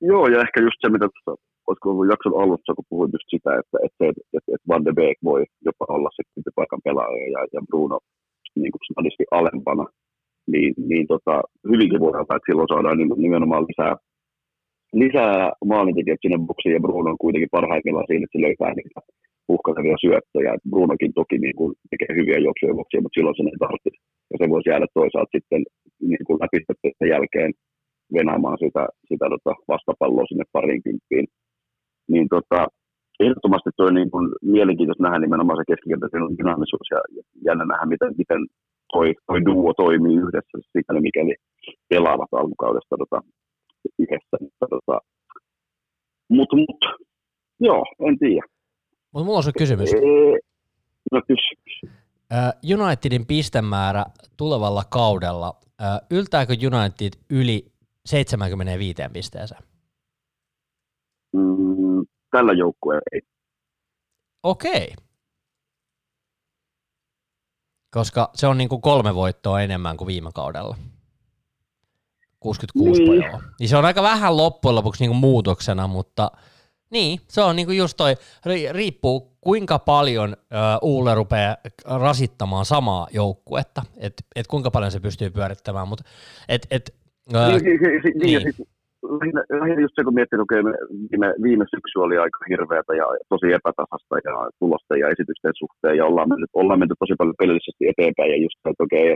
Joo, 0.00 0.26
ja 0.26 0.40
ehkä 0.40 0.60
just 0.60 0.76
se, 0.80 0.88
mitä 0.88 1.08
tuossa 1.08 1.42
olisiko 1.66 1.90
ollut 1.90 2.10
jakson 2.10 2.42
alussa, 2.42 2.74
kun 2.74 2.84
puhuin 2.88 3.10
just 3.12 3.28
sitä, 3.34 3.50
että, 3.60 3.78
että, 3.86 4.04
että, 4.36 4.50
että, 4.54 4.68
Van 4.68 4.84
de 4.84 4.92
Beek 4.92 5.18
voi 5.24 5.44
jopa 5.64 5.84
olla 5.88 6.10
se 6.16 6.50
paikan 6.54 6.80
pelaaja 6.84 7.26
ja, 7.34 7.40
ja 7.54 7.60
Bruno 7.68 7.98
niin 8.62 8.72
kuin 8.72 8.86
sanotusti 8.88 9.24
alempana, 9.30 9.84
niin, 10.52 10.74
niin 10.90 11.06
tota, 11.06 11.34
hyvinkin 11.72 12.00
voi 12.00 12.10
olla, 12.10 12.36
että 12.36 12.48
silloin 12.48 12.68
saadaan 12.68 12.98
nimenomaan 13.26 13.66
lisää, 13.68 13.96
lisää 14.92 15.52
maalintekijät 15.64 16.22
sinne 16.22 16.38
boksiin 16.48 16.74
ja 16.74 16.80
Bruno 16.80 17.10
on 17.10 17.24
kuitenkin 17.24 17.54
parhaimmillaan 17.56 18.06
siinä, 18.08 18.24
että 18.24 18.38
se 18.38 18.44
löytää 18.46 18.74
niitä 18.74 19.00
uhkailevia 19.48 19.96
syöttöjä. 20.04 20.52
Brunokin 20.70 21.12
toki 21.20 21.38
niin 21.38 21.56
kuin, 21.58 21.74
tekee 21.90 22.16
hyviä 22.18 22.38
juoksuja 22.46 22.78
boksia, 22.78 23.02
mutta 23.02 23.16
silloin 23.16 23.36
sen 23.36 23.48
ei 23.52 23.62
tarvitse. 23.64 23.90
Ja 24.30 24.36
se 24.38 24.50
voisi 24.52 24.70
jäädä 24.70 24.86
toisaalta 24.94 25.36
sitten 25.36 25.62
niin 26.10 26.24
kuin 26.26 26.38
läpi 26.42 26.58
jälkeen 27.14 27.50
venaamaan 28.18 28.58
sitä, 28.64 28.82
sitä 29.08 29.26
tota 29.34 29.52
vastapalloa 29.72 30.26
sinne 30.28 30.44
parinkymppiin 30.52 31.26
niin 32.12 32.28
tota, 32.34 32.60
ehdottomasti 33.20 33.70
tuo 33.76 33.90
niin 33.90 34.10
kuin 34.10 34.26
mielenkiintoista 34.42 35.02
nähdä 35.04 35.18
nimenomaan 35.18 35.58
se 35.58 35.70
keskikentän 35.70 36.38
dynaamisuus 36.38 36.88
ja 36.94 37.00
jännä 37.46 37.64
nähdä, 37.64 37.86
miten, 37.86 38.10
miten 38.22 38.40
toi, 38.92 39.14
toi 39.26 39.40
duo 39.48 39.72
toimii 39.74 40.16
yhdessä, 40.24 40.56
sikäli 40.72 41.00
mikäli 41.00 41.34
pelaavat 41.90 42.32
alkukaudesta 42.32 42.94
tota, 43.02 43.18
yhdessä. 43.98 44.36
Mutta, 44.40 44.66
tota, 44.70 45.00
mut, 46.28 46.48
mut, 46.52 47.08
joo, 47.60 47.84
en 48.08 48.18
tiedä. 48.18 48.46
Mutta 49.12 49.24
mulla 49.24 49.38
on 49.38 49.42
se 49.42 49.52
kysymys. 49.58 49.94
Ee, 49.94 50.38
no 51.12 51.20
kysymys. 51.28 51.96
Unitedin 52.80 53.26
pistemäärä 53.26 54.04
tulevalla 54.36 54.82
kaudella, 54.90 55.60
yltääkö 56.10 56.52
United 56.52 57.12
yli 57.30 57.72
75 58.06 59.02
pisteeseen? 59.12 59.62
Mm, 61.32 62.06
tällä 62.30 62.52
joukkueella 62.52 63.02
ei. 63.12 63.20
Okei. 64.42 64.94
Koska 67.90 68.30
se 68.34 68.46
on 68.46 68.58
niin 68.58 68.68
kuin 68.68 68.80
kolme 68.80 69.14
voittoa 69.14 69.60
enemmän 69.60 69.96
kuin 69.96 70.06
viime 70.06 70.30
kaudella. 70.34 70.76
66 72.40 73.02
niin. 73.02 73.22
Pojoa. 73.22 73.42
Niin 73.60 73.68
se 73.68 73.76
on 73.76 73.84
aika 73.84 74.02
vähän 74.02 74.36
loppujen 74.36 74.74
lopuksi 74.74 75.02
niin 75.02 75.10
kuin 75.10 75.20
muutoksena, 75.20 75.86
mutta 75.86 76.30
niin, 76.90 77.18
se 77.28 77.40
on 77.40 77.56
niin 77.56 77.66
kuin 77.66 77.78
just 77.78 77.96
toi, 77.96 78.14
riippuu 78.72 79.36
kuinka 79.40 79.78
paljon 79.78 80.30
uh, 80.30 80.88
Uule 80.88 81.14
rupeaa 81.14 81.56
rasittamaan 82.00 82.64
samaa 82.64 83.06
joukkuetta, 83.12 83.82
että 83.96 84.22
et 84.36 84.46
kuinka 84.46 84.70
paljon 84.70 84.90
se 84.90 85.00
pystyy 85.00 85.30
pyörittämään, 85.30 85.88
mutta 85.88 86.04
et, 86.48 86.66
et, 86.70 86.94
uh, 87.34 87.62
niin, 87.62 87.64
niin, 87.64 88.02
niin. 88.18 88.42
niin 88.44 88.66
lähinnä, 89.20 89.42
lähinnä 89.62 89.80
just 89.84 89.94
se, 89.96 90.04
kun 90.04 90.14
miettii, 90.18 90.38
että 90.38 90.54
viime, 91.10 91.28
viime 91.46 91.64
syksy 91.74 91.96
oli 92.06 92.16
aika 92.18 92.38
hirveätä 92.50 92.92
ja 93.00 93.06
tosi 93.32 93.48
epätasasta 93.58 94.14
ja 94.28 94.34
tulosten 94.60 94.98
ja 95.02 95.08
esitysten 95.14 95.54
suhteen, 95.62 95.96
ja 95.98 96.04
ollaan 96.10 96.28
mennyt, 96.28 96.50
ollaan 96.60 96.80
mennyt 96.80 97.00
tosi 97.02 97.14
paljon 97.18 97.40
pelillisesti 97.42 97.82
eteenpäin, 97.92 98.30
ja 98.30 98.38
just 98.44 98.56
se, 98.62 98.68
että 98.70 98.84
okei, 98.86 99.06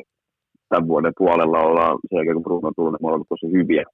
tämän 0.70 0.88
vuoden 0.88 1.12
puolella 1.18 1.58
ollaan, 1.68 1.98
sen 2.08 2.16
jälkeen 2.16 2.36
kun 2.36 2.46
Bruno 2.46 2.72
tullut, 2.76 2.92
niin 2.92 3.02
me 3.02 3.08
ollaan 3.08 3.32
tosi 3.34 3.52
hyviä. 3.58 3.84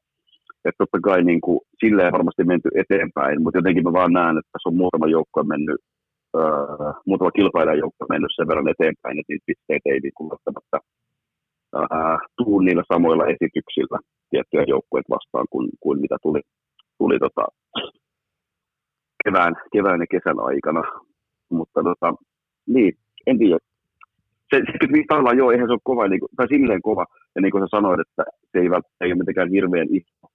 Että 0.65 0.79
totta 0.79 0.99
kai 1.09 1.21
niin 1.25 1.41
kuin, 1.41 1.61
silleen 1.85 2.13
varmasti 2.13 2.45
menty 2.45 2.69
eteenpäin, 2.83 3.43
mutta 3.43 3.59
jotenkin 3.59 3.85
mä 3.85 3.93
vaan 3.93 4.13
näen, 4.13 4.39
että 4.39 4.51
tässä 4.53 4.69
on 4.69 4.81
muutama 4.83 5.07
joukko 5.17 5.39
mennyt, 5.53 5.81
uh, 6.39 6.95
muutama 7.07 7.37
kilpailijan 7.39 7.83
joukko 7.85 8.03
mennyt 8.09 8.33
sen 8.37 8.49
verran 8.49 8.73
eteenpäin, 8.75 9.19
että 9.19 9.31
niitä 9.33 9.49
pisteitä 9.49 9.89
ei 9.91 10.01
niin 10.03 10.17
kuin 10.17 10.31
välttämättä 10.33 10.77
uh, 11.77 12.19
tuu 12.37 12.59
niillä 12.61 12.85
samoilla 12.93 13.27
esityksillä 13.35 13.99
tiettyjä 14.31 14.65
joukkueita 14.75 15.15
vastaan 15.17 15.47
kuin, 15.51 15.67
kuin 15.83 16.01
mitä 16.01 16.17
tuli, 16.23 16.41
tuli 16.99 17.19
tota, 17.19 17.45
kevään, 19.25 19.55
kevään 19.73 20.01
ja 20.01 20.07
kesän 20.15 20.41
aikana. 20.51 20.83
Mutta 21.51 21.81
tota, 21.89 22.15
niin, 22.67 22.93
en 23.27 23.39
tiedä. 23.39 23.59
Se, 24.51 24.57
se 24.81 24.87
niin 24.93 25.07
tavallaan 25.07 25.39
joo, 25.39 25.51
eihän 25.51 25.69
se 25.69 25.73
ole 25.73 25.91
kova, 25.91 26.09
niin 26.09 26.21
kuin, 26.21 26.31
tai 26.37 26.49
silleen 26.49 26.83
kova, 26.83 27.05
ja 27.35 27.41
niin 27.41 27.53
kuin 27.53 27.63
sä 27.63 27.77
sanoit, 27.77 28.01
että 28.01 28.23
se 28.51 28.59
ei, 28.59 28.71
välttämättä, 28.71 29.05
ei 29.05 29.13
ole 29.13 29.19
mitenkään 29.23 29.51
hirveän 29.51 29.89
iso 29.91 30.27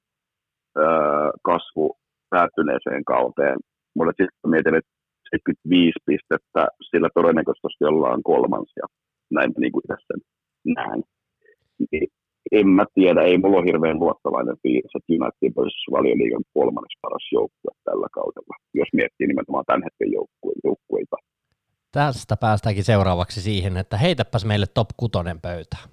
öö, 0.77 1.29
kasvu 1.49 1.97
päättyneeseen 2.29 3.03
kauteen. 3.05 3.57
Mulle 3.95 4.11
sitten 4.11 4.51
mietin, 4.53 4.75
että 4.75 4.91
75 5.29 5.99
pistettä, 6.05 6.61
sillä 6.89 7.09
todennäköisesti 7.13 7.83
ollaan 7.91 8.23
kolmans, 8.23 8.71
ja 8.81 8.85
näin 9.31 9.51
niin 9.57 9.71
kuin 9.71 9.87
tässä 9.87 10.13
näen. 10.77 11.01
Niin 11.91 12.07
en 12.51 12.67
mä 12.67 12.85
tiedä, 12.93 13.21
ei 13.21 13.37
mulla 13.37 13.57
ole 13.57 13.69
hirveän 13.69 13.99
luottavainen 13.99 14.57
fiilis, 14.63 14.95
että 14.95 15.13
United 15.17 15.53
olisi 15.61 15.91
valioliigan 15.91 16.45
kolmannes 16.53 16.95
paras 17.01 17.25
joukkue 17.31 17.71
tällä 17.83 18.07
kaudella, 18.17 18.55
jos 18.73 18.89
miettii 18.93 19.27
nimenomaan 19.27 19.65
tämän 19.67 19.85
hetken 19.87 20.11
joukkueita. 20.67 21.17
Tästä 21.91 22.37
päästäänkin 22.37 22.83
seuraavaksi 22.83 23.41
siihen, 23.41 23.77
että 23.77 23.97
heitäpäs 23.97 24.45
meille 24.45 24.65
top 24.73 24.89
kutonen 24.97 25.41
pöytään. 25.41 25.89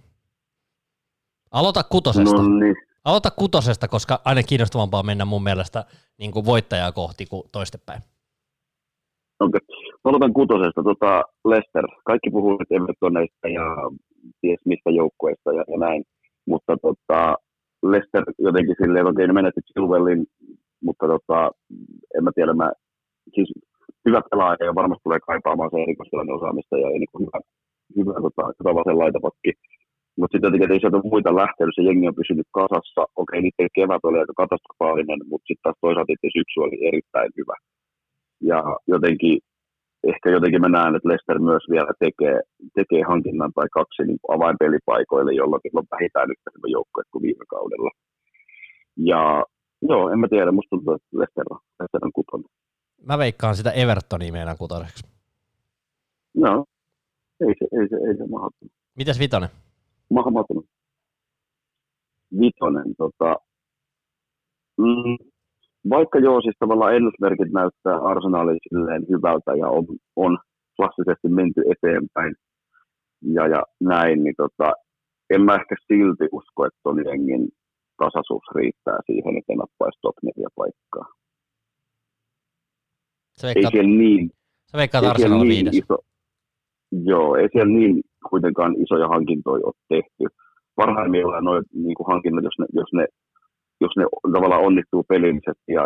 Aloita 1.51 1.83
kutosesta. 1.83 2.43
No 2.43 2.59
niin. 2.59 2.77
Aloita 3.05 3.31
kutosesta, 3.31 3.89
koska 3.89 4.21
aina 4.25 4.43
kiinnostavampaa 4.43 5.03
mennä 5.03 5.25
mun 5.25 5.43
mielestä 5.43 5.85
niin 6.19 6.33
kuin 6.33 6.47
voittajaa 6.47 6.93
kohti 6.93 7.27
kuin 7.27 7.43
toistepäin. 7.53 8.03
Okei. 9.41 9.61
Okay. 9.65 10.01
Aloitan 10.05 10.33
kutosesta. 10.33 10.83
Tota, 10.83 11.23
Lester. 11.45 11.85
Kaikki 12.05 12.31
puhuu 12.31 12.57
nyt 12.59 12.73
Evertoneista 12.73 13.49
ja 13.49 13.65
ties 14.41 14.61
mistä 14.65 14.91
joukkueista 14.91 15.53
ja, 15.53 15.65
ja 15.69 15.79
näin 15.79 16.05
mutta 16.49 16.77
tota, 16.83 17.37
Lester 17.83 18.25
jotenkin 18.39 18.77
silleen, 18.83 19.07
okei 19.07 19.27
ne 19.27 19.33
menetti 19.33 19.61
Chilwellin, 19.61 20.27
mutta 20.83 21.07
tota, 21.07 21.51
en 22.17 22.25
mä 22.25 22.31
tiedä, 22.35 22.55
mä, 22.55 22.73
siis 23.35 23.53
hyvä 24.09 24.21
pelaaja 24.31 24.65
ja 24.69 24.79
varmasti 24.81 25.05
tulee 25.05 25.21
kaipaamaan 25.31 25.71
se 25.71 25.83
erikoistilanne 25.87 26.33
osaamista 26.39 26.75
ja 26.85 26.89
niin 26.89 27.13
kuin 27.13 27.23
hyvä, 27.27 27.39
hyvä, 27.99 28.15
tota, 28.25 28.43
hyvä 28.59 28.73
vasen 28.79 28.99
laitapakki. 29.03 29.51
Mutta 30.19 30.33
sitten 30.33 30.47
jotenkin, 30.49 30.73
ei 30.73 30.81
sieltä 30.81 31.11
muita 31.15 31.41
lähtenyt, 31.43 31.75
se 31.77 31.83
jengi 31.89 32.09
on 32.09 32.21
pysynyt 32.23 32.49
kasassa. 32.61 33.03
Okei, 33.23 33.41
niiden 33.43 33.75
kevät 33.79 34.05
oli 34.09 34.19
aika 34.19 34.41
katastrofaalinen, 34.43 35.21
mutta 35.31 35.47
sitten 35.47 35.65
taas 35.65 35.79
toisaalta 35.85 36.15
itse 36.15 36.29
syksy 36.37 36.57
oli 36.67 36.79
erittäin 36.91 37.31
hyvä. 37.39 37.57
Ja 38.51 38.61
jotenkin 38.95 39.37
ehkä 40.13 40.27
jotenkin 40.37 40.61
mä 40.61 40.69
näen, 40.69 40.95
että 40.97 41.09
Leicester 41.09 41.39
myös 41.51 41.65
vielä 41.75 41.93
tekee, 42.05 42.37
tekee 42.79 43.03
hankinnan 43.13 43.53
tai 43.55 43.69
kaksi 43.79 44.03
niin 44.03 44.21
avainpelipaikoille, 44.37 45.33
jolloin 45.41 45.79
on 45.81 45.93
vähintään 45.95 46.31
yhtä 46.33 46.51
joukkue 46.77 47.03
kuin 47.13 47.23
viime 47.23 47.45
kaudella. 47.55 47.91
Ja 49.11 49.21
joo, 49.91 50.05
en 50.13 50.19
mä 50.19 50.29
tiedä, 50.29 50.53
musta 50.53 50.71
tuntuu, 50.71 50.95
että 50.95 51.09
Leicester 51.19 51.47
on, 51.51 51.61
Leicester 51.79 52.05
on 52.05 52.13
kuton. 52.19 52.43
Mä 53.07 53.19
veikkaan 53.19 53.57
sitä 53.57 53.71
Evertonia 53.71 54.33
meidän 54.33 54.57
kutoseksi. 54.59 55.07
No, 56.35 56.65
ei 57.41 57.55
se, 57.59 57.65
ei 57.81 57.89
se, 57.89 57.97
ei 58.09 58.17
se 58.17 58.27
mahdoton. 58.31 58.69
Mitäs 58.97 59.19
Vitonen? 59.19 59.49
Mahdoton. 60.11 60.63
Vitonen, 62.41 62.95
tota, 62.99 63.37
mm, 64.79 65.17
vaikka 65.91 66.19
joo, 66.19 66.41
siis 66.41 66.57
tavallaan 66.59 66.97
ennusmerkit 66.97 67.53
näyttää 67.53 67.99
arsenaalin 67.99 68.59
silleen 68.69 69.07
hyvältä 69.09 69.53
ja 69.59 69.69
on, 69.69 69.87
on 70.17 70.39
klassisesti 70.77 71.29
menty 71.29 71.63
eteenpäin 71.73 72.35
ja, 73.23 73.49
ja 73.49 73.63
näin, 73.81 74.25
niin 74.25 74.35
tota, 74.37 74.73
en 75.31 75.43
mä 75.43 75.55
ehkä 75.55 75.75
silti 75.87 76.25
usko, 76.33 76.67
että 76.67 76.81
ton 76.83 77.05
jengin 77.07 77.49
tasaisuus 77.99 78.45
riittää 78.55 78.99
siihen, 79.07 79.39
että 79.39 79.53
nappaisi 79.55 79.99
top 80.03 80.17
4 80.23 80.49
paikkaa. 80.57 81.07
Veikkaat, 83.47 83.75
ei 83.75 83.81
siellä 83.81 83.99
niin, 83.99 84.31
sä 84.73 84.79
veikkaat 84.79 85.05
Arsenal 85.05 85.39
niin 85.39 85.49
viides. 85.49 85.77
Iso, 85.77 85.99
joo, 86.93 87.37
ei 87.37 87.49
siellä 87.53 87.73
niin 87.79 88.01
kuitenkaan 88.31 88.83
isoja 88.83 89.09
hankintoja 89.09 89.67
ole 89.67 89.75
tehty. 89.89 90.25
Parhaimmillaan 90.77 91.45
noin 91.45 91.65
niin 91.75 91.97
hankinnat, 92.09 92.45
jos 92.45 92.59
ne, 92.59 92.67
jos 92.73 92.93
ne 92.93 93.07
jos 93.81 93.97
ne 93.97 94.05
tavallaan 94.33 94.63
onnistuu 94.63 95.03
pelillisesti 95.09 95.73
ja, 95.73 95.83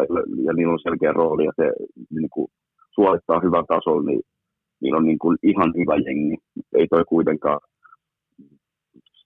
ja 0.47 0.53
niillä 0.53 0.73
on 0.73 0.79
selkeä 0.83 1.13
rooli 1.13 1.45
ja 1.45 1.53
se 1.57 1.73
niin 2.11 2.31
kuin, 2.31 2.49
suorittaa 2.95 3.41
hyvän 3.41 3.67
tason, 3.67 4.07
niin 4.07 4.21
niillä 4.81 4.99
on 4.99 5.05
niin 5.05 5.19
kuin, 5.19 5.39
ihan 5.43 5.73
hyvä 5.77 5.97
jengi. 5.97 6.37
Ei 6.75 6.87
toi 6.89 7.05
kuitenkaan 7.05 7.61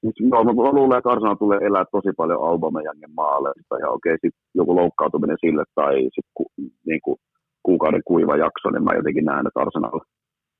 siis, 0.00 0.14
no, 0.30 0.44
mä 0.44 0.52
luulen, 0.52 0.98
että 0.98 1.10
Arsenal 1.10 1.34
tulee 1.34 1.58
elää 1.58 1.84
tosi 1.92 2.08
paljon 2.16 2.42
Aubameyangin 2.48 3.14
maaleista 3.16 3.78
ja 3.78 3.88
okei, 3.90 4.14
okay, 4.14 4.18
sitten 4.22 4.42
joku 4.54 4.76
loukkautuminen 4.76 5.36
sille 5.40 5.64
tai 5.74 5.94
sit 6.14 6.28
ku, 6.34 6.46
niin 6.86 7.00
kuin, 7.04 7.16
kuukauden 7.68 8.02
kuiva 8.10 8.36
jakso, 8.36 8.66
niin 8.70 8.84
mä 8.84 8.98
jotenkin 9.00 9.24
näen, 9.24 9.46
että 9.46 9.60
Arsenal 9.60 10.00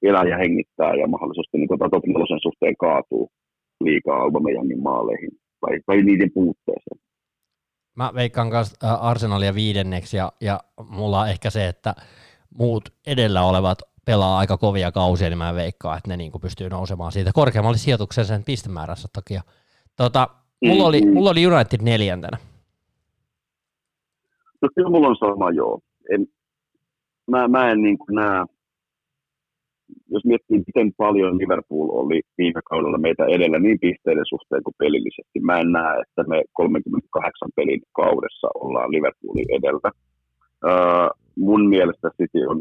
elää 0.03 0.27
ja 0.33 0.37
hengittää 0.43 0.93
ja 1.01 1.07
mahdollisesti 1.09 1.59
niin 1.59 1.69
top 1.69 2.05
suhteen 2.43 2.77
kaatuu 2.85 3.28
liikaa 3.85 4.16
Aubameyangin 4.23 4.83
maaleihin 4.83 5.31
tai, 5.61 5.81
tai 5.87 6.03
niiden 6.03 6.31
puutteeseen. 6.35 6.99
Mä 7.97 8.12
veikkaan 8.15 8.49
myös 8.49 8.74
Arsenalia 9.01 9.55
viidenneksi 9.55 10.16
ja, 10.16 10.33
ja 10.41 10.61
mulla 10.91 11.20
on 11.20 11.28
ehkä 11.28 11.51
se, 11.51 11.69
että 11.69 11.95
muut 12.59 12.85
edellä 13.07 13.43
olevat 13.43 13.78
pelaa 14.05 14.39
aika 14.39 14.57
kovia 14.57 14.93
kausia, 14.93 15.28
niin 15.28 15.39
mä 15.39 15.55
veikkaan, 15.55 15.99
että 15.99 16.09
ne 16.11 16.16
niin 16.16 16.33
pystyy 16.41 16.69
nousemaan 16.69 17.12
siitä 17.12 17.31
korkeammalle 17.35 17.78
sijoituksen 17.78 18.24
sen 18.24 18.45
pistemäärässä 18.45 19.09
takia. 19.12 19.43
Tota, 19.97 20.28
mulla, 20.65 20.85
oli, 20.85 21.01
mm-hmm. 21.01 21.15
mulla 21.15 21.31
oli 21.31 21.47
United 21.47 21.81
neljäntenä. 21.83 22.39
No 24.62 24.69
kyllä 24.74 24.91
mulla 24.91 25.09
on 25.09 25.16
sama, 25.16 25.51
joo. 25.51 25.81
En, 26.11 26.27
mä, 27.31 27.48
mä 27.48 27.70
en 27.70 27.82
niin 27.82 27.98
näe 28.11 28.44
jos 30.15 30.24
miettii, 30.24 30.65
miten 30.66 30.93
paljon 30.97 31.39
Liverpool 31.39 31.89
oli 32.03 32.20
viime 32.39 32.61
kaudella 32.70 32.98
meitä 32.98 33.24
edellä 33.36 33.59
niin 33.59 33.78
pisteiden 33.81 34.27
suhteen 34.32 34.62
kuin 34.62 34.74
pelillisesti, 34.78 35.40
mä 35.40 35.61
en 35.61 35.73
näe, 35.73 36.01
että 36.03 36.23
me 36.31 36.43
38 36.53 37.48
pelin 37.57 37.82
kaudessa 37.93 38.48
ollaan 38.65 38.90
Liverpoolin 38.90 39.51
edellä. 39.59 39.90
Uh, 40.69 41.09
mun 41.48 41.69
mielestä 41.69 42.11
City 42.19 42.43
on 42.53 42.59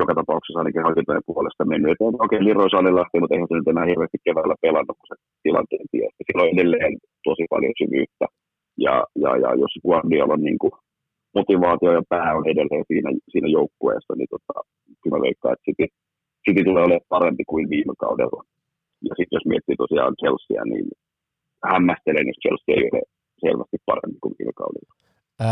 joka 0.00 0.14
tapauksessa 0.14 0.58
ainakin 0.58 0.86
hankintojen 0.88 1.28
puolesta 1.30 1.64
mennyt. 1.64 1.96
Okei, 2.00 2.38
okay, 2.38 2.44
Leroy 2.44 2.68
Sané 2.68 2.90
lähti, 2.94 3.20
mutta 3.20 3.34
eihän 3.34 3.48
se 3.48 3.54
nyt 3.54 3.68
enää 3.68 3.90
hirveästi 3.92 4.18
keväällä 4.24 4.56
pelannut, 4.64 4.98
kun 4.98 5.10
se 5.10 5.16
tilanteen 5.42 5.86
tiesi. 5.92 6.24
Sillä 6.26 6.42
on 6.42 6.54
edelleen 6.54 6.94
tosi 7.28 7.44
paljon 7.50 7.74
syvyyttä. 7.82 8.26
Ja, 8.84 8.94
ja, 9.22 9.30
ja 9.44 9.50
jos 9.62 9.74
Guardiola 9.86 10.36
niin 10.36 10.58
kuin 10.62 10.72
motivaatio 11.34 11.92
ja 11.92 12.02
pää 12.08 12.36
on 12.38 12.48
edelleen 12.52 12.84
siinä, 12.90 13.10
siinä 13.32 13.48
joukkueessa, 13.48 14.14
niin 14.16 14.30
tota, 14.30 14.54
kyllä 15.00 15.16
mä 15.16 15.22
veikkaan, 15.26 15.52
että 15.52 15.64
City, 15.68 15.86
City 16.44 16.64
tulee 16.64 16.84
olemaan 16.84 17.08
parempi 17.08 17.44
kuin 17.44 17.70
viime 17.70 17.94
kaudella. 17.98 18.44
Ja 19.08 19.14
sitten 19.16 19.36
jos 19.36 19.46
miettii 19.46 19.76
tosiaan 19.76 20.14
Chelsea, 20.20 20.64
niin 20.64 20.88
hämmästelen, 21.72 22.26
jos 22.26 22.40
Chelsea 22.42 22.74
ei 22.76 22.90
ole 22.92 23.02
selvästi 23.40 23.76
parempi 23.86 24.18
kuin 24.22 24.34
viime 24.38 24.52
kaudella. 24.52 24.90
Öö, 25.40 25.46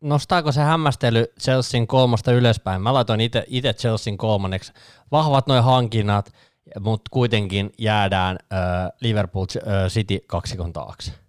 nostaako 0.00 0.52
se 0.52 0.60
hämmästely 0.60 1.24
Chelsean 1.40 1.86
kolmosta 1.86 2.32
ylöspäin? 2.32 2.82
Mä 2.82 2.94
laitoin 2.94 3.20
itse 3.46 3.72
Chelsean 3.72 4.16
kolmanneksi. 4.16 4.72
Vahvat 5.12 5.46
noin 5.46 5.62
hankinnat, 5.62 6.32
mutta 6.80 7.08
kuitenkin 7.10 7.70
jäädään 7.78 8.36
öö, 8.52 8.58
Liverpool 9.00 9.46
öö, 9.56 9.88
City 9.88 10.18
kaksikon 10.26 10.72
taakse. 10.72 11.25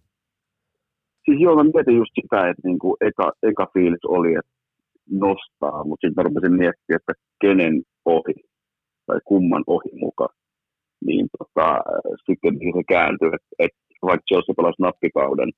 Siis 1.28 1.42
joo, 1.42 1.56
mä 1.56 1.64
mietin 1.64 1.98
just 1.98 2.12
sitä, 2.22 2.50
että 2.50 2.68
niinku 2.68 2.98
eka, 3.02 3.32
eka 3.44 3.68
fiilis 3.74 4.06
oli, 4.08 4.36
että 4.36 4.52
nostaa, 5.12 5.84
mutta 5.84 6.08
sitten 6.08 6.14
mä 6.18 6.28
rupesin 6.28 6.58
miettimään, 6.62 7.00
että 7.02 7.14
kenen 7.42 7.84
ohi 8.06 8.34
tai 9.06 9.20
kumman 9.26 9.64
ohi 9.68 9.92
mukaan. 10.00 10.36
Niin 11.06 11.28
tota, 11.38 11.80
sitten 12.26 12.54
se 12.76 12.84
kääntyi, 12.88 13.28
että, 13.28 13.50
että 13.60 13.80
vaikka 14.02 14.28
Chelsea 14.28 14.56
pelasi 14.58 14.82
nappikauden, 14.82 15.52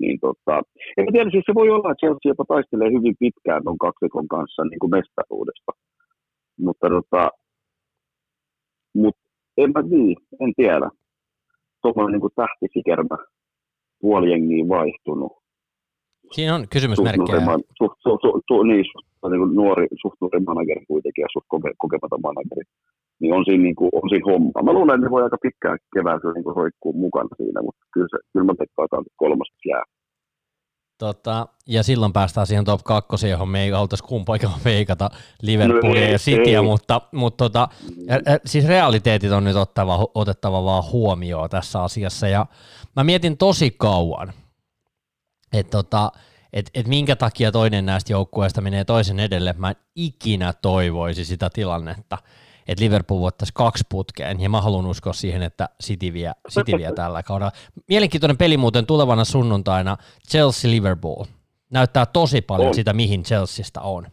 niin 0.00 0.18
tota, 0.20 0.62
en 0.96 1.12
tiedä, 1.12 1.30
siis 1.30 1.44
se 1.46 1.54
voi 1.54 1.70
olla, 1.70 1.90
että 1.90 2.02
Chelsea 2.02 2.30
jopa 2.32 2.44
taistelee 2.48 2.90
hyvin 2.96 3.16
pitkään 3.18 3.62
tuon 3.64 3.78
kaksikon 3.78 4.28
kanssa 4.28 4.64
niin 4.64 4.78
kuin 4.78 4.90
mestaruudesta. 4.90 5.72
Mutta 6.64 6.88
tota, 6.88 7.30
mut, 8.94 9.16
en 9.56 9.70
mä 9.74 9.82
niin, 9.82 10.16
en 10.40 10.52
tiedä. 10.56 10.88
Tuommoinen 11.82 12.20
niin 12.20 12.36
tähtisikermä 12.36 13.16
puoli 14.02 14.30
jengiä 14.30 14.64
vaihtunut. 14.68 15.32
Siinä 16.34 16.54
on 16.56 16.62
kysymysmerkkejä. 16.74 17.40
Suht, 17.78 17.96
suht, 18.04 18.20
suht, 18.24 18.42
suht, 18.48 18.66
niin, 18.70 18.84
suht, 18.90 19.06
niin 19.32 19.54
nuori, 19.60 19.86
suht 20.02 20.16
nuori 20.20 20.40
manageri 20.40 20.84
kuitenkin 20.92 21.22
ja 21.22 21.30
suht 21.32 21.46
kokematon 21.82 22.24
manageri. 22.28 22.64
Niin 23.20 23.32
on 23.36 23.44
siinä, 23.44 23.62
niin 23.66 23.78
kuin, 23.78 23.90
on 24.00 24.08
siinä 24.10 24.28
homma. 24.30 24.62
Mä 24.66 24.72
luulen, 24.72 24.94
että 24.94 25.06
ne 25.06 25.14
voi 25.14 25.22
aika 25.22 25.44
pitkään 25.46 25.78
keväällä 25.94 26.32
niin 26.32 26.56
roikkuu 26.60 26.92
mukana 27.04 27.32
siinä, 27.40 27.60
mutta 27.66 27.82
kyllä, 27.94 28.08
se, 28.12 28.18
kyllä 28.32 28.46
mä 28.46 28.54
veikkaan, 28.60 28.84
että 28.84 29.20
kolmas 29.22 29.50
jää. 29.72 29.84
Tota, 31.02 31.48
ja 31.66 31.82
silloin 31.82 32.12
päästään 32.12 32.46
siihen 32.46 32.64
top 32.64 32.84
2, 32.84 33.28
johon 33.28 33.48
me 33.48 33.62
ei 33.62 33.70
haluttaisi 33.70 34.04
kumpaakaan 34.04 34.60
veikata 34.64 35.10
Liverpoolia 35.42 36.06
no, 36.06 36.12
ja 36.12 36.18
Cityä, 36.18 36.62
mutta, 36.62 37.00
mutta 37.12 37.44
tota, 37.44 37.68
siis 38.46 38.66
realiteetit 38.66 39.32
on 39.32 39.44
nyt 39.44 39.56
ottava, 39.56 40.06
otettava 40.14 40.64
vaan 40.64 40.84
huomioon 40.92 41.50
tässä 41.50 41.82
asiassa. 41.82 42.28
Ja 42.28 42.46
mä 42.96 43.04
mietin 43.04 43.36
tosi 43.36 43.70
kauan, 43.70 44.32
että 45.52 45.70
tota, 45.70 46.12
et, 46.52 46.70
et 46.74 46.86
minkä 46.86 47.16
takia 47.16 47.52
toinen 47.52 47.86
näistä 47.86 48.12
joukkueista 48.12 48.60
menee 48.60 48.84
toisen 48.84 49.20
edelle. 49.20 49.54
Mä 49.58 49.70
en 49.70 49.76
ikinä 49.96 50.52
toivoisi 50.52 51.24
sitä 51.24 51.50
tilannetta, 51.50 52.18
että 52.68 52.84
Liverpool 52.84 53.20
voittaisi 53.20 53.52
kaksi 53.56 53.84
putkeen, 53.90 54.40
ja 54.40 54.48
mä 54.48 54.60
haluan 54.60 54.86
uskoa 54.86 55.12
siihen, 55.12 55.42
että 55.42 55.68
City 55.82 56.12
vie, 56.12 56.32
City 56.50 56.72
vie 56.78 56.92
tällä 56.92 57.22
kaudella. 57.22 57.52
Mielenkiintoinen 57.88 58.38
peli 58.38 58.56
muuten 58.56 58.86
tulevana 58.86 59.24
sunnuntaina, 59.24 59.96
Chelsea-Liverpool. 60.30 61.24
Näyttää 61.72 62.06
tosi 62.06 62.40
paljon 62.40 62.68
on. 62.68 62.74
sitä, 62.74 62.92
mihin 62.92 63.22
Chelseasta 63.22 63.80
on. 63.80 64.06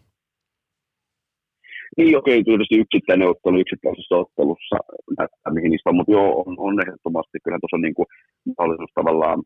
Niin, 1.98 2.18
okei, 2.18 2.44
tietysti 2.44 2.76
yksittäinen 2.84 3.30
ottelu 3.30 3.60
yksittäisessä 3.60 4.16
ottelussa 4.16 4.78
näyttää 5.20 5.54
mihin 5.54 5.72
niistä 5.72 5.92
mutta 5.92 6.12
joo, 6.12 6.44
on, 6.46 6.56
on 6.58 6.82
ehdottomasti, 6.82 7.38
kyllä 7.44 7.58
tuossa 7.60 7.78
on 7.78 7.82
niin 7.82 7.98
kuin 8.00 8.08
mahdollisuus 8.58 8.92
tavallaan 8.96 9.40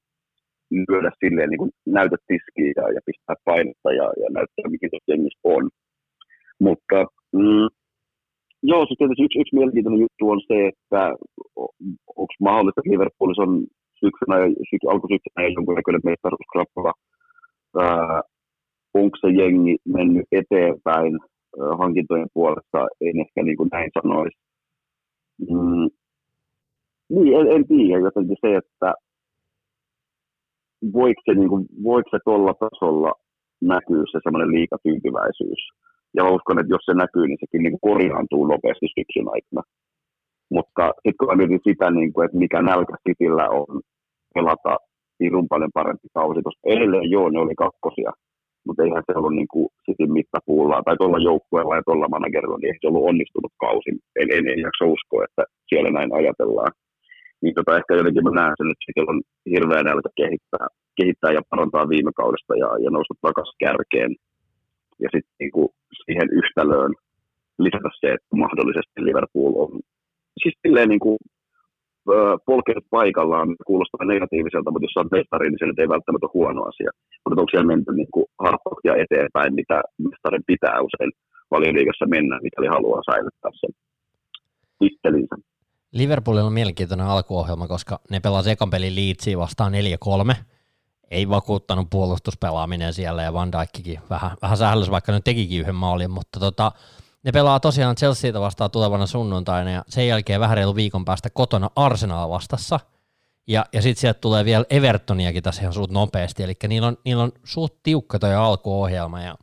lyödä 0.89 1.11
silleen 1.19 1.49
niin 1.49 1.57
kuin 1.63 1.71
näytä 1.85 2.17
tiskiä 2.27 2.73
ja, 2.79 2.85
ja 2.95 3.01
pistää 3.05 3.35
painetta 3.45 3.89
ja, 3.99 4.07
ja 4.21 4.27
näyttää, 4.37 4.73
mihin 4.73 4.89
tuossa 4.91 5.39
on. 5.43 5.69
Mutta 6.59 6.97
mm, 7.33 7.67
Joo, 8.69 8.85
se 8.85 8.95
tietysti 8.97 9.23
yksi, 9.23 9.39
yksi 9.41 9.55
mielenkiintoinen 9.55 10.01
juttu 10.01 10.29
on 10.29 10.41
se, 10.47 10.57
että 10.67 11.01
onko 12.21 12.33
mahdollista, 12.39 12.79
että 12.81 12.91
Liverpoolissa 12.91 13.43
on 13.47 13.53
syksynä 14.03 14.35
ja 14.41 14.47
syksy, 14.69 14.87
alkusyksynä 14.89 15.43
ja 15.43 15.53
jonkunnäköinen 15.57 16.07
mestaruuskrappa. 16.09 16.93
onko 18.93 19.15
se 19.21 19.27
jengi 19.41 19.75
mennyt 19.85 20.27
eteenpäin 20.31 21.13
ää, 21.19 21.75
hankintojen 21.77 22.29
puolesta, 22.33 22.79
en 23.01 23.19
ehkä 23.23 23.43
niin 23.43 23.57
kuin 23.57 23.69
näin 23.71 23.91
sanoisi. 23.93 24.37
Mm, 25.49 25.87
niin, 27.09 27.33
en, 27.39 27.47
en 27.55 27.67
tiedä 27.67 27.99
jotenkin 27.99 28.37
se, 28.41 28.55
että 28.61 28.93
voiko 30.93 31.21
se, 31.25 31.33
niin 31.33 31.49
kuin, 31.49 31.65
voiko 31.83 32.09
se 32.11 32.19
tuolla 32.25 32.53
tasolla 32.53 33.11
näkyy 33.61 34.03
se 34.11 34.19
semmoinen 34.23 34.51
liikatyytyväisyys 34.55 35.63
ja 36.17 36.23
uskon, 36.35 36.59
että 36.59 36.73
jos 36.73 36.85
se 36.85 36.93
näkyy, 36.93 37.25
niin 37.27 37.41
sekin 37.41 37.63
niin 37.63 37.85
korjaantuu 37.87 38.43
nopeasti 38.47 38.87
syksyn 38.97 39.29
aikana. 39.35 39.63
Mutta 40.55 40.83
sitten 41.03 41.27
kun 41.27 41.37
mietin 41.37 41.67
sitä, 41.69 41.91
niin 41.91 42.13
kuin, 42.13 42.25
että 42.25 42.37
mikä 42.37 42.61
nälkä 42.61 42.95
Cityllä 43.07 43.45
on 43.49 43.81
pelata 44.35 44.77
pirun 45.19 45.47
paljon 45.47 45.73
parempi 45.73 46.07
kausi, 46.13 46.41
koska 46.47 46.69
edelleen 46.75 47.11
joo, 47.15 47.29
ne 47.29 47.39
oli 47.39 47.55
kakkosia, 47.63 48.11
mutta 48.65 48.83
eihän 48.83 49.03
se 49.05 49.17
ollut 49.17 49.35
niin 49.39 49.51
kuin 49.53 49.67
Cityn 49.85 50.11
mittapuulla 50.17 50.81
tai 50.85 50.95
tuolla 50.97 51.19
joukkueella 51.29 51.75
ja 51.75 51.85
tuolla 51.85 52.13
managerilla, 52.15 52.57
niin 52.57 52.71
ei 52.71 52.79
se 52.81 52.87
ollut 52.87 53.09
onnistunut 53.09 53.53
kausi. 53.65 53.89
En, 54.19 54.27
en, 54.35 54.45
en 54.51 54.59
jaksa 54.67 54.85
uskoa, 54.95 55.25
että 55.27 55.43
siellä 55.69 55.89
näin 55.91 56.11
ajatellaan. 56.19 56.71
Niin 57.41 57.55
tota, 57.55 57.77
ehkä 57.79 57.91
jotenkin 57.95 58.23
mä 58.23 58.31
näen 58.31 58.55
sen, 58.57 58.71
että 58.71 59.11
on 59.11 59.21
hirveä 59.53 59.83
nälkä 59.83 60.09
kehittää, 60.21 60.65
kehittää 60.99 61.31
ja 61.37 61.41
parantaa 61.49 61.91
viime 61.93 62.11
kaudesta 62.21 62.53
ja, 62.63 62.69
ja 62.83 62.89
nousta 62.91 63.13
takaisin 63.21 63.61
kärkeen. 63.65 64.11
Ja 65.03 65.09
sitten 65.13 65.35
niin 65.39 65.51
kuin 65.51 65.69
siihen 66.05 66.27
yhtälöön 66.39 66.93
lisätä 67.65 67.89
se, 67.99 68.07
että 68.15 68.35
mahdollisesti 68.43 68.97
Liverpool 69.07 69.53
on 69.63 69.71
siis 70.41 70.55
silleen 70.67 70.89
niin 70.89 71.05
kuin 71.07 71.17
polkenut 72.45 72.85
paikallaan 72.89 73.49
kuulostaa 73.67 74.05
negatiiviselta, 74.05 74.71
mutta 74.71 74.85
jos 74.85 75.01
on 75.01 75.15
mestari, 75.17 75.49
niin 75.49 75.61
se 75.61 75.65
nyt 75.65 75.79
ei 75.79 75.93
välttämättä 75.95 76.25
ole 76.27 76.37
huono 76.39 76.61
asia. 76.71 76.91
Mutta 77.23 77.41
onko 77.41 77.49
siellä 77.51 77.71
menty 77.73 77.91
niin 77.93 78.11
kuin 78.13 78.25
harppaksia 78.45 79.01
eteenpäin, 79.03 79.51
mitä 79.59 79.77
mestarin 80.09 80.49
pitää 80.51 80.77
usein 80.87 81.11
valioliigassa 81.51 82.05
mennä, 82.15 82.35
mikäli 82.47 82.67
haluaa 82.67 83.01
säilyttää 83.11 83.51
sen 83.61 83.73
tittelinsä. 84.79 85.35
Liverpoolilla 85.93 86.47
on 86.47 86.59
mielenkiintoinen 86.59 87.05
alkuohjelma, 87.05 87.67
koska 87.67 87.99
ne 88.11 88.19
pelasivat 88.19 88.53
ekan 88.53 88.69
pelin 88.69 88.95
Leedsiin 88.95 89.37
vastaan 89.37 89.73
4-3. 89.73 90.35
Ei 91.13 91.29
vakuuttanut 91.29 91.89
puolustuspelaaminen 91.89 92.93
siellä 92.93 93.23
ja 93.23 93.33
Van 93.33 93.51
Dijkkin 93.51 93.99
vähän, 94.09 94.31
vähän 94.41 94.57
sähällys, 94.57 94.91
vaikka 94.91 95.11
nyt 95.11 95.23
tekikin 95.23 95.61
yhden 95.61 95.75
maalin, 95.75 96.11
mutta 96.11 96.39
tota, 96.39 96.71
ne 97.23 97.31
pelaa 97.31 97.59
tosiaan 97.59 97.95
Chelseaita 97.95 98.41
vastaan 98.41 98.71
tulevana 98.71 99.05
sunnuntaina 99.05 99.71
ja 99.71 99.83
sen 99.87 100.07
jälkeen 100.07 100.39
vähän 100.39 100.57
reilu 100.57 100.75
viikon 100.75 101.05
päästä 101.05 101.29
kotona 101.29 101.69
Arsenal 101.75 102.29
vastassa. 102.29 102.79
Ja, 103.47 103.65
ja 103.73 103.81
sitten 103.81 104.01
sieltä 104.01 104.19
tulee 104.19 104.45
vielä 104.45 104.65
Evertoniakin 104.69 105.43
tässä 105.43 105.61
ihan 105.61 105.73
suut 105.73 105.91
nopeasti, 105.91 106.43
eli 106.43 106.53
niillä 106.67 106.87
on, 106.87 106.97
niillä 107.05 107.23
on 107.23 107.31
suut 107.43 107.83
tiukka 107.83 108.19
toi 108.19 108.35
alkuohjelma 108.35 109.21
ja 109.21 109.35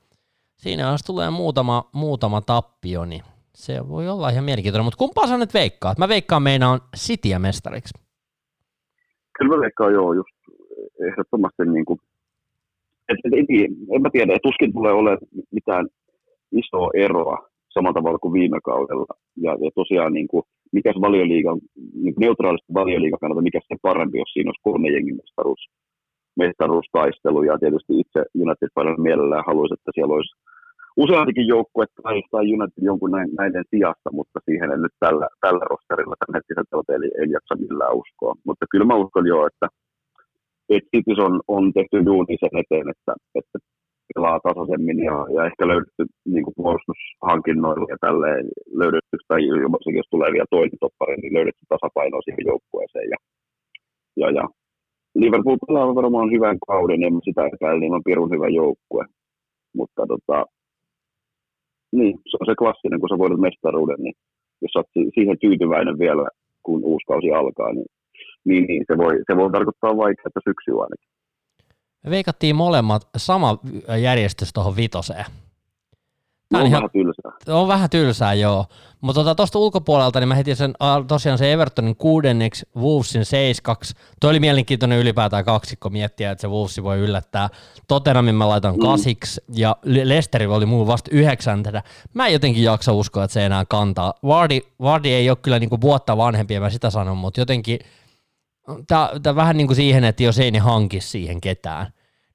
siinä 0.57 0.91
jos 0.91 1.03
tulee 1.03 1.31
muutama, 1.31 1.91
muutama 1.93 2.41
tappio, 2.41 3.05
niin 3.05 3.23
se 3.55 3.89
voi 3.89 4.09
olla 4.09 4.29
ihan 4.29 4.45
mielenkiintoinen, 4.45 4.85
mutta 4.85 4.99
kumpaa 4.99 5.27
sä 5.27 5.37
nyt 5.37 5.55
veikkaat? 5.55 5.99
Mä 5.99 6.09
veikkaan 6.09 6.43
meina 6.43 6.71
on 6.71 6.81
Cityä 6.97 7.39
mestariksi. 7.39 7.99
Kyllä 9.39 9.57
mä 9.57 9.61
veikkaan 9.61 9.93
joo, 9.93 10.13
just 10.13 10.31
ehdottomasti 11.09 11.63
niin 11.65 11.85
kuin, 11.85 11.99
et, 13.09 13.19
et, 13.25 13.33
et, 13.39 13.71
en 13.95 14.03
mä 14.03 14.11
tiedä, 14.13 14.39
tuskin 14.43 14.73
tulee 14.73 14.93
olemaan 14.93 15.19
mitään 15.53 15.89
isoa 16.53 16.91
eroa 16.95 17.49
samalla 17.75 17.99
tavalla 17.99 18.19
kuin 18.19 18.33
viime 18.33 18.61
kaudella. 18.65 19.07
Ja, 19.37 19.53
ja 19.65 19.71
tosiaan 19.75 20.13
niin 20.13 20.29
kuin, 20.29 20.43
mikä 20.73 20.93
se 20.93 21.01
valioliiga, 21.01 21.57
niin 22.03 22.15
neutraalisti 22.19 22.75
valioliiga 22.75 23.19
kannalta, 23.21 23.43
mikä 23.43 23.61
se 23.61 23.77
parempi, 23.83 24.19
jos 24.19 24.33
siinä 24.33 24.49
olisi 24.49 24.67
kolme 24.69 24.89
jengin 24.89 25.17
mestaruus, 25.17 25.63
mestaruustaistelu. 26.37 27.43
Ja 27.43 27.59
tietysti 27.59 27.93
itse 28.01 28.21
United 28.45 28.69
paljon 28.75 29.01
mielellään 29.03 29.45
haluaisi, 29.47 29.75
että 29.75 29.91
siellä 29.95 30.15
olisi 30.15 30.35
useampikin 30.97 31.47
joukkue 31.47 31.87
tai, 32.03 32.23
tai 32.31 32.53
United 32.55 32.83
jonkun 32.91 33.11
näin, 33.11 33.31
näiden 33.39 33.65
sijasta, 33.71 34.09
mutta 34.13 34.41
siihen 34.45 34.71
en 34.71 34.83
nyt 34.83 34.97
tällä, 35.01 35.27
tällä 35.41 35.65
rosterilla 35.71 36.17
tämän 36.19 36.37
hetkisen 36.37 36.97
eli 36.97 37.09
en 37.23 37.31
jaksa 37.31 37.55
millään 37.65 37.95
uskoa. 38.03 38.35
Mutta 38.47 38.67
kyllä 38.71 38.85
mä 38.85 38.95
uskon 39.05 39.27
jo, 39.27 39.47
että, 39.47 39.67
että 40.71 41.25
on, 41.27 41.41
on 41.49 41.73
tehty 41.73 41.97
duuni 42.07 42.37
sen 42.41 42.55
eteen, 42.61 42.89
että, 42.95 43.13
että 43.35 43.59
pelaa 44.15 44.41
tasaisemmin 44.41 44.99
ja, 44.99 45.17
ja 45.37 45.47
ehkä 45.49 45.69
löydetty 45.69 46.05
niin 46.35 46.45
kuin 46.45 46.55
puolustushankinnoilla 46.57 47.87
ja 47.93 47.97
tälleen 48.01 48.45
löydetty, 48.81 49.17
tai 49.29 49.41
jos 49.99 50.09
tulee 50.11 50.33
vielä 50.33 50.51
toinen 50.51 50.79
toppari, 50.81 51.17
niin 51.17 51.35
löydetty 51.35 51.65
tasapaino 51.69 52.23
siihen 52.23 52.47
joukkueeseen. 52.51 53.09
Ja, 53.13 53.19
ja, 54.17 54.31
ja 54.31 54.45
Liverpool 55.15 55.57
pelaa 55.67 55.95
varmaan 55.95 56.31
hyvän 56.31 56.59
kauden, 56.67 57.03
en 57.03 57.21
sitä 57.25 57.43
epäile, 57.55 57.81
niin 57.81 57.95
on 57.95 58.05
pirun 58.05 58.31
hyvä 58.31 58.49
joukkue. 58.49 59.05
Mutta 59.77 60.07
tota, 60.07 60.47
niin, 61.93 62.19
se 62.29 62.37
on 62.41 62.47
se 62.47 62.55
klassinen, 62.59 63.01
kun 63.01 63.09
sä 63.09 63.19
voidat 63.19 63.41
mestaruuden, 63.41 64.01
niin 64.05 64.15
jos 64.63 64.77
olet 64.77 65.13
siihen 65.15 65.39
tyytyväinen 65.41 65.99
vielä, 65.99 66.29
kun 66.63 66.81
uusi 66.85 67.07
kausi 67.07 67.31
alkaa, 67.33 67.73
niin, 67.73 67.87
niin, 68.45 68.65
niin 68.65 68.85
se, 68.87 68.99
voi, 68.99 69.13
se 69.27 69.37
voi 69.37 69.51
tarkoittaa 69.53 69.97
vaikeaa 69.97 70.41
syksyä 70.49 70.75
ainakin. 70.75 71.11
Me 72.05 72.11
veikattiin 72.11 72.57
molemmat 72.57 73.09
sama 73.17 73.59
järjestys 74.03 74.53
tuohon 74.53 74.77
vitoseen. 74.77 75.25
Tämä 76.51 76.61
on, 76.61 76.63
on 76.63 76.69
ihan, 76.69 76.83
vähän 76.83 76.91
tylsää. 76.93 77.61
On 77.61 77.69
vähän 77.69 77.91
tylsää, 77.91 78.35
joo. 78.35 78.67
Mutta 79.01 79.25
tuosta 79.25 79.35
tota, 79.35 79.59
ulkopuolelta, 79.59 80.21
niin 80.21 80.29
mä 80.29 80.35
heti 80.35 80.55
sen, 80.55 80.75
tosiaan 81.09 81.39
se 81.39 81.53
Evertonin 81.53 81.97
kuudenneksi, 81.97 82.69
Wolvesin 82.77 83.25
seiskaksi. 83.25 83.95
Tuo 84.21 84.31
oli 84.31 84.41
mielenkiintoinen 84.41 84.99
ylipäätään 84.99 85.45
kaksikko 85.45 85.91
miettiä, 85.91 86.31
että 86.31 86.43
se 86.43 86.49
Wolves 86.49 86.83
voi 86.83 86.99
yllättää. 86.99 87.49
Tottenhamin 87.89 88.35
mä 88.35 88.49
laitan 88.49 88.75
mm. 88.75 88.81
kasiksi, 88.81 89.41
ja 89.55 89.77
Lesteri 89.85 90.47
oli 90.47 90.67
muu 90.67 90.87
vasta 90.87 91.11
yhdeksäntenä. 91.13 91.83
Mä 92.15 92.27
en 92.27 92.33
jotenkin 92.33 92.65
jaksa 92.65 92.93
uskoa, 92.93 93.25
että 93.25 93.33
se 93.33 93.47
enää 93.47 93.65
kantaa. 93.69 94.15
Vardi, 94.23 94.61
Vardi 94.83 95.13
ei 95.13 95.31
ole 95.31 95.39
kyllä 95.43 95.59
niinku 95.59 95.81
vuotta 95.81 96.17
vanhempi, 96.17 96.61
mä 96.61 96.71
sitä 96.71 96.91
sanon, 96.91 97.17
mutta 97.17 97.41
jotenkin– 97.41 97.79
tämä 99.23 99.37
vähän 99.37 99.57
niin 99.57 99.67
kuin 99.67 99.77
siihen, 99.77 100.05
että 100.05 100.23
jos 100.23 100.39
ei 100.39 100.51
ne 100.51 100.59
hanki 100.59 101.01
siihen 101.01 101.41
ketään, 101.41 101.87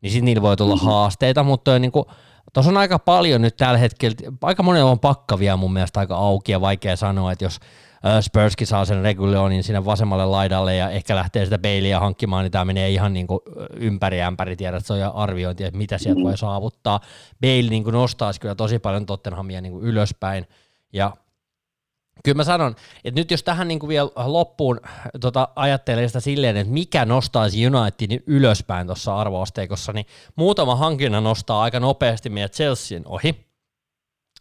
niin 0.02 0.12
sitten 0.12 0.26
niillä 0.26 0.42
voi 0.42 0.58
tulla 0.58 0.76
mm-hmm. 0.76 0.90
haasteita, 0.90 1.44
mutta 1.44 1.80
niin 1.80 1.92
kuin, 1.92 2.06
tuossa 2.54 2.72
on 2.72 2.78
aika 2.78 3.00
paljon 3.00 3.42
nyt 3.42 3.58
tällä 3.58 3.78
hetkellä, 3.78 4.16
aika 4.42 4.64
monella 4.64 4.92
on 4.92 5.00
pakkavia 5.00 5.58
mun 5.58 5.74
mielestä 5.74 6.00
aika 6.00 6.16
auki 6.16 6.52
ja 6.52 6.62
vaikea 6.62 6.96
sanoa, 6.96 7.32
että 7.32 7.46
jos 7.46 7.60
Spurskin 8.22 8.68
saa 8.68 8.86
sen 8.86 9.02
Regulionin 9.02 9.64
sinne 9.64 9.86
vasemmalle 9.86 10.26
laidalle 10.26 10.76
ja 10.76 10.90
ehkä 10.90 11.16
lähtee 11.16 11.46
sitä 11.46 11.58
Baileya 11.58 12.00
hankkimaan, 12.00 12.44
niin 12.44 12.52
tämä 12.52 12.66
menee 12.66 12.90
ihan 12.90 13.14
niin 13.14 13.28
kuin 13.28 13.40
ympäri 13.74 14.22
ämpäri, 14.22 14.56
tiedät, 14.56 14.86
se 14.86 14.94
on 14.94 15.16
arviointi, 15.16 15.64
että 15.64 15.78
mitä 15.78 15.98
sieltä 15.98 16.16
mm-hmm. 16.16 16.28
voi 16.28 16.38
saavuttaa. 16.38 17.00
Bale 17.42 17.70
niin 17.70 17.84
kuin 17.84 17.94
nostaisi 17.94 18.40
kyllä 18.40 18.56
tosi 18.56 18.80
paljon 18.80 19.06
Tottenhamia 19.06 19.62
niin 19.62 19.72
kuin 19.72 19.86
ylöspäin 19.86 20.48
ja 20.94 21.12
Kyllä 22.24 22.36
mä 22.36 22.44
sanon, 22.44 22.76
että 23.04 23.22
nyt 23.22 23.32
jos 23.32 23.44
tähän 23.44 23.68
niin 23.68 23.80
kuin 23.80 23.88
vielä 23.88 24.10
loppuun 24.16 24.80
tota, 25.22 25.48
ajattelee 25.56 26.08
sitä 26.08 26.20
silleen, 26.20 26.58
että 26.58 26.74
mikä 26.74 27.06
nostaisi 27.06 27.68
Unitedin 27.68 28.24
ylöspäin 28.28 28.88
tuossa 28.88 29.18
arvoasteikossa, 29.18 29.94
niin 29.94 30.06
muutama 30.36 30.76
hankinna 30.76 31.22
nostaa 31.22 31.62
aika 31.62 31.80
nopeasti 31.80 32.30
meidät 32.30 32.54
Chelsean 32.54 33.04
ohi. 33.06 33.46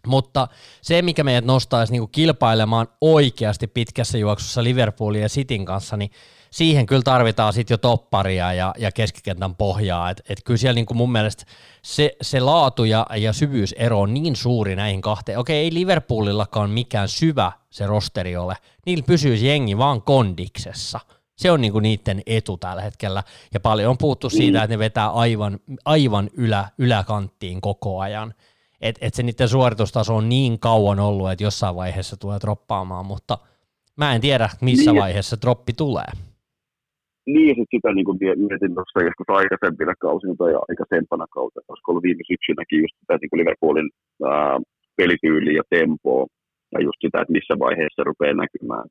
Mutta 0.07 0.49
se, 0.83 1.03
mikä 1.03 1.25
meidät 1.25 1.45
nostaisi 1.45 1.93
niin 1.93 2.01
kuin 2.01 2.11
kilpailemaan 2.11 2.89
oikeasti 3.01 3.67
pitkässä 3.67 4.19
juoksussa 4.19 4.65
Liverpoolin 4.65 5.23
ja 5.23 5.29
Cityn 5.29 5.65
kanssa, 5.65 5.97
niin 5.97 6.11
siihen 6.51 6.87
kyllä 6.87 7.03
tarvitaan 7.03 7.53
sitten 7.53 7.75
jo 7.75 7.79
topparia 7.79 8.53
ja, 8.53 8.75
ja 8.79 8.93
keskikentän 8.93 9.55
pohjaa. 9.55 10.11
Et, 10.11 10.23
et 10.29 10.39
kyllä 10.45 10.59
siellä 10.59 10.75
niinku 10.75 10.95
mun 10.95 11.13
mielestä 11.13 11.45
se, 11.85 12.17
se 12.23 12.41
laatu 12.41 12.85
ja, 12.85 13.07
ja 13.17 13.33
syvyysero 13.33 14.01
on 14.01 14.15
niin 14.15 14.37
suuri 14.37 14.77
näihin 14.77 15.01
kahteen. 15.01 15.39
Okei, 15.39 15.57
ei 15.57 15.75
Liverpoolillakaan 15.75 16.71
mikään 16.71 17.09
syvä 17.09 17.53
se 17.71 17.87
rosteri 17.87 18.37
ole. 18.37 18.57
Niillä 18.87 19.05
pysyy 19.07 19.35
jengi 19.35 19.79
vaan 19.79 20.03
kondiksessa. 20.03 21.01
Se 21.37 21.51
on 21.51 21.61
niinku 21.61 21.81
niiden 21.81 22.23
etu 22.27 22.57
tällä 22.57 22.83
hetkellä. 22.83 23.23
Ja 23.55 23.61
paljon 23.61 23.91
on 23.91 23.99
puhuttu 23.99 24.31
siitä, 24.31 24.63
että 24.63 24.75
ne 24.75 24.79
vetää 24.79 25.11
aivan, 25.11 25.59
aivan 25.85 26.31
ylä, 26.35 26.69
yläkanttiin 26.79 27.61
koko 27.61 28.01
ajan. 28.01 28.35
Että 28.81 29.07
et 29.07 29.15
se 29.15 29.23
niiden 29.23 29.49
suoritustaso 29.49 30.17
on 30.17 30.29
niin 30.29 30.59
kauan 30.59 31.01
ollut, 31.01 31.31
että 31.31 31.45
jossain 31.45 31.77
vaiheessa 31.77 32.17
tulee 32.17 32.41
droppaamaan, 32.41 33.07
mutta 33.07 33.39
mä 33.97 34.15
en 34.15 34.21
tiedä, 34.21 34.51
missä 34.61 34.93
niin. 34.93 35.03
vaiheessa 35.03 35.41
droppi 35.41 35.73
tulee. 35.73 36.07
Niin, 37.27 37.55
ja 37.59 37.65
sitä 37.71 37.89
niin 37.93 38.05
kuin 38.05 38.19
mietin 38.21 38.75
tuossa 38.75 39.07
joskus 39.09 39.31
aikaisempina 39.39 39.95
kausina 40.05 40.35
tai 40.39 40.53
aikaisempana 40.69 41.27
kautta, 41.37 41.61
koska 41.67 41.87
ollut 41.91 42.07
viime 42.09 42.25
syksynäkin 42.31 42.83
just 42.85 42.97
sitä 43.01 43.15
niin 43.21 43.31
kuin 43.31 43.41
Liverpoolin 43.41 43.89
ää, 44.31 44.59
pelityyli 44.99 45.53
ja 45.55 45.65
tempoa, 45.71 46.27
ja 46.73 46.79
just 46.87 46.99
sitä, 47.05 47.21
että 47.21 47.37
missä 47.37 47.55
vaiheessa 47.65 47.97
se 47.99 48.05
rupeaa 48.11 48.41
näkymään. 48.43 48.87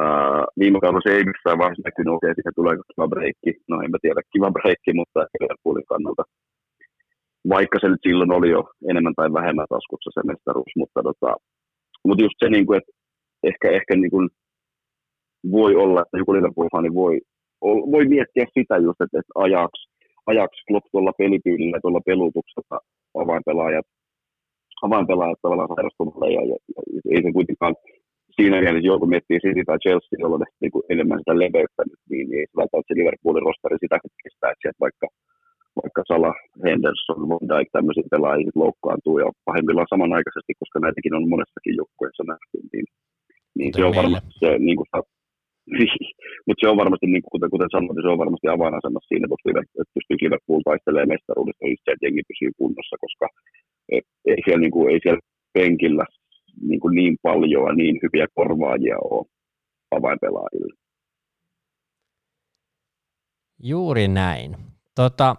Ää, 0.00 0.44
viime 0.60 0.78
kaudella 0.80 1.06
se 1.06 1.12
ei 1.16 1.30
missään 1.30 1.60
vaiheessa 1.60 1.86
näkynyt, 1.88 2.16
okei, 2.16 2.34
siihen 2.34 2.58
tulee 2.58 2.76
kiva 2.88 3.06
breikki, 3.14 3.52
no 3.70 3.74
en 3.84 3.90
mä 3.90 3.98
tiedä, 4.02 4.30
kiva 4.32 4.50
breikki, 4.56 4.92
mutta 5.00 5.20
Liverpoolin 5.40 5.90
kannalta. 5.92 6.24
Vaikka 7.54 7.76
se 7.80 7.88
nyt 7.88 8.04
silloin 8.06 8.32
oli 8.38 8.50
jo 8.56 8.62
enemmän 8.90 9.16
tai 9.18 9.28
vähemmän 9.38 9.70
taskussa 9.74 10.10
se 10.14 10.22
mestaruus, 10.30 10.72
mutta, 10.80 11.00
tota, 11.08 11.30
mutta 12.06 12.22
just 12.24 12.38
se, 12.38 12.48
niin 12.50 12.66
kuin, 12.66 12.76
että 12.78 12.92
ehkä, 13.50 13.66
ehkä 13.78 13.92
niin 13.96 14.12
kuin, 14.14 14.26
voi 15.52 15.74
olla, 15.76 16.02
että 16.02 16.18
joku 16.18 16.32
Liverpool-fani 16.32 16.94
voi, 16.94 17.20
voi 17.62 18.04
miettiä 18.04 18.44
sitä 18.58 18.76
just, 18.76 19.00
että, 19.00 19.18
että 19.18 19.32
ajaksi, 19.34 19.82
ajaksi 20.26 20.64
Klopp 20.68 20.86
tuolla 20.92 21.12
pelityylillä, 21.18 21.78
tuolla 21.80 22.00
pelutuksella 22.06 22.78
avainpelaajat, 23.22 23.86
avainpelaajat 24.82 25.38
tavallaan 25.42 25.68
sairastumalle 25.74 26.28
ja, 26.36 26.42
ja, 26.50 26.56
ja, 26.74 26.80
ei 27.12 27.22
se 27.22 27.32
kuitenkaan 27.32 27.74
siinä 28.36 28.60
mielessä 28.60 28.92
joku 28.92 29.06
miettii 29.06 29.42
City 29.44 29.62
tai 29.66 29.78
Chelsea, 29.84 30.20
jolla 30.22 30.36
on 30.36 30.44
niin 30.60 30.74
kuin 30.74 30.84
enemmän 30.92 31.20
sitä 31.20 31.38
leveyttä 31.42 31.82
nyt, 31.90 32.02
niin, 32.10 32.26
niin 32.28 32.40
ei 32.40 32.46
se 32.46 32.56
välttämättä 32.60 32.88
se 32.90 32.98
Liverpoolin 32.98 33.46
rosteri 33.48 33.76
sitä 33.80 33.96
kestää, 34.22 34.50
että 34.50 34.62
sieltä 34.62 34.84
vaikka, 34.86 35.06
vaikka 35.80 36.00
Salah, 36.10 36.36
Henderson, 36.64 37.28
Van 37.30 37.46
Dijk, 37.50 37.68
tämmöisiä 37.72 38.12
pelaajia 38.14 38.60
loukkaantuu 38.64 39.16
ja 39.22 39.28
pahimmillaan 39.48 39.92
samanaikaisesti, 39.94 40.52
koska 40.60 40.78
näitäkin 40.80 41.14
on 41.18 41.32
monessakin 41.34 41.74
joukkueessa 41.80 42.24
nähty, 42.32 42.56
niin, 42.72 42.86
niin 43.58 43.70
se 43.76 43.84
on 43.88 43.98
varmasti 44.00 44.32
se, 44.42 44.48
niin 44.66 44.76
kuin, 44.78 44.88
mutta 46.46 46.60
se 46.60 46.68
on 46.72 46.80
varmasti, 46.82 47.06
niin 47.06 47.22
kuten, 47.32 47.50
kuten 47.54 47.72
sanoin, 47.72 48.02
se 48.02 48.12
on 48.14 48.22
varmasti 48.24 48.48
avainasemassa 48.48 49.08
siinä, 49.10 49.26
että 49.60 49.94
pystyy 49.94 50.16
Liverpool 50.20 50.62
taistelemaan 50.64 51.12
mestaruudesta 51.14 51.70
itse, 51.74 51.88
että 51.90 52.04
jengi 52.06 52.22
pysyy 52.30 52.50
kunnossa, 52.58 52.96
koska 53.04 53.26
ei 54.30 54.40
siellä, 54.44 54.62
niin 54.64 54.74
kuin, 54.76 54.86
ei 54.92 55.00
siellä 55.02 55.22
penkillä 55.58 56.04
niin, 56.68 56.80
kuin 56.80 56.94
niin 56.94 57.16
paljon 57.22 57.66
ja 57.68 57.74
niin 57.74 57.96
hyviä 58.02 58.26
korvaajia 58.34 58.96
ole 59.10 59.26
avainpelaajille. 59.90 60.74
Juuri 63.62 64.08
näin. 64.08 64.56
Tota, 64.94 65.36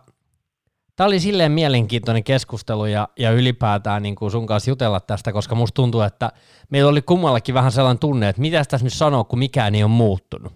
Tämä 0.95 1.07
oli 1.07 1.19
silleen 1.19 1.51
mielenkiintoinen 1.51 2.23
keskustelu 2.23 2.85
ja, 2.85 3.07
ja 3.19 3.31
ylipäätään 3.31 4.03
niin 4.03 4.15
kuin 4.15 4.31
sun 4.31 4.47
kanssa 4.47 4.71
jutella 4.71 4.99
tästä, 4.99 5.31
koska 5.31 5.55
musta 5.55 5.75
tuntuu, 5.75 6.01
että 6.01 6.29
meillä 6.71 6.89
oli 6.89 7.01
kummallakin 7.01 7.55
vähän 7.55 7.71
sellainen 7.71 7.99
tunne, 7.99 8.29
että 8.29 8.41
mitä 8.41 8.57
tässä 8.57 8.85
nyt 8.85 8.93
sanoo, 8.93 9.23
kun 9.23 9.39
mikään 9.39 9.75
ei 9.75 9.83
ole 9.83 9.91
muuttunut. 9.91 10.53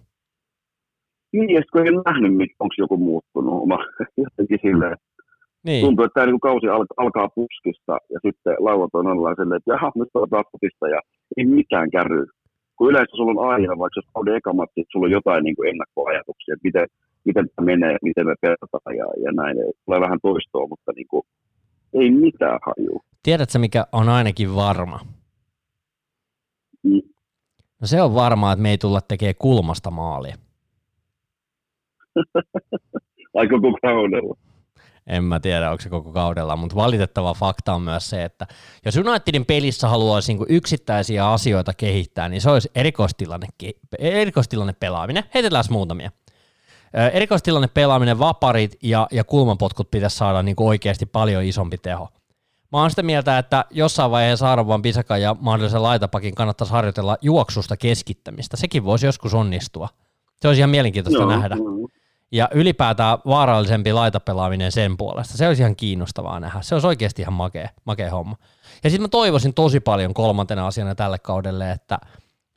Niin, 1.33 1.49
ja 1.49 1.61
kun 1.71 1.81
ei 1.81 1.91
nähnyt, 2.05 2.51
onko 2.59 2.75
joku 2.77 2.97
muuttunut. 2.97 3.67
Mä 3.67 3.77
jotenkin 4.17 4.59
silleen, 4.61 4.97
niin. 5.65 5.85
tuntuu, 5.85 6.05
että 6.05 6.13
tämä 6.13 6.25
niin 6.25 6.47
kausi 6.49 6.67
alkaa 6.97 7.29
puskista 7.35 7.93
ja 8.13 8.19
sitten 8.25 8.55
lauantaina 8.59 9.11
on 9.11 9.35
silleen, 9.35 9.57
että 9.57 9.71
jaha, 9.71 9.91
nyt 9.95 10.09
on 10.13 10.29
taas 10.29 10.91
ja 10.95 11.01
ei 11.37 11.45
mitään 11.45 11.91
kärry. 11.91 12.25
Kun 12.77 12.89
yleensä 12.89 13.15
sulla 13.15 13.41
on 13.41 13.49
aina, 13.53 13.79
vaikka 13.81 13.97
jos 13.99 14.09
on 14.15 14.35
eka 14.37 14.53
matsi, 14.53 14.81
että 14.81 14.91
sulla 14.91 15.05
on 15.05 15.17
jotain 15.19 15.43
niin 15.43 15.55
kuin 15.55 15.69
ennakkoajatuksia, 15.69 16.53
että 16.53 16.67
miten, 16.67 16.87
miten 17.25 17.49
tämä 17.55 17.65
menee, 17.65 17.97
miten 18.01 18.25
me 18.25 18.35
pelataan 18.41 18.95
ja, 18.97 19.05
ja 19.23 19.31
näin. 19.31 19.57
Tulee 19.85 20.01
vähän 20.01 20.19
toistoa, 20.21 20.67
mutta 20.67 20.91
niin 20.95 21.07
kuin, 21.07 21.23
ei 21.93 22.11
mitään 22.11 22.59
hajua. 22.65 23.03
Tiedätkö, 23.23 23.59
mikä 23.59 23.87
on 23.91 24.09
ainakin 24.09 24.55
varma? 24.55 24.99
Mm. 26.83 27.01
No 27.81 27.87
se 27.87 28.01
on 28.01 28.15
varmaa, 28.15 28.53
että 28.53 28.63
me 28.63 28.69
ei 28.69 28.77
tulla 28.77 29.01
tekemään 29.01 29.35
kulmasta 29.39 29.91
maalia. 29.91 30.35
Aika 33.33 33.55
koko 33.61 33.77
kaudella. 33.81 34.35
En 35.07 35.23
mä 35.23 35.39
tiedä, 35.39 35.71
onko 35.71 35.81
se 35.81 35.89
koko 35.89 36.11
kaudella, 36.11 36.55
mutta 36.55 36.75
valitettava 36.75 37.33
fakta 37.33 37.73
on 37.73 37.81
myös 37.81 38.09
se, 38.09 38.23
että 38.23 38.47
jos 38.85 38.97
Unitedin 38.97 39.45
pelissä 39.45 39.87
haluaisi 39.87 40.33
niin 40.33 40.45
yksittäisiä 40.49 41.31
asioita 41.31 41.73
kehittää, 41.73 42.29
niin 42.29 42.41
se 42.41 42.49
olisi 42.49 42.71
erikoistilanne, 42.75 43.47
erikoistilanne 43.99 44.73
pelaaminen. 44.73 45.23
Heitetään 45.33 45.63
muutamia. 45.69 46.11
Erikoistilanne 47.13 47.67
pelaaminen, 47.67 48.19
vaparit 48.19 48.77
ja, 48.83 49.07
ja 49.11 49.23
kulmapotkut 49.23 49.91
pitäisi 49.91 50.17
saada 50.17 50.43
niin 50.43 50.55
kuin 50.55 50.67
oikeasti 50.67 51.05
paljon 51.05 51.43
isompi 51.43 51.77
teho. 51.77 52.09
Mä 52.71 52.81
oon 52.81 52.89
sitä 52.89 53.03
mieltä, 53.03 53.37
että 53.37 53.65
jossain 53.71 54.11
vaiheessa 54.11 54.51
Arvovan 54.51 54.81
Pisakan 54.81 55.21
ja 55.21 55.35
mahdollisen 55.39 55.83
laitapakin 55.83 56.35
kannattaisi 56.35 56.73
harjoitella 56.73 57.17
juoksusta 57.21 57.77
keskittämistä. 57.77 58.57
Sekin 58.57 58.85
voisi 58.85 59.05
joskus 59.05 59.33
onnistua. 59.33 59.89
Se 60.41 60.47
olisi 60.47 60.59
ihan 60.59 60.69
mielenkiintoista 60.69 61.21
no, 61.21 61.29
nähdä. 61.29 61.55
No. 61.55 61.87
Ja 62.31 62.49
ylipäätään 62.53 63.17
vaarallisempi 63.25 63.93
laitapelaaminen 63.93 64.71
sen 64.71 64.97
puolesta. 64.97 65.37
Se 65.37 65.47
olisi 65.47 65.61
ihan 65.61 65.75
kiinnostavaa 65.75 66.39
nähdä. 66.39 66.61
Se 66.61 66.75
olisi 66.75 66.87
oikeasti 66.87 67.21
ihan 67.21 67.33
makea, 67.33 67.69
makea 67.85 68.11
homma. 68.11 68.35
Ja 68.83 68.89
sitten 68.89 69.01
mä 69.01 69.07
toivoisin 69.07 69.53
tosi 69.53 69.79
paljon 69.79 70.13
kolmantena 70.13 70.67
asiana 70.67 70.95
tälle 70.95 71.19
kaudelle, 71.19 71.71
että 71.71 71.99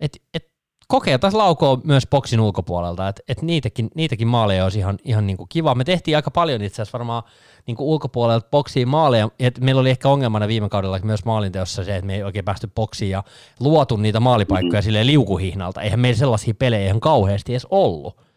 et, 0.00 0.22
et 0.34 0.47
kokeiltaisiin 0.88 1.38
laukoa 1.38 1.80
myös 1.84 2.06
boksin 2.06 2.40
ulkopuolelta, 2.40 3.08
että 3.08 3.22
et 3.28 3.42
niitäkin, 3.42 3.88
niitäkin 3.94 4.28
maaleja 4.28 4.64
olisi 4.64 4.78
ihan, 4.78 4.98
ihan 5.04 5.26
niinku 5.26 5.46
kiva. 5.48 5.74
Me 5.74 5.84
tehtiin 5.84 6.16
aika 6.16 6.30
paljon 6.30 6.62
itse 6.62 6.82
asiassa 6.82 6.98
varmaan 6.98 7.22
niinku 7.66 7.92
ulkopuolelta 7.92 8.48
boksiin 8.50 8.88
maaleja, 8.88 9.28
että 9.38 9.60
meillä 9.60 9.80
oli 9.80 9.90
ehkä 9.90 10.08
ongelmana 10.08 10.48
viime 10.48 10.68
kaudella 10.68 10.98
myös 11.02 11.24
maalinteossa 11.24 11.84
se, 11.84 11.96
että 11.96 12.06
me 12.06 12.14
ei 12.14 12.22
oikein 12.22 12.44
päästy 12.44 12.70
boksiin 12.74 13.10
ja 13.10 13.24
luotu 13.60 13.96
niitä 13.96 14.20
maalipaikkoja 14.20 14.72
mm-hmm. 14.72 14.84
silleen 14.84 15.06
liukuhihnalta. 15.06 15.82
Eihän 15.82 16.00
meillä 16.00 16.18
sellaisia 16.18 16.54
pelejä 16.54 16.86
ihan 16.86 17.00
kauheasti 17.00 17.52
edes 17.52 17.66
ollut. 17.70 18.27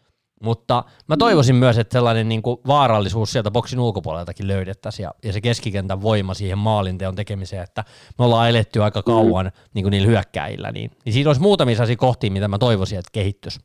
Mutta 0.42 0.84
mä 1.08 1.16
toivoisin 1.16 1.56
myös, 1.56 1.78
että 1.78 1.92
sellainen 1.92 2.28
niin 2.28 2.42
kuin 2.42 2.56
vaarallisuus 2.66 3.32
sieltä 3.32 3.50
boksin 3.50 3.80
ulkopuoleltakin 3.80 4.48
löydettäisiin 4.48 5.04
ja, 5.04 5.10
ja 5.24 5.32
se 5.32 5.40
keskikentän 5.40 6.02
voima 6.02 6.34
siihen 6.34 6.58
maalinteon 6.58 7.14
tekemiseen, 7.14 7.62
että 7.62 7.84
me 8.18 8.24
ollaan 8.24 8.50
eletty 8.50 8.82
aika 8.82 9.02
kauan 9.02 9.46
mm. 9.46 9.52
niin 9.74 9.84
kuin 9.84 9.90
niillä 9.90 10.08
hyökkäillä, 10.08 10.72
niin, 10.72 10.90
niin 11.04 11.12
siinä 11.12 11.28
olisi 11.28 11.42
muutamia 11.42 11.74
sellaisia 11.74 11.96
kohtia, 11.96 12.30
mitä 12.30 12.48
mä 12.48 12.58
toivoisin, 12.58 12.98
että 12.98 13.10
kehittyisi. 13.12 13.60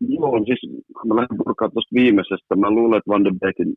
Joo, 0.00 0.44
siis 0.44 0.60
mä 1.06 1.16
lähden 1.16 1.38
purkaa 1.44 1.68
tuosta 1.68 1.94
viimeisestä. 1.94 2.56
Mä 2.56 2.70
luulen, 2.70 2.98
että 2.98 3.10
Van 3.10 3.24
de 3.24 3.30
Beekin 3.40 3.74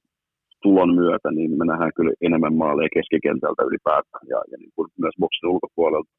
tulon 0.64 0.96
myötä, 0.96 1.32
niin 1.32 1.58
me 1.58 1.66
nähdään 1.66 1.92
kyllä 1.96 2.14
enemmän 2.22 2.56
maaleja 2.56 2.90
keskikentältä 2.94 3.64
ylipäätään 3.70 4.26
ja, 4.34 4.40
ja 4.52 4.58
niin 4.58 4.72
kuin 4.76 4.88
myös 5.04 5.16
boksin 5.20 5.50
ulkopuolelta. 5.50 6.12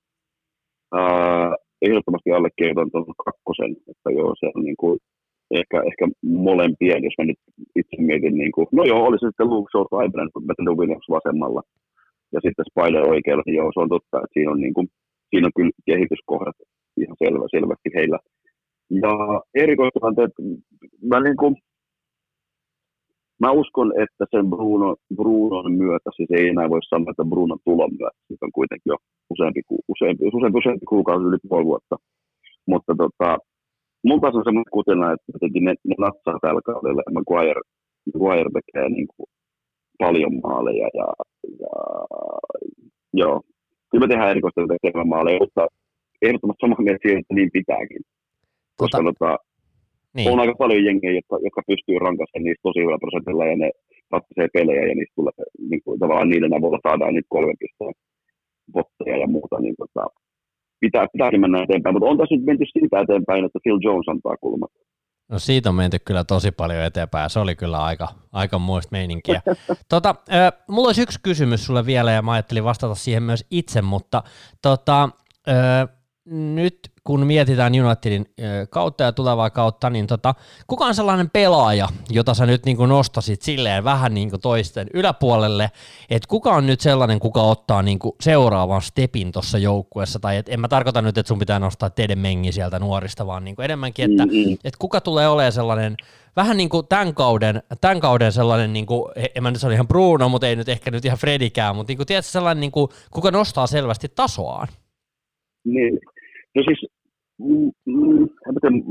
Uh, 0.95 1.53
ehdottomasti 1.83 2.33
allekirjoitan 2.33 2.91
tuon 2.91 3.05
kakkosen, 3.27 3.73
että 3.91 4.09
joo, 4.19 4.35
se 4.41 4.47
on 4.55 4.63
niin 4.65 4.77
kuin 4.83 4.99
ehkä, 5.51 5.83
ehkä 5.91 6.05
molempien, 6.23 7.05
jos 7.05 7.15
mä 7.19 7.25
nyt 7.25 7.41
itse 7.77 7.97
mietin, 7.99 8.35
niin 8.35 8.53
kuin, 8.53 8.67
no 8.73 8.85
joo, 8.85 9.05
oli 9.05 9.19
se 9.19 9.27
sitten 9.27 9.51
Luke 9.51 9.71
Shaw 9.71 9.87
tai 9.91 10.09
Brandon 10.47 10.79
Williams 10.79 11.09
vasemmalla 11.17 11.63
ja 12.33 12.41
sitten 12.45 12.65
Spider 12.71 13.05
oikealla, 13.15 13.43
niin 13.47 13.57
joo, 13.57 13.71
se 13.73 13.81
on 13.81 13.89
totta, 13.89 14.19
että 14.19 14.35
siinä 14.35 14.51
on, 14.51 14.61
niin 14.61 14.75
kuin, 14.75 14.89
siinä 15.31 15.47
on 15.47 15.57
kyllä 15.57 15.71
kehityskohdat 15.87 16.57
ihan 16.97 17.17
selvä, 17.25 17.47
selvästi 17.51 17.91
heillä. 17.95 18.19
Ja 19.03 19.13
erikoistilanteet, 19.55 20.33
mä 21.11 21.21
niin 21.21 21.37
kuin, 21.37 21.55
Mä 23.41 23.51
uskon, 23.51 23.93
että 24.03 24.25
sen 24.31 24.51
Bruno, 24.51 24.97
Brunon 25.17 25.73
myötä, 25.73 26.11
siis 26.17 26.31
ei 26.31 26.49
enää 26.49 26.71
voi 26.71 26.83
sanoa, 26.83 27.11
että 27.11 27.25
Brunon 27.25 27.59
tulon 27.65 27.91
myötä, 27.99 28.19
siitä 28.27 28.47
on 28.47 28.53
kuitenkin 28.53 28.91
jo 28.91 28.97
useampi, 29.31 29.61
useampi, 29.89 30.25
useampi, 30.35 30.59
useampi 30.59 30.87
kuukausi 30.89 31.27
yli 31.27 31.37
puoli 31.49 31.65
vuotta. 31.65 31.97
Mutta 32.67 32.93
tota, 33.03 33.39
mun 34.05 34.21
taas 34.21 34.35
on 34.35 34.45
semmoinen 34.45 34.75
kutina, 34.77 35.13
että 35.13 35.33
jotenkin 35.35 35.65
ne, 35.65 35.75
ne 35.85 35.95
natsaa 35.99 36.39
tällä 36.43 36.61
kaudella 36.65 37.03
Maguire, 37.17 37.63
Maguire 38.15 38.51
tekee 38.57 38.89
niin 38.89 39.09
kuin 39.17 39.29
paljon 39.99 40.35
maaleja 40.43 40.89
ja, 41.01 41.09
ja 41.63 41.73
joo, 43.13 43.41
kyllä 43.91 44.03
me 44.05 44.09
tehdään 44.09 44.31
erikoista 44.31 44.61
tekemään 44.83 45.09
maaleja, 45.09 45.39
mutta 45.45 45.67
ehdottomasti 46.23 46.61
samaa 46.61 46.85
mieltä 46.85 47.03
siihen, 47.03 47.21
että 47.21 47.35
niin 47.35 47.51
pitääkin. 47.53 48.03
Koska 48.77 48.99
tota, 48.99 49.13
tota, 49.13 49.39
niin. 50.17 50.31
on 50.31 50.41
aika 50.41 50.55
paljon 50.59 50.85
jengejä, 50.85 51.19
jotka, 51.21 51.37
jotka 51.47 51.63
pystyy 51.71 51.99
rankaisemaan 51.99 52.45
niistä 52.45 52.67
tosi 52.67 52.81
hyvä 52.85 52.99
prosentilla 53.05 53.47
ja 53.47 53.57
ne 53.57 53.71
ratkaisee 54.13 54.49
pelejä 54.57 54.83
ja 54.91 54.95
niistä 54.95 55.17
tulee, 55.19 55.33
niin 55.71 55.83
kuin, 55.85 55.99
tavallaan 56.01 56.31
niiden 56.31 56.57
avulla 56.57 56.79
saadaan 56.87 57.15
nyt 57.15 57.29
kolme 57.29 57.55
pisteen 57.63 57.95
votteja 58.75 59.17
ja 59.23 59.27
muuta, 59.27 59.57
niin 59.61 59.77
tota, 59.83 60.05
pitää, 60.81 61.07
pitääkin 61.13 61.41
mennä 61.41 61.63
eteenpäin, 61.63 61.95
mutta 61.95 62.09
on 62.09 62.19
tässä 62.19 62.35
nyt 62.35 62.45
menty 62.45 62.65
siitä 62.73 63.01
eteenpäin, 63.01 63.45
että 63.45 63.59
Phil 63.63 63.79
Jones 63.83 64.09
antaa 64.09 64.37
kulmat. 64.37 64.71
No 65.31 65.39
siitä 65.39 65.69
on 65.69 65.75
menty 65.75 65.99
kyllä 66.05 66.25
tosi 66.25 66.51
paljon 66.51 66.85
eteenpäin, 66.85 67.31
se 67.31 67.41
oli 67.41 67.57
kyllä 67.57 67.85
aika, 67.85 68.09
aika 68.33 68.59
muista 68.59 68.89
meininkiä. 68.93 69.43
tota, 69.89 70.15
äh, 70.33 70.53
mulla 70.69 70.89
olisi 70.89 71.03
yksi 71.03 71.19
kysymys 71.23 71.67
sulle 71.67 71.87
vielä 71.87 72.13
ja 72.13 72.23
mä 72.23 72.33
ajattelin 72.33 72.65
vastata 72.65 72.95
siihen 72.95 73.23
myös 73.23 73.47
itse, 73.51 73.83
mutta 73.83 74.23
tota, 74.63 75.09
äh, 75.49 75.89
nyt 76.31 76.79
kun 77.05 77.27
mietitään 77.27 77.73
Unitedin 77.85 78.27
kautta 78.71 79.05
ja 79.05 79.13
tulevaa 79.13 79.51
kautta, 79.51 79.91
niin 79.91 80.07
tota, 80.07 80.35
kuka 80.67 80.85
on 80.85 80.95
sellainen 80.95 81.31
pelaaja, 81.31 81.89
jota 82.11 82.35
sä 82.35 82.47
nyt 82.47 82.65
niin 82.65 82.77
kuin 82.77 82.89
nostasit 82.89 83.43
silleen 83.43 83.85
vähän 83.85 84.15
niin 84.15 84.31
kuin 84.31 84.41
toisten 84.41 84.87
yläpuolelle, 84.95 85.71
että 86.11 86.29
kuka 86.29 86.51
on 86.51 86.67
nyt 86.67 86.81
sellainen, 86.81 87.21
kuka 87.21 87.43
ottaa 87.43 87.83
niin 87.83 87.99
kuin 87.99 88.13
seuraavan 88.21 88.83
stepin 88.83 89.33
tuossa 89.33 89.59
joukkueessa, 89.59 90.21
tai 90.21 90.37
et 90.37 90.49
en 90.49 90.61
mä 90.61 90.69
tarkoita 90.69 91.03
nyt, 91.03 91.19
että 91.19 91.29
sun 91.29 91.39
pitää 91.39 91.59
nostaa 91.59 91.91
teidän 91.91 92.19
mengi 92.19 92.53
sieltä 92.53 92.79
nuorista, 92.79 93.27
vaan 93.27 93.45
niin 93.45 93.57
kuin 93.57 93.65
enemmänkin, 93.65 94.11
että 94.11 94.27
mm-hmm. 94.27 94.57
et 94.65 94.77
kuka 94.77 95.01
tulee 95.01 95.29
olemaan 95.29 95.53
sellainen, 95.53 95.97
vähän 96.37 96.57
niin 96.57 96.69
kuin 96.69 96.87
tämän 96.87 97.15
kauden, 97.15 97.63
tämän 97.81 98.01
kauden 98.01 98.33
sellainen, 98.33 98.73
niin 98.73 98.87
kuin, 98.87 99.13
en 99.35 99.43
mä 99.43 99.51
nyt 99.51 99.61
sano 99.61 99.75
ihan 99.75 99.89
Bruno, 99.89 100.29
mutta 100.29 100.47
ei 100.47 100.57
nyt 100.57 100.69
ehkä 100.69 100.91
nyt 100.91 101.05
ihan 101.05 101.19
Fredikään, 101.19 101.77
mutta 101.77 101.91
niin 101.91 101.97
kuin, 101.97 102.07
tiedätkö, 102.07 102.31
sellainen, 102.31 102.61
niin 102.61 102.73
kuin, 102.73 102.89
kuka 103.11 103.31
nostaa 103.31 103.67
selvästi 103.67 104.09
tasoaan? 104.09 104.69
Niin, 105.65 106.01
No 106.55 106.63
siis, 106.69 106.81
mm, 107.39 107.71
mm, 107.87 108.29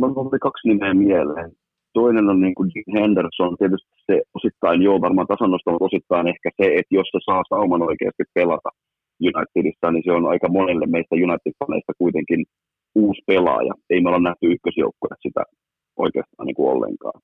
mä 0.02 0.40
kaksi 0.41 0.68
nimeä 0.68 0.94
mieleen. 0.94 1.52
Toinen 1.94 2.30
on 2.30 2.41
niin 2.41 2.56
kuin 2.56 2.72
Henderson, 2.94 3.57
tietysti 3.57 3.91
se 4.07 4.22
osittain 4.34 4.81
joo, 4.81 5.02
varmaan 5.02 5.27
tasannosta, 5.27 5.72
mutta 5.72 5.86
osittain 5.86 6.27
ehkä 6.27 6.49
se, 6.57 6.65
että 6.80 6.95
jos 6.99 7.07
se 7.11 7.19
saa 7.26 7.44
sauman 7.49 7.81
oikeasti 7.81 8.23
pelata 8.34 8.69
Unitedissa, 9.30 9.91
niin 9.91 10.03
se 10.06 10.11
on 10.11 10.26
aika 10.34 10.48
monelle 10.57 10.86
meistä 10.86 11.15
United-faneista 11.26 11.94
kuitenkin 11.98 12.41
uusi 12.95 13.22
pelaaja. 13.27 13.73
Ei 13.90 14.02
me 14.02 14.10
olla 14.10 14.27
nähty 14.27 14.45
ykkösjoukkoja 14.53 15.15
sitä 15.26 15.44
oikeastaan 16.06 16.45
niin 16.48 16.60
kuin 16.60 16.72
ollenkaan. 16.73 17.22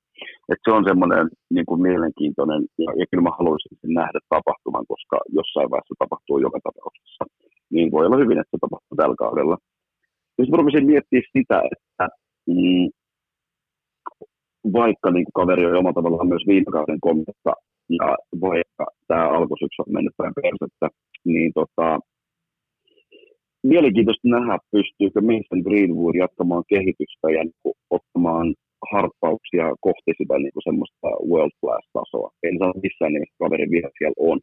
Et 0.52 0.62
se 0.66 0.72
on 0.78 0.84
semmoinen 0.90 1.26
niin 1.56 1.68
kuin 1.70 1.82
mielenkiintoinen, 1.88 2.62
ja, 2.84 2.90
ja 2.99 3.06
kyllä 3.10 3.24
mä 3.28 3.38
haluaisin 3.40 3.78
sen 3.82 3.94
nähdä 4.02 4.20
tapahtuman, 4.36 4.86
koska 4.91 5.18
jossain 5.38 5.70
vaiheessa 5.72 6.02
tapahtuu 6.03 6.38
joka 6.45 6.60
tapauksessa. 6.68 7.24
Niin 7.74 7.88
voi 7.91 8.06
olla 8.06 8.22
hyvin, 8.24 8.40
että 8.40 8.53
se 8.53 8.64
tapahtuu 8.66 8.95
tällä 8.98 9.18
kaudella 9.24 9.57
jos 10.38 10.49
mä 10.49 10.57
rupesin 10.57 10.86
miettimään 10.86 11.30
sitä, 11.38 11.62
että 11.74 12.06
mm, 12.48 12.90
vaikka 14.74 15.12
niin 15.12 15.26
kaveri 15.34 15.66
on 15.66 15.76
omalla 15.76 15.94
tavallaan 15.94 16.28
myös 16.28 16.44
viime 16.48 16.72
kauden 16.72 16.99
kommentta, 17.02 17.53
ja 17.90 18.18
vaikka 18.41 18.86
tämä 19.07 19.30
alkusyksy 19.30 19.82
on 19.82 19.94
mennyt 19.94 20.14
päin 20.18 20.34
persettä, 20.41 20.88
niin 21.26 21.52
tota, 21.53 21.99
mielenkiintoista 23.64 24.28
nähdä, 24.36 24.57
pystyykö 24.72 25.20
Mason 25.22 25.62
Greenwood 25.68 26.16
jatkamaan 26.16 26.64
kehitystä 26.74 27.26
ja 27.36 27.44
niin 27.44 27.60
kuin, 27.64 27.76
ottamaan 27.98 28.48
harppauksia 28.91 29.66
kohti 29.88 30.12
sitä 30.18 30.36
niin 30.40 30.66
semmoista 30.68 31.07
world 31.32 31.56
class 31.62 31.86
tasoa. 31.94 32.30
En 32.48 32.56
saa 32.60 32.82
missään 32.84 33.14
nimessä 33.14 33.41
kaveri 33.44 33.68
vielä 33.76 33.90
siellä 33.98 34.20
on, 34.30 34.40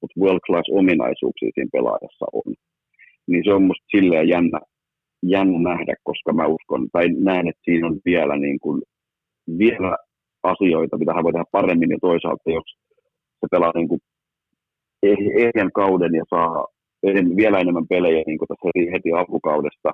mutta 0.00 0.20
world 0.20 0.42
class 0.46 0.68
ominaisuuksia 0.80 1.50
siinä 1.54 1.74
pelaajassa 1.76 2.26
on. 2.40 2.48
Niin 3.30 3.42
se 3.44 3.50
on 3.56 3.62
musta 3.62 3.86
silleen 3.96 4.28
jännä, 4.28 4.58
jännä 5.28 5.58
nähdä, 5.70 5.94
koska 6.02 6.32
mä 6.32 6.46
uskon, 6.46 6.88
tai 6.92 7.08
näen, 7.08 7.48
että 7.48 7.62
siinä 7.64 7.86
on 7.86 7.98
vielä, 8.04 8.36
niin 8.36 8.58
kuin, 8.60 8.82
vielä 9.58 9.96
asioita, 10.42 10.98
mitä 10.98 11.14
hän 11.14 11.24
voi 11.24 11.32
tehdä 11.32 11.44
paremmin, 11.52 11.90
ja 11.90 11.98
toisaalta 12.00 12.50
jos 12.50 12.76
se 13.40 13.46
pelaa 13.50 13.72
niin 13.74 13.88
kuin 13.88 14.00
ehjän 15.44 15.72
kauden 15.74 16.14
ja 16.14 16.24
saa 16.30 16.66
vielä 17.36 17.58
enemmän 17.58 17.88
pelejä 17.88 18.22
niin 18.26 18.38
kuin 18.38 18.48
tässä 18.48 18.92
heti 18.92 19.12
alkukaudesta, 19.12 19.90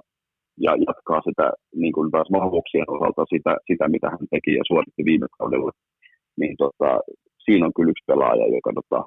ja 0.61 0.73
jatkaa 0.87 1.21
sitä 1.29 1.53
niin 1.75 1.93
kuin 1.93 2.11
taas 2.11 2.29
vahvuuksien 2.33 2.91
osalta 2.91 3.25
sitä, 3.35 3.57
sitä, 3.67 3.89
mitä 3.89 4.11
hän 4.11 4.27
teki 4.31 4.55
ja 4.55 4.63
suoritti 4.67 5.05
viime 5.05 5.27
kaudella, 5.39 5.71
niin 6.41 6.55
tota, 6.57 7.01
siinä 7.45 7.67
on 7.67 7.73
kyllä 7.77 7.91
yksi 7.91 8.05
pelaaja, 8.07 8.55
joka 8.57 8.73
tota, 8.75 9.05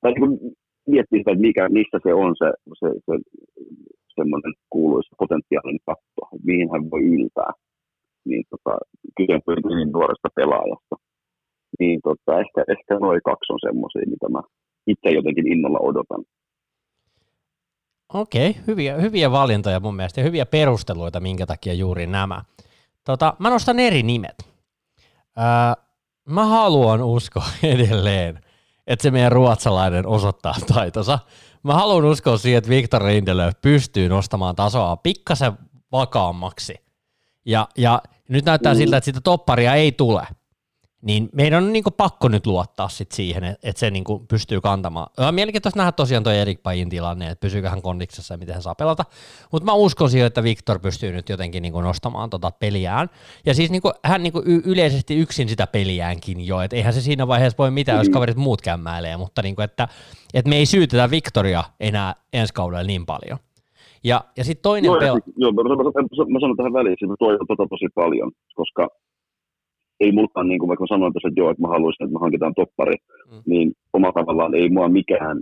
tai 0.00 0.12
niin 0.12 0.38
miettii 0.86 1.18
sitä, 1.18 1.30
että 1.32 1.46
mikä, 1.46 1.68
missä 1.68 1.98
se 2.02 2.14
on 2.14 2.34
se, 2.38 2.48
se, 2.80 2.88
se 3.06 3.14
semmoinen 4.20 4.54
kuuluisa 4.70 5.16
potentiaalinen 5.22 5.84
katto, 5.86 6.22
mihin 6.48 6.68
hän 6.72 6.90
voi 6.90 7.02
yltää. 7.14 7.52
Niin 8.28 8.44
tota, 8.50 8.72
kyse 9.16 9.34
on 9.46 9.76
niin 9.76 9.92
nuoresta 9.92 10.28
pelaajasta. 10.34 10.96
Niin 11.78 12.00
tota, 12.06 12.40
ehkä, 12.42 12.60
ehkä 12.74 12.92
noin 12.94 13.20
kaksi 13.24 13.52
on 13.52 13.62
semmoisia, 13.68 14.12
mitä 14.14 14.28
mä 14.28 14.40
itse 14.86 15.08
jotenkin 15.10 15.52
innolla 15.52 15.78
odotan. 15.90 16.22
Okei, 18.14 18.56
hyviä, 18.66 18.96
hyviä 18.96 19.30
valintoja 19.30 19.80
mun 19.80 19.96
mielestä 19.96 20.20
ja 20.20 20.24
hyviä 20.24 20.46
perusteluita, 20.46 21.20
minkä 21.20 21.46
takia 21.46 21.74
juuri 21.74 22.06
nämä. 22.06 22.42
Tota, 23.04 23.34
mä 23.38 23.50
nostan 23.50 23.78
eri 23.78 24.02
nimet. 24.02 24.36
Öö, 25.38 25.84
mä 26.28 26.44
haluan 26.46 27.02
uskoa 27.02 27.44
edelleen, 27.74 28.40
että 28.86 29.02
se 29.02 29.10
meidän 29.10 29.32
ruotsalainen 29.32 30.06
osoittaa 30.06 30.54
taitonsa. 30.74 31.18
Mä 31.62 31.74
haluan 31.74 32.04
uskoa 32.04 32.38
siihen, 32.38 32.58
että 32.58 32.70
Viktor 32.70 33.06
Lindelöf 33.06 33.54
pystyy 33.62 34.08
nostamaan 34.08 34.56
tasoa 34.56 34.96
pikkasen 34.96 35.52
vakaammaksi. 35.92 36.74
Ja, 37.44 37.68
ja 37.78 38.02
nyt 38.28 38.44
näyttää 38.44 38.74
mm. 38.74 38.78
siltä, 38.78 38.96
että 38.96 39.04
sitä 39.04 39.20
topparia 39.20 39.74
ei 39.74 39.92
tule 39.92 40.26
niin 41.02 41.28
meidän 41.32 41.64
on 41.64 41.72
niin 41.72 41.84
pakko 41.96 42.28
nyt 42.28 42.46
luottaa 42.46 42.88
sit 42.88 43.12
siihen, 43.12 43.44
että 43.44 43.80
se 43.80 43.90
niin 43.90 44.04
pystyy 44.28 44.60
kantamaan. 44.60 45.06
On 45.18 45.34
mielenkiintoista 45.34 45.80
nähdä 45.80 45.92
tosiaan 45.92 46.24
tuo 46.24 46.32
Erik 46.32 46.62
Pajin 46.62 46.88
tilanne, 46.88 47.30
että 47.30 47.40
pysyykö 47.40 47.70
hän 47.70 47.82
kondiksessa 47.82 48.34
ja 48.34 48.38
miten 48.38 48.54
hän 48.54 48.62
saa 48.62 48.74
pelata. 48.74 49.04
Mutta 49.52 49.66
mä 49.66 49.72
uskon 49.72 50.10
siihen, 50.10 50.26
että 50.26 50.42
Viktor 50.42 50.78
pystyy 50.78 51.12
nyt 51.12 51.28
jotenkin 51.28 51.62
niin 51.62 51.72
nostamaan 51.72 52.30
tota 52.30 52.50
peliään. 52.50 53.08
Ja 53.46 53.54
siis 53.54 53.70
niin 53.70 53.82
hän 54.04 54.22
niin 54.22 54.32
yleisesti 54.64 55.16
yksin 55.16 55.48
sitä 55.48 55.66
peliäänkin 55.66 56.46
jo, 56.46 56.60
että 56.60 56.76
eihän 56.76 56.92
se 56.92 57.00
siinä 57.00 57.28
vaiheessa 57.28 57.58
voi 57.58 57.70
mitään, 57.70 57.98
jos 57.98 58.08
kaverit 58.08 58.36
muut 58.36 58.60
kämmäilee, 58.60 59.16
mutta 59.16 59.42
niin 59.42 59.54
kuin, 59.56 59.64
että, 59.64 59.88
että 60.34 60.48
me 60.48 60.56
ei 60.56 60.66
syytetä 60.66 61.10
Viktoria 61.10 61.64
enää 61.80 62.14
ensi 62.32 62.54
kaudella 62.54 62.82
niin 62.84 63.06
paljon. 63.06 63.38
Ja, 64.04 64.24
ja 64.36 64.44
sitten 64.44 64.62
toinen 64.62 64.84
joo, 64.84 64.96
pel- 64.96 65.32
joo, 65.36 65.52
mä, 65.52 65.62
mä, 65.62 65.74
mä, 66.32 66.40
sanon 66.40 66.56
tähän 66.56 66.72
väliin, 66.72 66.92
että 66.92 67.06
toivon 67.18 67.46
tota 67.46 67.66
tosi 67.70 67.86
paljon, 67.94 68.32
koska 68.54 68.88
ei 70.00 70.12
mulkaan, 70.12 70.48
niin 70.48 70.58
kuin 70.58 70.68
vaikka 70.68 70.84
mä 70.84 70.94
sanoin 70.94 71.12
tuossa, 71.12 71.28
että 71.28 71.40
joo, 71.40 71.50
että 71.50 71.62
mä 71.62 71.74
haluaisin, 71.76 72.04
että 72.04 72.14
me 72.14 72.24
hankitaan 72.24 72.58
toppari, 72.60 72.96
mm. 73.32 73.42
niin 73.46 73.72
oma 73.92 74.10
tavallaan 74.12 74.54
ei 74.54 74.68
mua 74.68 74.88
mikään 74.88 75.36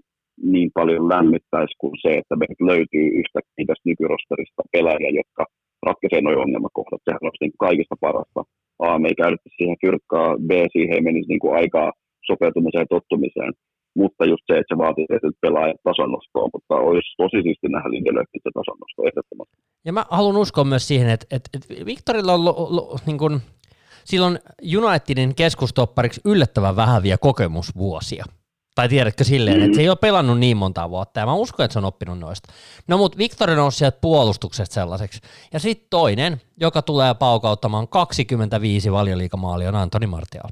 niin 0.55 0.71
paljon 0.75 1.09
lämmittäisi 1.09 1.75
kuin 1.81 1.95
se, 2.03 2.11
että 2.21 2.37
meiltä 2.37 2.67
löytyy 2.73 3.07
yhtäkkiä 3.21 3.67
tästä 3.67 3.89
nykyrosterista 3.91 4.63
pelaajia, 4.73 5.19
jotka 5.21 5.43
ratkaisee 5.87 6.21
nuo 6.21 6.43
ongelmakohdat. 6.45 7.03
Sehän 7.05 7.27
olisi 7.27 7.45
niin 7.45 7.63
kaikista 7.67 7.97
parasta. 8.07 8.41
A, 8.85 8.99
me 8.99 9.09
ei 9.09 9.21
käytettäisi 9.23 9.57
siihen 9.57 9.83
fyrkkaa, 9.85 10.29
B, 10.49 10.51
siihen 10.73 10.95
ei 10.95 11.07
menisi 11.09 11.29
niin 11.29 11.43
kuin 11.45 11.57
aikaa 11.61 11.93
sopeutumiseen 12.29 12.85
ja 12.85 12.95
tottumiseen. 12.97 13.53
Mutta 14.01 14.23
just 14.33 14.45
se, 14.47 14.59
että 14.59 14.75
se 14.75 14.79
vaatii 14.79 15.07
tietyt 15.07 15.37
pelaajat 15.41 15.81
tasonnostoon, 15.85 16.51
mutta 16.55 16.75
olisi 16.89 17.11
tosi 17.23 17.43
siisti 17.43 17.69
nähdä 17.69 17.91
Lindelöfin 17.91 18.43
se 18.43 18.51
tasonnosto 18.59 19.01
ehdottomasti. 19.09 19.57
Ja 19.85 19.93
mä 19.93 20.05
haluan 20.11 20.37
uskoa 20.37 20.65
myös 20.65 20.89
siihen, 20.89 21.09
että, 21.11 21.27
että, 21.37 21.51
että 21.55 21.87
Viktorilla 21.87 22.35
on 22.35 22.45
lo, 22.45 22.55
lo, 22.77 22.97
niin 23.07 23.19
kuin, 23.19 23.35
silloin 24.07 24.39
Unitedin 24.79 25.35
keskustoppariksi 25.35 26.21
yllättävän 26.25 26.77
vähän 26.77 27.03
vielä 27.03 27.19
kokemusvuosia. 27.19 28.25
Tai 28.75 28.89
tiedätkö 28.89 29.25
silleen, 29.25 29.63
että 29.63 29.75
se 29.75 29.81
ei 29.81 29.89
ole 29.89 29.97
pelannut 29.97 30.39
niin 30.39 30.57
monta 30.57 30.91
vuotta, 30.91 31.21
ja 31.21 31.27
mä 31.27 31.35
uskon, 31.35 31.65
että 31.65 31.73
se 31.73 31.79
on 31.79 31.85
oppinut 31.85 32.19
noista. 32.19 32.53
No 32.89 32.99
mut 32.99 33.19
Victor 33.19 33.51
on 33.51 33.73
sieltä 33.73 33.99
puolustuksesta 34.01 34.75
sellaiseksi. 34.75 35.21
Ja 35.53 35.61
sitten 35.61 35.87
toinen, 35.91 36.41
joka 36.61 36.83
tulee 36.83 37.15
paukauttamaan 37.15 37.89
25 37.89 38.93
valioliikamaalia, 38.93 39.69
on 39.69 39.75
Antoni 39.75 40.07
Martial. 40.07 40.49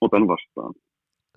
Otan 0.00 0.28
vastaan. 0.28 0.74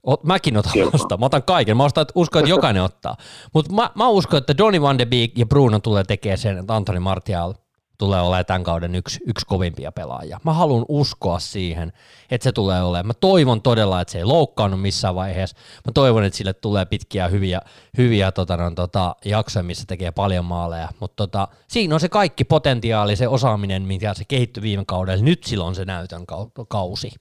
O, 0.07 0.15
mäkin 0.23 0.57
otan 0.57 0.73
Kelpaa. 0.73 0.91
vastaan. 0.94 1.19
Mä 1.19 1.26
otan 1.26 1.44
kaiken. 1.44 1.77
Mä 1.77 1.84
ostan, 1.84 2.02
että 2.02 2.14
uskon, 2.15 2.40
että 2.40 2.49
jokainen 2.49 2.84
ottaa. 2.84 3.18
Mutta 3.53 3.73
mä, 3.73 3.90
mä 3.95 4.07
uskon, 4.07 4.38
että 4.38 4.57
Donny 4.57 4.82
Van 4.82 4.98
de 4.98 5.06
Beek 5.06 5.38
ja 5.38 5.45
Bruno 5.45 5.80
tulee 5.80 6.03
tekemään 6.03 6.38
sen, 6.38 6.57
että 6.57 6.76
Antoni 6.76 6.99
Martial– 6.99 7.53
tulee 7.98 8.22
olemaan 8.22 8.46
tämän 8.46 8.64
kauden 8.64 8.96
yksi, 8.96 9.20
yksi 9.28 9.46
kovimpia 9.46 9.92
pelaajia. 9.92 10.40
Mä 10.44 10.54
haluan 10.54 10.86
uskoa 10.88 11.40
siihen, 11.40 11.94
että 12.32 12.44
se 12.44 12.52
tulee 12.52 12.84
olemaan. 12.84 13.08
Mä 13.08 13.14
toivon 13.14 13.62
todella, 13.62 14.02
että 14.02 14.12
se 14.12 14.18
ei 14.18 14.26
loukkaannut 14.26 14.82
missään 14.82 15.16
vaiheessa. 15.16 15.58
Mä 15.86 15.92
toivon, 15.92 16.24
että 16.24 16.38
sille 16.38 16.54
tulee 16.54 16.86
pitkiä 16.86 17.28
hyviä, 17.28 17.62
hyviä 17.98 18.32
tota, 18.32 18.58
no, 18.58 18.72
tota, 18.72 19.16
jaksoja, 19.26 19.64
missä 19.64 19.84
tekee 19.88 20.12
paljon 20.12 20.46
maaleja. 20.46 20.90
Mutta 21.00 21.16
tota, 21.16 21.48
siinä 21.68 21.96
on 21.96 22.00
se 22.00 22.10
kaikki 22.10 22.44
potentiaali, 22.44 23.16
se 23.16 23.28
osaaminen, 23.28 23.84
mikä 23.84 24.14
se 24.14 24.24
kehittyi 24.28 24.64
viime 24.64 24.84
kaudella. 24.88 25.24
Nyt 25.24 25.44
silloin 25.44 25.76
se 25.76 25.86
näytön 25.86 26.26
kausi. 26.68 27.12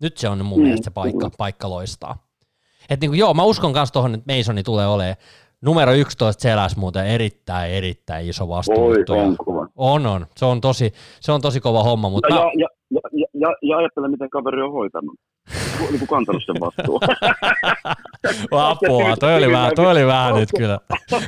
Nyt 0.00 0.18
se 0.18 0.28
on 0.28 0.44
mun 0.44 0.58
mm. 0.58 0.62
mielestä 0.62 0.84
se 0.84 0.90
paikka, 0.90 1.30
paikka 1.38 1.70
loistaa. 1.70 2.28
Et 2.90 3.00
niin 3.00 3.10
kuin, 3.10 3.18
joo, 3.18 3.34
mä 3.34 3.42
uskon 3.42 3.72
myös 3.72 3.92
tuohon, 3.92 4.14
että 4.14 4.36
Masoni 4.36 4.62
tulee 4.62 4.86
olemaan 4.86 5.16
Numero 5.62 5.92
11 5.92 6.42
seläs 6.42 6.76
muuten 6.76 7.06
erittäin, 7.06 7.70
erittäin 7.70 8.28
iso 8.28 8.48
vastuu. 8.48 8.84
Oi, 8.84 9.04
on. 9.08 9.36
On, 9.76 10.06
on. 10.06 10.26
Se 10.36 10.44
on 10.44 10.60
tosi, 10.60 10.92
se 11.20 11.32
on 11.32 11.40
tosi 11.40 11.60
kova 11.60 11.82
homma. 11.82 12.10
Mutta 12.10 12.34
ja, 12.34 12.40
mä... 12.40 12.50
ja, 12.54 12.68
ja, 12.90 13.00
ja, 13.12 13.26
ja, 13.34 13.48
ja 13.62 13.76
ajattele, 13.76 14.08
miten 14.08 14.30
kaveri 14.30 14.62
on 14.62 14.72
hoitanut. 14.72 15.14
Niin 15.80 15.98
kuin 15.98 16.08
kantanut 16.08 16.42
sen 16.46 16.56
vastuu. 16.60 17.00
Apua, 18.68 19.16
toi 19.16 19.34
oli 19.34 19.52
vähän, 19.52 19.72
toi 19.76 19.86
oli 19.86 20.06
vähän 20.06 20.34
nyt 20.34 20.48
kyllä. 20.56 20.78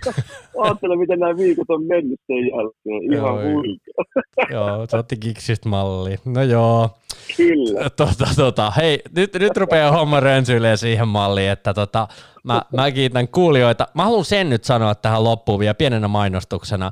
Ajattele, 0.63 0.97
miten 0.97 1.19
nämä 1.19 1.37
viikot 1.37 1.71
on 1.71 1.85
mennyt 1.85 2.21
sen 2.27 2.37
jälkeen. 2.37 3.13
Ihan 3.13 3.35
huikea. 3.35 4.05
joo, 4.57 4.87
se 4.89 4.97
otti 4.97 5.17
kiksistä 5.17 5.69
malli. 5.69 6.17
No 6.25 6.43
joo. 6.43 6.91
Kyllä. 7.37 7.91
Tota, 7.91 8.27
tota. 8.37 8.71
Hei, 8.71 9.03
nyt, 9.17 9.35
nyt 9.35 9.57
rupeaa 9.57 9.93
homma 9.93 10.21
rönsyilee 10.21 10.77
siihen 10.77 11.09
malliin, 11.09 11.51
että 11.51 11.75
tota, 11.75 12.09
mä, 12.45 12.63
mä 12.77 12.91
kiitän 12.91 13.29
kuulijoita. 13.29 13.89
Mä 13.95 14.05
haluan 14.05 14.25
sen 14.25 14.51
nyt 14.51 14.65
sanoa 14.65 14.95
tähän 14.95 15.25
loppuun 15.25 15.61
vielä 15.61 15.75
pienenä 15.75 16.09
mainostuksena. 16.09 16.91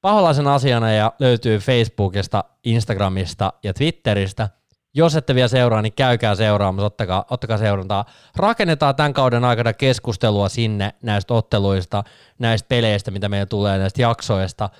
Paholaisen 0.00 0.46
asiana 0.46 0.92
ja 0.92 1.12
löytyy 1.18 1.58
Facebookista, 1.58 2.44
Instagramista 2.64 3.52
ja 3.62 3.74
Twitteristä. 3.74 4.48
Jos 4.94 5.16
ette 5.16 5.34
vielä 5.34 5.48
seuraa, 5.48 5.82
niin 5.82 5.92
käykää 5.92 6.34
seuraamassa, 6.34 6.86
ottakaa, 6.86 7.24
ottakaa 7.30 7.58
seurantaa. 7.58 8.04
Rakennetaan 8.36 8.96
tämän 8.96 9.14
kauden 9.14 9.44
aikana 9.44 9.72
keskustelua 9.72 10.48
sinne 10.48 10.94
näistä 11.02 11.34
otteluista, 11.34 12.04
näistä 12.38 12.68
peleistä, 12.68 13.10
mitä 13.10 13.28
meillä 13.28 13.46
tulee, 13.46 13.78
näistä 13.78 14.02
jaksoista– 14.02 14.70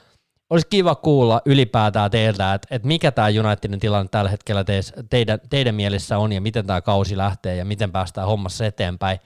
olisi 0.50 0.66
kiva 0.70 0.94
kuulla 0.94 1.42
ylipäätään 1.44 2.10
teiltä, 2.10 2.54
että, 2.54 2.68
että 2.70 2.88
mikä 2.88 3.12
tämä 3.12 3.28
Unitedin 3.28 3.80
tilanne 3.80 4.08
tällä 4.10 4.30
hetkellä 4.30 4.64
teis, 4.64 4.92
teidän, 5.10 5.38
teidän 5.50 5.74
mielessä 5.74 6.18
on 6.18 6.32
ja 6.32 6.40
miten 6.40 6.66
tämä 6.66 6.80
kausi 6.80 7.16
lähtee 7.16 7.56
ja 7.56 7.64
miten 7.64 7.92
päästään 7.92 8.26
hommassa 8.26 8.66
eteenpäin. 8.66 9.18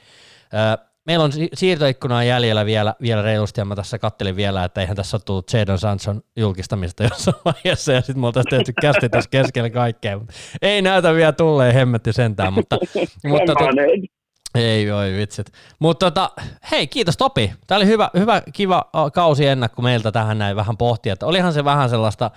Meillä 1.08 1.24
on 1.24 1.32
siirtoikkunaa 1.54 2.24
jäljellä 2.24 2.66
vielä, 2.66 2.94
vielä 3.02 3.22
reilusti 3.22 3.60
ja 3.60 3.64
mä 3.64 3.76
tässä 3.76 3.98
kattelin 3.98 4.36
vielä, 4.36 4.64
että 4.64 4.80
eihän 4.80 4.96
tässä 4.96 5.16
ole 5.16 5.22
tullut 5.24 5.52
Jadon 5.52 5.78
Sanson 5.78 6.22
julkistamista 6.36 7.02
jossain 7.02 7.36
vaiheessa 7.44 7.92
ja 7.92 8.00
sitten 8.00 8.20
me 8.20 8.26
oltaisiin 8.26 8.50
tehty 8.50 8.72
kästi 8.80 9.08
tässä 9.08 9.30
keskellä 9.30 9.70
kaikkea. 9.70 10.20
Ei 10.62 10.82
näytä 10.82 11.14
vielä 11.14 11.32
tulleen 11.32 11.74
hemmetti 11.74 12.12
sentään, 12.12 12.52
mutta, 12.52 12.76
mutta 13.28 13.52
to, 13.54 13.64
ei 14.54 14.92
voi 14.92 15.12
vitsit. 15.12 15.46
Mutta 15.78 16.10
tota, 16.10 16.30
hei, 16.70 16.86
kiitos 16.86 17.16
Topi. 17.16 17.52
Tämä 17.66 17.76
oli 17.76 17.86
hyvä, 17.86 18.10
hyvä 18.18 18.42
kiva 18.52 18.90
kausi 19.14 19.46
ennakko 19.46 19.82
meiltä 19.82 20.12
tähän 20.12 20.38
näin 20.38 20.56
vähän 20.56 20.76
pohtia. 20.76 21.12
Että 21.12 21.26
olihan 21.26 21.52
se 21.52 21.64
vähän 21.64 21.90
sellaista 21.90 22.30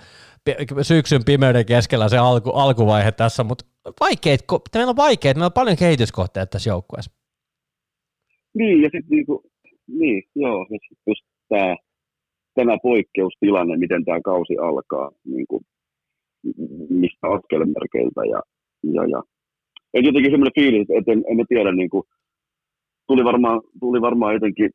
syksyn 0.82 1.24
pimeyden 1.24 1.66
keskellä 1.66 2.08
se 2.08 2.18
alku, 2.18 2.50
alkuvaihe 2.50 3.12
tässä, 3.12 3.44
mutta 3.44 3.64
vaikeet, 4.00 4.44
meillä 4.74 4.90
on 4.90 4.96
vaikeet, 4.96 5.36
meillä 5.36 5.46
on 5.46 5.52
paljon 5.52 5.76
kehityskohteita 5.76 6.50
tässä 6.50 6.70
joukkueessa. 6.70 7.21
Niin, 8.54 8.82
ja 8.82 8.88
sitten 8.92 9.10
niinku, 9.10 9.42
niin, 9.88 10.22
joo, 10.34 10.66
ja 10.70 10.78
sitten 10.80 11.02
just 11.06 11.24
tämä, 11.48 11.76
tämä 12.54 12.76
poikkeustilanne, 12.82 13.76
miten 13.76 14.04
tämä 14.04 14.20
kausi 14.24 14.56
alkaa, 14.58 15.10
niin 15.24 15.46
kuin, 15.48 15.62
mistä 16.90 17.26
askelmerkeiltä 17.26 18.20
ja, 18.30 18.42
ja, 18.82 19.02
ja 19.06 19.22
et 19.94 20.04
jotenkin 20.04 20.32
semmoinen 20.32 20.58
fiilis, 20.60 20.88
että 20.90 21.12
en, 21.12 21.24
en 21.28 21.46
tiedä, 21.48 21.72
niin 21.72 21.90
kuin, 21.90 22.02
tuli, 23.06 23.24
varmaan, 23.24 23.60
tuli 23.80 24.00
varmaan 24.00 24.34
jotenkin 24.34 24.70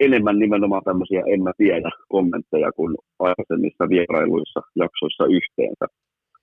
enemmän 0.00 0.38
nimenomaan 0.38 0.82
tämmöisiä 0.84 1.22
en 1.26 1.42
mä 1.42 1.52
tiedä 1.56 1.90
kommentteja 2.08 2.72
kuin 2.72 2.94
aikaisemmissa 3.18 3.88
vierailuissa 3.88 4.60
jaksoissa 4.76 5.24
yhteensä. 5.26 5.86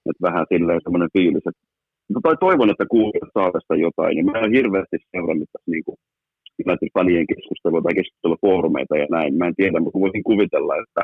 Et 0.10 0.22
vähän 0.22 0.46
silleen 0.54 0.82
semmoinen 0.84 1.10
fiilis, 1.14 1.48
että 1.48 1.62
tai 2.24 2.36
toivon, 2.40 2.70
että 2.70 2.86
kuulijat 2.92 3.30
saa 3.34 3.52
tästä 3.52 3.76
jotain, 3.76 4.16
niin 4.16 4.26
mä 4.26 4.40
en 4.40 4.54
hirveästi 4.60 4.98
seurannut 5.12 5.50
tässä 5.52 5.72
niin 5.72 5.84
kuin 5.84 5.98
United-fanien 6.66 7.28
keskustelua 7.34 7.82
tai 7.82 7.94
keskustelufoorumeita 8.00 8.98
ja 8.98 9.08
näin. 9.10 9.38
Mä 9.38 9.48
en 9.48 9.56
tiedä, 9.56 9.80
mutta 9.80 10.00
voisin 10.00 10.24
kuvitella, 10.24 10.74
että, 10.84 11.02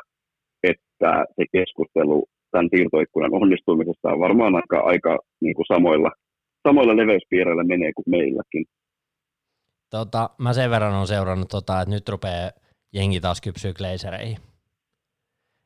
että 0.64 1.26
se 1.36 1.46
keskustelu 1.52 2.26
tämän 2.52 2.70
siirtoikkunan 2.76 3.34
onnistumisesta 3.34 4.14
on 4.14 4.20
varmaan 4.20 4.56
aika, 4.56 4.80
aika 4.80 5.20
niin 5.42 5.56
kuin 5.56 5.66
samoilla, 5.74 6.12
samoilla 6.68 6.98
leveyspiireillä 6.98 7.64
menee 7.64 7.92
kuin 7.96 8.10
meilläkin. 8.10 8.66
Tota, 9.90 10.30
mä 10.38 10.54
sen 10.54 10.70
verran 10.70 10.94
on 10.94 11.08
seurannut, 11.08 11.50
tota, 11.50 11.82
että 11.82 11.96
nyt 11.96 12.10
rupeaa 12.10 12.52
jengi 12.94 13.20
taas 13.20 13.42
kypsyä 13.42 13.74
glazereihin. 13.74 14.38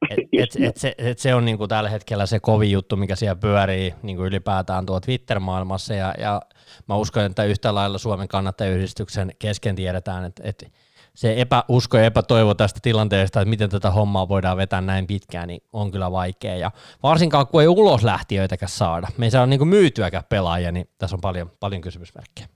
Et, 0.10 0.20
et, 0.34 0.64
et 0.64 0.78
se, 0.78 0.96
et 0.98 1.20
se 1.20 1.36
on 1.36 1.46
niinku 1.46 1.68
tällä 1.68 1.90
hetkellä 1.90 2.26
se 2.26 2.40
kovin 2.40 2.72
juttu, 2.72 2.96
mikä 2.96 3.16
siellä 3.16 3.36
pyörii 3.36 3.94
niinku 4.04 4.26
ylipäätään 4.26 4.86
tuo 4.86 5.00
Twitter-maailmassa, 5.00 5.94
ja, 5.94 6.14
ja 6.18 6.42
mä 6.88 6.96
uskon, 6.96 7.24
että 7.24 7.44
yhtä 7.44 7.76
lailla 7.76 7.98
Suomen 7.98 8.28
kannattajayhdistyksen 8.28 9.32
kesken 9.40 9.76
tiedetään, 9.76 10.26
että, 10.26 10.44
että 10.46 10.66
se 11.16 11.42
epäusko 11.42 11.98
ja 11.98 12.06
epätoivo 12.06 12.54
tästä 12.54 12.80
tilanteesta, 12.84 13.42
että 13.42 13.50
miten 13.50 13.70
tätä 13.70 13.92
hommaa 13.92 14.28
voidaan 14.28 14.58
vetää 14.58 14.82
näin 14.82 15.08
pitkään, 15.08 15.48
niin 15.48 15.64
on 15.74 15.92
kyllä 15.92 16.12
vaikea. 16.12 16.56
Ja 16.56 16.72
varsinkaan 17.04 17.48
kun 17.48 17.62
ei 17.62 17.68
ulos 17.68 18.04
lähtiöitäkään 18.04 18.70
saada, 18.70 19.08
me 19.18 19.26
ei 19.26 19.32
saa 19.32 19.46
niinku 19.46 19.66
myytyäkään 19.66 20.24
pelaajia, 20.30 20.72
niin 20.72 20.90
tässä 20.98 21.16
on 21.16 21.22
paljon, 21.22 21.52
paljon 21.60 21.82
kysymysmerkkejä. 21.82 22.48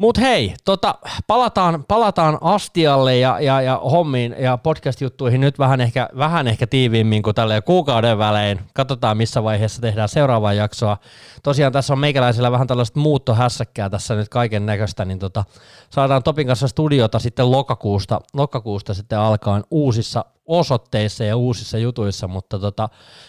Mut 0.00 0.18
hei, 0.18 0.54
tota, 0.64 0.94
palataan, 1.26 1.84
palataan 1.88 2.38
astialle 2.40 3.18
ja, 3.18 3.40
ja, 3.40 3.60
ja 3.60 3.76
hommiin 3.76 4.36
ja 4.38 4.56
podcast-juttuihin 4.58 5.40
nyt 5.40 5.58
vähän 5.58 5.80
ehkä, 5.80 6.08
vähän 6.18 6.48
ehkä 6.48 6.66
tiiviimmin 6.66 7.22
kuin 7.22 7.34
tälle 7.34 7.62
kuukauden 7.62 8.18
välein. 8.18 8.60
Katsotaan 8.74 9.16
missä 9.16 9.44
vaiheessa 9.44 9.82
tehdään 9.82 10.08
seuraavaa 10.08 10.52
jaksoa. 10.52 10.96
Tosiaan 11.42 11.72
tässä 11.72 11.92
on 11.92 11.98
meikäläisellä 11.98 12.52
vähän 12.52 12.66
tällaista 12.66 13.00
muuttohässäkkää 13.00 13.90
tässä 13.90 14.14
nyt 14.14 14.28
kaiken 14.28 14.66
näköistä, 14.66 15.04
niin 15.04 15.18
tota, 15.18 15.44
saadaan 15.90 16.22
Topin 16.22 16.46
kanssa 16.46 16.68
studiota 16.68 17.18
sitten 17.18 17.50
lokakuusta, 17.50 18.20
lokakuusta 18.32 18.94
sitten 18.94 19.18
alkaen 19.18 19.64
uusissa 19.70 20.24
osoitteissa 20.50 21.24
ja 21.24 21.36
uusissa 21.36 21.78
jutuissa, 21.78 22.28
mutta 22.28 22.58
tota, 22.58 22.88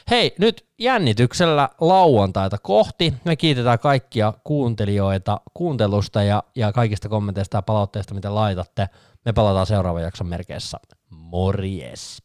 hei, 0.10 0.36
nyt 0.40 0.66
jännityksellä 0.80 1.70
lauantaita 1.82 2.58
kohti. 2.58 3.14
Me 3.26 3.36
kiitetään 3.36 3.80
kaikkia 3.80 4.34
kuuntelijoita 4.44 5.42
kuuntelusta 5.54 6.24
ja, 6.24 6.44
ja 6.56 6.72
kaikista 6.72 7.10
kommenteista 7.10 7.58
ja 7.58 7.62
palautteista, 7.62 8.14
mitä 8.14 8.36
laitatte. 8.36 8.90
Me 9.26 9.34
palataan 9.34 9.66
seuraavan 9.66 10.04
jakson 10.04 10.28
merkeissä. 10.28 10.78
Morjes! 11.10 12.22